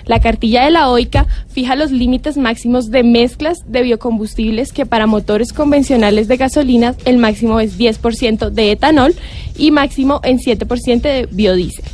La 0.06 0.20
cartilla 0.20 0.64
de 0.64 0.70
la 0.70 0.88
OICA 0.88 1.26
fija 1.48 1.74
los 1.74 1.90
límites 1.90 2.36
máximos 2.36 2.90
de 2.90 3.02
mezclas 3.02 3.58
de 3.66 3.82
biocombustibles 3.82 4.72
que 4.72 4.86
para 4.86 5.06
motores 5.06 5.52
convencionales 5.52 6.28
de 6.28 6.36
gasolina 6.36 6.94
el 7.04 7.18
máximo 7.18 7.58
es 7.58 7.76
10% 7.76 8.50
de 8.50 8.70
etanol 8.70 9.14
y 9.56 9.72
máximo 9.72 10.20
en 10.22 10.38
7% 10.38 11.00
de 11.00 11.28
biodiesel. 11.30 11.84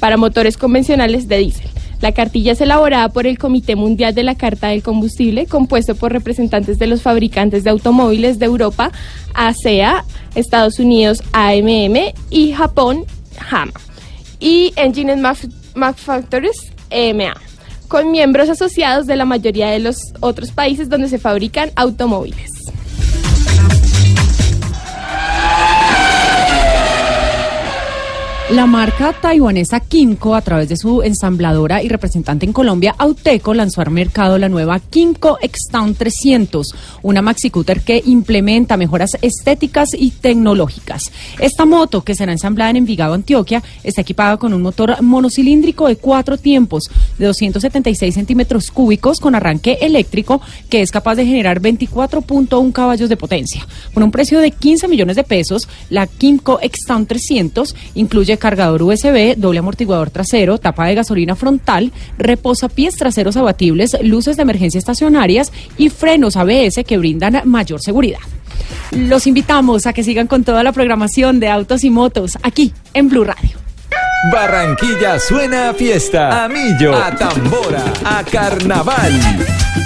Para 0.00 0.16
motores 0.16 0.56
convencionales 0.56 1.28
de 1.28 1.38
diésel. 1.38 1.68
La 2.00 2.12
cartilla 2.12 2.52
es 2.52 2.60
elaborada 2.60 3.08
por 3.08 3.26
el 3.26 3.38
Comité 3.38 3.74
Mundial 3.74 4.14
de 4.14 4.22
la 4.22 4.36
Carta 4.36 4.68
del 4.68 4.84
Combustible, 4.84 5.46
compuesto 5.46 5.96
por 5.96 6.12
representantes 6.12 6.78
de 6.78 6.86
los 6.86 7.02
fabricantes 7.02 7.64
de 7.64 7.70
automóviles 7.70 8.38
de 8.38 8.46
Europa, 8.46 8.92
ASEA, 9.34 10.04
Estados 10.36 10.78
Unidos, 10.78 11.22
AMM 11.32 12.14
y 12.30 12.52
Japón, 12.52 13.04
HAMA, 13.50 13.72
y 14.38 14.72
Engine 14.76 15.16
Manufacturers, 15.74 16.72
EMA, 16.90 17.34
con 17.88 18.10
miembros 18.10 18.48
asociados 18.48 19.06
de 19.06 19.16
la 19.16 19.24
mayoría 19.24 19.68
de 19.70 19.80
los 19.80 19.96
otros 20.20 20.52
países 20.52 20.88
donde 20.88 21.08
se 21.08 21.18
fabrican 21.18 21.70
automóviles. 21.74 22.57
La 28.50 28.64
marca 28.64 29.12
taiwanesa 29.12 29.78
Kimco, 29.80 30.34
a 30.34 30.40
través 30.40 30.70
de 30.70 30.78
su 30.78 31.02
ensambladora 31.02 31.82
y 31.82 31.88
representante 31.88 32.46
en 32.46 32.54
Colombia, 32.54 32.94
Auteco, 32.96 33.52
lanzó 33.52 33.82
al 33.82 33.90
mercado 33.90 34.38
la 34.38 34.48
nueva 34.48 34.80
Kimco 34.80 35.36
X-Town 35.42 35.94
300, 35.94 36.74
una 37.02 37.20
maxi 37.20 37.48
scooter 37.50 37.82
que 37.82 38.02
implementa 38.06 38.78
mejoras 38.78 39.18
estéticas 39.20 39.90
y 39.92 40.12
tecnológicas. 40.12 41.12
Esta 41.38 41.66
moto, 41.66 42.02
que 42.02 42.14
será 42.14 42.32
ensamblada 42.32 42.70
en 42.70 42.76
Envigado, 42.76 43.12
Antioquia, 43.12 43.62
está 43.84 44.00
equipada 44.00 44.38
con 44.38 44.54
un 44.54 44.62
motor 44.62 45.02
monocilíndrico 45.02 45.86
de 45.86 45.96
cuatro 45.96 46.38
tiempos, 46.38 46.84
de 47.18 47.26
276 47.26 48.14
centímetros 48.14 48.70
cúbicos, 48.70 49.20
con 49.20 49.34
arranque 49.34 49.76
eléctrico, 49.82 50.40
que 50.70 50.80
es 50.80 50.90
capaz 50.90 51.16
de 51.16 51.26
generar 51.26 51.60
24.1 51.60 52.72
caballos 52.72 53.10
de 53.10 53.16
potencia. 53.18 53.66
Con 53.92 54.04
un 54.04 54.10
precio 54.10 54.40
de 54.40 54.52
15 54.52 54.88
millones 54.88 55.16
de 55.16 55.24
pesos, 55.24 55.68
la 55.90 56.06
Kimco 56.06 56.60
X-Town 56.62 57.04
300 57.04 57.76
incluye 57.94 58.37
cargador 58.38 58.82
USB, 58.82 59.34
doble 59.36 59.58
amortiguador 59.58 60.10
trasero, 60.10 60.58
tapa 60.58 60.86
de 60.86 60.94
gasolina 60.94 61.36
frontal, 61.36 61.92
reposapiés 62.18 62.96
traseros 62.96 63.36
abatibles, 63.36 63.96
luces 64.02 64.36
de 64.36 64.42
emergencia 64.42 64.78
estacionarias 64.78 65.52
y 65.76 65.88
frenos 65.88 66.36
ABS 66.36 66.84
que 66.86 66.98
brindan 66.98 67.42
mayor 67.44 67.80
seguridad. 67.80 68.20
Los 68.92 69.26
invitamos 69.26 69.86
a 69.86 69.92
que 69.92 70.02
sigan 70.02 70.26
con 70.26 70.44
toda 70.44 70.62
la 70.62 70.72
programación 70.72 71.40
de 71.40 71.48
autos 71.48 71.84
y 71.84 71.90
motos 71.90 72.38
aquí 72.42 72.72
en 72.94 73.08
Blue 73.08 73.24
Radio. 73.24 73.67
Barranquilla 74.24 75.20
suena 75.20 75.70
a 75.70 75.74
fiesta, 75.74 76.44
a 76.44 76.48
millo, 76.48 76.92
a 76.92 77.14
tambora, 77.14 77.84
a 78.04 78.24
carnaval. 78.24 79.12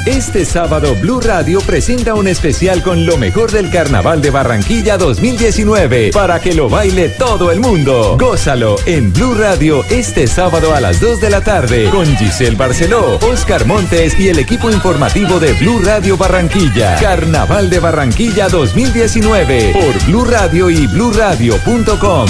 Este 0.06 0.46
sábado 0.46 0.96
Blue 0.96 1.20
Radio 1.20 1.60
presenta 1.60 2.14
un 2.14 2.26
especial 2.26 2.82
con 2.82 3.04
lo 3.04 3.18
mejor 3.18 3.52
del 3.52 3.70
Carnaval 3.70 4.22
de 4.22 4.30
Barranquilla 4.30 4.96
2019 4.96 6.12
para 6.14 6.40
que 6.40 6.54
lo 6.54 6.70
baile 6.70 7.10
todo 7.10 7.52
el 7.52 7.60
mundo. 7.60 8.16
Gózalo 8.18 8.76
en 8.86 9.12
Blue 9.12 9.34
Radio 9.34 9.84
este 9.90 10.26
sábado 10.26 10.74
a 10.74 10.80
las 10.80 10.98
2 10.98 11.20
de 11.20 11.30
la 11.30 11.42
tarde 11.42 11.90
con 11.90 12.06
Giselle 12.16 12.56
Barceló, 12.56 13.18
Oscar 13.18 13.66
Montes 13.66 14.18
y 14.18 14.30
el 14.30 14.38
equipo 14.38 14.70
informativo 14.70 15.40
de 15.40 15.52
Blue 15.52 15.82
Radio 15.84 16.16
Barranquilla. 16.16 16.96
Carnaval 16.98 17.68
de 17.68 17.80
Barranquilla 17.80 18.48
2019 18.48 19.72
por 19.74 20.06
Blue 20.06 20.24
Radio 20.24 20.70
y 20.70 20.86
bluradio.com. 20.86 22.28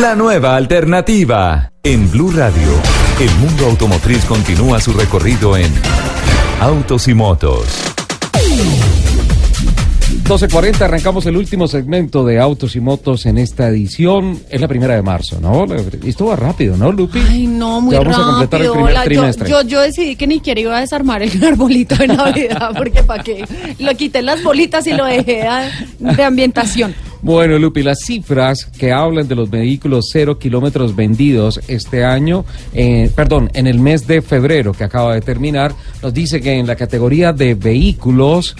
La 0.00 0.14
nueva 0.14 0.56
alternativa. 0.56 1.72
En 1.82 2.10
Blue 2.10 2.30
Radio, 2.32 2.68
el 3.20 3.30
mundo 3.36 3.66
automotriz 3.66 4.24
continúa 4.24 4.80
su 4.80 4.92
recorrido 4.92 5.56
en 5.56 5.72
Autos 6.60 7.08
y 7.08 7.14
Motos. 7.14 7.66
12.40, 10.24 10.80
arrancamos 10.82 11.24
el 11.26 11.36
último 11.36 11.68
segmento 11.68 12.24
de 12.24 12.40
Autos 12.40 12.74
y 12.74 12.80
Motos 12.80 13.26
en 13.26 13.38
esta 13.38 13.68
edición. 13.68 14.40
Es 14.50 14.60
la 14.60 14.66
primera 14.66 14.96
de 14.96 15.02
marzo, 15.02 15.38
¿no? 15.40 15.64
Y 16.02 16.08
esto 16.08 16.26
va 16.26 16.34
rápido, 16.36 16.76
¿no, 16.76 16.90
Lupi? 16.90 17.20
Ay, 17.28 17.46
no, 17.46 17.80
muy 17.80 17.92
Ya 17.92 18.00
vamos 18.00 18.14
rápido. 18.16 18.26
a 18.26 18.30
completar 18.30 18.60
el 18.62 18.70
primer 18.72 18.90
Hola, 18.90 19.00
yo- 19.04 19.08
trimestre. 19.08 19.48
Yo, 19.48 19.62
yo 19.62 19.80
decidí 19.80 20.16
que 20.16 20.26
ni 20.26 20.34
siquiera 20.36 20.60
iba 20.60 20.76
a 20.76 20.80
desarmar 20.80 21.22
el 21.22 21.42
arbolito 21.44 21.94
de 21.94 22.08
Navidad, 22.08 22.72
porque 22.76 23.02
para 23.04 23.22
qué. 23.22 23.44
Lo 23.78 23.94
quité 23.94 24.20
las 24.22 24.42
bolitas 24.42 24.84
y 24.88 24.92
lo 24.94 25.04
dejé 25.04 25.42
a- 25.42 25.70
de 26.00 26.24
ambientación. 26.24 26.94
Bueno, 27.26 27.58
Lupi, 27.58 27.82
las 27.82 28.04
cifras 28.04 28.66
que 28.66 28.92
hablan 28.92 29.26
de 29.26 29.34
los 29.34 29.50
vehículos 29.50 30.10
cero 30.12 30.38
kilómetros 30.38 30.94
vendidos 30.94 31.60
este 31.66 32.04
año, 32.04 32.44
eh, 32.72 33.10
perdón, 33.16 33.50
en 33.52 33.66
el 33.66 33.80
mes 33.80 34.06
de 34.06 34.22
febrero 34.22 34.72
que 34.72 34.84
acaba 34.84 35.12
de 35.12 35.22
terminar, 35.22 35.74
nos 36.04 36.14
dice 36.14 36.40
que 36.40 36.52
en 36.52 36.68
la 36.68 36.76
categoría 36.76 37.32
de 37.32 37.56
vehículos 37.56 38.54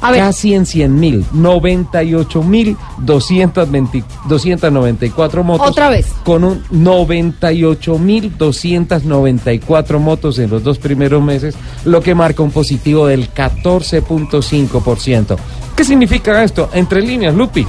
Casi 0.00 0.54
en 0.54 0.66
100 0.66 1.00
mil, 1.00 1.24
98 1.32 2.42
mil 2.42 2.76
294 2.98 5.44
motos. 5.44 5.68
Otra 5.68 5.88
vez. 5.88 6.12
Con 6.24 6.44
un 6.44 6.62
98 6.70 7.98
mil 7.98 8.36
294 8.36 9.98
motos 9.98 10.38
en 10.38 10.50
los 10.50 10.62
dos 10.62 10.78
primeros 10.78 11.22
meses, 11.22 11.56
lo 11.84 12.00
que 12.00 12.14
marca 12.14 12.42
un 12.42 12.50
positivo 12.50 13.06
del 13.06 13.32
14.5%. 13.32 15.36
¿Qué 15.76 15.84
significa 15.84 16.42
esto? 16.42 16.70
Entre 16.72 17.02
líneas, 17.02 17.34
Lupi, 17.34 17.66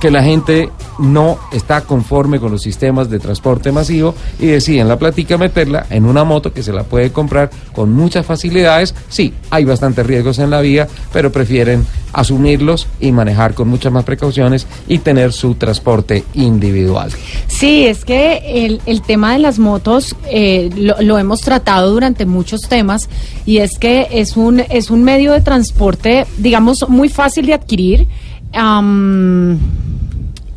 que 0.00 0.10
la 0.10 0.22
gente 0.22 0.70
no 0.98 1.38
está 1.52 1.82
conforme 1.82 2.40
con 2.40 2.52
los 2.52 2.62
sistemas 2.62 3.10
de 3.10 3.18
transporte 3.18 3.72
masivo 3.72 4.14
y 4.38 4.46
deciden 4.46 4.88
la 4.88 4.98
platica 4.98 5.38
meterla 5.38 5.86
en 5.90 6.04
una 6.04 6.24
moto 6.24 6.52
que 6.52 6.62
se 6.62 6.72
la 6.72 6.84
puede 6.84 7.12
comprar 7.12 7.50
con 7.72 7.92
muchas 7.92 8.26
facilidades. 8.26 8.94
Sí, 9.08 9.32
hay 9.50 9.64
bastantes 9.64 10.06
riesgos 10.06 10.38
en 10.38 10.50
la 10.50 10.60
vía, 10.60 10.88
pero 11.12 11.30
prefieren 11.32 11.86
asumirlos 12.12 12.86
y 13.00 13.12
manejar 13.12 13.54
con 13.54 13.68
muchas 13.68 13.92
más 13.92 14.04
precauciones 14.04 14.66
y 14.88 14.98
tener 14.98 15.32
su 15.32 15.54
transporte 15.54 16.24
individual. 16.34 17.10
Sí, 17.46 17.86
es 17.86 18.04
que 18.04 18.64
el, 18.66 18.80
el 18.86 19.02
tema 19.02 19.32
de 19.32 19.38
las 19.38 19.58
motos 19.58 20.16
eh, 20.30 20.70
lo, 20.76 21.00
lo 21.00 21.18
hemos 21.18 21.40
tratado 21.40 21.92
durante 21.92 22.26
muchos 22.26 22.62
temas 22.62 23.08
y 23.46 23.58
es 23.58 23.78
que 23.78 24.08
es 24.10 24.36
un, 24.36 24.60
es 24.60 24.90
un 24.90 25.04
medio 25.04 25.32
de 25.32 25.40
transporte, 25.40 26.26
digamos, 26.38 26.88
muy 26.88 27.08
fácil 27.08 27.46
de 27.46 27.54
adquirir. 27.54 28.06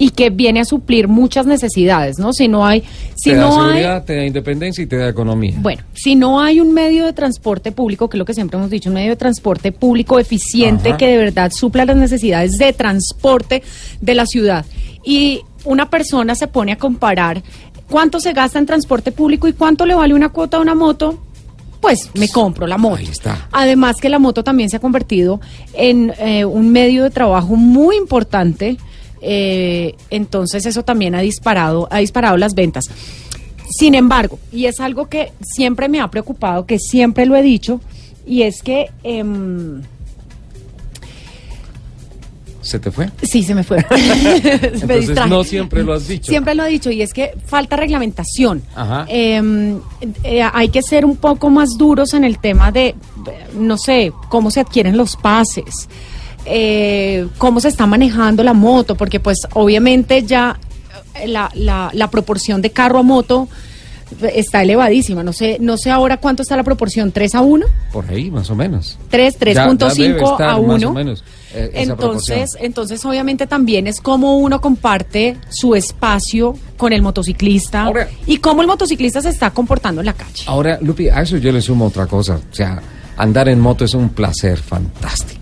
Y 0.01 0.09
que 0.09 0.31
viene 0.31 0.61
a 0.61 0.65
suplir 0.65 1.07
muchas 1.07 1.45
necesidades, 1.45 2.17
¿no? 2.17 2.33
Si 2.33 2.47
no 2.47 2.65
hay, 2.65 2.83
si 3.15 3.29
te 3.29 3.35
da 3.35 3.43
no 3.43 3.61
hay, 3.61 3.67
seguridad, 3.67 4.03
te 4.03 4.15
da 4.15 4.25
independencia 4.25 4.83
y 4.83 4.87
te 4.87 4.97
da 4.97 5.07
economía. 5.07 5.53
bueno, 5.59 5.83
si 5.93 6.15
no 6.15 6.41
hay 6.41 6.59
un 6.59 6.73
medio 6.73 7.05
de 7.05 7.13
transporte 7.13 7.71
público, 7.71 8.09
que 8.09 8.17
es 8.17 8.19
lo 8.19 8.25
que 8.25 8.33
siempre 8.33 8.57
hemos 8.57 8.71
dicho, 8.71 8.89
un 8.89 8.95
medio 8.95 9.11
de 9.11 9.15
transporte 9.15 9.71
público 9.71 10.17
eficiente 10.17 10.89
Ajá. 10.89 10.97
que 10.97 11.07
de 11.07 11.17
verdad 11.17 11.51
supla 11.55 11.85
las 11.85 11.97
necesidades 11.97 12.57
de 12.57 12.73
transporte 12.73 13.61
de 14.01 14.15
la 14.15 14.25
ciudad. 14.25 14.65
Y 15.05 15.41
una 15.65 15.91
persona 15.91 16.33
se 16.33 16.47
pone 16.47 16.71
a 16.71 16.77
comparar 16.77 17.43
cuánto 17.87 18.19
se 18.19 18.33
gasta 18.33 18.57
en 18.57 18.65
transporte 18.65 19.11
público 19.11 19.47
y 19.47 19.53
cuánto 19.53 19.85
le 19.85 19.93
vale 19.93 20.15
una 20.15 20.29
cuota 20.29 20.57
a 20.57 20.61
una 20.61 20.73
moto, 20.73 21.19
pues 21.81 22.09
me 22.13 22.29
compro 22.29 22.67
la 22.67 22.77
moto. 22.77 23.01
Además 23.51 23.97
que 23.99 24.07
la 24.09 24.19
moto 24.19 24.43
también 24.43 24.69
se 24.69 24.77
ha 24.77 24.79
convertido 24.79 25.41
en 25.73 26.13
eh, 26.19 26.45
un 26.45 26.69
medio 26.69 27.03
de 27.03 27.09
trabajo 27.09 27.55
muy 27.55 27.97
importante. 27.97 28.77
eh, 29.23 29.95
entonces 30.09 30.65
eso 30.65 30.83
también 30.83 31.13
ha 31.15 31.21
disparado, 31.21 31.87
ha 31.91 31.99
disparado 31.99 32.37
las 32.37 32.53
ventas. 32.55 32.85
Sin 33.69 33.95
embargo, 33.95 34.39
y 34.51 34.65
es 34.65 34.79
algo 34.79 35.07
que 35.07 35.31
siempre 35.41 35.87
me 35.89 36.01
ha 36.01 36.09
preocupado, 36.09 36.65
que 36.65 36.77
siempre 36.79 37.25
lo 37.25 37.35
he 37.35 37.41
dicho, 37.41 37.79
y 38.25 38.43
es 38.43 38.61
que 38.61 38.89
em, 39.03 39.81
¿Se 42.61 42.79
te 42.79 42.91
fue? 42.91 43.09
sí 43.23 43.43
se 43.43 43.55
me 43.55 43.63
fue. 43.63 43.77
me 43.91 43.97
Entonces 44.55 44.99
distraje. 45.07 45.29
no 45.29 45.43
siempre 45.43 45.83
lo 45.83 45.93
has 45.93 46.07
dicho. 46.07 46.29
Siempre 46.31 46.53
lo 46.55 46.63
he 46.63 46.69
dicho, 46.69 46.91
y 46.91 47.01
es 47.01 47.13
que 47.13 47.33
falta 47.45 47.75
reglamentación. 47.75 48.61
Ajá. 48.75 49.05
Eh, 49.09 49.77
eh, 50.23 50.41
hay 50.53 50.69
que 50.69 50.81
ser 50.83 51.05
un 51.05 51.17
poco 51.17 51.49
más 51.49 51.77
duros 51.77 52.13
en 52.13 52.23
el 52.23 52.39
tema 52.39 52.71
de, 52.71 52.95
no 53.57 53.77
sé, 53.77 54.13
cómo 54.29 54.51
se 54.51 54.59
adquieren 54.59 54.95
los 54.97 55.15
pases, 55.15 55.89
eh, 56.45 57.27
cómo 57.37 57.59
se 57.59 57.67
está 57.67 57.85
manejando 57.87 58.43
la 58.43 58.53
moto, 58.53 58.95
porque 58.95 59.19
pues 59.19 59.47
obviamente 59.53 60.23
ya 60.23 60.59
la, 61.25 61.51
la, 61.55 61.89
la 61.93 62.09
proporción 62.09 62.61
de 62.61 62.71
carro 62.71 62.99
a 62.99 63.03
moto 63.03 63.47
está 64.33 64.61
elevadísima. 64.63 65.23
No 65.23 65.33
sé, 65.33 65.57
no 65.59 65.77
sé 65.77 65.91
ahora 65.91 66.17
cuánto 66.17 66.41
está 66.43 66.55
la 66.57 66.63
proporción, 66.63 67.11
3 67.11 67.35
a 67.35 67.41
1, 67.41 67.65
Por 67.91 68.09
ahí, 68.09 68.29
más 68.31 68.49
o 68.49 68.55
menos. 68.55 68.97
3, 69.09 69.35
Ya- 69.39 69.39
ya 69.55 69.65
debe 69.67 69.77
3.5 69.77 70.31
estar 70.31 70.49
a 70.49 70.51
Más 70.53 70.59
o 70.59 70.61
1. 70.89 70.93
menos, 70.93 71.23
eh. 71.53 71.71
Entonces, 71.73 72.51
entonces 72.59 73.03
obviamente 73.05 73.47
también 73.47 73.87
es 73.87 73.99
como 74.01 74.37
uno 74.37 74.61
comparte 74.61 75.37
su 75.49 75.75
espacio 75.75 76.55
con 76.77 76.93
el 76.93 77.01
motociclista 77.01 77.91
y 78.25 78.37
cómo 78.37 78.61
el 78.61 78.67
motociclista 78.67 79.21
se 79.21 79.29
está 79.29 79.51
comportando 79.51 80.01
en 80.01 80.05
la 80.07 80.13
calle. 80.13 80.43
Ahora, 80.47 80.77
Lupi, 80.81 81.09
a 81.09 81.21
eso 81.21 81.37
yo 81.37 81.51
le 81.51 81.61
sumo 81.61 81.85
otra 81.87 82.07
cosa. 82.07 82.35
O 82.51 82.55
sea, 82.55 82.81
andar 83.17 83.49
en 83.49 83.59
moto 83.59 83.85
es 83.85 83.93
un 83.93 84.09
placer 84.09 84.57
fantástico. 84.57 85.40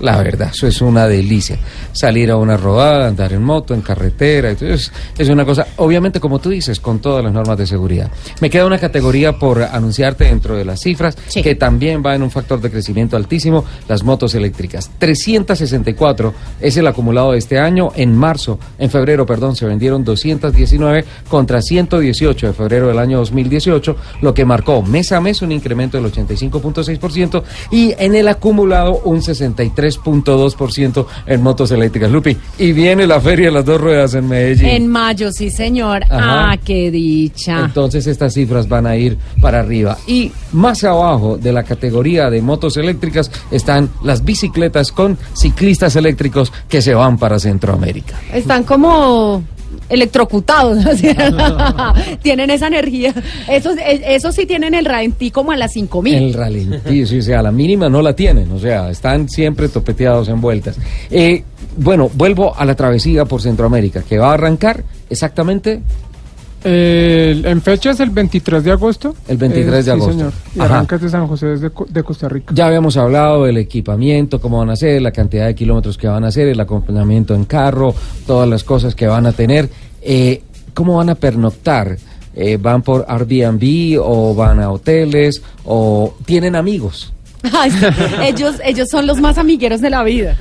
La 0.00 0.16
verdad, 0.16 0.50
eso 0.52 0.66
es 0.66 0.80
una 0.80 1.06
delicia. 1.06 1.58
Salir 1.92 2.30
a 2.30 2.36
una 2.36 2.56
rodada, 2.56 3.08
andar 3.08 3.32
en 3.32 3.42
moto, 3.42 3.74
en 3.74 3.82
carretera, 3.82 4.50
entonces 4.50 4.90
es 5.16 5.28
una 5.28 5.44
cosa, 5.44 5.66
obviamente 5.76 6.20
como 6.20 6.38
tú 6.38 6.50
dices, 6.50 6.80
con 6.80 7.00
todas 7.00 7.22
las 7.22 7.32
normas 7.32 7.58
de 7.58 7.66
seguridad. 7.66 8.10
Me 8.40 8.48
queda 8.48 8.66
una 8.66 8.78
categoría 8.78 9.38
por 9.38 9.62
anunciarte 9.62 10.24
dentro 10.24 10.56
de 10.56 10.64
las 10.64 10.80
cifras, 10.80 11.16
que 11.42 11.54
también 11.54 12.02
va 12.04 12.14
en 12.14 12.22
un 12.22 12.30
factor 12.30 12.60
de 12.60 12.70
crecimiento 12.70 13.16
altísimo, 13.16 13.64
las 13.88 14.02
motos 14.02 14.34
eléctricas. 14.34 14.90
364 14.98 16.34
es 16.60 16.76
el 16.76 16.86
acumulado 16.86 17.32
de 17.32 17.38
este 17.38 17.58
año. 17.58 17.92
En 17.94 18.16
marzo, 18.16 18.58
en 18.78 18.90
febrero, 18.90 19.26
perdón, 19.26 19.54
se 19.56 19.66
vendieron 19.66 20.02
219 20.04 21.04
contra 21.28 21.60
118 21.60 22.46
de 22.46 22.52
febrero 22.52 22.88
del 22.88 22.98
año 22.98 23.18
2018, 23.18 23.96
lo 24.22 24.32
que 24.32 24.44
marcó 24.44 24.82
mes 24.82 25.12
a 25.12 25.20
mes 25.20 25.42
un 25.42 25.52
incremento 25.52 26.00
del 26.00 26.10
85.6% 26.10 27.42
y 27.70 27.94
en 27.98 28.14
el 28.14 28.28
acumulado 28.28 29.00
un 29.04 29.22
63.2% 29.90 31.06
en 31.26 31.42
motos 31.42 31.70
eléctricas. 31.70 32.10
Lupi, 32.10 32.36
y 32.58 32.72
viene 32.72 33.06
la 33.06 33.20
feria 33.20 33.46
de 33.46 33.52
las 33.52 33.64
dos 33.64 33.80
ruedas 33.80 34.14
en 34.14 34.28
Medellín. 34.28 34.66
En 34.66 34.86
mayo, 34.88 35.32
sí, 35.32 35.50
señor. 35.50 36.02
Ajá. 36.04 36.52
Ah, 36.52 36.56
qué 36.56 36.90
dicha. 36.90 37.64
Entonces 37.64 38.06
estas 38.06 38.34
cifras 38.34 38.68
van 38.68 38.86
a 38.86 38.96
ir 38.96 39.18
para 39.40 39.60
arriba. 39.60 39.98
Y 40.06 40.32
más 40.52 40.84
abajo 40.84 41.36
de 41.36 41.52
la 41.52 41.62
categoría 41.62 42.30
de 42.30 42.42
motos 42.42 42.76
eléctricas 42.76 43.30
están 43.50 43.90
las 44.02 44.24
bicicletas 44.24 44.92
con 44.92 45.18
ciclistas 45.32 45.96
eléctricos 45.96 46.52
que 46.68 46.82
se 46.82 46.94
van 46.94 47.18
para 47.18 47.38
Centroamérica. 47.38 48.20
Están 48.32 48.64
como 48.64 49.42
electrocutados, 49.88 50.78
¿no? 51.32 51.92
tienen 52.22 52.50
esa 52.50 52.66
energía. 52.66 53.14
Esos, 53.48 53.76
eh, 53.78 54.02
esos 54.06 54.34
sí 54.34 54.46
tienen 54.46 54.74
el 54.74 54.84
ralentí 54.84 55.30
como 55.30 55.52
a 55.52 55.56
las 55.56 55.72
5000. 55.72 56.14
El 56.14 56.34
ralentí, 56.34 57.06
sí, 57.06 57.18
o 57.18 57.22
sea, 57.22 57.42
la 57.42 57.52
mínima 57.52 57.88
no 57.88 58.02
la 58.02 58.14
tienen, 58.14 58.50
o 58.52 58.58
sea, 58.58 58.90
están 58.90 59.28
siempre 59.28 59.68
topeteados 59.68 60.28
en 60.28 60.40
vueltas. 60.40 60.76
Eh, 61.10 61.42
bueno, 61.76 62.10
vuelvo 62.14 62.56
a 62.56 62.64
la 62.64 62.74
travesía 62.74 63.24
por 63.24 63.40
Centroamérica, 63.40 64.02
que 64.02 64.18
va 64.18 64.30
a 64.30 64.34
arrancar 64.34 64.82
exactamente 65.08 65.80
El- 66.64 67.44
en 67.46 67.62
fecha 67.62 67.90
es 67.90 68.00
el 68.00 68.10
23 68.10 68.62
de 68.64 68.70
agosto. 68.72 69.14
El 69.28 69.36
23 69.38 69.72
de 69.76 69.82
sí, 69.84 69.90
agosto. 69.90 70.12
señor. 70.12 70.32
Y 70.54 70.60
arranca 70.60 70.96
desde 70.96 71.08
San 71.10 71.26
José, 71.26 71.46
desde 71.46 71.70
de 71.88 72.02
Costa 72.02 72.28
Rica. 72.28 72.52
Ya 72.54 72.66
habíamos 72.66 72.96
hablado 72.96 73.44
del 73.44 73.56
equipamiento, 73.56 74.40
cómo 74.40 74.58
van 74.58 74.70
a 74.70 74.76
ser, 74.76 75.00
la 75.02 75.10
cantidad 75.12 75.46
de 75.46 75.54
kilómetros 75.54 75.96
que 75.96 76.08
van 76.08 76.24
a 76.24 76.28
hacer, 76.28 76.48
el 76.48 76.60
acompañamiento 76.60 77.34
en 77.34 77.44
carro, 77.44 77.94
todas 78.26 78.48
las 78.48 78.64
cosas 78.64 78.94
que 78.94 79.06
van 79.06 79.26
a 79.26 79.32
tener. 79.32 79.68
Eh, 80.02 80.42
¿Cómo 80.74 80.96
van 80.96 81.08
a 81.10 81.14
pernoctar? 81.14 81.96
Eh, 82.34 82.56
¿Van 82.60 82.82
por 82.82 83.04
Airbnb 83.08 83.98
o 84.00 84.34
van 84.34 84.60
a 84.60 84.70
hoteles 84.70 85.42
o 85.64 86.14
tienen 86.24 86.54
amigos? 86.56 87.12
Ay, 87.52 87.70
sí, 87.70 87.86
ellos, 88.22 88.56
ellos 88.64 88.88
son 88.90 89.06
los 89.06 89.20
más 89.20 89.38
amigueros 89.38 89.80
de 89.80 89.90
la 89.90 90.02
vida. 90.02 90.36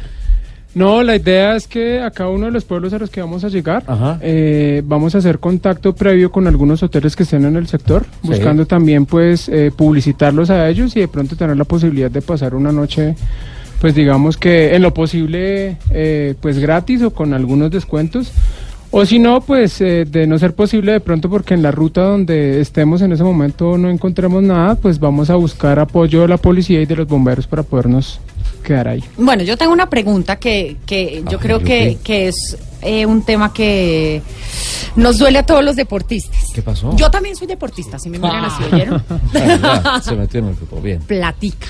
No, 0.76 1.02
la 1.02 1.16
idea 1.16 1.56
es 1.56 1.68
que 1.68 2.00
a 2.00 2.12
cada 2.12 2.30
uno 2.30 2.46
de 2.46 2.52
los 2.52 2.64
pueblos 2.64 2.94
a 2.94 3.00
los 3.00 3.10
que 3.10 3.22
vamos 3.22 3.44
a 3.44 3.50
llegar, 3.50 3.84
eh, 4.22 4.84
vamos 4.86 5.16
a 5.16 5.18
hacer 5.18 5.40
contacto 5.40 5.96
previo 5.96 6.32
con 6.32 6.46
algunos 6.48 6.84
hoteles 6.84 7.16
que 7.16 7.24
estén 7.24 7.44
en 7.46 7.56
el 7.56 7.68
sector, 7.68 8.06
Sí. 8.22 8.28
buscando 8.30 8.66
también 8.68 9.06
pues 9.08 9.50
eh, 9.50 9.72
publicitarlos 9.76 10.50
a 10.52 10.70
ellos 10.70 10.96
y 10.96 11.00
de 11.00 11.08
pronto 11.08 11.36
tener 11.36 11.58
la 11.58 11.64
posibilidad 11.64 12.12
de 12.12 12.22
pasar 12.22 12.54
una 12.54 12.72
noche, 12.72 13.16
pues 13.82 13.96
digamos 13.96 14.38
que 14.38 14.76
en 14.76 14.84
lo 14.84 14.94
posible 14.94 15.78
eh, 15.90 16.36
pues 16.40 16.60
gratis 16.60 17.02
o 17.02 17.12
con 17.12 17.34
algunos 17.34 17.72
descuentos. 17.72 18.32
O 18.92 19.06
si 19.06 19.20
no, 19.20 19.42
pues 19.42 19.80
eh, 19.82 20.06
de 20.06 20.26
no 20.26 20.40
ser 20.40 20.56
posible 20.56 20.94
de 20.94 21.00
pronto 21.00 21.30
porque 21.30 21.54
en 21.54 21.62
la 21.62 21.72
ruta 21.72 22.02
donde 22.02 22.60
estemos 22.60 23.02
en 23.02 23.12
ese 23.12 23.24
momento 23.24 23.78
no 23.78 23.90
encontremos 23.90 24.42
nada, 24.42 24.76
pues 24.76 25.00
vamos 25.00 25.30
a 25.30 25.36
buscar 25.36 25.78
apoyo 25.80 26.22
de 26.22 26.28
la 26.28 26.38
policía 26.38 26.82
y 26.82 26.86
de 26.88 26.96
los 26.96 27.08
bomberos 27.08 27.46
para 27.46 27.62
podernos 27.62 28.20
quedar 28.64 28.88
ahí. 28.88 29.04
Bueno, 29.18 29.44
yo 29.44 29.58
tengo 29.58 29.74
una 29.74 29.90
pregunta 29.90 30.38
que, 30.38 30.78
que 30.88 31.24
yo 31.30 31.38
creo 31.38 31.60
que, 31.60 32.00
que 32.04 32.30
es 32.30 32.58
eh, 32.82 33.06
un 33.06 33.22
tema 33.22 33.54
que 33.54 34.22
nos 34.96 35.20
duele 35.20 35.40
a 35.40 35.46
todos 35.46 35.64
los 35.64 35.76
deportistas. 35.76 36.48
¿Qué 36.54 36.62
pasó? 36.62 36.96
Yo 36.96 37.12
también 37.12 37.36
soy 37.36 37.48
deportista, 37.48 38.00
si 38.00 38.10
me 38.10 38.18
miran 38.18 38.46
así, 38.46 38.64
¿oyeron? 38.72 39.04
Ah, 39.64 40.02
Se 40.04 40.16
metió 40.16 40.40
en 40.40 40.48
el 40.48 40.56
fútbol, 40.56 40.82
bien. 40.82 41.00
Platica. 41.02 41.68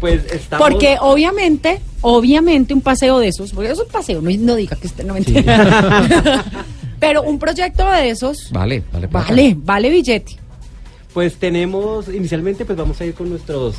Pues 0.00 0.24
estamos... 0.32 0.68
Porque 0.68 0.96
obviamente, 1.00 1.80
obviamente 2.00 2.72
un 2.74 2.80
paseo 2.80 3.18
de 3.18 3.28
esos, 3.28 3.52
porque 3.52 3.70
es 3.70 3.78
un 3.78 3.88
paseo, 3.88 4.20
no, 4.22 4.30
no 4.30 4.54
diga 4.56 4.76
que 4.76 4.86
usted 4.86 5.04
no 5.04 5.12
me 5.14 5.20
entiende. 5.20 5.52
Pero 7.00 7.22
un 7.22 7.38
proyecto 7.38 7.88
de 7.90 8.10
esos, 8.10 8.50
Vale, 8.50 8.82
vale. 8.92 9.08
plata. 9.08 9.28
vale, 9.28 9.54
vale 9.58 9.90
billete. 9.90 10.36
Pues 11.12 11.34
tenemos, 11.36 12.08
inicialmente 12.08 12.64
pues 12.64 12.76
vamos 12.78 13.00
a 13.00 13.04
ir 13.04 13.14
con 13.14 13.28
nuestros 13.30 13.76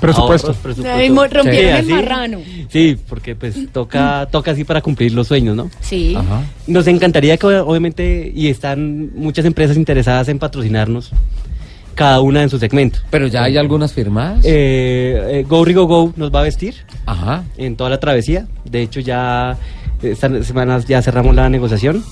Presupuesto. 0.00 0.48
ahorros, 0.48 1.32
rompieron 1.32 1.48
el 1.48 1.72
así. 1.74 1.88
marrano. 1.92 2.40
Sí, 2.70 2.98
porque 3.08 3.34
pues 3.34 3.54
toca, 3.72 4.28
toca 4.30 4.50
así 4.50 4.64
para 4.64 4.82
cumplir 4.82 5.12
los 5.12 5.26
sueños, 5.28 5.56
¿no? 5.56 5.70
Sí. 5.80 6.16
Nos 6.66 6.86
encantaría 6.86 7.36
que 7.38 7.46
obviamente, 7.46 8.30
y 8.34 8.48
están 8.48 9.10
muchas 9.14 9.44
empresas 9.46 9.76
interesadas 9.76 10.28
en 10.28 10.38
patrocinarnos, 10.38 11.12
cada 11.96 12.20
una 12.20 12.42
en 12.42 12.50
su 12.50 12.58
segmento. 12.60 13.00
Pero 13.10 13.26
ya 13.26 13.42
hay 13.42 13.56
algunas 13.56 13.92
firmadas. 13.92 14.44
Eh, 14.44 15.40
eh, 15.40 15.44
Go 15.48 15.64
Rigo 15.64 15.86
Go 15.86 16.12
nos 16.14 16.32
va 16.32 16.40
a 16.40 16.42
vestir 16.44 16.74
Ajá. 17.06 17.42
en 17.56 17.74
toda 17.74 17.90
la 17.90 17.98
travesía. 17.98 18.46
De 18.64 18.82
hecho, 18.82 19.00
ya 19.00 19.56
esta 20.02 20.44
semana 20.44 20.78
ya 20.86 21.02
cerramos 21.02 21.34
la 21.34 21.48
negociación. 21.48 22.04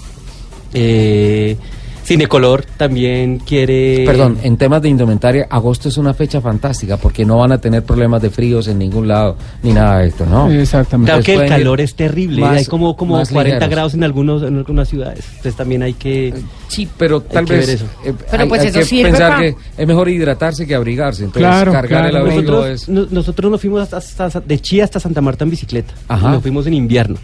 Eh, 0.73 1.57
Cinecolor 2.05 2.65
también 2.77 3.39
quiere... 3.39 4.05
Perdón, 4.05 4.39
en 4.43 4.57
temas 4.59 4.83
de 4.83 4.91
indumentaria, 4.91 5.47
agosto 5.49 5.89
es 5.89 5.97
una 5.97 6.13
fecha 6.13 6.41
fantástica 6.41 6.97
porque 6.99 7.25
no 7.25 7.39
van 7.39 7.53
a 7.53 7.59
tener 7.59 7.83
problemas 7.83 8.21
de 8.21 8.29
fríos 8.31 8.69
en 8.69 8.79
ningún 8.79 9.09
lado 9.09 9.37
ni 9.63 9.73
nada 9.73 10.01
de 10.01 10.09
esto, 10.09 10.27
¿no? 10.27 10.51
Exactamente. 10.51 11.11
Claro 11.11 11.25
que 11.25 11.35
el 11.35 11.49
calor 11.49 11.81
es 11.81 11.95
terrible, 11.95 12.41
más- 12.43 12.59
hay 12.59 12.65
como, 12.67 12.95
como 12.97 13.17
más 13.17 13.31
40 13.31 13.55
ligeros. 13.57 13.71
grados 13.71 13.95
en, 13.95 14.05
algunos, 14.05 14.43
en 14.43 14.59
algunas 14.59 14.89
ciudades. 14.89 15.25
Entonces 15.31 15.57
también 15.57 15.83
hay 15.83 15.95
que... 15.95 16.35
Sí, 16.69 16.89
pero 16.99 17.23
tal 17.23 17.47
vez 17.47 17.67
ver 17.67 17.77
eso. 17.77 17.85
eh, 18.05 18.13
Pero 18.31 18.43
hay, 18.43 18.49
pues 18.49 18.61
hay 18.63 18.69
eso 18.69 18.79
que 18.81 18.85
sirve 18.85 19.11
pensar 19.11 19.41
que 19.41 19.57
es 19.79 19.87
mejor 19.87 20.09
hidratarse 20.09 20.67
que 20.67 20.75
abrigarse. 20.75 21.25
Entonces, 21.25 21.43
Claro, 21.49 21.73
cargar 21.73 22.07
el 22.07 22.17
abrigo 22.17 22.43
Nosotros, 22.43 22.67
es 22.69 22.89
no- 22.89 23.07
nosotros 23.11 23.51
nos 23.51 23.61
fuimos 23.61 23.93
hasta, 23.93 24.25
hasta- 24.27 24.41
de 24.41 24.59
Chía 24.61 24.85
hasta 24.85 25.01
Santa 25.01 25.21
Marta 25.21 25.45
en 25.45 25.51
bicicleta. 25.51 25.95
Ajá. 26.09 26.33
Nos 26.33 26.43
fuimos 26.43 26.67
en 26.67 26.75
invierno. 26.75 27.17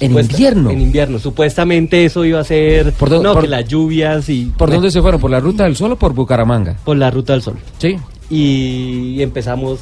En 0.00 0.08
Supuesta- 0.10 0.32
invierno. 0.32 0.70
En 0.70 0.80
invierno. 0.80 1.18
Supuestamente 1.18 2.04
eso 2.04 2.24
iba 2.24 2.40
a 2.40 2.44
ser... 2.44 2.92
¿Por 2.92 3.10
no, 3.10 3.32
por- 3.34 3.42
que 3.42 3.48
las 3.48 3.66
lluvias 3.68 4.28
y... 4.28 4.46
¿Por 4.56 4.70
dónde 4.70 4.90
se 4.90 5.00
fueron? 5.00 5.20
¿Por 5.20 5.30
la 5.30 5.40
ruta 5.40 5.64
del 5.64 5.76
sol 5.76 5.92
o 5.92 5.96
por 5.96 6.12
Bucaramanga? 6.14 6.76
Por 6.84 6.96
la 6.96 7.10
Ruta 7.10 7.32
del 7.34 7.42
Sol. 7.42 7.56
Sí. 7.78 7.96
Y 8.30 9.20
empezamos, 9.22 9.78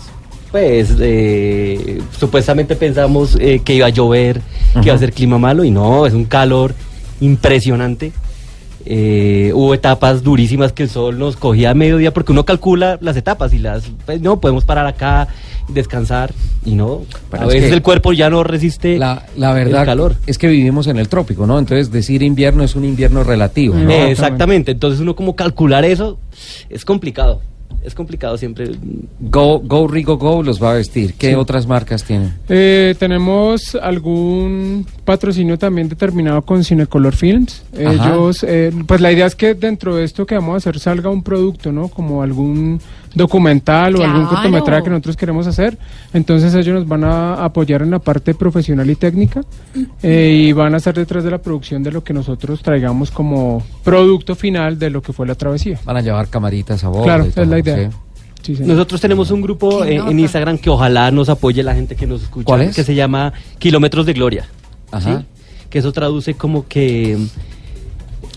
pues, 0.51 0.95
eh, 0.99 2.03
supuestamente 2.19 2.75
pensamos 2.77 3.37
eh, 3.41 3.61
que 3.65 3.75
iba 3.77 3.87
a 3.87 3.91
llover, 3.91 4.41
que 4.75 4.87
iba 4.89 4.95
a 4.95 4.99
ser 4.99 5.13
clima 5.13 5.39
malo, 5.39 5.63
y 5.65 5.71
no, 5.71 6.05
es 6.07 6.13
un 6.15 6.25
calor 6.25 6.75
impresionante. 7.21 8.13
Eh, 8.87 9.53
hubo 9.55 9.75
etapas 9.75 10.23
durísimas 10.23 10.73
que 10.73 10.85
el 10.85 10.89
sol 10.89 11.19
nos 11.19 11.37
cogía 11.37 11.71
a 11.71 11.75
mediodía 11.75 12.15
porque 12.15 12.33
uno 12.33 12.47
calcula 12.47 12.97
las 13.03 13.15
etapas 13.15 13.53
y 13.53 13.59
las 13.59 13.85
pues, 14.07 14.23
no 14.23 14.41
podemos 14.41 14.65
parar 14.65 14.87
acá 14.87 15.29
descansar 15.69 16.33
y 16.65 16.75
no 16.75 17.03
Pero 17.31 17.43
a 17.43 17.47
es 17.47 17.53
veces 17.53 17.69
que 17.69 17.77
el 17.77 17.83
cuerpo 17.83 18.13
ya 18.15 18.31
no 18.31 18.43
resiste 18.43 18.97
La, 18.99 19.27
la 19.37 19.53
verdad 19.53 19.83
el 19.83 19.87
calor 19.87 20.17
es 20.27 20.39
que 20.39 20.49
vivimos 20.49 20.87
en 20.87 20.97
el 20.97 21.09
trópico, 21.09 21.47
¿no? 21.47 21.59
Entonces 21.59 21.93
decir 21.93 22.23
invierno 22.23 22.65
es 22.65 22.75
un 22.75 22.87
invierno 22.87 23.23
relativo, 23.23 23.75
¿no? 23.75 23.91
Eh, 23.91 24.13
exactamente 24.13 24.73
entonces 24.73 25.01
uno 25.01 25.15
como 25.15 25.37
calcular 25.37 25.85
eso 25.85 26.19
es 26.71 26.87
complicado 26.87 27.43
es 27.83 27.95
complicado 27.95 28.37
siempre 28.37 28.71
Go, 29.21 29.61
Go 29.61 29.89
Rigo 29.89 30.17
Go 30.19 30.43
los 30.43 30.63
va 30.63 30.73
a 30.73 30.75
vestir. 30.75 31.15
¿Qué 31.15 31.31
Sí. 31.31 31.35
otras 31.35 31.67
marcas 31.67 32.05
tienen? 32.05 32.35
Eh, 32.49 32.95
tenemos 32.99 33.75
algún 33.75 34.87
patrocinio 35.05 35.59
también 35.59 35.89
determinado 35.89 36.43
con 36.43 36.63
Cinecolor 36.65 37.15
Films. 37.15 37.63
Ajá. 37.75 37.93
Ellos, 37.93 38.45
eh, 38.47 38.71
pues 38.87 39.01
la 39.01 39.13
idea 39.13 39.27
es 39.27 39.35
que 39.35 39.55
dentro 39.55 39.97
de 39.97 40.05
esto 40.05 40.27
que 40.27 40.35
vamos 40.35 40.55
a 40.55 40.57
hacer 40.59 40.79
salga 40.79 41.11
un 41.11 41.23
producto, 41.23 41.73
¿no? 41.73 41.89
Como 41.89 42.23
algún 42.23 42.81
documental 43.15 43.97
o 43.97 44.05
algún 44.05 44.27
cortometraje 44.27 44.85
que 44.85 44.91
nosotros 44.91 45.17
queremos 45.17 45.47
hacer. 45.47 45.79
Entonces 46.13 46.55
ellos 46.55 46.75
nos 46.75 46.89
van 46.89 47.05
a 47.05 47.45
apoyar 47.45 47.83
en 47.83 47.91
la 47.91 47.99
parte 47.99 48.35
profesional 48.35 48.89
y 48.89 48.97
técnica 48.97 49.43
eh, 50.03 50.47
y 50.49 50.53
van 50.53 50.75
a 50.75 50.77
estar 50.79 50.95
detrás 50.95 51.25
de 51.25 51.31
la 51.31 51.39
producción 51.39 51.83
de 51.83 51.93
lo 51.93 52.05
que 52.05 52.13
nosotros 52.13 52.63
traigamos 52.63 53.11
como 53.11 53.63
producto 53.83 54.35
final 54.35 54.79
de 54.79 54.91
lo 54.91 55.03
que 55.03 55.13
fue 55.13 55.27
la 55.27 55.35
travesía. 55.35 55.79
Van 55.85 55.97
a 55.97 56.01
llevar 56.01 56.29
camaritas 56.29 56.83
a 56.85 56.89
bordo. 56.89 57.05
Claro, 57.05 57.25
es 57.25 57.37
la 57.37 57.59
idea. 57.59 57.91
¿sí? 57.91 57.97
Sí, 58.43 58.57
señor. 58.57 58.75
Nosotros 58.75 59.01
tenemos 59.01 59.31
un 59.31 59.43
grupo 59.43 59.85
en. 59.85 60.19
Instagram 60.19 60.59
que 60.59 60.71
ojalá 60.71 61.11
nos 61.11 61.29
apoye 61.29 61.63
la 61.63 61.75
gente 61.75 61.95
que 61.95 62.07
nos 62.07 62.23
escucha. 62.23 62.47
¿Cuál 62.47 62.63
es? 62.63 62.77
Que 62.77 62.85
se 62.85 62.95
llama 62.95 63.33
Kilómetros 63.59 64.07
de 64.07 64.13
Gloria. 64.13 64.47
Ajá. 64.91 65.19
¿sí? 65.19 65.27
Que 65.69 65.79
eso 65.79 65.93
traduce 65.93 66.35
como 66.35 66.67
que 66.67 67.19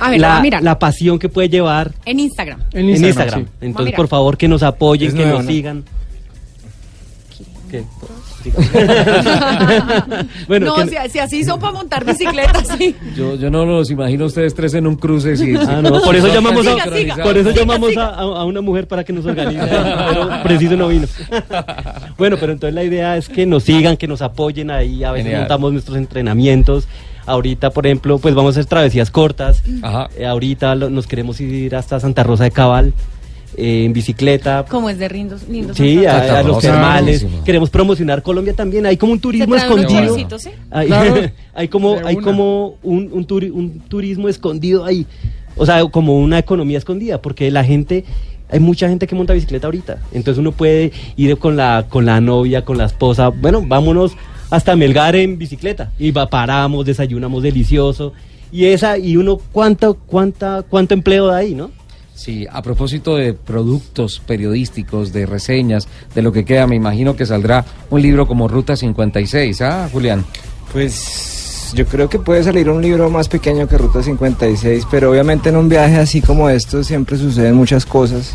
A 0.06 0.10
ver, 0.12 0.20
la, 0.20 0.38
a 0.38 0.42
mirar. 0.42 0.62
la 0.64 0.78
pasión 0.80 1.18
que 1.20 1.30
puede 1.30 1.50
llevar 1.50 1.92
En 2.06 2.20
Instagram. 2.20 2.60
En 2.74 2.90
en 2.90 3.04
Instagram, 3.06 3.46
sí. 3.46 3.52
Entonces, 3.62 3.96
por 3.96 4.08
favor, 4.08 4.38
que 4.38 4.48
nos 4.48 4.62
apoyen, 4.64 5.10
Es 5.10 5.14
que 5.14 5.22
nuevo, 5.22 5.38
nos 5.38 5.46
¿no? 5.46 5.52
sigan. 5.52 5.84
¿Qué? 7.72 7.84
Bueno, 10.48 10.66
no, 10.76 10.76
que- 10.76 10.90
si, 11.06 11.12
si 11.12 11.20
así 11.20 11.44
son 11.44 11.60
para 11.60 11.74
montar 11.74 12.06
bicicletas, 12.06 12.68
sí. 12.78 12.96
Yo, 13.16 13.36
yo 13.36 13.50
no 13.50 13.66
los 13.66 13.90
imagino 13.90 14.26
a 14.26 14.28
ustedes 14.28 14.54
tres 14.54 14.74
en 14.74 14.88
un 14.88 14.96
cruce. 14.96 15.36
Si, 15.38 15.56
Ah, 15.56 15.82
no, 15.82 16.02
por 16.02 16.16
eso 16.16 16.28
llamamos, 16.34 16.66
a, 16.68 16.84
Siga, 16.96 17.16
por 17.24 17.38
eso 17.38 17.52
llamamos 17.52 17.96
a, 17.98 18.10
a- 18.10 18.20
a 18.22 18.46
una 18.46 18.62
mujer 18.62 18.88
para 18.88 19.04
que 19.04 19.14
nos 19.14 19.26
organice, 19.26 19.60
pero 19.66 20.44
preciso 20.44 20.76
no 20.76 20.88
vino. 20.88 21.08
Bueno, 22.18 22.36
pero 22.40 22.52
entonces 22.54 22.76
la 22.76 22.84
idea 22.84 23.18
es 23.18 23.30
que 23.30 23.46
nos 23.46 23.64
sigan, 23.64 23.98
que 23.98 24.08
nos 24.08 24.22
apoyen 24.22 24.70
ahí, 24.72 25.04
a 25.04 25.12
veces 25.12 25.26
Genial. 25.26 25.42
montamos 25.44 25.72
nuestros 25.74 25.98
entrenamientos. 25.98 26.88
Ahorita, 27.26 27.70
por 27.72 27.86
ejemplo, 27.86 28.18
pues 28.20 28.36
vamos 28.36 28.56
a 28.56 28.60
hacer 28.60 28.70
travesías 28.70 29.10
cortas. 29.12 29.64
Ajá. 29.82 30.10
Eh, 30.18 30.26
ahorita 30.26 30.76
lo- 30.76 30.90
nos 30.90 31.08
queremos 31.08 31.40
ir 31.42 31.76
hasta 31.76 32.00
Santa 32.00 32.24
Rosa 32.24 32.44
de 32.44 32.52
Cabal 32.52 32.94
eh, 33.56 33.86
en 33.86 33.94
bicicleta. 33.94 34.66
Como 34.68 34.90
es 34.90 34.98
de 34.98 35.08
lindos, 35.10 35.48
lindos 35.48 35.78
Sí, 35.78 35.96
Santa 36.04 36.12
a, 36.16 36.20
Rosa. 36.22 36.40
a 36.40 36.44
los 36.44 36.60
termales. 36.60 37.26
Queremos 37.46 37.70
promocionar 37.70 38.24
Colombia 38.24 38.54
también. 38.54 38.86
Hay 38.86 38.98
como 38.98 39.14
un 39.14 39.20
turismo 39.20 39.56
escondido. 39.56 40.16
Hay, 40.72 40.88
Claro. 40.88 41.16
hay 41.54 41.68
como, 41.68 41.98
hay 42.04 42.16
una. 42.16 42.24
como 42.26 42.76
un, 42.84 43.10
un, 43.14 43.26
turi- 43.28 43.52
un 43.52 43.80
turismo 43.88 44.28
escondido 44.28 44.84
ahí. 44.86 45.06
O 45.56 45.66
sea, 45.66 45.86
como 45.86 46.18
una 46.18 46.40
economía 46.40 46.80
escondida, 46.80 47.22
porque 47.22 47.52
la 47.52 47.64
gente, 47.64 48.06
hay 48.50 48.60
mucha 48.60 48.90
gente 48.90 49.06
que 49.06 49.14
monta 49.16 49.34
bicicleta 49.34 49.68
ahorita. 49.68 50.00
Entonces 50.14 50.40
uno 50.40 50.52
puede 50.52 50.92
ir 51.16 51.38
con 51.38 51.56
la, 51.56 51.86
con 51.88 52.06
la 52.08 52.20
novia, 52.20 52.66
con 52.66 52.80
la 52.80 52.86
esposa. 52.86 53.30
Bueno, 53.30 53.64
vámonos 53.66 54.14
hasta 54.56 54.76
Melgar 54.76 55.16
en 55.16 55.38
bicicleta. 55.40 55.92
Y 55.98 56.12
va, 56.12 56.30
paramos, 56.30 56.86
desayunamos 56.86 57.42
delicioso. 57.42 58.14
Y 58.52 58.66
esa, 58.66 59.00
y 59.00 59.18
uno, 59.18 59.40
¿cuánto, 59.52 59.96
cuánta, 59.96 60.64
cuánto 60.70 60.94
empleo 60.94 61.26
da 61.26 61.38
ahí, 61.38 61.56
no? 61.56 61.72
Sí, 62.14 62.46
a 62.52 62.62
propósito 62.62 63.16
de 63.16 63.34
productos 63.34 64.22
periodísticos, 64.28 65.12
de 65.12 65.26
reseñas, 65.26 65.88
de 66.14 66.22
lo 66.22 66.32
que 66.32 66.46
queda, 66.46 66.68
me 66.68 66.76
imagino 66.76 67.16
que 67.16 67.26
saldrá 67.26 67.66
un 67.90 68.00
libro 68.04 68.28
como 68.28 68.48
Ruta 68.48 68.76
56, 68.76 69.60
¿ah, 69.64 69.90
Julián? 69.92 70.24
Pues 70.72 71.72
yo 71.76 71.88
creo 71.88 72.08
que 72.10 72.20
puede 72.20 72.44
salir 72.44 72.70
un 72.70 72.82
libro 72.82 73.10
más 73.10 73.28
pequeño 73.30 73.68
que 73.68 73.78
Ruta 73.80 74.04
56, 74.04 74.86
pero 74.92 75.10
obviamente 75.10 75.50
en 75.50 75.58
un 75.58 75.68
viaje 75.68 75.98
así 75.98 76.22
como 76.22 76.48
esto 76.50 76.84
siempre 76.84 77.18
suceden 77.18 77.56
muchas 77.56 77.86
cosas 77.88 78.34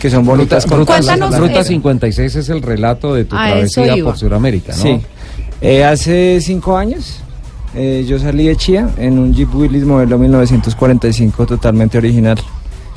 que 0.00 0.10
son 0.10 0.24
bonitas. 0.26 0.64
Ruta, 0.64 0.76
Ruta- 0.76 0.94
Cuéntanos, 0.96 1.38
Ruta 1.38 1.60
eh, 1.60 1.64
56 1.64 2.34
es 2.36 2.48
el 2.48 2.62
relato 2.62 3.14
de 3.14 3.24
tu 3.24 3.36
travesía 3.36 3.94
por 4.02 4.18
Sudamérica, 4.18 4.72
¿no? 4.74 4.82
Sí. 4.82 5.00
Eh, 5.62 5.84
hace 5.84 6.40
cinco 6.40 6.76
años 6.76 7.20
eh, 7.74 8.04
yo 8.08 8.18
salí 8.18 8.46
de 8.46 8.56
Chía 8.56 8.88
en 8.96 9.18
un 9.18 9.34
Jeep 9.34 9.54
Willys 9.54 9.84
modelo 9.84 10.18
1945 10.18 11.46
totalmente 11.46 11.98
original. 11.98 12.38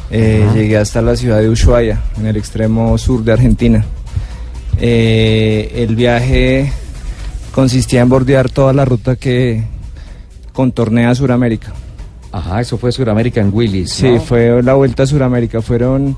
Eh, 0.10 0.48
llegué 0.54 0.78
hasta 0.78 1.02
la 1.02 1.16
ciudad 1.16 1.40
de 1.40 1.50
Ushuaia, 1.50 2.02
en 2.18 2.28
el 2.28 2.38
extremo 2.38 2.98
sur 2.98 3.24
de 3.24 3.34
Argentina. 3.34 3.84
El 4.80 5.96
viaje 5.96 6.72
consistía 7.54 8.02
en 8.02 8.10
bordear 8.10 8.50
toda 8.50 8.74
la 8.74 8.86
ruta 8.86 9.16
que 9.16 9.64
contornea 10.52 11.14
Sudamérica. 11.16 11.74
Ajá, 12.32 12.62
eso 12.62 12.78
fue 12.78 12.92
Sudamérica 12.92 13.42
en 13.42 13.54
Willis, 13.54 13.92
Sí, 13.92 14.18
fue 14.26 14.64
la 14.64 14.74
vuelta 14.74 15.04
a 15.04 15.06
Sudamérica. 15.06 15.62
Fueron 15.62 16.18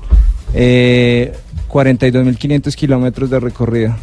eh, 0.54 1.34
42.500 1.70 2.74
kilómetros 2.74 3.28
de 3.28 3.38
recorrido, 3.38 3.94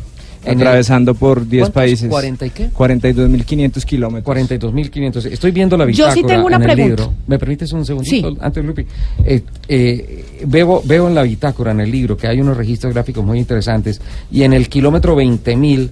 En 0.46 0.60
el- 0.60 0.68
atravesando 0.68 1.14
por 1.16 1.48
10 1.48 1.62
¿Cuántos? 1.70 1.74
países. 1.74 2.10
¿40 2.12 2.46
y 2.48 2.50
qué? 2.50 2.70
42.500 2.72 3.86
kilómetros. 3.86 4.36
42.500. 4.38 5.26
Estoy 5.26 5.52
viendo 5.52 5.78
la 5.78 5.86
Yo 5.86 5.92
sí 6.12 6.16
bitácora 6.22 6.28
tengo 6.36 6.48
una 6.48 6.56
en 6.58 6.62
el 6.64 6.68
pregunta. 6.72 7.04
libro. 7.04 7.14
¿Me 7.28 7.40
permites 7.40 7.72
un 7.74 7.86
segundito 7.86 8.30
Sí. 8.32 8.38
antes, 8.42 8.66
Lupi? 8.66 8.86
Eh, 9.26 9.42
eh, 9.68 10.26
veo, 10.48 10.82
veo 10.86 11.08
en 11.08 11.16
la 11.16 11.24
bitácora, 11.24 11.72
en 11.72 11.80
el 11.82 11.92
libro, 11.92 12.18
que 12.18 12.28
hay 12.28 12.42
unos 12.42 12.58
registros 12.58 12.94
gráficos 12.94 13.24
muy 13.24 13.40
interesantes 13.40 14.02
y 14.32 14.44
en 14.44 14.54
el 14.54 14.70
kilómetro 14.70 15.16
20.000 15.16 15.90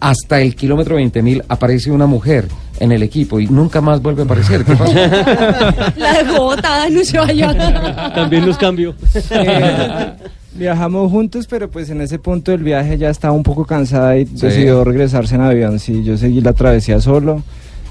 hasta 0.00 0.40
el 0.40 0.56
kilómetro 0.56 0.96
20.000 0.98 1.44
aparece 1.46 1.92
una 1.92 2.06
mujer 2.06 2.48
en 2.80 2.90
el 2.90 3.04
equipo 3.04 3.38
y 3.38 3.46
nunca 3.46 3.80
más 3.80 4.02
vuelve 4.02 4.22
a 4.22 4.24
aparecer. 4.24 4.64
¿Qué 4.64 4.74
pasó? 4.74 4.92
La 5.96 6.12
dejó 6.24 6.42
botada 6.42 6.88
en 6.88 6.96
Ushuaia. 6.96 8.12
También 8.12 8.46
nos 8.46 8.58
cambió. 8.58 8.96
Eh, 9.30 10.12
viajamos 10.54 11.10
juntos, 11.10 11.46
pero 11.48 11.70
pues 11.70 11.90
en 11.90 12.00
ese 12.00 12.18
punto 12.18 12.50
del 12.52 12.62
viaje 12.62 12.98
ya 12.98 13.10
estaba 13.10 13.32
un 13.34 13.42
poco 13.42 13.64
cansada 13.64 14.16
y 14.18 14.26
Sí. 14.26 14.32
decidió 14.46 14.84
regresarse 14.84 15.34
en 15.34 15.40
avión. 15.42 15.78
Sí, 15.78 16.02
yo 16.04 16.16
seguí 16.16 16.40
la 16.40 16.52
travesía 16.52 17.00
solo, 17.00 17.42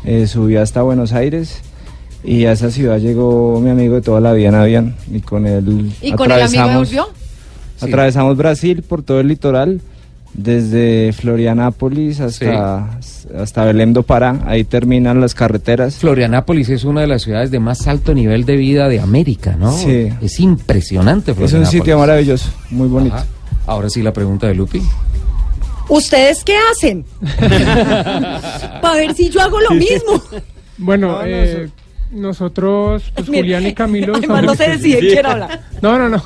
eh, 0.05 0.27
subí 0.27 0.55
hasta 0.57 0.81
Buenos 0.81 1.13
Aires 1.13 1.61
y 2.23 2.45
a 2.45 2.51
esa 2.51 2.69
ciudad 2.71 2.99
llegó 2.99 3.59
mi 3.59 3.69
amigo 3.71 3.95
de 3.95 4.01
toda 4.01 4.21
la 4.21 4.33
vida 4.33 4.49
en 4.49 4.55
avión 4.55 4.95
y 5.11 5.19
con 5.21 5.45
él 5.47 5.91
¿Y 6.01 6.11
con 6.13 6.31
el 6.31 6.41
amigo 6.43 6.61
atravesamos- 6.63 6.75
volvió? 6.89 7.05
Sí. 7.77 7.85
Atravesamos 7.87 8.37
Brasil 8.37 8.83
por 8.83 9.01
todo 9.01 9.19
el 9.21 9.27
litoral, 9.27 9.81
desde 10.33 11.11
Florianápolis 11.13 12.19
hasta, 12.21 12.97
hasta 13.37 13.65
Belém 13.65 13.93
do 13.93 14.03
Pará, 14.03 14.39
ahí 14.45 14.63
terminan 14.63 15.19
las 15.19 15.33
carreteras. 15.35 15.95
Florianápolis 15.95 16.69
es 16.69 16.83
una 16.83 17.01
de 17.01 17.07
las 17.07 17.21
ciudades 17.23 17.51
de 17.51 17.59
más 17.59 17.87
alto 17.87 18.13
nivel 18.13 18.45
de 18.45 18.55
vida 18.55 18.87
de 18.87 18.99
América, 18.99 19.55
¿no? 19.59 19.71
Sí. 19.71 20.09
Es 20.21 20.39
impresionante 20.39 21.31
Es 21.31 21.37
un 21.37 21.47
Florianápolis. 21.47 21.69
sitio 21.81 21.97
maravilloso, 21.99 22.49
muy 22.69 22.87
bonito. 22.87 23.15
Ajá. 23.15 23.25
Ahora 23.67 23.89
sí 23.89 24.01
la 24.01 24.13
pregunta 24.13 24.47
de 24.47 24.55
Lupi. 24.55 24.81
¿Ustedes 25.89 26.43
qué 26.43 26.55
hacen? 26.71 27.03
Para 28.81 28.95
ver 28.95 29.13
si 29.13 29.29
yo 29.29 29.41
hago 29.41 29.59
lo 29.59 29.71
mismo. 29.71 30.21
Bueno, 30.77 31.07
No, 31.09 31.17
no, 31.19 31.25
eh, 31.25 31.69
nosotros, 32.11 33.03
pues 33.13 33.27
Julián 33.27 33.67
y 33.67 33.73
Camilo. 33.73 34.15
Además, 34.17 34.43
no 34.43 34.55
se 34.55 34.69
decide 34.69 34.99
quién 34.99 35.25
habla. 35.25 35.61
No, 35.81 35.97
no, 35.97 36.09
no. 36.09 36.23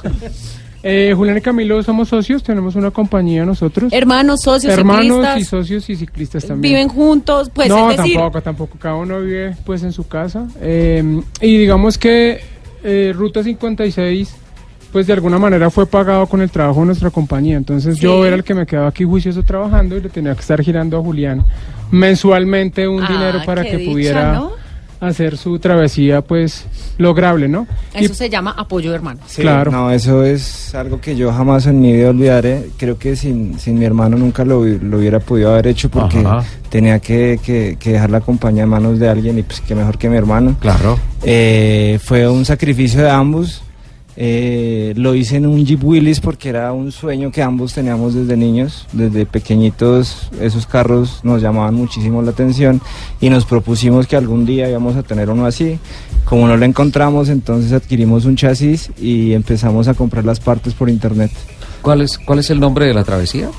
Eh, 0.88 1.14
Julián 1.16 1.38
y 1.38 1.42
Camilo 1.42 1.82
somos 1.82 2.10
socios, 2.10 2.44
tenemos 2.44 2.76
una 2.76 2.92
compañía 2.92 3.44
nosotros. 3.44 3.92
Hermanos, 3.92 4.42
socios, 4.44 4.72
Hermanos 4.72 5.04
ciclistas. 5.26 5.40
y 5.40 5.44
socios 5.44 5.90
y 5.90 5.96
ciclistas 5.96 6.46
también. 6.46 6.74
Viven 6.74 6.90
juntos, 6.90 7.50
pues 7.52 7.70
no, 7.70 7.90
es 7.90 7.98
decir, 7.98 8.14
tampoco, 8.14 8.42
tampoco. 8.44 8.78
Cada 8.80 8.96
uno 8.96 9.20
vive 9.20 9.56
pues 9.66 9.82
en 9.82 9.92
su 9.92 10.08
casa. 10.08 10.46
Eh, 10.62 11.22
y 11.42 11.58
digamos 11.58 11.98
que 11.98 12.40
eh, 12.84 13.14
Ruta 13.16 13.42
56, 13.44 14.36
pues 14.92 15.08
de 15.08 15.14
alguna 15.14 15.40
manera 15.40 15.72
fue 15.72 15.88
pagado 15.88 16.28
con 16.28 16.42
el 16.42 16.52
trabajo 16.52 16.82
de 16.82 16.86
nuestra 16.86 17.10
compañía. 17.10 17.58
Entonces 17.58 17.98
yo 17.98 18.24
era 18.24 18.36
el 18.36 18.44
que 18.44 18.54
me 18.54 18.68
quedaba 18.68 18.88
aquí 18.90 19.06
juicioso 19.06 19.42
trabajando 19.42 19.98
y 19.98 20.02
le 20.02 20.10
tenía 20.10 20.36
que 20.36 20.42
estar 20.42 20.62
girando 20.62 21.00
a 21.00 21.02
Julián 21.02 21.44
mensualmente 21.90 22.88
un 22.88 23.04
Ah, 23.04 23.08
dinero 23.12 23.40
para 23.46 23.64
que 23.64 23.78
dicha, 23.78 23.92
pudiera 23.92 24.34
¿no? 24.34 24.52
Hacer 25.00 25.38
su 25.38 25.60
travesía 25.60 26.22
pues 26.22 26.66
lograble, 26.98 27.48
¿no? 27.48 27.68
Y- 28.00 28.06
eso 28.06 28.14
se 28.14 28.30
llama 28.30 28.56
apoyo 28.58 28.90
de 28.92 28.96
hermanos. 28.96 29.24
Sí, 29.28 29.42
Claro. 29.42 29.72
No, 29.72 29.92
eso 29.92 30.24
es 30.24 30.74
algo 30.76 31.00
que 31.02 31.16
yo 31.16 31.32
jamás 31.32 31.66
en 31.68 31.82
mi 31.82 31.94
vida 31.94 32.10
olvidaré. 32.10 32.70
Creo 32.78 32.98
que 32.98 33.16
sin, 33.16 33.60
sin 33.60 33.78
mi 33.78 33.86
hermano 33.86 34.18
nunca 34.18 34.44
lo, 34.46 34.64
lo 34.66 34.98
hubiera 34.98 35.20
podido 35.20 35.52
haber 35.52 35.68
hecho 35.68 35.90
porque 35.90 36.20
Ajá. 36.20 36.44
tenía 36.70 37.00
que, 37.00 37.40
que- 37.44 37.78
que 37.80 37.92
dejar 37.94 38.10
la 38.10 38.22
compañía 38.22 38.64
en 38.64 38.70
manos 38.70 39.00
de 39.00 39.10
alguien 39.10 39.38
y 39.40 39.44
pues 39.44 39.62
qué 39.62 39.76
mejor 39.76 39.98
que 39.98 40.10
mi 40.10 40.18
hermano. 40.18 40.56
Claro. 40.60 40.98
Eh, 41.24 42.00
fue 42.04 42.28
un 42.30 42.46
sacrificio 42.46 43.02
de 43.02 43.10
ambos. 43.10 43.62
Eh, 44.18 44.94
lo 44.96 45.14
hice 45.14 45.36
en 45.38 45.46
un 45.46 45.66
Jeep 45.66 45.84
Willys 45.84 46.22
porque 46.22 46.48
era 46.50 46.72
un 46.72 46.92
sueño 46.92 47.32
que 47.32 47.42
ambos 47.42 47.74
teníamos 47.74 48.14
desde 48.14 48.38
niños, 48.38 48.88
desde 48.94 49.26
pequeñitos. 49.26 50.30
Esos 50.40 50.66
carros 50.66 51.20
nos 51.24 51.42
llamaban 51.42 51.76
muchísimo 51.76 52.22
la 52.22 52.32
atención 52.32 52.82
y 53.20 53.30
nos 53.30 53.46
propusimos 53.46 54.08
que 54.08 54.16
algún 54.16 54.46
día 54.46 54.70
íbamos 54.70 54.96
a 54.96 55.04
tener 55.04 55.30
uno 55.30 55.46
así. 55.46 55.80
Como 56.24 56.48
no 56.48 56.58
lo 56.58 56.66
encontramos, 56.66 57.30
entonces 57.30 57.72
adquirimos 57.72 58.26
un 58.26 58.36
chasis 58.36 58.90
y 59.00 59.34
empezamos 59.34 59.88
a 59.88 59.94
comprar 59.94 60.26
las 60.26 60.40
partes 60.40 60.74
por 60.74 60.90
internet. 60.90 61.32
¿Cuál 61.82 62.02
es, 62.02 62.18
¿Cuál 62.18 62.40
es 62.40 62.50
el 62.50 62.60
nombre 62.60 62.88
de 62.88 62.94
la 62.94 63.04
travesía? 63.04 63.50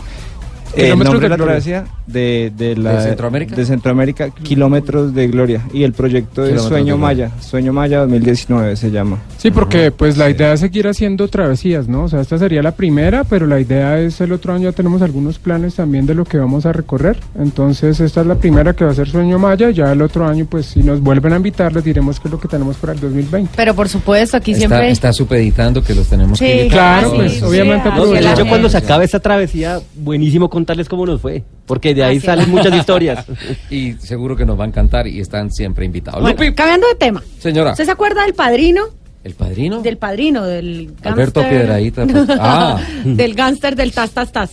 El 0.77 0.85
Kilómetros 0.85 1.13
nombre 1.15 1.29
de 1.29 1.37
la 1.37 1.45
travesía 1.45 1.85
de, 2.07 2.53
de 2.57 2.77
la, 2.77 2.93
¿De 2.95 3.03
Centroamérica? 3.03 3.57
de 3.57 3.65
Centroamérica, 3.67 4.31
Kilómetros 4.31 5.15
de 5.15 5.29
Gloria. 5.29 5.63
Y 5.73 5.83
el 5.85 5.93
proyecto 5.93 6.43
Sueño 6.45 6.57
de 6.57 6.71
Gloria. 6.83 6.97
Maya, 6.97 7.31
Sueño 7.41 7.73
Maya 7.73 7.99
2019 8.01 8.77
se 8.77 8.91
llama. 8.91 9.19
Sí, 9.39 9.51
porque 9.51 9.91
pues 9.91 10.17
la 10.17 10.29
idea 10.31 10.53
es 10.53 10.61
seguir 10.61 10.87
haciendo 10.89 11.29
travesías, 11.29 11.89
¿no? 11.89 12.05
O 12.05 12.09
sea, 12.09 12.21
esta 12.21 12.39
sería 12.39 12.63
la 12.63 12.73
primera, 12.73 13.25
pero 13.25 13.47
la 13.47 13.61
idea 13.61 13.99
es 13.99 14.21
el 14.21 14.33
otro 14.33 14.53
año 14.53 14.71
ya 14.71 14.73
tenemos 14.73 15.03
algunos 15.03 15.39
planes 15.39 15.75
también 15.77 16.07
de 16.07 16.15
lo 16.15 16.25
que 16.25 16.39
vamos 16.39 16.67
a 16.67 16.73
recorrer. 16.73 17.17
Entonces, 17.39 18.01
esta 18.01 18.21
es 18.21 18.27
la 18.27 18.35
primera 18.37 18.73
que 18.75 18.85
va 18.85 18.91
a 18.91 18.95
ser 18.95 19.09
Sueño 19.09 19.39
Maya, 19.39 19.71
ya 19.71 19.93
el 19.93 20.03
otro 20.03 20.27
año 20.27 20.47
pues 20.49 20.67
si 20.67 20.83
nos 20.83 21.01
vuelven 21.01 21.33
a 21.33 21.37
invitar 21.37 21.73
les 21.73 21.85
diremos 21.85 22.21
qué 22.21 22.29
es 22.29 22.33
lo 22.33 22.41
que 22.41 22.49
tenemos 22.49 22.77
para 22.77 22.93
el 22.93 23.01
2020. 23.01 23.51
Pero 23.57 23.75
por 23.75 23.89
supuesto, 23.89 24.37
aquí 24.37 24.53
Está, 24.53 24.59
siempre... 24.69 24.91
está 24.91 25.13
supeditando 25.13 25.83
que 25.83 25.95
los 25.95 26.07
tenemos 26.07 26.39
que 26.39 26.45
Sí, 26.47 26.59
invitar. 26.61 27.01
Claro, 27.01 27.17
pues, 27.17 27.43
obviamente 27.43 27.89
No, 27.89 28.15
hecho, 28.15 28.47
cuando 28.47 28.69
se 28.69 28.77
acabe 28.79 29.05
esta 29.05 29.21
travesía, 29.21 29.81
buenísimo 29.95 30.49
contarles 30.67 30.89
cómo 30.89 31.07
nos 31.07 31.21
fue. 31.21 31.45
Porque 31.65 31.95
de 31.95 32.03
ahí 32.03 32.17
Así 32.17 32.27
salen 32.27 32.51
muchas 32.51 32.75
historias. 32.75 33.25
Y 33.71 33.93
seguro 33.95 34.35
que 34.37 34.45
nos 34.45 34.59
va 34.59 34.65
a 34.65 34.67
encantar 34.67 35.07
y 35.07 35.21
están 35.21 35.53
siempre 35.53 35.85
invitados. 35.85 36.21
Bueno, 36.21 36.37
Lupi, 36.43 36.55
cambiando 36.55 36.89
de 36.89 36.97
tema. 36.97 37.23
señora, 37.39 37.71
¿Usted 37.71 37.85
se 37.85 37.91
acuerda 37.93 38.23
del 38.25 38.35
padrino? 38.35 38.83
¿el 39.23 39.35
padrino? 39.35 39.81
Del 39.83 39.97
padrino, 39.97 40.45
del 40.45 40.93
Alberto 41.03 41.41
gánster- 41.43 41.49
Piedradita, 41.51 42.07
pues. 42.11 42.27
Ah. 42.41 42.81
del 43.05 43.35
gánster 43.35 43.75
del 43.77 43.93
tas, 43.93 44.11
tas, 44.11 44.33
tas. 44.33 44.51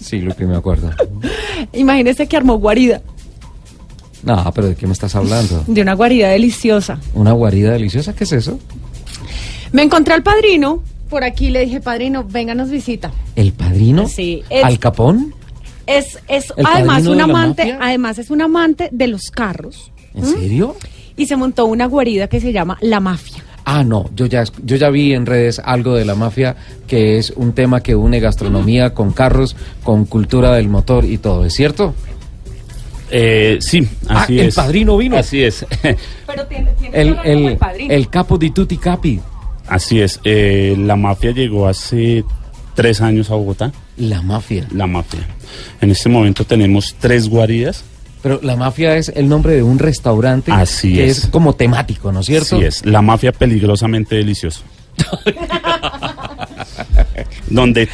Sí, 0.00 0.20
Lupi, 0.20 0.44
me 0.44 0.56
acuerdo. 0.56 0.90
Imagínese 1.72 2.26
que 2.28 2.36
armó 2.36 2.56
guarida. 2.58 3.00
No, 4.22 4.52
pero 4.54 4.68
¿de 4.68 4.74
qué 4.76 4.86
me 4.86 4.92
estás 4.92 5.14
hablando? 5.16 5.64
De 5.66 5.82
una 5.82 5.94
guarida 5.94 6.28
deliciosa. 6.28 6.98
¿Una 7.14 7.32
guarida 7.32 7.72
deliciosa? 7.72 8.14
¿Qué 8.14 8.24
es 8.24 8.32
eso? 8.32 8.58
Me 9.72 9.82
encontré 9.82 10.14
al 10.14 10.22
padrino 10.22 10.82
por 11.12 11.24
aquí 11.24 11.50
le 11.50 11.60
dije, 11.66 11.80
padrino, 11.82 12.24
vénganos 12.24 12.70
visita. 12.70 13.12
¿El 13.36 13.52
padrino? 13.52 14.08
Sí, 14.08 14.42
es- 14.48 14.64
¿Al 14.64 14.78
Capón? 14.78 15.34
Es, 15.86 16.18
es 16.26 16.50
¿El 16.56 16.64
además 16.64 17.02
padrino 17.02 17.12
un 17.12 17.20
amante, 17.20 17.62
mafia? 17.64 17.78
además 17.82 18.18
es 18.18 18.30
un 18.30 18.40
amante 18.40 18.88
de 18.90 19.06
los 19.08 19.30
carros. 19.30 19.92
¿En 20.14 20.24
serio? 20.24 20.74
Y 21.18 21.26
se 21.26 21.36
montó 21.36 21.66
una 21.66 21.84
guarida 21.84 22.28
que 22.28 22.40
se 22.40 22.50
llama 22.50 22.78
La 22.80 22.98
Mafia. 23.00 23.44
Ah, 23.66 23.84
no, 23.84 24.08
yo 24.16 24.24
ya, 24.24 24.44
yo 24.64 24.76
ya 24.76 24.88
vi 24.88 25.12
en 25.12 25.26
redes 25.26 25.60
algo 25.62 25.94
de 25.94 26.04
la 26.06 26.14
mafia, 26.14 26.56
que 26.86 27.18
es 27.18 27.30
un 27.36 27.52
tema 27.52 27.82
que 27.82 27.94
une 27.94 28.18
gastronomía 28.18 28.94
con 28.94 29.12
carros, 29.12 29.54
con 29.84 30.06
cultura 30.06 30.54
del 30.54 30.68
motor 30.70 31.04
y 31.04 31.18
todo, 31.18 31.44
¿es 31.44 31.52
cierto? 31.54 31.94
Eh, 33.10 33.58
sí, 33.60 33.86
Ah, 34.08 34.22
así 34.22 34.38
el 34.40 34.46
es. 34.48 34.54
padrino 34.54 34.96
vino. 34.96 35.16
Así 35.18 35.42
es. 35.44 35.66
Pero 36.26 36.46
tiene, 36.48 36.70
tiene 36.80 36.98
El, 37.00 37.16
el, 37.24 37.58
el 37.90 38.08
capo 38.08 38.38
di 38.38 38.50
tutti 38.50 38.78
capi. 38.78 39.20
Así 39.72 40.00
es. 40.02 40.20
Eh, 40.24 40.74
la 40.78 40.96
mafia 40.96 41.30
llegó 41.30 41.66
hace 41.66 42.24
tres 42.74 43.00
años 43.00 43.30
a 43.30 43.34
Bogotá. 43.36 43.72
La 43.96 44.20
mafia. 44.20 44.66
La 44.74 44.86
mafia. 44.86 45.26
En 45.80 45.90
este 45.90 46.10
momento 46.10 46.44
tenemos 46.44 46.94
tres 46.98 47.26
guaridas. 47.28 47.84
Pero 48.22 48.38
la 48.42 48.54
mafia 48.54 48.96
es 48.98 49.08
el 49.16 49.28
nombre 49.30 49.54
de 49.54 49.62
un 49.62 49.78
restaurante 49.78 50.52
Así 50.52 50.94
que 50.94 51.06
es. 51.08 51.18
es. 51.24 51.26
como 51.28 51.54
temático, 51.54 52.12
¿no 52.12 52.20
es 52.20 52.26
cierto? 52.26 52.56
Así 52.56 52.64
es. 52.66 52.84
La 52.84 53.00
mafia 53.00 53.32
peligrosamente 53.32 54.14
delicioso. 54.14 54.60
Donde 57.48 57.88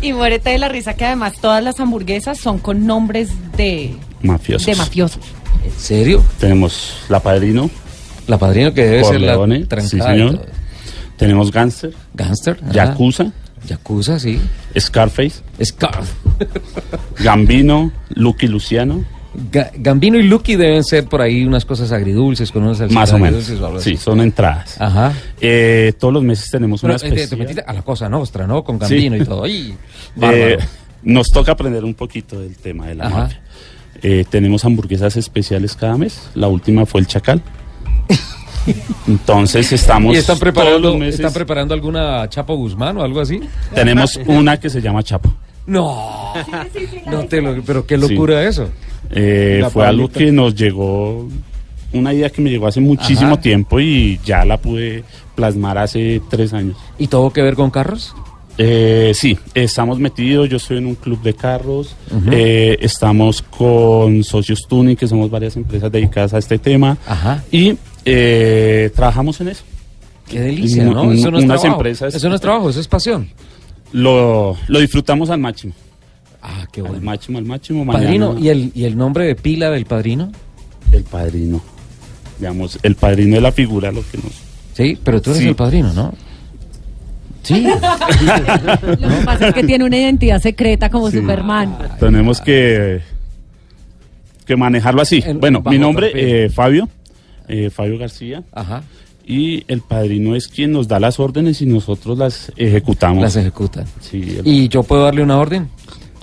Y 0.00 0.12
muérete 0.14 0.50
de 0.50 0.58
la 0.58 0.68
risa 0.68 0.94
que 0.94 1.04
además 1.04 1.34
todas 1.40 1.62
las 1.62 1.78
hamburguesas 1.78 2.38
son 2.38 2.58
con 2.58 2.86
nombres 2.86 3.28
de, 3.56 3.94
mafiosos. 4.22 4.66
de 4.66 4.74
mafiosos. 4.76 5.24
¿En 5.64 5.72
serio? 5.78 6.24
Tenemos 6.40 6.94
La 7.10 7.20
Padrino. 7.20 7.70
La 8.26 8.38
Padrino 8.38 8.72
que 8.72 8.84
debe 8.84 9.04
ser 9.04 9.20
la 9.20 9.36
trancada 9.68 9.88
sí 9.88 9.98
y 9.98 10.00
señor. 10.00 10.46
Tenemos 11.18 11.50
Gangster. 11.52 11.92
Gangster. 12.14 12.58
ajá. 12.62 12.72
Yakuza. 12.72 13.32
Yakuza, 13.66 14.18
sí. 14.18 14.40
Scarface. 14.78 15.42
Scar. 15.62 16.00
Gambino. 17.22 17.92
Lucky 18.10 18.46
Luciano. 18.46 19.04
Ga- 19.52 19.70
Gambino 19.76 20.18
y 20.18 20.22
Lucky 20.24 20.56
deben 20.56 20.82
ser 20.82 21.04
por 21.06 21.20
ahí 21.20 21.44
unas 21.44 21.64
cosas 21.64 21.92
agridulces 21.92 22.50
con 22.50 22.64
unas 22.64 22.80
Más 22.90 23.12
o 23.12 23.18
menos. 23.18 23.50
Sí, 23.80 23.96
son 23.96 24.20
entradas. 24.20 24.80
Ajá. 24.80 25.12
Eh, 25.40 25.92
todos 25.98 26.14
los 26.14 26.22
meses 26.22 26.50
tenemos 26.50 26.80
Pero, 26.80 26.94
una 26.94 27.06
eh, 27.14 27.26
te- 27.26 27.36
metiste 27.36 27.62
a 27.66 27.72
la 27.72 27.82
cosa 27.82 28.08
nostra, 28.08 28.46
¿no? 28.46 28.64
Con 28.64 28.78
Gambino 28.78 29.16
Sí. 29.16 29.22
y 29.22 29.24
todo. 29.24 29.44
¡Ay! 29.44 29.76
Eh, 30.22 30.58
nos 31.02 31.28
toca 31.30 31.52
aprender 31.52 31.84
un 31.84 31.94
poquito 31.94 32.40
del 32.40 32.56
tema 32.56 32.86
de 32.88 32.94
la 32.96 33.06
Ajá. 33.06 33.18
mafia. 33.18 33.40
Eh, 34.02 34.24
tenemos 34.28 34.64
hamburguesas 34.64 35.16
especiales 35.16 35.74
cada 35.76 35.96
mes. 35.96 36.30
La 36.34 36.48
última 36.48 36.86
fue 36.86 37.00
el 37.00 37.06
Chacal. 37.06 37.42
Entonces 39.06 39.72
estamos 39.72 40.14
¿Y 40.14 40.18
están 40.18 40.38
todos 40.38 40.40
preparando, 40.52 40.90
los 40.90 40.98
meses- 40.98 41.16
están 41.16 41.32
preparando 41.32 41.74
alguna 41.74 42.28
Chapo 42.28 42.54
Guzmán 42.56 42.96
o 42.98 43.02
algo 43.02 43.20
así? 43.20 43.40
tenemos 43.74 44.18
una 44.26 44.58
que 44.58 44.68
se 44.70 44.80
llama 44.80 45.02
Chapo. 45.02 45.32
No. 45.66 46.32
No 47.06 47.24
te 47.26 47.40
lo, 47.42 47.62
pero 47.62 47.86
qué 47.86 47.96
locura 47.98 48.42
eso. 48.46 48.68
Eh, 49.10 49.62
fue 49.72 49.86
algo 49.86 50.08
que 50.08 50.32
nos 50.32 50.54
llegó, 50.54 51.28
una 51.92 52.12
idea 52.14 52.30
que 52.30 52.40
me 52.42 52.50
llegó 52.50 52.66
hace 52.66 52.80
muchísimo 52.80 53.32
Ajá. 53.34 53.40
tiempo 53.40 53.78
y 53.80 54.18
ya 54.24 54.44
la 54.44 54.56
pude 54.58 55.04
plasmar 55.34 55.78
hace 55.78 56.20
tres 56.30 56.52
años. 56.52 56.76
¿Y 56.98 57.06
todo 57.08 57.30
que 57.32 57.42
ver 57.42 57.54
con 57.54 57.70
carros? 57.70 58.14
Eh, 58.60 59.12
sí, 59.14 59.38
estamos 59.54 60.00
metidos, 60.00 60.48
yo 60.48 60.56
estoy 60.56 60.78
en 60.78 60.86
un 60.86 60.96
club 60.96 61.22
de 61.22 61.32
carros, 61.32 61.94
eh, 62.32 62.76
estamos 62.80 63.40
con 63.40 64.24
Socios 64.24 64.66
Tuning, 64.68 64.96
que 64.96 65.06
somos 65.06 65.30
varias 65.30 65.54
empresas 65.56 65.92
dedicadas 65.92 66.34
a 66.34 66.38
este 66.38 66.58
tema, 66.58 66.98
Ajá. 67.06 67.44
y 67.52 67.76
eh, 68.04 68.90
trabajamos 68.94 69.40
en 69.40 69.48
eso. 69.48 69.64
Qué 70.28 70.40
delicia, 70.40 70.84
¿no? 70.84 71.02
un- 71.04 71.14
Eso 71.14 71.30
no 71.30 71.38
es 71.38 71.44
unas 71.44 71.60
trabajo. 71.62 71.80
empresas- 71.80 72.14
Eso 72.14 72.28
no 72.28 72.34
es 72.34 72.40
trabajo, 72.40 72.70
eso 72.70 72.80
es 72.80 72.88
pasión. 72.88 73.28
Lo, 73.92 74.56
lo 74.68 74.78
disfrutamos 74.80 75.30
al 75.30 75.38
máximo. 75.40 75.72
Ah, 76.42 76.66
qué 76.72 76.80
Al 76.80 76.86
bueno. 76.88 77.02
máximo, 77.04 77.38
al 77.38 77.44
máximo. 77.44 77.86
Padrino, 77.90 78.34
mañana- 78.34 78.44
¿y 78.46 78.48
el, 78.50 78.72
¿y 78.74 78.84
el 78.84 78.96
nombre 78.96 79.24
de 79.26 79.34
pila 79.34 79.70
del 79.70 79.86
padrino? 79.86 80.30
El 80.92 81.04
padrino. 81.04 81.60
Digamos, 82.38 82.78
el 82.82 82.94
padrino 82.94 83.34
de 83.36 83.40
la 83.40 83.52
figura, 83.52 83.90
lo 83.90 84.02
que 84.08 84.18
nos... 84.18 84.32
Sí, 84.74 84.96
pero 85.02 85.20
tú 85.20 85.30
eres 85.30 85.42
Sí. 85.42 85.48
el 85.48 85.56
padrino, 85.56 85.92
¿no? 85.92 86.14
Sí. 87.42 87.64
Lo 89.00 89.08
que 89.08 89.24
pasa 89.24 89.48
es 89.48 89.54
que 89.54 89.64
tiene 89.64 89.84
una 89.84 89.96
identidad 89.96 90.40
secreta 90.40 90.90
como 90.90 91.10
Superman. 91.10 91.78
Tenemos 91.98 92.40
que, 92.42 93.00
que 94.44 94.54
manejarlo 94.56 95.00
así. 95.00 95.22
En- 95.24 95.40
bueno, 95.40 95.62
mi 95.64 95.78
nombre 95.78 96.10
eh, 96.14 96.50
Fabio, 96.50 96.88
eh, 97.48 97.70
Fabio 97.70 97.98
García. 97.98 98.42
Ajá. 98.52 98.82
Y 99.26 99.64
el 99.68 99.82
padrino 99.82 100.34
es 100.34 100.48
quien 100.48 100.72
nos 100.72 100.88
da 100.88 100.98
las 100.98 101.20
órdenes 101.20 101.60
y 101.60 101.66
nosotros 101.66 102.16
las 102.16 102.50
ejecutamos. 102.56 103.22
Las 103.22 103.36
ejecutan. 103.36 103.84
Sí, 104.00 104.38
el- 104.38 104.46
¿Y 104.46 104.68
yo 104.68 104.82
puedo 104.82 105.04
darle 105.04 105.22
una 105.22 105.38
orden? 105.38 105.68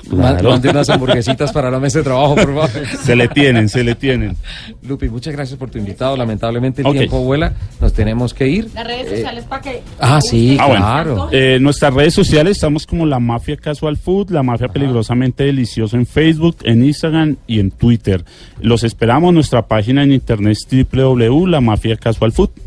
Claro. 0.10 0.52
Mande 0.52 0.70
unas 0.70 0.90
hamburguesitas 0.90 1.52
para 1.52 1.72
la 1.72 1.80
mesa 1.80 2.00
de 2.00 2.04
trabajo, 2.04 2.36
por 2.36 2.46
favor. 2.54 2.70
Se 3.04 3.16
le 3.16 3.28
tienen, 3.28 3.70
se 3.70 3.84
le 3.84 3.96
tienen. 3.96 4.36
Lupi, 4.88 5.10
muchas 5.10 5.34
gracias 5.34 5.58
por 5.58 5.70
tu 5.70 5.78
invitado. 5.78 6.16
Lamentablemente 6.16 6.82
el 6.84 6.92
tiempo 6.92 7.22
vuela. 7.24 7.54
Nos 7.82 7.94
tenemos 7.94 8.34
que 8.34 8.48
ir. 8.48 8.70
Las 8.74 8.86
redes 8.86 9.10
sociales 9.10 9.46
para 9.46 9.62
que... 9.62 9.82
Ah, 10.00 10.22
sí, 10.22 10.58
Ah, 10.60 10.68
bueno. 10.68 10.86
claro. 10.86 11.30
Eh, 11.32 11.58
nuestras 11.60 11.94
redes 11.94 12.14
sociales 12.14 12.58
estamos 12.58 12.86
como 12.86 13.06
la 13.06 13.20
Mafia 13.20 13.58
Casual 13.58 13.98
Food, 13.98 14.32
la 14.32 14.44
Mafia 14.44 14.68
Peligrosamente 14.68 15.44
Delicioso 15.46 15.96
en 15.98 16.06
Facebook, 16.06 16.58
en 16.64 16.86
Instagram 16.86 17.36
y 17.48 17.60
en 17.60 17.72
Twitter. 17.72 18.24
Los 18.62 18.84
esperamos. 18.84 19.34
Nuestra 19.34 19.64
página 19.68 20.04
en 20.04 20.12
internet 20.12 20.58
es 20.58 20.68
www.lamafiacasualfood. 20.94 22.50
Qué 22.50 22.62
Eh, 22.62 22.65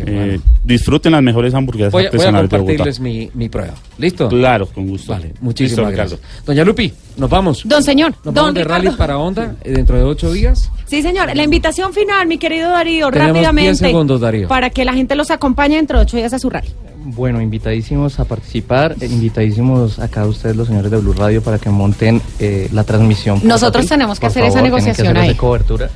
bueno. 0.00 0.42
disfruten 0.64 1.12
las 1.12 1.22
mejores 1.22 1.52
hamburguesas 1.54 1.92
Voy 1.92 2.06
a, 2.06 2.10
voy 2.10 2.18
a 2.20 2.28
artesanales 2.28 2.50
de 2.50 2.56
Bogotá. 2.58 2.76
compartirles 2.76 3.00
mi, 3.00 3.30
mi 3.34 3.48
prueba. 3.48 3.74
¿Listo? 3.98 4.28
Claro, 4.28 4.66
con 4.66 4.86
gusto. 4.88 5.12
Vale, 5.12 5.34
muchísimas 5.40 5.90
Listo, 5.90 5.96
gracias. 5.96 6.20
Doña 6.46 6.64
Lupi, 6.64 6.92
nos 7.16 7.28
vamos. 7.28 7.62
Don 7.64 7.82
señor, 7.82 8.12
Nos 8.24 8.24
don 8.24 8.34
vamos 8.34 8.54
de 8.54 8.64
rally 8.64 8.90
para 8.90 9.18
Onda 9.18 9.56
eh, 9.62 9.72
dentro 9.72 9.96
de 9.96 10.04
ocho 10.04 10.32
días. 10.32 10.70
Sí, 10.86 11.02
señor. 11.02 11.34
La 11.34 11.42
invitación 11.42 11.92
final, 11.92 12.26
mi 12.26 12.38
querido 12.38 12.70
Darío, 12.70 13.10
Tenemos 13.10 13.34
rápidamente. 13.34 13.70
10 13.70 13.78
segundos, 13.78 14.20
Darío. 14.20 14.48
Para 14.48 14.70
que 14.70 14.84
la 14.84 14.94
gente 14.94 15.14
los 15.14 15.30
acompañe 15.30 15.76
dentro 15.76 15.98
de 15.98 16.04
ocho 16.04 16.16
días 16.16 16.32
a 16.32 16.38
su 16.38 16.48
rally. 16.50 16.68
Bueno, 17.04 17.40
invitadísimos 17.40 18.20
a 18.20 18.24
participar, 18.24 18.94
eh, 19.00 19.06
invitadísimos 19.06 19.98
acá 19.98 20.24
ustedes 20.24 20.54
los 20.54 20.68
señores 20.68 20.90
de 20.90 20.98
Blue 20.98 21.12
Radio 21.12 21.42
para 21.42 21.58
que 21.58 21.68
monten 21.68 22.22
eh, 22.38 22.68
la 22.72 22.84
transmisión. 22.84 23.40
Nosotros 23.42 23.86
tenemos 23.86 24.20
que 24.20 24.26
Por 24.26 24.30
hacer 24.30 24.44
esa 24.44 24.52
tienen 24.52 24.64
que 24.64 24.70
negociación 24.70 25.16
hacer 25.16 25.30
esa 25.30 25.38
cobertura 25.38 25.90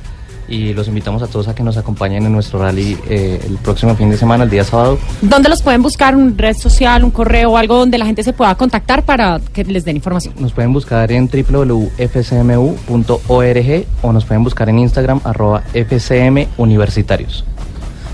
y 0.47 0.73
los 0.73 0.87
invitamos 0.87 1.21
a 1.21 1.27
todos 1.27 1.47
a 1.47 1.55
que 1.55 1.63
nos 1.63 1.77
acompañen 1.77 2.25
en 2.25 2.31
nuestro 2.31 2.59
rally 2.59 2.97
eh, 3.09 3.41
el 3.47 3.57
próximo 3.57 3.95
fin 3.95 4.09
de 4.09 4.17
semana, 4.17 4.43
el 4.45 4.49
día 4.49 4.63
sábado. 4.63 4.97
¿Dónde 5.21 5.49
los 5.49 5.61
pueden 5.61 5.81
buscar? 5.81 6.15
¿Un 6.15 6.37
red 6.37 6.55
social, 6.55 7.03
un 7.03 7.11
correo 7.11 7.51
o 7.51 7.57
algo 7.57 7.77
donde 7.77 7.97
la 7.97 8.05
gente 8.05 8.23
se 8.23 8.33
pueda 8.33 8.55
contactar 8.55 9.03
para 9.03 9.39
que 9.53 9.63
les 9.65 9.85
den 9.85 9.97
información? 9.97 10.33
Nos 10.39 10.53
pueden 10.53 10.73
buscar 10.73 11.11
en 11.11 11.27
www.fcmu.org 11.27 11.87
o 14.01 14.13
nos 14.13 14.25
pueden 14.25 14.43
buscar 14.43 14.69
en 14.69 14.79
Instagram 14.79 15.21
arroba 15.23 15.63
FCM 15.73 16.47
Universitarios. 16.57 17.43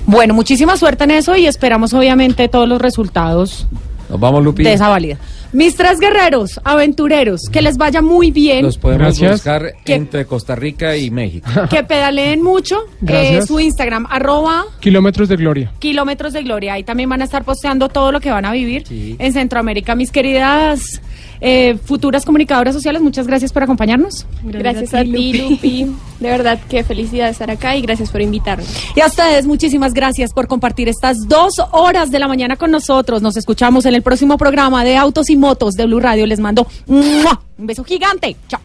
Bueno, 0.05 0.33
muchísima 0.33 0.75
suerte 0.77 1.05
en 1.05 1.11
eso 1.11 1.35
y 1.35 1.45
esperamos 1.45 1.93
obviamente 1.93 2.47
todos 2.49 2.67
los 2.67 2.81
resultados 2.81 3.67
Nos 4.09 4.19
vamos, 4.19 4.43
Lupi. 4.43 4.63
de 4.63 4.73
esa 4.73 4.89
válida. 4.89 5.17
Mis 5.53 5.75
tres 5.75 5.99
guerreros, 5.99 6.59
aventureros, 6.63 7.41
que 7.51 7.61
les 7.61 7.77
vaya 7.77 8.01
muy 8.01 8.31
bien, 8.31 8.65
Los 8.65 8.77
podemos 8.77 9.19
Gracias. 9.19 9.31
buscar 9.33 9.73
entre 9.85 10.25
Costa 10.25 10.55
Rica 10.55 10.97
y 10.97 11.11
México. 11.11 11.47
que 11.69 11.83
pedaleen 11.83 12.41
mucho. 12.41 12.81
eh, 12.85 12.89
Gracias. 13.01 13.47
su 13.47 13.59
Instagram, 13.59 14.07
arroba 14.09 14.65
Kilómetros 14.79 15.29
de 15.29 15.35
gloria. 15.35 15.71
kilómetros 15.79 16.33
de 16.33 16.43
gloria. 16.43 16.73
Ahí 16.73 16.83
también 16.83 17.07
van 17.09 17.21
a 17.21 17.25
estar 17.25 17.43
posteando 17.43 17.87
todo 17.89 18.11
lo 18.11 18.19
que 18.19 18.31
van 18.31 18.45
a 18.45 18.51
vivir 18.51 18.85
Sí. 18.87 19.15
en 19.19 19.31
Centroamérica. 19.33 19.95
Mis 19.95 20.11
queridas 20.11 21.01
eh, 21.45 21.77
futuras 21.83 22.23
comunicadoras 22.23 22.73
sociales. 22.73 23.01
Muchas 23.01 23.27
gracias 23.27 23.51
por 23.51 23.63
acompañarnos. 23.63 24.25
Gracias, 24.43 24.89
gracias 24.89 24.93
a, 24.93 25.03
ti, 25.03 25.33
Lupi. 25.33 25.85
De 26.21 26.29
verdad, 26.29 26.57
qué 26.69 26.85
felicidad 26.85 27.27
estar 27.27 27.51
acá 27.51 27.75
y 27.75 27.81
gracias 27.81 28.11
por 28.11 28.21
invitarnos. 28.21 28.65
Y 28.95 29.01
a 29.01 29.07
ustedes, 29.07 29.45
muchísimas 29.45 29.93
gracias 29.93 30.31
por 30.31 30.47
compartir 30.47 30.87
estas 30.87 31.27
dos 31.27 31.55
horas 31.71 32.11
de 32.11 32.19
la 32.19 32.29
mañana 32.29 32.55
con 32.55 32.71
nosotros. 32.71 33.21
Nos 33.21 33.35
escuchamos 33.35 33.85
en 33.85 33.93
el 33.93 34.01
próximo 34.01 34.37
programa 34.37 34.85
de 34.85 34.95
Autos 34.95 35.29
y 35.29 35.35
Motos 35.35 35.73
de 35.73 35.85
Blue 35.85 35.99
Radio. 35.99 36.25
Les 36.25 36.39
mando 36.39 36.65
un 36.87 37.25
beso 37.57 37.83
gigante. 37.83 38.37
Chao. 38.47 38.61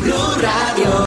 Blue 0.00 0.14
Radio. 0.40 1.04